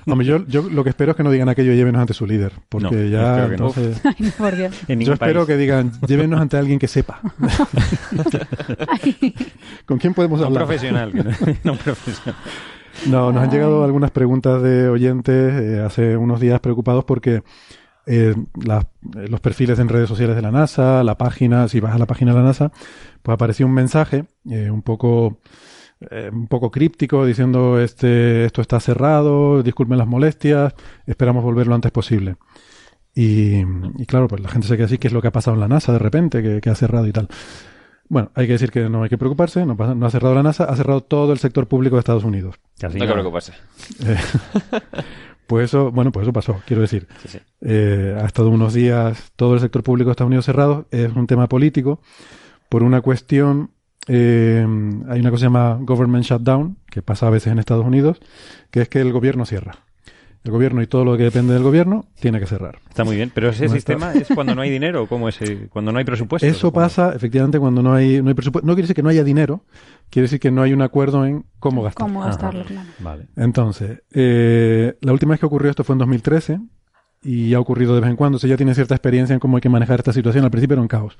Hombre, 0.06 0.26
yo, 0.26 0.46
yo 0.46 0.62
lo 0.62 0.82
que 0.82 0.88
espero 0.90 1.10
es 1.10 1.16
que 1.18 1.22
no 1.22 1.30
digan 1.30 1.48
aquello 1.50 1.74
llévenos 1.74 2.00
ante 2.00 2.14
su 2.14 2.24
líder, 2.26 2.52
porque 2.70 2.96
No, 2.96 3.04
ya 3.04 3.30
espero 3.36 3.50
que 3.50 3.56
no. 3.58 3.66
entonces... 3.68 4.00
Ay, 4.04 4.14
no, 4.18 4.30
por 4.38 4.56
Dios. 4.56 4.74
en 4.88 5.00
Yo 5.00 5.12
espero 5.12 5.40
país. 5.44 5.46
que 5.46 5.56
digan 5.58 5.92
llévenos 6.06 6.40
ante 6.40 6.56
alguien 6.56 6.78
que 6.78 6.88
sepa. 6.88 7.20
¿Con 9.86 9.98
quién 9.98 10.14
podemos 10.14 10.40
No 10.40 10.46
un 10.48 10.52
hablar? 10.54 10.66
profesional. 10.66 11.12
no, 11.64 11.74
profesional. 11.84 12.34
No, 13.08 13.30
nos 13.32 13.42
han 13.42 13.50
llegado 13.50 13.84
algunas 13.84 14.10
preguntas 14.10 14.62
de 14.62 14.88
oyentes 14.88 15.52
eh, 15.62 15.80
hace 15.84 16.16
unos 16.16 16.40
días 16.40 16.58
preocupados 16.60 17.04
porque 17.04 17.42
eh, 18.06 18.34
eh, 18.34 19.28
los 19.28 19.40
perfiles 19.40 19.78
en 19.78 19.88
redes 19.88 20.08
sociales 20.08 20.34
de 20.34 20.42
la 20.42 20.50
NASA, 20.50 21.04
la 21.04 21.16
página, 21.18 21.68
si 21.68 21.78
vas 21.78 21.94
a 21.94 21.98
la 21.98 22.06
página 22.06 22.32
de 22.32 22.38
la 22.38 22.44
NASA, 22.44 22.72
pues 23.22 23.34
apareció 23.34 23.66
un 23.66 23.74
mensaje 23.74 24.24
eh, 24.50 24.70
un 24.70 24.82
poco 24.82 25.38
eh, 26.10 26.30
un 26.32 26.46
poco 26.46 26.70
críptico 26.70 27.24
diciendo 27.26 27.80
este 27.80 28.44
esto 28.44 28.60
está 28.62 28.78
cerrado, 28.80 29.62
disculpen 29.62 29.98
las 29.98 30.06
molestias, 30.06 30.74
esperamos 31.06 31.42
volver 31.44 31.66
lo 31.66 31.74
antes 31.74 31.90
posible. 31.92 32.36
Y, 33.14 33.60
y 33.96 34.06
claro, 34.06 34.28
pues 34.28 34.40
la 34.42 34.48
gente 34.48 34.68
se 34.68 34.76
queda 34.76 34.86
así, 34.86 34.98
¿qué 34.98 35.08
es 35.08 35.12
lo 35.12 35.20
que 35.20 35.28
ha 35.28 35.32
pasado 35.32 35.54
en 35.54 35.60
la 35.60 35.68
NASA 35.68 35.92
de 35.92 35.98
repente? 35.98 36.42
que- 36.42 36.60
que 36.60 36.70
ha 36.70 36.74
cerrado 36.74 37.06
y 37.06 37.12
tal? 37.12 37.28
Bueno, 38.10 38.30
hay 38.34 38.46
que 38.46 38.52
decir 38.52 38.70
que 38.70 38.88
no 38.88 39.02
hay 39.02 39.08
que 39.10 39.18
preocuparse, 39.18 39.66
no, 39.66 39.76
pasa- 39.76 39.94
no 39.94 40.06
ha 40.06 40.10
cerrado 40.10 40.34
la 40.34 40.42
NASA, 40.42 40.64
ha 40.64 40.76
cerrado 40.76 41.02
todo 41.02 41.32
el 41.32 41.38
sector 41.38 41.66
público 41.66 41.96
de 41.96 42.00
Estados 42.00 42.24
Unidos. 42.24 42.56
No 42.80 42.88
hay 42.88 43.00
que 43.00 43.12
preocuparse. 43.12 43.52
Eh, 44.06 44.16
pues 45.46 45.64
eso, 45.66 45.90
bueno, 45.90 46.12
pues 46.12 46.24
eso 46.24 46.32
pasó, 46.32 46.60
quiero 46.66 46.82
decir. 46.82 47.06
Sí, 47.22 47.28
sí. 47.28 47.38
Eh, 47.62 48.16
ha 48.20 48.24
estado 48.26 48.50
unos 48.50 48.72
días 48.74 49.32
todo 49.36 49.54
el 49.54 49.60
sector 49.60 49.82
público 49.82 50.08
de 50.08 50.12
Estados 50.12 50.28
Unidos 50.28 50.44
cerrado. 50.46 50.86
Es 50.90 51.12
un 51.14 51.26
tema 51.26 51.48
político 51.48 52.00
por 52.68 52.82
una 52.82 53.00
cuestión. 53.00 53.70
Eh, 54.08 54.66
hay 55.08 55.20
una 55.20 55.30
cosa 55.30 55.32
que 55.32 55.38
se 55.38 55.44
llama 55.44 55.78
government 55.80 56.24
shutdown, 56.24 56.76
que 56.90 57.02
pasa 57.02 57.26
a 57.26 57.30
veces 57.30 57.52
en 57.52 57.58
Estados 57.58 57.84
Unidos, 57.86 58.20
que 58.70 58.80
es 58.82 58.88
que 58.88 59.00
el 59.00 59.12
gobierno 59.12 59.44
cierra. 59.46 59.72
El 60.44 60.52
gobierno 60.52 60.80
y 60.80 60.86
todo 60.86 61.04
lo 61.04 61.16
que 61.16 61.24
depende 61.24 61.52
del 61.52 61.62
gobierno 61.64 62.06
tiene 62.20 62.38
que 62.38 62.46
cerrar. 62.46 62.78
Está 62.88 63.04
muy 63.04 63.16
bien. 63.16 63.30
Pero 63.34 63.48
ese 63.50 63.66
No 63.66 63.74
está- 63.74 63.92
sistema 63.94 64.12
es 64.12 64.28
cuando 64.34 64.54
no 64.54 64.62
hay 64.62 64.70
dinero. 64.70 65.06
¿Cómo 65.08 65.28
es? 65.28 65.42
eh, 65.42 65.66
Cuando 65.68 65.90
no 65.92 65.98
hay 65.98 66.04
presupuesto. 66.04 66.46
Eso 66.46 66.58
supongo. 66.68 66.84
pasa 66.86 67.12
efectivamente 67.14 67.58
cuando 67.58 67.82
no 67.82 67.92
hay, 67.92 68.22
no 68.22 68.28
hay 68.28 68.34
presupuesto. 68.34 68.64
No 68.66 68.72
quiere 68.74 68.84
decir 68.84 68.96
que 68.96 69.02
no 69.02 69.08
haya 69.10 69.24
dinero, 69.24 69.64
quiere 70.10 70.24
decir 70.24 70.38
que 70.40 70.50
no 70.52 70.62
hay 70.62 70.72
un 70.72 70.80
acuerdo 70.80 71.26
en 71.26 71.44
cómo 71.58 71.82
gastar. 71.82 72.06
¿Cómo 72.06 72.20
gastarlo, 72.20 72.64
claro? 72.64 72.88
Vale. 73.00 73.26
Entonces, 73.36 74.02
eh, 74.12 74.94
la 75.00 75.12
última 75.12 75.32
vez 75.32 75.40
que 75.40 75.46
ocurrió 75.46 75.70
esto 75.70 75.82
fue 75.84 75.94
en 75.94 75.98
2013 75.98 76.60
y 77.20 77.52
ha 77.54 77.60
ocurrido 77.60 77.94
de 77.96 78.00
vez 78.00 78.08
en 78.08 78.16
cuando. 78.16 78.36
O 78.36 78.38
sea, 78.38 78.48
ya 78.48 78.56
tiene 78.56 78.74
cierta 78.74 78.94
experiencia 78.94 79.34
en 79.34 79.40
cómo 79.40 79.56
hay 79.56 79.60
que 79.60 79.68
manejar 79.68 79.98
esta 79.98 80.12
situación. 80.12 80.44
Al 80.44 80.52
principio 80.52 80.74
era 80.74 80.82
un 80.82 80.88
caos. 80.88 81.16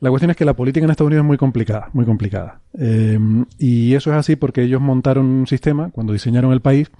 La 0.00 0.10
cuestión 0.10 0.30
es 0.30 0.36
que 0.36 0.44
la 0.44 0.54
política 0.54 0.84
en 0.84 0.90
Estados 0.90 1.08
Unidos 1.08 1.24
es 1.24 1.26
muy 1.26 1.36
complicada, 1.38 1.88
muy 1.92 2.04
complicada. 2.04 2.60
Eh, 2.78 3.18
y 3.58 3.94
eso 3.94 4.10
es 4.10 4.16
así 4.16 4.36
porque 4.36 4.62
ellos 4.62 4.80
montaron 4.80 5.24
un 5.26 5.46
sistema, 5.46 5.90
cuando 5.90 6.12
diseñaron 6.12 6.52
el 6.52 6.60
país, 6.60 6.90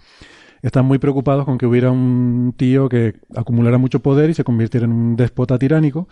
están 0.63 0.87
muy 0.87 0.99
preocupados 0.99 1.45
con 1.45 1.59
que 1.59 1.67
hubiera 1.67 1.91
un 1.91 2.55
tío 2.57 2.89
que 2.89 3.17
acumulara 3.37 3.77
mucho 3.77 4.01
poder 4.01 4.31
y 4.31 4.35
se 4.35 4.45
convirtiera 4.45 4.87
en 4.87 4.93
un 4.93 5.17
déspota 5.17 5.59
tiránico. 5.59 6.09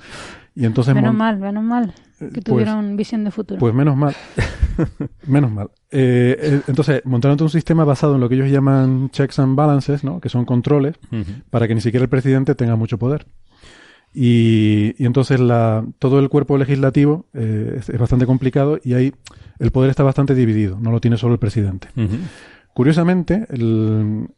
Y 0.55 0.67
entonces 0.67 0.95
Menos 0.95 1.15
mal, 1.15 1.39
menos 1.39 1.65
mal 1.65 1.95
que 2.19 2.27
pues- 2.29 2.45
tuvieron 2.45 2.95
visión 2.97 3.25
de 3.25 3.31
futuro. 3.31 3.59
pues 3.59 3.73
menos 3.73 3.97
mal. 3.97 4.15
menos 5.27 5.51
mal. 5.51 5.71
Eh, 5.91 6.37
eh, 6.39 6.61
entonces, 6.69 7.01
montaron 7.07 7.39
todo 7.39 7.47
un 7.47 7.51
sistema 7.51 7.85
basado 7.85 8.17
en 8.17 8.21
lo 8.21 8.29
que 8.29 8.35
ellos 8.35 8.51
llaman 8.51 9.09
checks 9.11 9.39
and 9.39 9.57
balances, 9.57 10.05
¿no? 10.05 10.21
que 10.21 10.29
son 10.29 10.45
controles, 10.45 10.97
para 11.49 11.67
que 11.67 11.75
ni 11.75 11.81
siquiera 11.81 12.05
el 12.05 12.11
presidente 12.11 12.55
tenga 12.55 12.77
mucho 12.77 12.99
poder. 12.99 13.27
Y, 14.15 14.95
y 15.03 15.07
entonces 15.07 15.41
la, 15.41 15.85
todo 15.99 16.19
el 16.21 16.29
cuerpo 16.29 16.59
legislativo 16.59 17.25
eh, 17.33 17.77
es, 17.79 17.89
es 17.89 17.99
bastante 17.99 18.27
complicado 18.27 18.79
y 18.85 18.93
ahí 18.95 19.13
el 19.59 19.71
poder 19.71 19.91
está 19.91 20.03
bastante 20.03 20.35
dividido, 20.35 20.79
no 20.81 20.91
lo 20.91 21.01
tiene 21.01 21.17
solo 21.17 21.33
el 21.35 21.39
presidente. 21.39 21.89
Curiosamente, 22.75 23.47
el- 23.51 24.29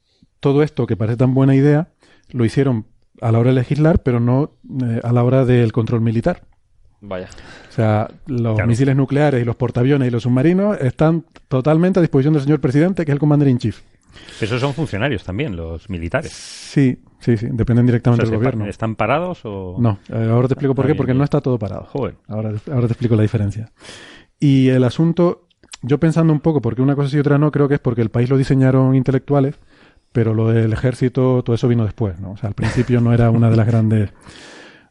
todo 0.41 0.63
esto 0.63 0.87
que 0.87 0.97
parece 0.97 1.17
tan 1.17 1.35
buena 1.35 1.55
idea 1.55 1.89
lo 2.31 2.45
hicieron 2.45 2.85
a 3.21 3.33
la 3.33 3.39
hora 3.39 3.51
de 3.51 3.55
legislar, 3.57 4.03
pero 4.03 4.21
no 4.21 4.53
eh, 4.85 5.01
a 5.03 5.13
la 5.13 5.25
hora 5.25 5.45
del 5.45 5.73
control 5.73 6.01
militar. 6.03 6.43
Vaya. 7.01 7.29
O 7.69 7.73
sea, 7.73 8.09
los 8.27 8.55
Claro. 8.55 8.67
misiles 8.69 8.97
nucleares 8.97 9.43
y 9.43 9.45
los 9.45 9.57
portaaviones 9.57 10.09
y 10.09 10.11
los 10.11 10.23
submarinos 10.23 10.79
están 10.81 11.25
totalmente 11.49 11.99
a 11.99 12.03
disposición 12.03 12.35
del 12.35 12.43
señor 12.43 12.61
presidente, 12.61 13.05
que 13.05 13.13
es 13.13 13.15
el 13.15 13.19
commander 13.21 13.49
in 13.49 13.59
chief. 13.59 13.81
Esos 14.41 14.61
son 14.61 14.75
funcionarios 14.75 15.25
también, 15.25 15.57
los 15.57 15.89
militares. 15.91 16.33
Sí, 16.33 16.99
sí, 17.21 17.37
sí, 17.37 17.47
dependen 17.51 17.85
O 17.85 17.87
directamente 17.87 18.25
sea, 18.27 18.31
del 18.31 18.39
¿se 18.41 18.45
pa- 18.45 18.51
gobierno. 18.51 18.71
¿Están 18.71 18.97
parados 18.97 19.41
o...? 19.45 19.77
No, 19.79 19.99
eh, 20.09 20.29
ahora 20.31 20.49
te 20.49 20.55
explico 20.55 20.75
por 20.75 20.87
qué, 20.87 20.95
porque 20.95 21.13
bien. 21.13 21.19
no 21.19 21.25
está 21.25 21.41
todo 21.41 21.59
parado. 21.59 21.85
Joder. 21.85 22.17
Ahora, 22.29 22.53
ahora 22.73 22.87
te 22.87 22.93
explico 22.93 23.17
la 23.17 23.23
diferencia. 23.23 23.71
Y 24.41 24.69
el 24.69 24.85
asunto, 24.85 25.47
yo 25.83 25.99
pensando 25.99 26.33
un 26.33 26.41
poco, 26.41 26.61
porque 26.61 26.83
una 26.83 26.95
cosa 26.97 27.09
sí 27.09 27.17
y 27.17 27.21
otra 27.21 27.39
no, 27.39 27.51
creo 27.51 27.69
que 27.69 27.75
es 27.75 27.81
porque 27.81 28.03
el 28.03 28.11
país 28.11 28.29
lo 28.31 28.37
diseñaron 28.37 28.95
intelectuales, 28.95 29.57
pero 30.13 30.35
lo 30.35 30.49
del 30.51 30.73
ejército, 30.73 31.43
todo 31.45 31.55
eso 31.57 31.67
vino 31.69 31.85
después, 31.85 32.21
¿no? 32.21 32.33
O 32.33 32.37
sea, 32.37 32.49
al 32.49 32.55
principio 32.55 33.01
no 33.01 33.13
era 33.13 33.31
una 33.31 33.51
de 33.51 33.57
las 33.57 33.67
grandes... 33.67 34.11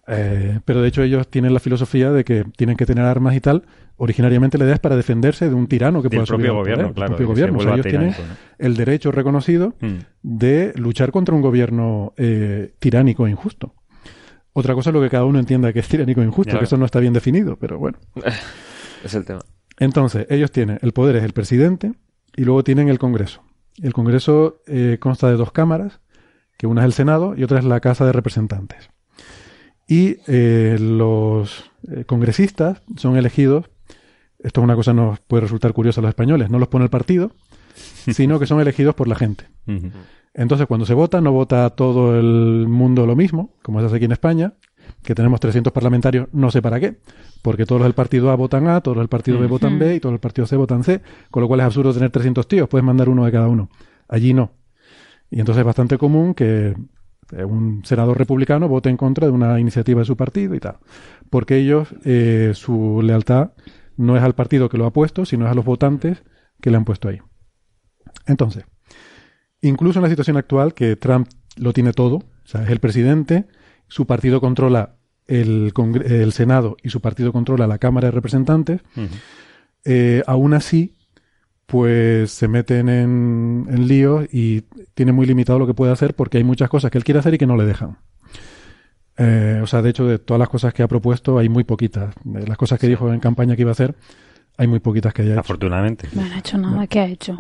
eh, 0.08 0.60
pero 0.66 0.82
de 0.82 0.88
hecho 0.88 1.02
ellos 1.04 1.28
tienen 1.28 1.54
la 1.54 1.60
filosofía 1.60 2.12
de 2.12 2.24
que 2.24 2.44
tienen 2.58 2.76
que 2.76 2.86
tener 2.86 3.06
armas 3.06 3.36
y 3.36 3.42
tal. 3.42 3.64
Originariamente 3.96 4.58
la 4.58 4.66
idea 4.66 4.74
es 4.76 4.80
para 4.80 4.96
defenderse 4.96 5.48
de 5.48 5.56
un 5.56 5.68
tirano 5.68 6.02
que 6.02 6.10
pueda 6.10 6.26
subir 6.26 6.48
propio 6.48 6.54
poder, 6.54 6.76
gobierno, 6.76 6.94
claro. 6.94 7.10
propio 7.12 7.28
gobierno. 7.28 7.58
O 7.58 7.62
sea, 7.62 7.72
vuelva 7.72 7.90
ellos 7.90 8.14
tienen 8.16 8.28
el 8.58 8.76
derecho 8.76 9.12
reconocido 9.12 9.76
¿no? 9.80 9.88
Mm. 9.88 10.00
de 10.24 10.74
luchar 10.76 11.12
contra 11.12 11.36
un 11.36 11.42
gobierno 11.42 12.14
eh, 12.18 12.74
tiránico 12.80 13.28
e 13.28 13.32
injusto. 13.32 13.76
Otra 14.52 14.76
cosa 14.76 14.90
es 14.90 14.94
lo 14.94 15.02
que 15.02 15.10
cada 15.10 15.26
uno 15.26 15.40
entienda 15.40 15.72
que 15.74 15.80
es 15.80 15.88
tiránico 15.88 16.22
e 16.22 16.26
injusto, 16.26 16.52
Claro. 16.52 16.60
que 16.60 16.66
eso 16.66 16.78
no 16.78 16.86
está 16.86 17.00
bien 17.00 17.14
definido, 17.14 17.58
pero 17.58 17.80
bueno. 17.80 17.98
Es 19.04 19.14
el 19.16 19.26
tema. 19.26 19.42
Entonces, 19.80 20.28
ellos 20.30 20.52
tienen, 20.52 20.80
el 20.82 20.94
poder 20.94 21.18
es 21.18 21.24
el 21.24 21.34
presidente 21.34 21.92
y 22.38 22.46
luego 22.46 22.64
tienen 22.64 22.88
el 22.88 23.00
Congreso. 23.00 23.44
El 23.82 23.92
Congreso 23.92 24.62
eh, 24.68 24.98
consta 25.00 25.28
de 25.30 25.36
dos 25.36 25.52
cámaras, 25.52 26.00
que 26.58 26.68
una 26.68 26.82
es 26.82 26.86
el 26.86 26.94
Senado 26.94 27.34
y 27.36 27.44
otra 27.44 27.60
es 27.60 27.66
la 27.66 27.80
Casa 27.82 28.06
de 28.06 28.14
Representantes. 28.14 28.90
Y 29.88 30.18
eh, 30.28 30.78
los 30.80 31.72
eh, 31.90 32.06
congresistas 32.06 32.82
son 32.96 33.18
elegidos, 33.18 33.70
esto 34.40 34.62
es 34.62 34.64
una 34.64 34.76
cosa 34.76 34.92
que 34.92 34.96
nos 34.96 35.20
puede 35.20 35.42
resultar 35.42 35.74
curiosa 35.74 36.02
a 36.02 36.04
los 36.04 36.10
españoles, 36.10 36.50
no 36.50 36.60
los 36.60 36.68
pone 36.68 36.86
el 36.86 36.90
partido, 36.90 37.32
sino 38.12 38.40
que 38.40 38.46
son 38.46 38.60
elegidos 38.60 38.96
por 38.96 39.08
la 39.08 39.16
gente. 39.16 39.46
Entonces, 40.34 40.68
cuando 40.68 40.86
se 40.86 40.94
vota, 40.94 41.22
no 41.22 41.32
vota 41.32 41.70
todo 41.72 42.20
el 42.20 42.68
mundo 42.68 43.06
lo 43.06 43.16
mismo, 43.16 43.52
como 43.62 43.80
se 43.80 43.86
hace 43.86 43.98
aquí 43.98 44.06
en 44.06 44.14
España, 44.14 44.54
que 45.04 45.16
tenemos 45.16 45.40
300 45.40 45.72
parlamentarios, 45.72 46.28
no 46.32 46.50
sé 46.50 46.62
para 46.62 46.80
qué, 46.80 46.98
porque 47.42 47.66
todos 47.66 47.80
los 47.80 47.86
del 47.86 47.94
partido 47.94 48.32
A 48.32 48.36
votan 48.36 48.68
A, 48.68 48.82
todos 48.82 48.98
los 48.98 49.04
del 49.04 49.10
partido 49.10 49.40
B 49.40 49.48
votan 49.48 49.78
B 49.78 49.96
y 49.96 50.00
todos 50.00 50.12
los 50.14 50.18
del 50.18 50.22
partido 50.22 50.48
C 50.48 50.56
votan 50.56 50.84
C, 50.84 51.02
con 51.30 51.42
lo 51.42 51.48
cual 51.48 51.60
es 51.60 51.66
absurdo 51.66 51.94
tener 51.94 52.10
300 52.10 52.48
tíos, 52.48 52.70
puedes 52.70 52.86
mandar 52.86 53.10
uno 53.10 53.26
de 53.26 53.32
cada 53.32 53.48
uno. 53.48 53.70
Allí 54.08 54.34
no. 54.34 54.52
Y 55.30 55.40
entonces 55.40 55.60
es 55.60 55.66
bastante 55.66 55.98
común 55.98 56.34
que 56.34 56.76
un 57.46 57.84
senador 57.86 58.18
republicano 58.18 58.68
vote 58.68 58.90
en 58.90 58.98
contra 58.98 59.28
de 59.28 59.34
una 59.34 59.60
iniciativa 59.60 60.00
de 60.00 60.06
su 60.06 60.16
partido 60.16 60.56
y 60.56 60.60
tal, 60.60 60.78
porque 61.30 61.58
ellos, 61.58 61.90
eh, 62.06 62.52
su 62.54 63.02
lealtad 63.04 63.52
no 63.98 64.18
es 64.18 64.24
al 64.24 64.36
partido 64.36 64.70
que 64.70 64.78
lo 64.78 64.86
ha 64.86 64.94
puesto, 64.94 65.26
sino 65.26 65.46
es 65.46 65.52
a 65.52 65.56
los 65.56 65.66
votantes 65.66 66.24
que 66.62 66.72
le 66.72 66.78
han 66.78 66.86
puesto 66.86 67.10
ahí. 67.10 67.20
Entonces, 68.26 68.66
incluso 69.62 70.00
en 70.00 70.04
la 70.04 70.10
situación 70.10 70.38
actual, 70.38 70.74
que 70.74 70.96
Trump 70.96 71.28
lo 71.58 71.74
tiene 71.74 71.94
todo, 71.94 72.16
o 72.18 72.46
sea, 72.48 72.64
es 72.64 72.70
el 72.70 72.80
presidente, 72.80 73.46
su 73.88 74.06
partido 74.06 74.42
controla 74.42 74.96
el, 75.28 75.74
el 76.06 76.34
Senado 76.34 76.78
y 76.84 76.90
su 76.90 77.02
partido 77.02 77.32
controla 77.32 77.68
la 77.68 77.78
Cámara 77.78 78.08
de 78.08 78.12
Representantes, 78.12 78.82
eh, 79.86 80.24
aún 80.28 80.54
así, 80.54 80.96
pues 81.74 82.30
se 82.32 82.48
meten 82.48 82.88
en, 82.88 83.66
en 83.68 83.88
líos 83.88 84.28
y 84.32 84.62
tiene 84.94 85.12
muy 85.12 85.26
limitado 85.26 85.58
lo 85.58 85.66
que 85.66 85.74
puede 85.74 85.92
hacer 85.92 86.14
porque 86.14 86.38
hay 86.38 86.44
muchas 86.44 86.70
cosas 86.70 86.92
que 86.92 87.00
él 87.00 87.04
quiere 87.04 87.20
hacer 87.20 87.34
y 87.34 87.40
que 87.40 87.48
no 87.48 87.58
le 87.58 87.66
dejan. 87.66 87.98
Eh, 89.18 89.60
o 89.64 89.66
sea, 89.66 89.82
de 89.82 89.90
hecho, 89.90 90.06
de 90.06 90.20
todas 90.20 90.38
las 90.38 90.50
cosas 90.50 90.72
que 90.72 90.84
ha 90.84 90.88
propuesto, 90.88 91.40
hay 91.40 91.50
muy 91.50 91.64
poquitas. 91.64 92.14
De 92.24 92.46
las 92.46 92.58
cosas 92.60 92.78
que 92.80 92.88
dijo 92.88 93.12
en 93.12 93.20
campaña 93.20 93.56
que 93.56 93.64
iba 93.64 93.72
a 93.72 93.74
hacer, 93.74 93.96
hay 94.56 94.68
muy 94.68 94.82
poquitas 94.82 95.16
que 95.16 95.24
haya 95.24 95.32
hecho. 95.32 95.40
Afortunadamente. 95.40 96.08
No 96.14 96.22
ha 96.22 96.38
hecho 96.38 96.60
nada. 96.60 96.86
¿Qué 96.86 97.00
ha 97.00 97.08
hecho? 97.08 97.40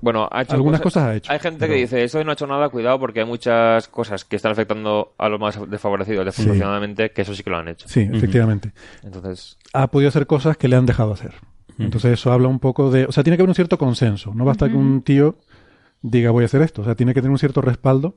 Bueno, 0.00 0.28
ha 0.32 0.42
hecho 0.42 0.54
Algunas 0.54 0.80
cosas 0.80 1.04
ha 1.04 1.14
hecho, 1.14 1.30
Hay 1.30 1.38
gente 1.38 1.60
pero- 1.60 1.74
que 1.74 1.78
dice, 1.78 2.02
eso 2.02 2.24
no 2.24 2.30
ha 2.30 2.34
hecho 2.34 2.48
nada, 2.48 2.68
cuidado, 2.70 2.98
porque 2.98 3.20
hay 3.20 3.26
muchas 3.26 3.86
cosas 3.86 4.24
que 4.24 4.34
están 4.34 4.50
afectando 4.50 5.14
a 5.18 5.28
los 5.28 5.38
más 5.38 5.56
desfavorecidos, 5.70 6.24
desproporcionadamente, 6.24 7.12
que 7.12 7.22
eso 7.22 7.32
sí 7.32 7.44
que 7.44 7.50
lo 7.50 7.58
han 7.58 7.68
hecho. 7.68 7.86
Sí, 7.88 8.00
efectivamente. 8.12 8.72
Entonces, 9.04 9.56
ha 9.72 9.86
podido 9.86 10.08
hacer 10.08 10.26
cosas 10.26 10.56
que 10.56 10.66
le 10.66 10.74
han 10.74 10.86
dejado 10.86 11.12
hacer. 11.12 11.34
Entonces 11.78 12.12
eso 12.12 12.32
habla 12.32 12.48
un 12.48 12.58
poco 12.58 12.90
de... 12.90 13.04
O 13.06 13.12
sea, 13.12 13.22
tiene 13.22 13.36
que 13.36 13.42
haber 13.42 13.50
un 13.50 13.54
cierto 13.54 13.76
consenso. 13.78 14.32
No 14.34 14.44
basta 14.44 14.68
que 14.68 14.74
un 14.76 15.02
tío 15.02 15.36
diga 16.02 16.30
voy 16.30 16.44
a 16.44 16.46
hacer 16.46 16.62
esto. 16.62 16.82
O 16.82 16.84
sea, 16.84 16.94
tiene 16.94 17.12
que 17.14 17.20
tener 17.20 17.30
un 17.32 17.38
cierto 17.38 17.60
respaldo, 17.60 18.16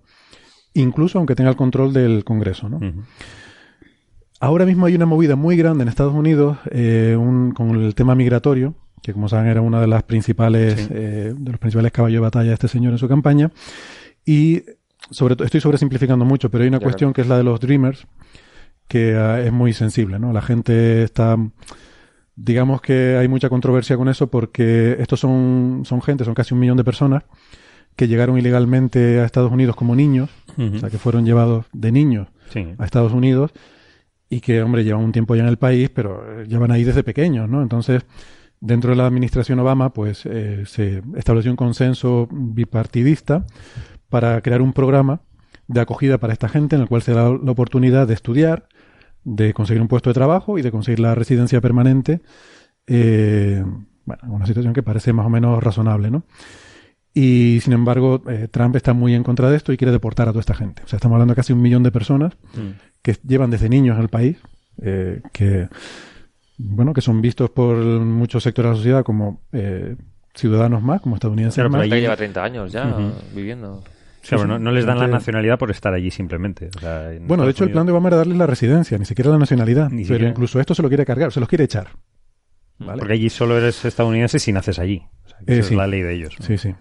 incluso 0.73 1.17
aunque 1.17 1.35
tenga 1.35 1.49
el 1.49 1.55
control 1.55 1.91
del 1.93 2.23
Congreso, 2.23 2.69
¿no? 2.69 2.79
Ahora 4.39 4.65
mismo 4.65 4.85
hay 4.85 4.95
una 4.95 5.05
movida 5.05 5.35
muy 5.35 5.57
grande 5.57 5.81
en 5.83 5.89
Estados 5.89 6.13
Unidos 6.13 6.57
eh, 6.71 7.17
un- 7.19 7.51
con 7.51 7.71
el 7.75 7.93
tema 7.95 8.15
migratorio, 8.15 8.75
que 9.03 9.11
como 9.13 9.27
saben 9.27 9.47
era 9.47 9.61
una 9.61 9.81
de 9.81 9.87
las 9.87 10.03
principales, 10.03 10.75
Sí. 10.79 10.87
eh, 10.91 11.33
de 11.37 11.51
los 11.51 11.59
principales 11.59 11.91
caballos 11.91 12.15
de 12.17 12.19
batalla 12.21 12.47
de 12.49 12.53
este 12.53 12.67
señor 12.69 12.93
en 12.93 12.97
su 12.99 13.07
campaña. 13.09 13.51
Y 14.25 14.63
sobre 15.11 15.35
todo, 15.35 15.45
estoy 15.45 15.59
sobresimplificando 15.59 16.23
mucho, 16.23 16.49
pero 16.49 16.63
hay 16.63 16.69
una 16.69 16.79
Ya, 16.79 16.83
cuestión 16.83 17.11
que 17.13 17.21
es 17.21 17.27
la 17.27 17.37
de 17.37 17.43
los 17.43 17.59
Dreamers, 17.59 18.07
que 18.87 19.15
ah, 19.15 19.41
es 19.41 19.51
muy 19.51 19.73
sensible, 19.73 20.19
¿no? 20.19 20.31
La 20.31 20.41
gente 20.41 21.03
está, 21.03 21.35
digamos 22.41 22.81
que 22.81 23.17
hay 23.17 23.27
mucha 23.27 23.49
controversia 23.49 23.97
con 23.97 24.07
eso 24.07 24.27
porque 24.27 24.95
estos 24.99 25.19
son, 25.19 25.81
son 25.85 26.01
gente, 26.01 26.23
son 26.23 26.33
casi 26.33 26.53
un 26.53 26.59
millón 26.61 26.77
de 26.77 26.83
personas 26.83 27.23
que 27.95 28.07
llegaron 28.07 28.37
ilegalmente 28.37 29.19
a 29.19 29.25
Estados 29.25 29.51
Unidos 29.51 29.75
como 29.75 29.93
niños, 29.95 30.29
o 30.57 30.79
sea, 30.79 30.89
que 30.89 30.97
fueron 30.97 31.25
llevados 31.25 31.65
de 31.73 31.91
niños 31.91 32.27
Sí. 32.49 32.65
a 32.77 32.85
Estados 32.85 33.11
Unidos 33.13 33.51
y 34.29 34.39
que, 34.41 34.61
hombre, 34.61 34.83
llevan 34.83 35.03
un 35.03 35.11
tiempo 35.11 35.35
ya 35.35 35.43
en 35.43 35.49
el 35.49 35.57
país, 35.57 35.89
pero 35.89 36.23
eh, 36.41 36.45
llevan 36.47 36.71
ahí 36.71 36.83
desde 36.83 37.03
pequeños, 37.03 37.49
¿no? 37.49 37.61
Entonces, 37.61 38.05
dentro 38.61 38.91
de 38.91 38.95
la 38.95 39.05
administración 39.05 39.59
Obama, 39.59 39.91
pues 39.93 40.25
eh, 40.25 40.63
se 40.65 41.01
estableció 41.17 41.51
un 41.51 41.57
consenso 41.57 42.27
bipartidista 42.31 43.45
para 44.09 44.41
crear 44.41 44.61
un 44.61 44.73
programa 44.73 45.21
de 45.67 45.81
acogida 45.81 46.17
para 46.19 46.33
esta 46.33 46.47
gente 46.49 46.75
en 46.75 46.81
el 46.83 46.87
cual 46.87 47.01
se 47.01 47.13
da 47.13 47.29
la 47.29 47.51
oportunidad 47.51 48.07
de 48.07 48.13
estudiar, 48.13 48.67
de 49.35 49.53
conseguir 49.53 49.81
un 49.81 49.87
puesto 49.87 50.09
de 50.09 50.13
trabajo 50.15 50.57
y 50.57 50.61
de 50.61 50.71
conseguir 50.71 50.99
la 50.99 51.15
residencia 51.15 51.61
permanente. 51.61 52.21
eh, 52.87 53.63
bueno, 54.05 54.23
una 54.33 54.47
situación 54.47 54.73
que 54.73 54.81
parece 54.81 55.13
más 55.13 55.25
o 55.25 55.29
menos 55.29 55.63
razonable, 55.63 56.09
¿no? 56.09 56.23
Y 57.13 57.59
sin 57.61 57.73
embargo, 57.73 58.23
eh, 58.27 58.47
Trump 58.49 58.75
está 58.75 58.93
muy 58.93 59.13
en 59.13 59.23
contra 59.23 59.49
de 59.51 59.57
esto 59.57 59.71
y 59.71 59.77
quiere 59.77 59.91
deportar 59.91 60.27
a 60.27 60.31
toda 60.31 60.39
esta 60.39 60.55
gente. 60.55 60.81
O 60.83 60.87
sea, 60.87 60.97
estamos 60.97 61.15
hablando 61.15 61.33
de 61.33 61.35
casi 61.35 61.53
un 61.53 61.61
millón 61.61 61.83
de 61.83 61.91
personas 61.91 62.33
Mm. 62.55 62.79
que 63.03 63.15
llevan 63.27 63.51
desde 63.51 63.69
niños 63.69 63.95
en 63.97 64.01
el 64.01 64.09
país, 64.09 64.37
eh, 64.81 65.21
que 65.31 65.67
bueno, 66.57 66.93
que 66.93 67.01
son 67.01 67.21
vistos 67.21 67.49
por 67.51 67.75
muchos 67.77 68.41
sectores 68.43 68.69
de 68.69 68.73
la 68.73 68.77
sociedad 68.77 69.03
como 69.03 69.41
eh, 69.53 69.95
ciudadanos 70.33 70.81
más, 70.81 71.01
como 71.01 71.15
estadounidenses 71.15 71.57
pero 71.57 71.69
más. 71.69 71.81
ahí- 71.81 72.01
lleva 72.01 72.15
30 72.17 72.43
años 72.43 72.71
ya 72.71 72.95
viviendo. 73.35 73.83
No, 74.31 74.59
no 74.59 74.71
les 74.71 74.85
dan 74.85 74.99
la 74.99 75.07
nacionalidad 75.07 75.57
por 75.57 75.71
estar 75.71 75.93
allí 75.93 76.11
simplemente. 76.11 76.69
O 76.75 76.79
sea, 76.79 77.11
en 77.13 77.27
Bueno, 77.27 77.45
de 77.45 77.51
hecho, 77.51 77.63
el 77.63 77.71
plan 77.71 77.85
de 77.85 77.91
Obama 77.91 78.09
era 78.09 78.17
darles 78.17 78.37
la 78.37 78.47
residencia, 78.47 78.97
ni 78.97 79.05
siquiera 79.05 79.31
la 79.31 79.37
nacionalidad. 79.37 79.89
Ni 79.89 80.03
pero 80.03 80.15
siquiera. 80.15 80.29
incluso 80.29 80.59
esto 80.59 80.75
se 80.75 80.81
lo 80.81 80.87
quiere 80.89 81.05
cargar, 81.05 81.31
se 81.31 81.39
los 81.39 81.47
quiere 81.49 81.63
echar. 81.63 81.87
¿Vale? 82.79 82.99
Porque 82.99 83.13
allí 83.13 83.29
solo 83.29 83.57
eres 83.57 83.83
estadounidense 83.83 84.39
si 84.39 84.53
naces 84.53 84.79
allí. 84.79 85.03
O 85.25 85.29
sea, 85.29 85.37
que 85.45 85.53
Eh, 85.53 85.59
esa 85.59 85.67
sí. 85.67 85.73
es 85.73 85.77
la 85.77 85.87
ley 85.87 86.01
de 86.01 86.13
ellos. 86.13 86.35
¿no? 86.39 86.45
Sí, 86.45 86.57
sí. 86.57 86.73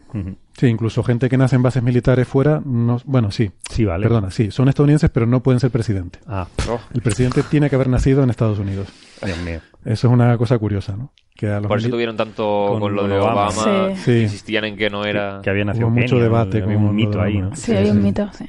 Sí, 0.57 0.67
incluso 0.69 1.03
gente 1.03 1.29
que 1.29 1.37
nace 1.37 1.57
en 1.57 1.63
bases 1.63 1.83
militares 1.83 2.27
fuera, 2.29 2.61
no, 2.65 3.01
bueno, 3.05 3.31
sí, 3.33 3.51
Sí, 3.69 3.85
vale. 3.85 4.05
perdona, 4.05 4.31
sí, 4.31 4.51
son 4.53 4.69
estadounidenses, 4.69 5.11
pero 5.11 5.27
no 5.27 5.43
pueden 5.43 5.59
ser 5.59 5.71
presidente. 5.73 6.21
Ah, 6.27 6.47
Oh, 6.69 6.79
El 6.95 7.03
presidente 7.03 7.43
tiene 7.43 7.69
que 7.69 7.75
haber 7.77 7.89
nacido 7.89 8.23
en 8.23 8.31
Estados 8.31 8.59
Unidos. 8.61 8.89
Dios 9.25 9.39
mío. 9.39 9.61
Eso 9.85 10.07
es 10.09 10.13
una 10.13 10.37
cosa 10.39 10.57
curiosa, 10.59 10.97
¿no? 10.97 11.13
Que 11.39 11.47
a 11.47 11.61
los 11.61 11.69
por 11.69 11.79
eso 11.79 11.89
tuvieron 11.89 12.17
tanto 12.17 12.67
Con- 12.71 12.81
con, 12.81 12.95
lo 12.97 13.07
de 13.07 13.17
Obama. 13.21 13.47
Obama. 13.49 13.95
Sí. 13.95 14.03
Sí. 14.03 14.23
Insistían 14.23 14.65
en 14.65 14.77
que 14.77 14.91
no 14.91 15.05
era... 15.05 15.41
Que 15.41 15.51
había 15.51 15.65
nacido 15.65 15.89
mucho 15.89 16.19
debate 16.19 16.61
había 16.65 16.77
un 16.77 16.93
mito 16.97 17.23
ahí. 17.23 17.39
¿no? 17.39 17.55
Sí, 17.55 17.71
hay 17.73 17.85
sí. 17.87 17.91
un 17.93 18.03
mito. 18.03 18.29
Sí. 18.33 18.45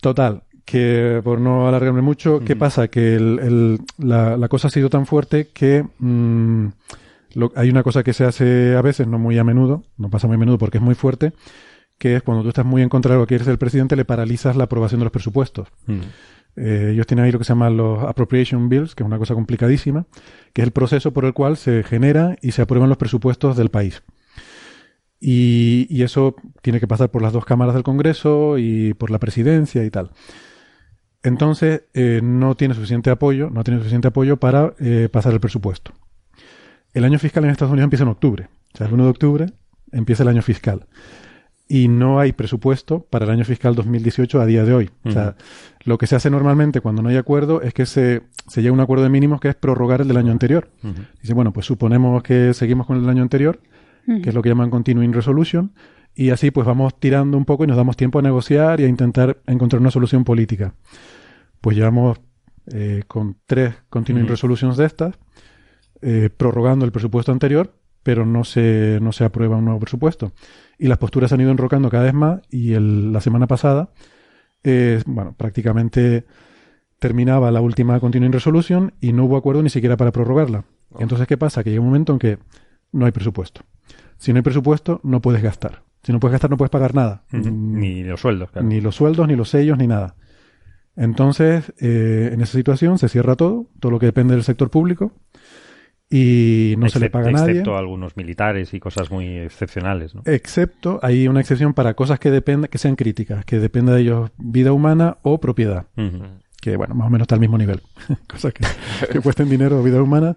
Total, 0.00 0.44
que 0.64 1.20
por 1.22 1.38
no 1.40 1.68
alargarme 1.68 2.00
mucho, 2.00 2.40
¿qué 2.40 2.56
pasa? 2.56 2.88
Que 2.88 3.16
el- 3.16 3.38
el- 3.40 3.78
la, 3.98 4.36
la 4.38 4.48
cosa 4.48 4.68
ha 4.68 4.70
sido 4.70 4.88
tan 4.88 5.04
fuerte 5.04 5.48
que 5.52 5.84
mm, 5.98 6.66
lo- 7.34 7.52
hay 7.54 7.68
una 7.70 7.82
cosa 7.82 8.02
que 8.02 8.12
se 8.14 8.24
hace 8.24 8.74
a 8.74 8.80
veces, 8.82 9.06
no 9.06 9.18
muy 9.18 9.36
a 9.38 9.44
menudo, 9.44 9.84
no 9.98 10.08
pasa 10.08 10.26
muy 10.26 10.36
a 10.36 10.38
menudo 10.38 10.56
porque 10.58 10.78
es 10.78 10.82
muy 10.84 10.94
fuerte, 10.94 11.32
que 11.98 12.16
es 12.16 12.22
cuando 12.22 12.42
tú 12.44 12.48
estás 12.48 12.64
muy 12.64 12.80
en 12.82 12.88
contra 12.88 13.12
de 13.12 13.18
lo 13.20 13.26
que 13.26 13.30
quieres 13.36 13.48
el 13.48 13.58
presidente, 13.58 13.94
le 13.96 14.04
paralizas 14.06 14.56
la 14.56 14.64
aprobación 14.64 15.00
de 15.00 15.04
los 15.04 15.12
presupuestos. 15.12 15.68
Eh, 16.56 16.90
ellos 16.92 17.06
tienen 17.06 17.24
ahí 17.24 17.32
lo 17.32 17.38
que 17.38 17.44
se 17.44 17.50
llaman 17.52 17.76
los 17.76 18.02
appropriation 18.02 18.68
bills, 18.68 18.94
que 18.94 19.02
es 19.02 19.06
una 19.06 19.18
cosa 19.18 19.34
complicadísima, 19.34 20.06
que 20.52 20.62
es 20.62 20.66
el 20.66 20.72
proceso 20.72 21.12
por 21.12 21.24
el 21.24 21.34
cual 21.34 21.56
se 21.56 21.82
genera 21.82 22.36
y 22.40 22.52
se 22.52 22.62
aprueban 22.62 22.88
los 22.88 22.98
presupuestos 22.98 23.56
del 23.56 23.70
país. 23.70 24.02
Y, 25.20 26.02
eso 26.02 26.36
tiene 26.62 26.78
que 26.78 26.86
pasar 26.86 27.10
por 27.10 27.22
las 27.22 27.32
dos 27.32 27.44
cámaras 27.44 27.74
del 27.74 27.82
Congreso 27.82 28.58
y 28.58 28.94
por 28.94 29.10
la 29.10 29.18
presidencia 29.18 29.84
y 29.84 29.90
tal. 29.90 30.10
Entonces, 31.22 31.82
eh, 31.94 32.20
no 32.22 32.54
tiene 32.56 32.74
suficiente 32.74 33.10
apoyo, 33.10 33.50
no 33.50 33.64
tiene 33.64 33.78
suficiente 33.78 34.08
apoyo 34.08 34.36
para 34.36 34.74
eh, 34.78 35.08
pasar 35.10 35.32
el 35.32 35.40
presupuesto. 35.40 35.92
El 36.92 37.04
año 37.04 37.18
fiscal 37.18 37.44
en 37.44 37.50
Estados 37.50 37.72
Unidos 37.72 37.86
empieza 37.86 38.04
en 38.04 38.10
octubre. 38.10 38.48
O 38.72 38.76
sea, 38.76 38.86
el 38.86 38.92
1 38.92 39.04
de 39.04 39.10
octubre 39.10 39.46
empieza 39.92 40.22
el 40.22 40.28
año 40.28 40.42
fiscal. 40.42 40.86
Y 41.68 41.88
no 41.88 42.20
hay 42.20 42.32
presupuesto 42.32 43.00
para 43.10 43.24
el 43.24 43.30
año 43.32 43.44
fiscal 43.44 43.74
2018 43.74 44.40
a 44.40 44.46
día 44.46 44.64
de 44.64 44.72
hoy. 44.72 44.90
O 45.04 45.10
sea, 45.10 45.36
lo 45.84 45.98
que 45.98 46.06
se 46.06 46.14
hace 46.14 46.30
normalmente 46.30 46.80
cuando 46.80 47.02
no 47.02 47.08
hay 47.08 47.16
acuerdo 47.16 47.60
es 47.60 47.74
que 47.74 47.86
se, 47.86 48.22
se 48.46 48.62
llega 48.62 48.70
a 48.70 48.74
un 48.74 48.80
acuerdo 48.80 49.02
de 49.02 49.10
mínimos 49.10 49.40
que 49.40 49.48
es 49.48 49.56
prorrogar 49.56 50.00
el 50.00 50.08
del 50.08 50.16
año 50.16 50.30
anterior. 50.30 50.68
Dice, 51.20 51.34
bueno, 51.34 51.52
pues 51.52 51.66
suponemos 51.66 52.22
que 52.22 52.54
seguimos 52.54 52.86
con 52.86 52.96
el 52.96 53.02
del 53.02 53.10
año 53.10 53.22
anterior, 53.22 53.60
que 54.04 54.28
es 54.28 54.34
lo 54.34 54.42
que 54.42 54.48
llaman 54.48 54.70
continuing 54.70 55.12
resolution, 55.12 55.72
y 56.14 56.30
así 56.30 56.50
pues 56.50 56.66
vamos 56.66 56.98
tirando 56.98 57.36
un 57.36 57.44
poco 57.44 57.64
y 57.64 57.66
nos 57.66 57.76
damos 57.76 57.96
tiempo 57.96 58.18
a 58.18 58.22
negociar 58.22 58.80
y 58.80 58.84
a 58.84 58.88
intentar 58.88 59.38
encontrar 59.46 59.80
una 59.80 59.90
solución 59.90 60.24
política. 60.24 60.74
Pues 61.60 61.76
llevamos 61.76 62.18
eh, 62.72 63.02
con 63.06 63.36
tres 63.44 63.74
continuing 63.90 64.26
resolutions 64.26 64.76
de 64.76 64.86
estas, 64.86 65.18
eh, 66.00 66.30
prorrogando 66.34 66.84
el 66.84 66.92
presupuesto 66.92 67.32
anterior, 67.32 67.74
pero 68.06 68.24
no 68.24 68.44
se, 68.44 69.00
no 69.02 69.10
se 69.10 69.24
aprueba 69.24 69.56
un 69.56 69.64
nuevo 69.64 69.80
presupuesto. 69.80 70.30
Y 70.78 70.86
las 70.86 70.98
posturas 70.98 71.28
se 71.28 71.34
han 71.34 71.40
ido 71.40 71.50
enrocando 71.50 71.90
cada 71.90 72.04
vez 72.04 72.14
más 72.14 72.40
y 72.50 72.74
el- 72.74 73.12
la 73.12 73.20
semana 73.20 73.48
pasada, 73.48 73.90
eh, 74.62 75.02
bueno, 75.06 75.34
prácticamente 75.36 76.24
terminaba 77.00 77.50
la 77.50 77.60
última 77.60 77.98
continuing 77.98 78.30
resolution 78.32 78.92
y 79.00 79.12
no 79.12 79.24
hubo 79.24 79.36
acuerdo 79.36 79.60
ni 79.64 79.70
siquiera 79.70 79.96
para 79.96 80.12
prorrogarla. 80.12 80.64
Entonces, 81.00 81.26
¿qué 81.26 81.36
pasa? 81.36 81.64
Que 81.64 81.70
llega 81.70 81.80
un 81.80 81.88
momento 81.88 82.12
en 82.12 82.20
que 82.20 82.38
no 82.92 83.06
hay 83.06 83.10
presupuesto. 83.12 83.62
Si 84.18 84.32
no 84.32 84.36
hay 84.38 84.42
presupuesto, 84.42 85.00
no 85.02 85.20
puedes 85.20 85.42
gastar. 85.42 85.82
Si 86.04 86.12
no 86.12 86.20
puedes 86.20 86.32
gastar, 86.34 86.48
no 86.50 86.56
puedes 86.56 86.70
pagar 86.70 86.94
nada. 86.94 87.24
Ni 87.32 88.04
los 88.04 88.20
sueldos, 88.20 88.52
claro. 88.52 88.68
ni 88.68 88.80
los 88.80 88.94
sueldos, 88.94 89.26
ni 89.26 89.34
los 89.34 89.48
sellos, 89.50 89.76
ni 89.78 89.88
nada. 89.88 90.14
Entonces, 90.94 91.72
eh, 91.80 92.30
en 92.32 92.40
esa 92.40 92.52
situación 92.56 92.98
se 92.98 93.08
cierra 93.08 93.34
todo, 93.34 93.66
todo 93.80 93.90
lo 93.90 93.98
que 93.98 94.06
depende 94.06 94.34
del 94.34 94.44
sector 94.44 94.70
público, 94.70 95.12
y 96.08 96.74
no 96.78 96.88
se 96.88 97.00
le 97.00 97.10
paga 97.10 97.28
a 97.28 97.32
nadie. 97.32 97.50
Excepto 97.50 97.76
algunos 97.76 98.16
militares 98.16 98.72
y 98.74 98.80
cosas 98.80 99.10
muy 99.10 99.38
excepcionales, 99.38 100.14
¿no? 100.14 100.22
Excepto, 100.24 101.00
hay 101.02 101.26
una 101.26 101.40
excepción 101.40 101.74
para 101.74 101.94
cosas 101.94 102.18
que 102.18 102.30
dependen, 102.30 102.70
que 102.70 102.78
sean 102.78 102.96
críticas, 102.96 103.44
que 103.44 103.58
dependa 103.58 103.94
de 103.94 104.02
ellos 104.02 104.30
vida 104.38 104.72
humana 104.72 105.18
o 105.22 105.40
propiedad, 105.40 105.86
que 106.60 106.76
bueno, 106.76 106.94
más 106.94 107.08
o 107.08 107.10
menos 107.10 107.24
está 107.24 107.34
al 107.34 107.40
mismo 107.40 107.58
nivel. 107.58 107.80
cosas 108.28 108.52
que, 108.52 108.64
que 109.12 109.20
cuesten 109.20 109.48
dinero 109.48 109.80
o 109.80 109.82
vida 109.82 110.00
humana. 110.00 110.36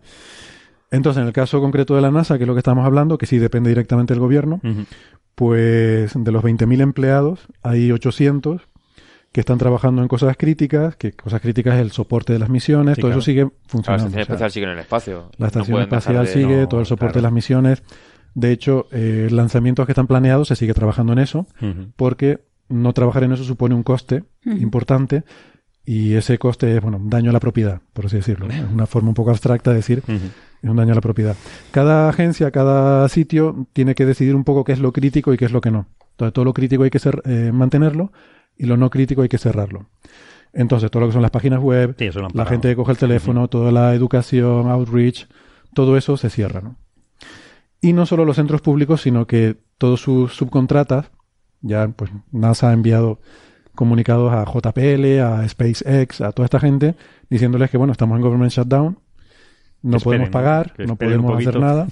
Entonces, 0.92 1.22
en 1.22 1.28
el 1.28 1.34
caso 1.34 1.62
concreto 1.62 1.96
de 1.96 2.02
la 2.02 2.10
NASA, 2.10 2.38
que 2.38 2.46
es 2.46 2.48
lo 2.48 2.56
que 2.56 2.60
estamos 2.60 2.86
hablando, 2.86 3.18
que 3.18 3.28
sí 3.28 3.38
depende 3.38 3.70
directamente 3.70 4.14
del 4.14 4.22
gobierno, 4.22 4.60
pues 5.36 6.12
de 6.16 6.32
los 6.32 6.44
20.000 6.44 6.82
empleados 6.82 7.48
hay 7.62 7.92
800 7.92 8.68
que 9.32 9.42
están 9.42 9.58
trabajando 9.60 10.02
en 10.02 10.08
cosas 10.08 10.36
críticas, 10.38 10.96
que 10.96 11.12
cosas 11.14 11.40
críticas 11.42 11.76
es 11.76 11.82
el 11.82 11.92
soporte 11.92 12.34
de 12.34 12.40
las 12.40 12.50
misiones, 12.50 12.96
Sí, 12.96 13.02
todo 13.02 13.10
claro. 13.10 13.20
eso 13.20 13.26
sigue 13.26 13.44
La 13.44 13.50
funcionando. 13.68 14.06
estación 14.08 14.08
o 14.08 14.14
sea, 14.14 14.22
espacial 14.24 14.52
sigue 14.52 14.66
en 14.66 14.72
el 14.72 14.80
espacio. 14.80 15.32
la 15.38 15.48
estación 15.48 15.78
No 15.78 15.84
espacial 15.84 16.26
de- 16.26 16.32
sigue, 16.32 16.58
no, 16.62 16.68
todo 16.68 16.80
el 16.80 16.86
soporte 16.88 17.14
claro. 17.14 17.20
de 17.20 17.22
las 17.24 17.32
misiones. 17.34 17.84
De 18.34 18.52
hecho, 18.52 18.88
eh, 18.92 19.28
lanzamientos 19.32 19.86
que 19.86 19.92
están 19.92 20.08
planeados 20.08 20.48
se 20.48 20.56
sigue 20.56 20.74
trabajando 20.74 21.14
en 21.14 21.20
eso, 21.20 21.46
porque 21.96 22.40
no 22.70 22.94
trabajar 22.94 23.24
en 23.24 23.32
eso 23.34 23.44
supone 23.44 23.76
un 23.76 23.84
coste 23.84 24.24
importante 24.46 25.24
y 25.86 26.14
ese 26.14 26.38
coste 26.38 26.76
es, 26.78 26.82
bueno, 26.82 27.00
daño 27.04 27.32
a 27.32 27.34
la 27.34 27.40
propiedad, 27.40 27.82
por 27.94 28.06
así 28.06 28.18
decirlo. 28.18 28.48
¿no? 28.48 28.54
Es 28.54 28.64
una 28.72 28.86
forma 28.86 29.10
un 29.10 29.16
poco 29.16 29.32
abstracta 29.32 29.72
de 29.72 29.78
decir 29.78 30.04
es 30.62 30.70
un 30.70 30.76
daño 30.76 30.92
a 30.92 30.96
la 30.96 31.02
propiedad. 31.02 31.36
Cada 31.72 32.10
agencia, 32.10 32.52
cada 32.52 33.08
sitio 33.10 33.68
tiene 33.74 33.96
que 33.96 34.06
decidir 34.06 34.36
un 34.36 34.44
poco 34.44 34.64
qué 34.64 34.74
es 34.74 34.80
lo 34.80 34.92
crítico 34.92 35.34
y 35.34 35.38
qué 35.38 35.46
es 35.46 35.52
lo 35.52 35.62
que 35.62 35.72
no. 35.72 35.88
Entonces, 36.12 36.34
todo 36.34 36.46
lo 36.46 36.54
crítico 36.54 36.84
hay 36.84 36.90
que 36.90 37.00
ser, 37.00 37.22
eh, 37.26 37.52
mantenerlo 37.54 38.12
y 38.60 38.68
lo 38.68 38.78
no 38.78 38.92
crítico 38.92 39.24
hay 39.24 39.30
que 39.30 39.40
cerrarlo. 39.40 39.88
Entonces, 40.54 40.92
todo 40.92 41.02
lo 41.02 41.08
que 41.08 41.14
son 41.14 41.22
las 41.24 41.32
páginas 41.32 41.60
web, 41.60 41.96
Sí, 41.98 42.06
la 42.10 42.28
parado. 42.30 42.46
gente 42.46 42.68
que 42.70 42.76
coge 42.76 42.92
el 42.92 42.98
teléfono, 42.98 43.48
toda 43.48 43.72
la 43.72 43.96
educación, 43.96 44.68
outreach, 44.70 45.28
todo 45.74 45.98
eso 45.98 46.18
se 46.18 46.30
cierra, 46.30 46.62
¿no? 46.62 46.76
Y 47.82 47.94
no 47.94 48.06
solo 48.06 48.26
los 48.26 48.36
centros 48.36 48.62
públicos, 48.62 49.02
sino 49.02 49.26
que 49.26 49.56
todos 49.78 50.02
sus 50.02 50.34
subcontratas, 50.34 51.12
ya 51.62 51.88
pues 51.88 52.12
NASA 52.32 52.70
ha 52.70 52.74
enviado 52.74 53.20
comunicados 53.76 54.34
a 54.34 54.44
JPL, 54.44 55.20
a 55.22 55.48
SpaceX, 55.48 56.20
a 56.22 56.32
toda 56.34 56.46
esta 56.46 56.60
gente, 56.60 56.96
diciéndoles 57.30 57.70
que 57.70 57.78
bueno, 57.78 57.92
estamos 57.94 58.18
en 58.18 58.22
government 58.24 58.52
shutdown, 58.52 59.00
no 59.82 60.00
podemos 60.00 60.30
pagar, 60.30 60.74
no 60.80 60.98
podemos 60.98 61.38
hacer 61.38 61.60
nada. 61.60 61.88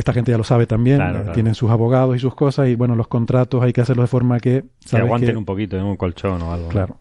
Esta 0.00 0.12
gente 0.14 0.30
ya 0.32 0.38
lo 0.38 0.44
sabe 0.44 0.66
también, 0.66 0.96
Claro, 0.96 1.18
eh, 1.18 1.20
claro. 1.20 1.32
tienen 1.34 1.54
sus 1.54 1.70
abogados 1.70 2.16
y 2.16 2.18
sus 2.18 2.34
cosas, 2.34 2.68
y 2.68 2.74
bueno, 2.74 2.96
los 2.96 3.06
contratos 3.06 3.62
hay 3.62 3.72
que 3.72 3.82
hacerlos 3.82 4.04
de 4.04 4.08
forma 4.08 4.40
que... 4.40 4.62
Que 4.80 4.88
sabes 4.88 5.04
aguanten 5.04 5.30
que- 5.32 5.36
un 5.36 5.44
poquito 5.44 5.76
en 5.76 5.84
un 5.84 5.96
colchón 5.96 6.40
o 6.42 6.52
algo. 6.52 6.66
¿no? 6.66 6.70
Claro. 6.70 6.96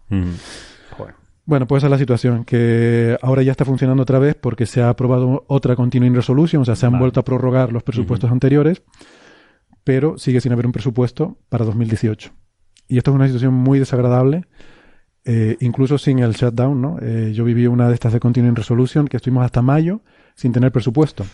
Joder. 0.98 1.16
Bueno, 1.46 1.66
pues 1.66 1.80
esa 1.82 1.88
es 1.88 1.92
la 1.92 1.98
situación, 1.98 2.44
que 2.44 3.18
ahora 3.22 3.42
ya 3.42 3.52
está 3.52 3.64
funcionando 3.66 4.04
otra 4.04 4.20
vez 4.20 4.36
porque 4.36 4.66
se 4.66 4.82
ha 4.82 4.90
aprobado 4.90 5.46
otra 5.48 5.76
continuing 5.76 6.14
resolution, 6.14 6.62
o 6.62 6.66
sea, 6.66 6.76
se 6.76 6.86
han 6.86 6.92
Vale. 6.92 7.04
vuelto 7.04 7.20
a 7.22 7.24
prorrogar 7.24 7.72
los 7.72 7.84
presupuestos 7.84 8.30
anteriores, 8.32 8.84
pero 9.84 10.18
sigue 10.18 10.42
sin 10.42 10.52
haber 10.52 10.66
un 10.66 10.72
presupuesto 10.74 11.38
para 11.50 11.66
2018. 11.66 12.32
Y 12.88 12.98
esto 12.98 13.12
es 13.12 13.16
una 13.16 13.26
situación 13.28 13.54
muy 13.54 13.80
desagradable, 13.80 14.46
eh, 15.26 15.58
incluso 15.60 15.98
sin 15.98 16.20
el 16.20 16.34
shutdown, 16.34 16.82
¿no? 16.82 16.98
Eh, 17.02 17.32
yo 17.34 17.44
viví 17.46 17.66
una 17.68 17.88
de 17.88 17.94
estas 17.94 18.14
de 18.14 18.20
continuing 18.20 18.56
resolution 18.56 19.08
que 19.08 19.18
estuvimos 19.18 19.44
hasta 19.46 19.62
mayo 19.62 20.02
sin 20.36 20.52
tener 20.52 20.72
presupuesto. 20.72 21.26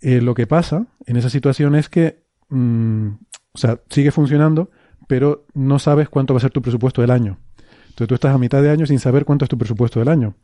Eh, 0.00 0.20
lo 0.20 0.34
que 0.34 0.46
pasa 0.46 0.86
en 1.06 1.16
esa 1.16 1.30
situación 1.30 1.74
es 1.74 1.88
que, 1.88 2.24
mm, 2.48 3.08
o 3.52 3.58
sea, 3.58 3.80
sigue 3.90 4.10
funcionando, 4.10 4.70
pero 5.06 5.46
no 5.54 5.78
sabes 5.78 6.08
cuánto 6.08 6.34
va 6.34 6.38
a 6.38 6.40
ser 6.40 6.52
tu 6.52 6.62
presupuesto 6.62 7.00
del 7.00 7.10
año. 7.10 7.38
Entonces 7.88 8.08
tú 8.08 8.14
estás 8.14 8.34
a 8.34 8.38
mitad 8.38 8.62
de 8.62 8.70
año 8.70 8.86
sin 8.86 8.98
saber 8.98 9.24
cuánto 9.24 9.44
es 9.44 9.48
tu 9.48 9.58
presupuesto 9.58 9.98
del 9.98 10.08
año. 10.08 10.34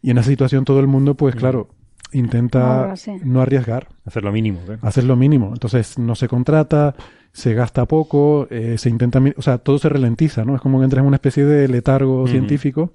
Y 0.00 0.10
en 0.10 0.18
esa 0.18 0.30
situación 0.30 0.64
todo 0.64 0.80
el 0.80 0.86
mundo, 0.86 1.14
pues 1.14 1.34
claro, 1.34 1.68
intenta 2.12 2.94
no 3.24 3.42
arriesgar, 3.42 3.88
Hacer 4.04 4.24
lo 4.24 4.32
mínimo. 4.32 4.60
¿eh? 4.68 4.78
hacer 4.80 5.04
lo 5.04 5.16
mínimo. 5.16 5.48
Entonces 5.52 5.98
no 5.98 6.14
se 6.14 6.28
contrata, 6.28 6.94
se 7.32 7.54
gasta 7.54 7.84
poco, 7.86 8.46
eh, 8.50 8.78
se 8.78 8.88
intenta, 8.88 9.20
o 9.36 9.42
sea, 9.42 9.58
todo 9.58 9.78
se 9.78 9.88
ralentiza, 9.88 10.44
¿no? 10.44 10.54
Es 10.54 10.62
como 10.62 10.78
que 10.78 10.84
entras 10.84 11.02
en 11.02 11.08
una 11.08 11.16
especie 11.16 11.44
de 11.44 11.68
letargo 11.68 12.26
científico 12.28 12.92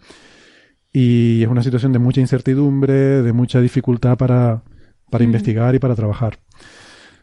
y 0.92 1.44
es 1.44 1.50
una 1.50 1.62
situación 1.62 1.94
de 1.94 2.00
mucha 2.00 2.22
incertidumbre, 2.22 3.22
de 3.22 3.34
mucha 3.34 3.62
dificultad 3.62 4.18
para, 4.18 4.64
para 5.12 5.24
investigar 5.24 5.76
y 5.76 5.80
para 5.80 5.94
trabajar. 5.96 6.40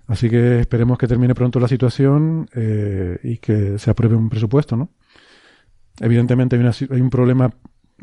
Así 0.07 0.31
que 0.31 0.61
esperemos 0.61 0.97
que 0.97 1.09
termine 1.09 1.35
pronto 1.35 1.59
la 1.59 1.67
situación 1.69 2.49
eh, 2.55 3.19
y 3.25 3.39
que 3.39 3.79
se 3.79 3.91
apruebe 3.91 4.15
un 4.15 4.29
presupuesto, 4.31 4.77
¿no? 4.77 4.91
Evidentemente 6.01 6.57
hay, 6.57 6.63
una 6.63 6.73
si- 6.73 6.87
hay 6.91 7.01
un 7.01 7.11
problema, 7.11 7.51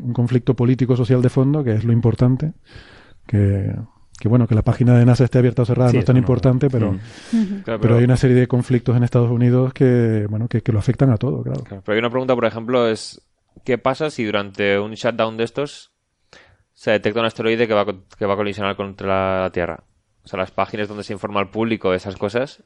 un 0.00 0.12
conflicto 0.12 0.54
político-social 0.54 1.22
de 1.22 1.30
fondo, 1.30 1.64
que 1.64 1.72
es 1.72 1.84
lo 1.84 1.92
importante, 1.92 2.52
que, 3.26 3.74
que 4.20 4.28
bueno, 4.28 4.46
que 4.46 4.54
la 4.54 4.62
página 4.62 4.96
de 4.98 5.04
NASA 5.06 5.24
esté 5.24 5.38
abierta 5.38 5.62
o 5.62 5.64
cerrada 5.64 5.90
Sí, 5.90 5.96
no 5.96 6.00
es 6.00 6.06
tan 6.06 6.14
no- 6.16 6.20
importante, 6.20 6.68
pero. 6.70 6.96
Claro, 7.64 7.96
hay 7.96 8.04
una 8.04 8.16
serie 8.16 8.36
de 8.36 8.46
conflictos 8.46 8.96
en 8.96 9.02
Estados 9.02 9.30
Unidos 9.30 9.72
que, 9.72 10.26
bueno, 10.28 10.46
que, 10.48 10.60
que 10.62 10.72
lo 10.72 10.78
afectan 10.78 11.10
a 11.10 11.16
todo, 11.16 11.42
claro. 11.42 11.62
Claro, 11.64 11.82
Pero 11.84 11.94
hay 11.94 11.98
una 12.00 12.10
pregunta, 12.10 12.34
por 12.34 12.44
ejemplo, 12.44 12.86
es 12.88 13.20
¿qué 13.64 13.78
pasa 13.78 14.10
si 14.10 14.24
durante 14.24 14.78
un 14.78 14.92
shutdown 14.92 15.36
de 15.38 15.44
estos 15.44 15.92
se 16.76 16.90
detecta 16.90 17.18
un 17.20 17.26
asteroide 17.26 17.66
que 17.66 17.74
va, 17.74 17.80
a 17.80 17.84
co- 17.86 18.04
que 18.18 18.26
va 18.26 18.34
a 18.34 18.36
colisionar 18.36 18.76
contra 18.76 19.42
la 19.42 19.50
Tierra? 19.50 19.82
O 20.24 20.28
sea, 20.28 20.38
las 20.38 20.50
páginas 20.52 20.86
donde 20.88 21.02
se 21.04 21.12
informa 21.14 21.40
al 21.40 21.50
público 21.50 21.90
de 21.90 21.96
esas 21.96 22.16
cosas 22.16 22.62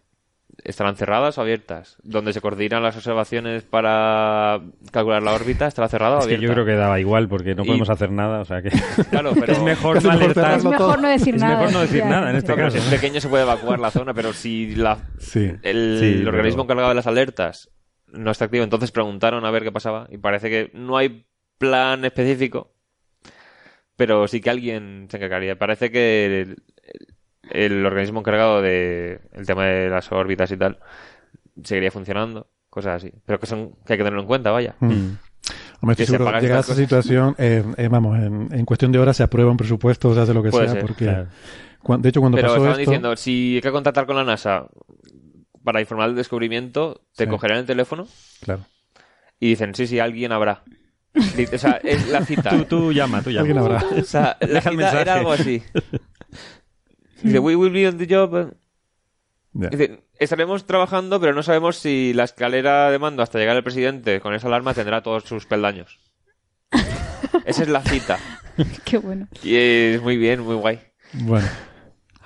estarán 0.65 0.97
cerradas 0.97 1.39
o 1.39 1.43
abiertas. 1.43 1.97
Donde 2.03 2.33
se 2.33 2.41
coordinan 2.41 2.83
las 2.83 2.97
observaciones 2.97 3.63
para 3.63 4.61
calcular 4.91 5.23
la 5.23 5.33
órbita 5.33 5.67
estará 5.69 5.89
cerrada 5.89 6.17
o 6.17 6.21
Es 6.21 6.27
que 6.27 6.35
abierta. 6.35 6.55
yo 6.57 6.65
creo 6.65 6.67
que 6.67 6.79
daba 6.79 6.99
igual 6.99 7.29
porque 7.29 7.55
no 7.55 7.63
Y- 7.63 7.67
podemos 7.67 7.89
hacer 7.89 8.11
nada, 8.11 8.41
o 8.41 8.45
sea 8.45 8.61
que 8.61 8.71
Claro, 9.11 9.33
pero 9.39 9.53
es 9.53 9.63
mejor 9.63 10.03
no 10.03 10.11
alertar. 10.11 10.59
Es 10.59 10.65
mejor 10.65 11.01
no 11.01 11.09
decir 11.09 11.35
Es 11.37 11.41
nada. 11.41 11.57
mejor 11.59 11.73
no 11.73 11.81
decir 11.81 12.05
nada 12.05 12.31
en 12.31 12.37
este 12.37 12.55
caso. 12.57 12.71
si 12.77 12.79
es 12.79 12.85
pequeño 13.01 13.21
se 13.21 13.29
puede 13.29 13.45
evacuar 13.45 13.79
la 13.79 13.91
zona, 13.93 14.13
pero 14.13 14.33
si 14.33 14.75
la, 14.75 14.99
Sí. 15.19 15.51
el, 15.63 15.99
Sí, 16.01 16.07
el 16.21 16.29
organismo 16.29 16.65
pero- 16.65 16.73
encargado 16.75 16.89
de 16.91 16.95
las 16.97 17.07
alertas 17.07 17.71
no 18.09 18.31
está 18.33 18.47
activo, 18.47 18.65
entonces 18.65 18.91
preguntaron 18.91 19.45
a 19.47 19.51
ver 19.53 19.63
qué 19.63 19.71
pasaba 19.73 20.09
y 20.11 20.19
parece 20.19 20.51
que 20.51 20.71
no 20.75 20.97
hay 20.97 21.27
plan 21.59 22.05
específico, 22.05 22.73
pero 24.01 24.27
sí 24.29 24.41
que 24.41 24.49
alguien 24.49 25.09
se 25.11 25.19
encargaría. 25.19 25.59
Parece 25.59 25.91
que 25.91 26.41
el, 26.41 26.57
el 27.51 27.85
organismo 27.85 28.21
encargado 28.21 28.63
de 28.63 29.21
el 29.35 29.45
tema 29.45 29.67
de 29.67 29.91
las 29.91 30.11
órbitas 30.11 30.51
y 30.53 30.57
tal 30.57 30.79
seguiría 31.63 31.91
funcionando, 31.91 32.49
cosas 32.71 32.97
así, 32.97 33.13
pero 33.27 33.39
que 33.39 33.47
son 33.47 33.73
que 33.85 33.93
hay 33.93 33.99
que 33.99 34.05
tenerlo 34.05 34.23
en 34.23 34.27
cuenta, 34.27 34.53
vaya. 34.53 34.75
Mm. 34.81 34.87
Hombre, 35.83 35.97
Que 35.97 36.03
estoy 36.05 36.07
se 36.07 36.13
seguro, 36.13 36.41
llegada 36.41 36.61
a 36.61 36.63
cosas. 36.63 36.77
situación, 36.79 37.35
eh, 37.37 37.63
eh, 37.77 37.89
vamos, 37.89 38.17
en, 38.19 38.49
en 38.53 38.65
cuestión 38.65 38.91
de 38.91 38.99
horas 39.01 39.19
se 39.19 39.23
aprueba 39.23 39.51
un 39.51 39.59
presupuesto, 39.59 40.15
se 40.15 40.21
hace 40.21 40.33
lo 40.33 40.43
que 40.43 40.49
Puede 40.51 40.65
sea, 40.65 40.73
ser, 40.73 40.81
porque, 40.81 41.05
claro. 41.05 41.27
cuan- 41.83 42.01
de 42.01 42.09
hecho, 42.09 42.21
cuando 42.21 42.37
Pero 42.37 42.49
pasó 42.49 42.57
estaban 42.57 42.81
esto, 42.81 42.91
diciendo, 42.91 43.17
si 43.17 43.57
hay 43.57 43.61
que 43.61 43.71
contactar 43.71 44.07
con 44.07 44.17
la 44.17 44.25
NASA 44.25 44.67
para 45.63 45.81
informar 45.83 46.09
del 46.09 46.17
descubrimiento, 46.17 47.03
te 47.15 47.25
Sí. 47.25 47.31
cogerán 47.31 47.59
el 47.59 47.67
teléfono 47.67 48.09
claro, 48.41 48.65
y 49.39 49.49
dicen, 49.51 49.75
sí, 49.75 49.87
sí, 49.87 49.99
alguien 49.99 50.33
habrá. 50.33 50.63
O 51.15 51.59
sea, 51.59 51.81
es 51.83 52.09
la 52.09 52.25
cita. 52.25 52.51
Tú, 52.51 52.65
tú 52.65 52.93
llama, 52.93 53.23
tú 53.23 53.31
llama. 53.31 53.61
habrá. 53.61 53.85
O 53.99 54.05
sea, 54.05 54.37
la 54.41 54.47
Deja 54.47 54.57
el 54.57 54.63
cita 54.63 54.71
mensaje. 54.77 55.01
era 55.03 55.15
algo 55.15 55.33
así. 55.33 55.63
Dice, 57.23 57.39
we 57.39 57.57
will 57.57 57.73
be 57.73 57.87
on 57.87 57.99
the 57.99 58.07
job. 58.09 58.55
Ya. 59.53 59.69
Dice, 59.69 60.05
estaremos 60.19 60.65
trabajando, 60.67 61.21
pero 61.21 61.35
no 61.35 61.43
sabemos 61.43 61.77
si 61.77 62.13
la 62.15 62.25
escalera 62.25 62.91
de 62.91 62.99
mando 62.99 63.23
hasta 63.23 63.39
llegar 63.39 63.57
al 63.57 63.65
presidente 63.65 64.21
con 64.21 64.35
esa 64.35 64.47
alarma 64.47 64.73
tendrá 64.75 65.03
todos 65.03 65.25
sus 65.25 65.47
peldaños. 65.47 65.99
Esa 67.45 67.63
es 67.63 67.69
la 67.69 67.83
cita. 67.83 68.19
Qué 68.85 68.99
bueno. 68.99 69.27
Y 69.43 69.57
es 69.57 70.01
muy 70.03 70.17
bien, 70.17 70.41
muy 70.41 70.55
guay. 70.55 70.79
Bueno, 71.13 71.49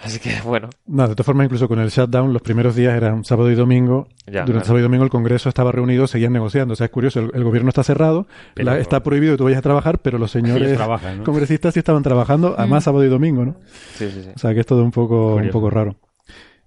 Así 0.05 0.19
que, 0.19 0.31
bueno. 0.45 0.69
nada, 0.87 1.09
de 1.11 1.15
todas 1.15 1.27
formas, 1.27 1.47
incluso 1.47 1.67
con 1.67 1.79
el 1.81 1.89
shutdown, 1.89 2.33
los 2.33 2.43
primeros 2.43 2.77
días 2.77 2.95
eran 2.95 3.25
sábado 3.25 3.51
y 3.51 3.55
domingo. 3.55 4.07
Ya, 4.27 4.41
Durante 4.41 4.53
claro. 4.53 4.65
sábado 4.67 4.79
y 4.81 4.83
domingo 4.83 5.05
el 5.05 5.11
Congreso 5.11 5.49
estaba 5.49 5.73
reunido, 5.73 6.07
seguían 6.07 6.33
negociando. 6.33 6.73
O 6.75 6.77
sea, 6.77 6.87
es 6.87 6.91
curioso, 6.91 7.21
el, 7.21 7.31
el 7.35 7.45
gobierno 7.45 7.69
está 7.71 7.83
cerrado, 7.83 8.27
Pero- 8.55 8.71
la- 8.73 8.79
está 8.79 9.03
prohibido 9.03 9.33
que 9.35 9.39
tú 9.39 9.45
vayas 9.45 9.59
a 9.59 9.63
trabajar, 9.63 9.99
pero 10.01 10.19
los 10.19 10.31
señores 10.33 10.77
trabajan, 10.77 11.19
¿no? 11.19 11.25
congresistas 11.25 11.75
sí 11.75 11.79
estaban 11.81 12.03
trabajando, 12.03 12.55
además 12.59 12.85
sábado 12.85 13.05
y 13.05 13.09
domingo, 13.09 13.45
¿no? 13.45 13.57
Sí, 13.95 14.09
sí, 14.11 14.23
sí. 14.25 14.29
O 14.35 14.39
sea, 14.39 14.53
que 14.55 14.61
es 14.61 14.67
todo 14.67 14.83
un 14.85 14.91
poco, 14.91 15.37
un 15.37 15.51
poco 15.51 15.71
raro. 15.71 15.97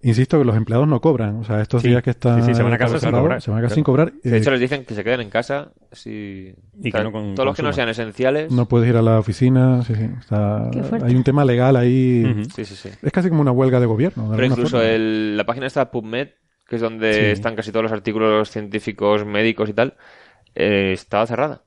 Insisto 0.01 0.37
que 0.37 0.45
los 0.45 0.55
empleados 0.55 0.87
no 0.87 1.01
cobran. 1.01 1.37
O 1.37 1.43
sea, 1.43 1.59
estos 1.61 1.81
Sí, 1.81 1.87
días 1.89 2.03
que 2.03 2.11
están 2.11 2.41
sí, 2.43 2.49
sí, 2.49 2.55
se 2.55 2.61
van 2.63 2.71
a 2.73 2.77
casa 2.77 2.99
sin 2.99 3.09
cobrar. 3.11 3.41
se 3.41 3.49
van 3.49 3.59
a 3.59 3.63
casa 3.63 3.75
sin 3.75 3.83
cobrar. 3.83 4.13
De 4.13 4.35
Eh, 4.35 4.37
hecho, 4.39 4.51
les 4.51 4.59
dicen 4.59 4.85
que 4.85 4.93
se 4.93 5.03
queden 5.03 5.21
en 5.21 5.29
casa. 5.31 5.71
Si... 5.91 6.53
Y 6.81 6.91
que 6.91 7.03
no 7.03 7.11
con- 7.11 7.33
todos 7.33 7.47
los 7.47 7.55
que 7.55 7.63
no 7.63 7.73
sean 7.73 7.89
esenciales. 7.89 8.51
no 8.51 8.67
puedes 8.67 8.87
ir 8.87 8.95
a 8.95 9.01
la 9.01 9.17
oficina. 9.19 9.81
Sí, 9.83 9.95
sí, 9.95 10.07
está- 10.19 10.69
hay 11.03 11.15
un 11.15 11.23
tema 11.23 11.43
legal 11.45 11.75
ahí. 11.75 12.45
Sí, 12.55 12.63
sí, 12.65 12.75
sí. 12.75 12.89
Es 13.01 13.11
casi 13.11 13.29
como 13.29 13.41
una 13.41 13.51
huelga 13.51 13.79
de 13.79 13.87
gobierno. 13.87 14.29
de 14.29 14.35
Pero 14.35 14.47
incluso 14.47 14.81
el- 14.83 15.35
la 15.35 15.45
página 15.45 15.65
está 15.65 15.89
PubMed, 15.89 16.29
que 16.67 16.75
es 16.75 16.81
donde 16.81 17.13
Sí. 17.13 17.19
están 17.31 17.55
casi 17.55 17.71
todos 17.71 17.83
los 17.83 17.91
artículos 17.91 18.51
científicos, 18.51 19.25
médicos 19.25 19.67
y 19.69 19.73
tal, 19.73 19.95
eh, 20.53 20.91
estaba 20.93 21.25
cerrada. 21.25 21.63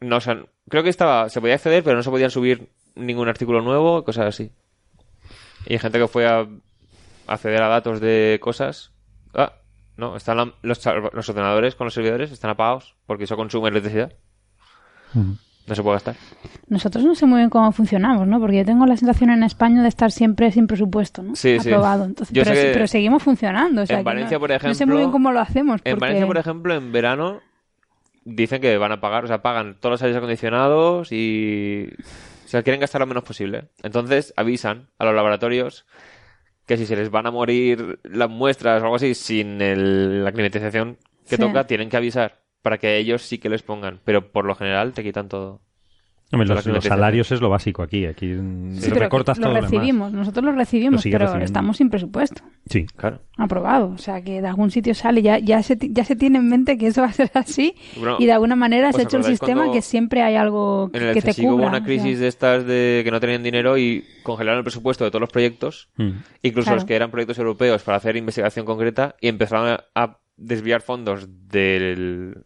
No, 0.00 0.16
o 0.16 0.20
sea, 0.20 0.42
creo 0.68 0.82
que 0.82 0.88
estaba, 0.90 1.28
se 1.28 1.40
podía 1.40 1.54
acceder, 1.54 1.84
pero 1.84 1.94
no 1.96 2.02
se 2.02 2.10
podían 2.10 2.30
subir 2.30 2.70
ningún 2.96 3.28
artículo 3.28 3.60
nuevo, 3.62 4.02
cosas 4.04 4.26
así. 4.26 4.50
Y 5.66 5.74
hay 5.74 5.78
gente 5.78 5.98
que 5.98 6.08
fue 6.08 6.26
a 6.26 6.46
acceder 7.32 7.62
a 7.62 7.68
datos 7.68 8.00
de 8.00 8.38
cosas. 8.42 8.92
Ah, 9.34 9.52
no, 9.96 10.16
están 10.16 10.36
la- 10.36 10.54
los, 10.62 10.80
los 11.12 11.28
ordenadores 11.28 11.74
con 11.74 11.86
los 11.86 11.94
servidores 11.94 12.30
están 12.32 12.50
apagados 12.50 12.96
porque 13.06 13.24
eso 13.24 13.36
consume 13.36 13.68
electricidad. 13.68 14.12
No 15.14 15.74
se 15.74 15.82
puede 15.82 15.96
gastar. 15.96 16.16
Nosotros 16.68 17.04
no 17.04 17.14
sé 17.14 17.26
muy 17.26 17.38
bien 17.38 17.50
cómo 17.50 17.70
funcionamos, 17.72 18.26
¿no? 18.26 18.40
Porque 18.40 18.56
yo 18.58 18.64
tengo 18.64 18.86
la 18.86 18.96
sensación 18.96 19.30
en 19.30 19.42
España 19.44 19.82
de 19.82 19.88
estar 19.88 20.10
siempre 20.10 20.50
sin 20.50 20.66
presupuesto, 20.66 21.22
¿no? 21.22 21.36
Sí, 21.36 21.58
sí. 21.60 21.68
Aprobado. 21.68 22.04
Entonces, 22.06 22.34
Yo 22.34 22.42
pero, 22.42 22.54
sé 22.54 22.60
sí- 22.62 22.66
que 22.68 22.72
pero 22.72 22.86
seguimos 22.86 23.22
funcionando. 23.22 23.82
O 23.82 23.86
sea, 23.86 23.98
en 23.98 24.04
Valencia, 24.04 24.36
no, 24.36 24.40
por 24.40 24.50
No 24.50 24.58
sé 24.58 24.66
ejemplo, 24.70 24.86
muy 24.94 25.02
bien 25.02 25.12
cómo 25.12 25.30
lo 25.32 25.40
hacemos. 25.40 25.80
En 25.84 25.92
porque- 25.92 26.00
Valencia, 26.00 26.26
por 26.26 26.38
ejemplo, 26.38 26.74
en 26.74 26.92
verano 26.92 27.40
dicen 28.24 28.60
que 28.60 28.76
van 28.78 28.92
a 28.92 29.00
pagar, 29.00 29.24
o 29.24 29.28
sea, 29.28 29.42
pagan 29.42 29.76
todos 29.78 29.92
los 29.94 30.02
aires 30.02 30.16
acondicionados 30.16 31.12
y 31.12 31.88
se 32.46 32.62
quieren 32.62 32.80
gastar 32.80 33.00
lo 33.00 33.06
menos 33.06 33.22
posible. 33.22 33.68
Entonces 33.82 34.32
avisan 34.36 34.88
a 34.98 35.04
los 35.04 35.14
laboratorios 35.14 35.86
que 36.70 36.76
si 36.76 36.86
se 36.86 36.94
les 36.94 37.10
van 37.10 37.26
a 37.26 37.32
morir 37.32 37.98
las 38.04 38.30
muestras 38.30 38.80
o 38.80 38.84
algo 38.84 38.94
así 38.94 39.12
sin 39.16 39.60
el- 39.60 40.22
la 40.22 40.30
climatización 40.30 40.98
que 41.28 41.34
Sí. 41.34 41.42
toca, 41.42 41.66
tienen 41.66 41.88
que 41.88 41.96
avisar 41.96 42.44
para 42.62 42.78
que 42.78 42.96
ellos 42.96 43.22
sí 43.22 43.38
que 43.38 43.48
les 43.48 43.64
pongan. 43.64 43.98
Pero 44.04 44.30
por 44.30 44.44
lo 44.44 44.54
general 44.54 44.92
te 44.92 45.02
quitan 45.02 45.28
todo. 45.28 45.62
Hombre, 46.32 46.46
los, 46.48 46.62
climatización. 46.62 46.96
salarios 46.96 47.32
es 47.32 47.40
lo 47.40 47.48
básico 47.50 47.82
aquí. 47.82 48.06
Aquí 48.06 48.26
Sí, 48.34 48.36
lo 48.36 48.80
pero 48.80 48.94
recortas 49.00 49.38
lo 49.38 49.42
todo 49.42 49.50
lo 49.50 49.56
demás. 49.56 49.70
recibimos, 49.72 50.12
nosotros 50.12 50.44
lo 50.44 50.52
recibimos, 50.52 50.92
Lo 50.94 50.98
sigues 51.02 51.14
pero 51.14 51.24
recibiendo. 51.26 51.44
estamos 51.46 51.76
sin 51.76 51.90
presupuesto. 51.90 52.42
Sí. 52.66 52.86
Claro. 52.96 53.20
Aprobado. 53.36 53.88
O 53.90 53.98
sea, 53.98 54.22
que 54.22 54.40
de 54.40 54.46
algún 54.46 54.70
sitio 54.70 54.94
sale, 54.94 55.22
ya, 55.22 55.38
ya, 55.38 55.60
se, 55.64 55.76
ya 55.80 56.04
se 56.04 56.14
tiene 56.14 56.38
en 56.38 56.48
mente 56.48 56.78
que 56.78 56.86
eso 56.86 57.00
va 57.02 57.08
a 57.08 57.12
ser 57.12 57.30
así 57.34 57.74
Bueno, 57.96 58.16
y 58.20 58.26
de 58.26 58.32
alguna 58.32 58.54
manera 58.54 58.90
¿os 58.90 58.94
se 58.96 59.02
ha 59.02 59.04
hecho 59.04 59.16
el 59.16 59.24
sistema 59.24 59.72
que 59.72 59.82
siempre 59.82 60.22
hay 60.22 60.36
algo 60.36 60.90
En 60.94 61.02
el 61.02 61.14
que 61.14 61.22
te 61.22 61.30
CSIC 61.32 61.44
hubo 61.46 61.54
cubra. 61.56 61.66
una 61.68 61.76
o 61.78 61.80
sea. 61.80 61.86
crisis 61.86 62.20
de 62.20 62.28
estas 62.28 62.64
de 62.64 63.00
que 63.04 63.10
no 63.10 63.18
tenían 63.18 63.42
dinero 63.42 63.76
y 63.76 64.04
congelaron 64.22 64.58
el 64.58 64.64
presupuesto 64.64 65.04
de 65.04 65.10
todos 65.10 65.20
los 65.22 65.30
proyectos 65.30 65.88
Mm. 65.96 66.10
incluso 66.42 66.66
Claro. 66.66 66.76
los 66.76 66.84
que 66.84 66.94
eran 66.94 67.10
proyectos 67.10 67.38
europeos 67.38 67.82
para 67.82 67.96
hacer 67.96 68.16
investigación 68.16 68.64
concreta 68.66 69.16
y 69.20 69.26
empezaron 69.28 69.66
a, 69.68 69.84
a 69.96 70.18
desviar 70.36 70.80
fondos 70.80 71.26
del 71.48 72.44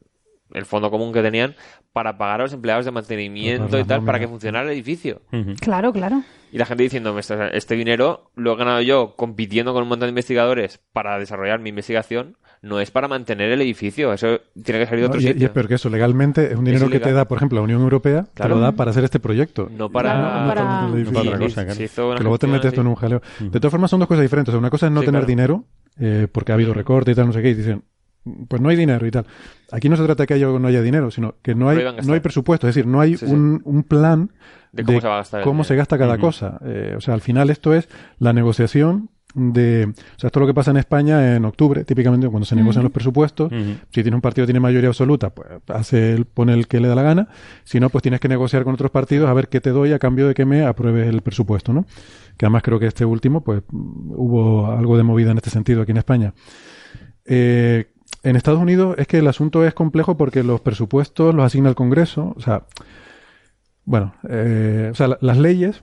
el 0.53 0.65
fondo 0.67 0.91
común 0.91 1.13
que 1.13 1.21
tenían 1.23 1.55
para 1.95 2.19
pagar 2.19 2.41
a 2.41 2.43
los 2.45 2.53
empleados 2.53 2.85
de 2.85 2.91
mantenimiento 2.91 3.69
Todas 3.69 3.87
y 3.87 3.89
tal 3.89 4.05
para 4.05 4.19
que 4.19 4.29
funcionara 4.29 4.67
el 4.67 4.73
edificio. 4.75 5.23
Claro, 5.61 5.93
claro. 5.93 6.23
Y 6.53 6.59
la 6.59 6.67
gente 6.67 6.83
diciendo, 6.83 7.17
este, 7.19 7.57
este 7.57 7.75
dinero 7.77 8.31
lo 8.35 8.53
he 8.53 8.57
ganado 8.57 8.83
yo 8.83 9.15
compitiendo 9.17 9.73
con 9.73 9.85
un 9.85 9.89
montón 9.89 10.07
de 10.07 10.11
investigadores 10.11 10.81
para 10.93 11.19
desarrollar 11.19 11.61
mi 11.61 11.71
investigación, 11.71 12.37
no 12.63 12.81
es 12.81 12.91
para 12.91 13.07
mantener 13.09 13.51
el 13.53 13.61
edificio, 13.61 14.13
eso 14.13 14.41
tiene 14.63 14.81
que 14.81 14.87
salir 14.87 15.03
de 15.03 15.09
No, 15.09 15.15
otro 15.15 15.21
y, 15.21 15.25
y 15.25 15.29
sitio. 15.29 15.47
es 15.47 15.53
peor 15.53 15.69
que 15.69 15.75
eso, 15.75 15.89
legalmente 15.89 16.51
es 16.53 16.57
un 16.59 16.65
dinero 16.65 16.89
que 16.91 16.99
te 16.99 17.13
da, 17.13 17.27
por 17.29 17.37
ejemplo, 17.39 17.59
la 17.59 17.63
Unión 17.65 17.81
Europea, 17.83 18.25
te 18.35 18.49
lo 18.49 18.59
da 18.59 18.73
para 18.73 18.91
hacer 18.91 19.05
este 19.05 19.21
proyecto. 19.21 19.69
No 19.71 19.89
para... 19.91 20.13
Para- 20.49 20.89
No 20.89 21.13
para 21.13 21.21
otra 21.21 21.39
cosa, 21.39 21.65
claro. 21.65 21.79
que 22.17 22.23
luego 22.23 22.39
te 22.39 22.47
gestión 22.47 22.51
metes 22.53 22.67
esto 22.69 22.81
en 22.81 22.87
un 22.89 22.95
jaleo. 22.97 23.23
De 23.41 23.61
todas 23.61 23.71
formas, 23.71 23.91
son 23.91 24.01
dos 24.01 24.09
cosas 24.09 24.23
diferentes. 24.23 24.49
O 24.51 24.53
sea, 24.57 24.59
una 24.59 24.71
cosa 24.71 24.87
es 24.87 24.93
no 24.93 25.01
Sí, 25.01 25.07
tener 25.07 25.21
claro. 25.21 25.27
dinero, 25.27 25.65
eh, 26.01 26.27
porque 26.33 26.53
ha 26.53 26.55
habido 26.57 26.73
recorte 26.75 27.11
y 27.13 27.15
tal, 27.15 27.27
no 27.27 27.33
sé 27.33 27.43
qué, 27.43 27.51
y 27.51 27.55
dicen, 27.55 27.85
pues 28.49 28.61
no 28.63 28.69
hay 28.69 28.77
dinero 28.77 29.07
y 29.07 29.11
tal. 29.11 29.27
Aquí 29.71 29.89
no 29.89 29.97
se 29.97 30.05
trata 30.05 30.23
de 30.23 30.27
que 30.27 30.35
haya 30.35 30.51
o 30.51 30.59
no 30.59 30.69
haya 30.69 30.83
dinero, 30.83 31.11
sino 31.11 31.35
que 31.43 31.55
no 31.55 31.69
hay, 31.69 31.79
no 32.05 32.13
hay 32.13 32.21
presupuesto. 32.21 32.69
Es 32.69 32.75
decir, 32.75 32.89
no 32.89 33.01
hay 33.01 33.17
Sí, 33.17 33.27
sí. 33.27 33.33
Un, 33.33 33.61
un 33.65 33.83
plan 33.83 34.31
De 34.73 34.85
cómo 34.85 35.01
se 35.01 35.09
va 35.09 35.15
a 35.15 35.17
gastar 35.19 35.43
cómo 35.43 35.65
se 35.65 35.77
gasta 35.77 35.99
cada 35.99 36.19
cosa. 36.19 36.59
Eh, 36.65 36.95
o 36.97 37.01
sea, 37.01 37.15
al 37.15 37.21
final 37.21 37.51
esto 37.51 37.75
es 37.75 37.89
la 38.19 38.33
negociación 38.33 39.11
de... 39.35 39.87
O 39.87 40.19
sea, 40.19 40.29
esto 40.29 40.39
es 40.39 40.41
lo 40.41 40.47
que 40.47 40.55
pasa 40.55 40.71
en 40.71 40.77
España 40.77 41.37
en 41.37 41.45
octubre, 41.45 41.85
típicamente 41.85 42.29
cuando 42.29 42.47
se 42.47 42.55
negocian 42.55 42.85
los 42.85 42.93
presupuestos. 42.93 43.53
Si 43.91 44.03
tiene 44.03 44.15
un 44.15 44.21
partido 44.21 44.45
que 44.45 44.49
tiene 44.49 44.61
mayoría 44.61 44.89
absoluta, 44.89 45.31
pues 45.31 45.49
hace 45.69 46.13
el, 46.15 46.25
pone 46.25 46.53
el 46.55 46.69
que 46.69 46.81
le 46.81 46.89
da 46.89 46.95
la 46.95 47.03
gana. 47.03 47.29
Si 47.65 47.81
no, 47.81 47.91
pues 47.91 48.03
tienes 48.03 48.21
que 48.21 48.29
negociar 48.29 48.65
con 48.65 48.75
otros 48.75 48.91
partidos 48.91 49.29
a 49.29 49.35
ver 49.35 49.49
qué 49.49 49.61
te 49.61 49.71
doy 49.71 49.93
a 49.93 49.99
cambio 49.99 50.29
de 50.29 50.35
que 50.35 50.45
me 50.45 50.65
apruebes 50.65 51.09
el 51.09 51.21
presupuesto, 51.23 51.73
¿no? 51.73 51.85
Que 52.37 52.47
además 52.47 52.63
creo 52.63 52.79
que 52.79 52.87
este 52.87 53.05
último, 53.05 53.43
pues 53.43 53.63
hubo 53.71 54.71
algo 54.71 54.97
de 54.97 55.03
movida 55.03 55.33
en 55.33 55.37
este 55.39 55.51
sentido 55.51 55.83
aquí 55.83 55.91
en 55.91 55.99
España. 55.99 56.33
Eh, 57.27 57.91
en 58.25 58.37
Estados 58.37 58.61
Unidos 58.61 58.97
es 58.99 59.07
que 59.07 59.19
el 59.19 59.29
asunto 59.29 59.65
es 59.65 59.75
complejo 59.75 60.17
porque 60.17 60.43
los 60.43 60.61
presupuestos 60.61 61.35
los 61.35 61.45
asigna 61.45 61.69
el 61.69 61.75
Congreso. 61.75 62.33
O 62.37 62.41
sea, 62.41 62.65
bueno, 63.85 64.15
eh, 64.29 64.89
o 64.91 64.95
sea, 64.95 65.09
la- 65.09 65.19
las 65.21 65.39
leyes, 65.39 65.83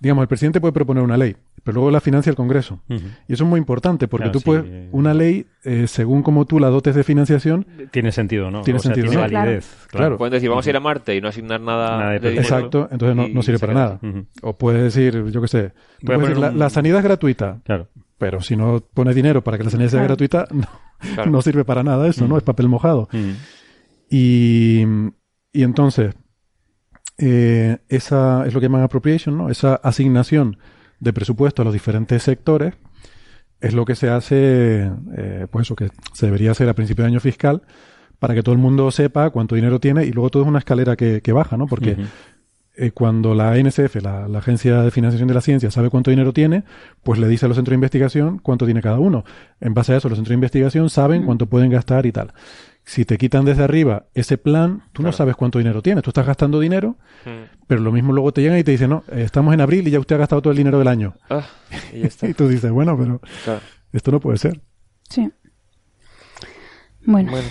digamos, 0.00 0.22
el 0.22 0.28
presidente 0.28 0.60
puede 0.60 0.72
proponer 0.72 1.02
una 1.02 1.16
ley, 1.16 1.36
pero 1.64 1.76
luego 1.76 1.90
la 1.90 2.00
financia 2.00 2.30
el 2.30 2.36
Congreso. 2.36 2.80
Y 2.88 3.32
eso 3.32 3.44
es 3.44 3.50
muy 3.50 3.58
importante 3.58 4.06
porque 4.08 4.24
Claro, 4.24 4.32
tú 4.32 4.38
sí. 4.40 4.44
puedes, 4.44 4.88
una 4.92 5.14
ley, 5.14 5.46
eh, 5.64 5.86
según 5.86 6.22
como 6.22 6.44
tú 6.44 6.60
la 6.60 6.68
dotes 6.68 6.94
de 6.94 7.02
financiación, 7.04 7.66
Tiene 7.90 8.12
sentido, 8.12 8.50
¿no? 8.50 8.62
Tiene 8.62 8.78
O 8.78 8.82
sea, 8.82 8.94
sentido, 8.94 9.10
tiene 9.12 9.22
validez. 9.38 9.86
Claro. 9.90 10.18
Pueden 10.18 10.32
decir, 10.32 10.48
vamos 10.50 10.66
a 10.66 10.70
ir 10.70 10.76
a 10.76 10.80
Marte 10.80 11.16
y 11.16 11.20
no 11.20 11.28
asignar 11.28 11.60
nada, 11.60 11.98
Nada 11.98 12.18
de 12.18 12.34
exacto, 12.36 12.88
entonces 12.92 13.34
no, 13.34 13.42
sirve 13.42 13.58
para 13.58 13.74
nada. 13.74 14.00
O 14.42 14.56
puedes 14.56 14.82
decir, 14.82 15.24
yo 15.30 15.40
qué 15.40 15.48
sé, 15.48 15.72
tú 16.00 16.06
puedes 16.06 16.20
decir, 16.28 16.38
la 16.38 16.70
sanidad 16.70 16.98
es 16.98 17.04
gratuita, 17.04 17.58
Claro. 17.64 17.88
Pero 18.18 18.40
si 18.42 18.56
no 18.56 18.80
pones 18.92 19.14
dinero 19.14 19.42
para 19.42 19.56
que 19.58 19.64
la 19.64 19.70
sanidad 19.70 19.90
sea 19.90 20.00
Claro. 20.00 20.08
gratuita, 20.16 20.46
no, 20.52 20.66
Claro. 21.14 21.30
no 21.30 21.40
sirve 21.42 21.64
para 21.64 21.82
nada 21.82 22.06
eso, 22.08 22.26
¿no? 22.28 22.34
Mm. 22.34 22.38
Es 22.38 22.44
papel 22.44 22.68
mojado. 22.68 23.08
Ujú. 23.12 23.32
Y, 24.10 24.82
y 25.52 25.62
entonces, 25.62 26.14
eh, 27.18 27.78
esa 27.88 28.46
es 28.46 28.54
lo 28.54 28.60
que 28.60 28.66
llaman 28.66 28.82
appropriation, 28.82 29.36
¿no? 29.36 29.50
Esa 29.50 29.74
asignación 29.76 30.58
de 31.00 31.12
presupuesto 31.12 31.62
a 31.62 31.64
los 31.64 31.74
diferentes 31.74 32.22
sectores 32.22 32.74
es 33.60 33.74
lo 33.74 33.84
que 33.84 33.94
se 33.96 34.08
hace, 34.08 34.90
eh, 35.16 35.46
pues 35.50 35.66
eso 35.66 35.74
que 35.76 35.90
se 36.12 36.26
debería 36.26 36.52
hacer 36.52 36.68
a 36.68 36.74
principio 36.74 37.04
de 37.04 37.10
año 37.10 37.20
fiscal 37.20 37.62
para 38.18 38.34
que 38.34 38.42
todo 38.42 38.52
el 38.52 38.60
mundo 38.60 38.90
sepa 38.90 39.30
cuánto 39.30 39.54
dinero 39.54 39.78
tiene 39.80 40.04
y 40.04 40.12
luego 40.12 40.30
todo 40.30 40.42
es 40.42 40.48
una 40.48 40.58
escalera 40.60 40.96
que, 40.96 41.20
que 41.22 41.32
baja, 41.32 41.56
¿no? 41.56 41.66
Porque. 41.66 41.96
Eh, 42.78 42.92
cuando 42.92 43.34
la 43.34 43.50
ANSF, 43.52 43.96
la, 44.02 44.28
la 44.28 44.38
Agencia 44.38 44.82
de 44.82 44.90
Financiación 44.90 45.26
de 45.28 45.34
la 45.34 45.40
Ciencia, 45.40 45.70
sabe 45.70 45.90
cuánto 45.90 46.10
dinero 46.10 46.32
tiene, 46.32 46.62
pues 47.02 47.18
le 47.18 47.26
dice 47.28 47.46
a 47.46 47.48
los 47.48 47.56
centros 47.56 47.72
de 47.72 47.76
investigación 47.76 48.38
cuánto 48.38 48.64
tiene 48.66 48.80
cada 48.80 48.98
uno. 48.98 49.24
En 49.60 49.74
base 49.74 49.92
a 49.92 49.96
eso, 49.96 50.08
los 50.08 50.16
centros 50.16 50.30
de 50.30 50.34
investigación 50.34 50.88
saben 50.88 51.24
cuánto 51.26 51.46
pueden 51.46 51.70
gastar 51.70 52.06
y 52.06 52.12
tal. 52.12 52.32
Si 52.84 53.04
te 53.04 53.18
quitan 53.18 53.44
desde 53.44 53.64
arriba 53.64 54.06
ese 54.14 54.38
plan, 54.38 54.84
tú 54.92 55.02
no 55.02 55.12
sabes 55.12 55.36
cuánto 55.36 55.58
dinero 55.58 55.82
tienes. 55.82 56.02
Tú 56.04 56.10
estás 56.10 56.26
gastando 56.26 56.58
dinero, 56.60 56.96
Mm. 57.26 57.50
pero 57.66 57.80
lo 57.82 57.92
mismo 57.92 58.12
luego 58.14 58.32
te 58.32 58.40
llegan 58.40 58.58
y 58.58 58.64
te 58.64 58.70
dicen, 58.70 58.88
no, 58.90 59.04
eh, 59.12 59.22
estamos 59.24 59.52
en 59.52 59.60
abril 59.60 59.86
y 59.86 59.90
ya 59.90 59.98
usted 60.00 60.14
ha 60.14 60.18
gastado 60.20 60.40
todo 60.40 60.52
el 60.52 60.56
dinero 60.56 60.78
del 60.78 60.88
año. 60.88 61.14
Ah, 61.28 61.44
y 61.92 62.00
ya 62.00 62.06
está. 62.06 62.26
Y 62.30 62.34
tú 62.34 62.48
dices, 62.48 62.70
bueno, 62.70 62.96
pero 62.96 63.20
Claro. 63.44 63.60
esto 63.92 64.10
no 64.10 64.20
puede 64.20 64.38
ser. 64.38 64.60
Sí. 65.10 65.30
Bueno, 67.04 67.30
Bueno, 67.32 67.48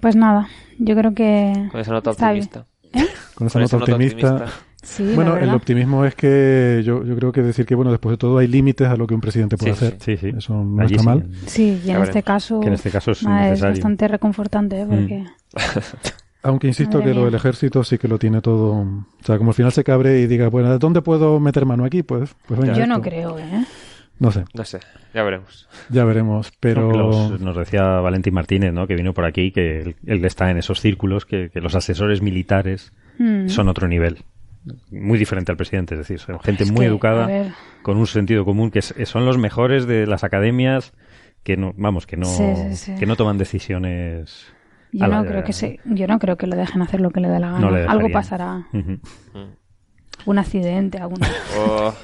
pues 0.00 0.16
nada, 0.16 0.48
yo 0.78 0.94
creo 0.96 1.14
que 1.14 1.68
con 1.70 1.80
esa 1.80 1.92
nota 1.92 2.10
Está 2.10 2.32
bien. 2.32 2.48
Con 3.34 3.46
esa 3.48 3.58
nota 3.60 3.76
optimista. 3.76 4.34
optimista. 4.34 4.56
sí, 4.82 5.12
Bueno, 5.14 5.36
el 5.36 5.50
optimismo 5.50 6.04
es 6.04 6.14
que 6.14 6.82
yo, 6.84 7.04
yo 7.04 7.16
creo 7.16 7.32
que 7.32 7.42
decir 7.42 7.66
que, 7.66 7.74
bueno, 7.74 7.90
después 7.90 8.12
de 8.14 8.16
todo 8.18 8.38
hay 8.38 8.46
límites 8.48 8.88
a 8.88 8.96
lo 8.96 9.06
que 9.06 9.14
un 9.14 9.20
presidente 9.20 9.56
puede 9.56 9.74
Sí, 9.74 9.84
hacer. 9.84 9.96
Sí, 10.00 10.16
sí. 10.16 10.32
Eso 10.36 10.54
no 10.54 10.82
Allí 10.82 10.94
está 10.94 11.02
sí. 11.02 11.06
mal. 11.06 11.30
Sí, 11.46 11.82
y 11.84 11.90
en 11.90 12.02
este 12.02 12.22
caso, 12.22 12.60
Que 12.60 12.68
en 12.68 12.74
este 12.74 12.90
caso 12.90 13.10
es 13.12 13.26
ah, 13.26 13.50
es 13.50 13.60
bastante 13.60 14.08
reconfortante, 14.08 14.80
¿eh? 14.82 14.86
porque 14.88 15.24
Aunque 16.42 16.68
insisto 16.68 16.98
Madre 16.98 17.10
que 17.10 17.14
lo 17.18 17.24
del 17.24 17.34
ejército 17.34 17.82
sí 17.82 17.98
que 17.98 18.06
lo 18.06 18.18
tiene 18.20 18.40
todo. 18.40 18.68
O 18.76 19.04
sea, 19.24 19.36
como 19.36 19.50
al 19.50 19.54
final 19.54 19.72
se 19.72 19.82
cabre 19.82 20.20
y 20.20 20.26
diga, 20.28 20.48
bueno, 20.48 20.70
¿de 20.70 20.78
dónde 20.78 21.02
puedo 21.02 21.40
meter 21.40 21.66
mano 21.66 21.84
aquí? 21.84 22.04
Pues, 22.04 22.36
pues 22.46 22.60
venga, 22.60 22.74
yo 22.74 22.86
no 22.86 22.96
esto. 22.96 23.08
creo, 23.08 23.38
¿eh? 23.38 23.64
No 24.18 24.30
sé, 24.30 24.44
No 24.54 24.64
sé, 24.64 24.80
ya 25.12 25.22
veremos. 25.22 25.68
ya 25.90 26.04
veremos. 26.04 26.52
Pero. 26.60 26.90
Los- 26.90 27.40
nos 27.40 27.56
decía 27.56 27.82
Valentín 28.00 28.32
Martínez, 28.34 28.72
¿no? 28.72 28.86
que 28.86 28.94
vino 28.94 29.12
por 29.12 29.24
aquí, 29.26 29.50
que 29.52 29.80
él, 29.80 29.96
él 30.06 30.24
está 30.24 30.50
en 30.50 30.56
esos 30.56 30.80
círculos, 30.80 31.26
que, 31.26 31.50
que 31.50 31.60
los 31.60 31.74
asesores 31.74 32.22
militares 32.22 32.92
Mm. 33.18 33.48
son 33.48 33.68
otro 33.68 33.88
nivel. 33.88 34.18
Muy 34.90 35.18
diferente 35.18 35.52
al 35.52 35.56
presidente, 35.56 35.94
es 35.94 35.98
decir, 36.00 36.18
son 36.18 36.40
gente 36.40 36.64
Es 36.64 36.70
muy 36.72 36.80
que, 36.80 36.86
educada, 36.86 37.54
con 37.82 37.96
un 37.98 38.06
sentido 38.06 38.44
común, 38.44 38.70
que 38.70 38.82
son 38.82 39.24
los 39.24 39.38
mejores 39.38 39.86
de 39.86 40.06
las 40.06 40.24
academias, 40.24 40.92
que 41.44 41.56
no, 41.56 41.72
vamos, 41.76 42.06
que 42.06 42.16
no, 42.16 42.26
Sí, 42.26 42.44
sí, 42.56 42.76
sí. 42.76 42.94
que 42.96 43.06
no 43.06 43.14
toman 43.16 43.38
decisiones 43.38 44.46
Yo 44.92 45.06
no 45.06 45.24
creo 45.24 45.44
que 45.44 45.52
se, 45.52 45.78
yo 45.84 46.06
no 46.08 46.18
creo 46.18 46.36
que 46.36 46.46
lo 46.48 46.56
dejen 46.56 46.82
hacer 46.82 47.00
lo 47.00 47.10
que 47.10 47.20
le 47.20 47.28
dé 47.28 47.38
la 47.38 47.52
gana. 47.52 47.60
No 47.60 47.70
le 47.70 47.86
Algo 47.86 48.08
pasará. 48.10 48.66
Un 50.26 50.38
accidente, 50.38 50.98
alguna. 50.98 51.28
Oh, 51.58 51.94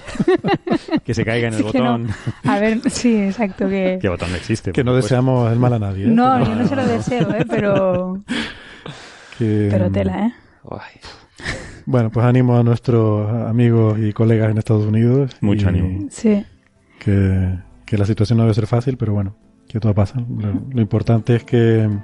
Que 1.04 1.12
se 1.14 1.24
caiga 1.24 1.48
en 1.48 1.54
el 1.54 1.60
no. 1.60 1.66
botón. 1.66 2.08
A 2.44 2.58
ver, 2.58 2.80
sí, 2.90 3.16
exacto 3.16 3.68
que. 3.68 3.98
¿Qué 4.00 4.08
botón 4.08 4.30
no 4.30 4.36
existe? 4.36 4.72
Que 4.72 4.82
no 4.84 4.92
supuesto. 4.92 5.06
deseamos 5.14 5.52
el 5.52 5.58
mal 5.58 5.72
a 5.74 5.78
nadie. 5.78 6.04
¿eh? 6.04 6.08
No, 6.08 6.34
Pero- 6.38 6.50
yo 6.50 6.54
no 6.56 6.66
se 6.68 6.76
lo 6.76 6.86
deseo, 6.86 7.30
¿eh? 7.34 7.44
pero 7.48 8.22
que, 9.38 9.68
pero 9.70 9.90
tela, 9.90 10.26
¿eh? 10.26 10.32
ay. 10.70 11.00
Bueno, 11.84 12.10
pues 12.10 12.24
animo 12.24 12.56
a 12.56 12.62
nuestros 12.62 13.28
amigos 13.48 13.98
y 13.98 14.12
colegas 14.12 14.50
en 14.50 14.58
Estados 14.58 14.86
Unidos. 14.86 15.36
Mucho 15.40 15.66
y 15.66 15.68
ánimo. 15.68 16.06
Sí. 16.10 16.44
Que, 17.00 17.58
que 17.84 17.98
la 17.98 18.06
situación 18.06 18.36
no 18.38 18.44
debe 18.44 18.54
ser 18.54 18.68
fácil, 18.68 18.96
pero 18.96 19.12
bueno, 19.12 19.34
que 19.68 19.80
todo 19.80 19.92
pasa. 19.92 20.20
Lo, 20.20 20.52
lo 20.72 20.80
importante 20.80 21.34
es 21.34 21.44
que, 21.44 21.80
en 21.82 22.02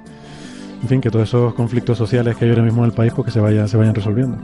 fin, 0.87 0.99
que 0.99 1.09
todos 1.09 1.29
esos 1.29 1.53
conflictos 1.53 1.97
sociales 1.97 2.35
que 2.35 2.43
hay 2.45 2.51
ahora 2.51 2.63
mismo 2.63 2.83
en 2.83 2.89
el 2.89 2.95
país, 2.95 3.13
pues 3.15 3.27
que 3.27 3.31
se 3.31 3.39
vayan, 3.39 3.69
se 3.69 3.77
vayan 3.77 3.95
resolviendo. 3.95 4.37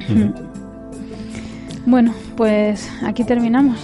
Bueno, 1.86 2.14
pues 2.36 2.90
aquí 3.04 3.24
terminamos. 3.24 3.80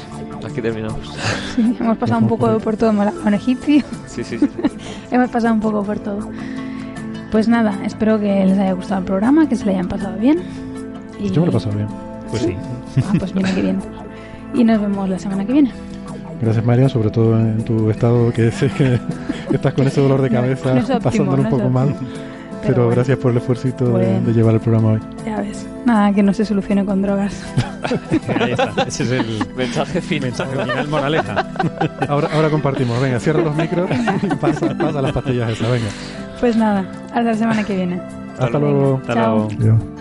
Aquí 0.46 0.62
terminamos. 0.62 1.00
Sí, 1.52 1.76
hemos 1.82 1.98
pasado 1.98 2.22
un 2.22 2.30
poco 2.30 2.60
por 2.60 2.78
todo 2.78 2.94
con 2.96 3.34
egipcio. 3.34 3.84
Sí, 4.08 4.24
sí, 4.24 4.38
sí. 4.40 4.48
Hemos 5.12 5.30
pasado 5.30 5.54
un 5.54 5.60
poco 5.60 5.84
por 5.84 6.00
todo. 6.00 6.30
Pues 7.30 7.50
nada, 7.50 7.78
espero 7.84 8.22
que 8.22 8.46
les 8.46 8.58
haya 8.58 8.72
gustado 8.72 9.02
el 9.02 9.06
programa, 9.06 9.50
que 9.50 9.58
se 9.58 9.66
le 9.66 9.72
hayan 9.72 9.90
pasado 9.90 10.18
bien. 10.18 10.40
Y... 11.20 11.30
Yo 11.30 11.42
me 11.42 11.48
lo 11.48 11.52
he 11.52 11.54
pasado 11.56 11.76
bien. 11.76 11.90
Pues 12.30 12.44
sí. 12.44 12.56
Ah, 13.04 13.14
pues 13.20 13.36
mira 13.36 13.54
qué 13.54 13.64
bien. 13.64 13.80
Y 14.54 14.64
nos 14.64 14.80
vemos 14.80 15.10
la 15.10 15.20
semana 15.20 15.44
que 15.46 15.52
viene. 15.52 15.74
Gracias, 16.42 16.66
María, 16.66 16.88
sobre 16.88 17.10
todo 17.10 17.38
en 17.38 17.66
tu 17.66 17.90
estado 17.90 18.32
que 18.32 18.50
sé 18.50 18.70
que 18.70 18.98
estás 19.52 19.74
con 19.74 19.86
ese 19.88 20.00
dolor 20.00 20.22
de 20.22 20.30
cabeza, 20.30 20.74
no 20.74 20.80
es 20.80 20.90
óptimo, 20.90 21.02
pasándolo 21.02 21.38
un 21.38 21.44
no 21.44 21.50
poco 21.50 21.70
mal. 21.70 21.96
Pero, 22.62 22.76
bueno. 22.86 22.90
gracias 22.92 23.18
por 23.18 23.32
el 23.32 23.38
esfuerzo 23.38 23.68
de, 23.68 23.86
Bueno. 23.86 24.22
de 24.28 24.34
llevar 24.34 24.54
el 24.56 24.60
programa 24.62 24.90
hoy. 24.94 25.00
Ya 25.26 25.40
ves. 25.42 25.68
Nada, 25.86 26.14
que 26.14 26.22
no 26.24 26.34
se 26.34 26.46
solucione 26.46 26.86
con 26.86 27.02
drogas. 27.02 27.34
Ahí 28.40 28.52
está. 28.52 28.72
Ese 28.88 29.04
es 29.04 29.12
el 29.12 29.48
Mensaje 29.56 30.02
final. 30.02 30.30
mensaje 30.30 30.52
final 30.58 30.88
moraleja. 30.88 31.46
Ahora, 32.08 32.30
ahora 32.34 32.50
compartimos. 32.50 33.02
Venga, 33.02 33.20
cierra 33.20 33.42
los 33.42 33.56
micros 33.56 33.90
y 34.24 34.28
pasa, 34.36 34.76
pasa 34.78 35.02
las 35.02 35.12
pastillas 35.12 35.50
esas. 35.52 35.72
Venga. 35.72 35.88
Pues 36.40 36.56
nada, 36.56 36.86
hasta 37.08 37.22
la 37.24 37.34
semana 37.36 37.64
que 37.64 37.76
viene. 37.76 38.02
Hasta, 38.40 38.58
luego. 38.60 38.98
Hasta 39.02 39.14
Chao. 39.14 39.48
luego. 39.60 40.01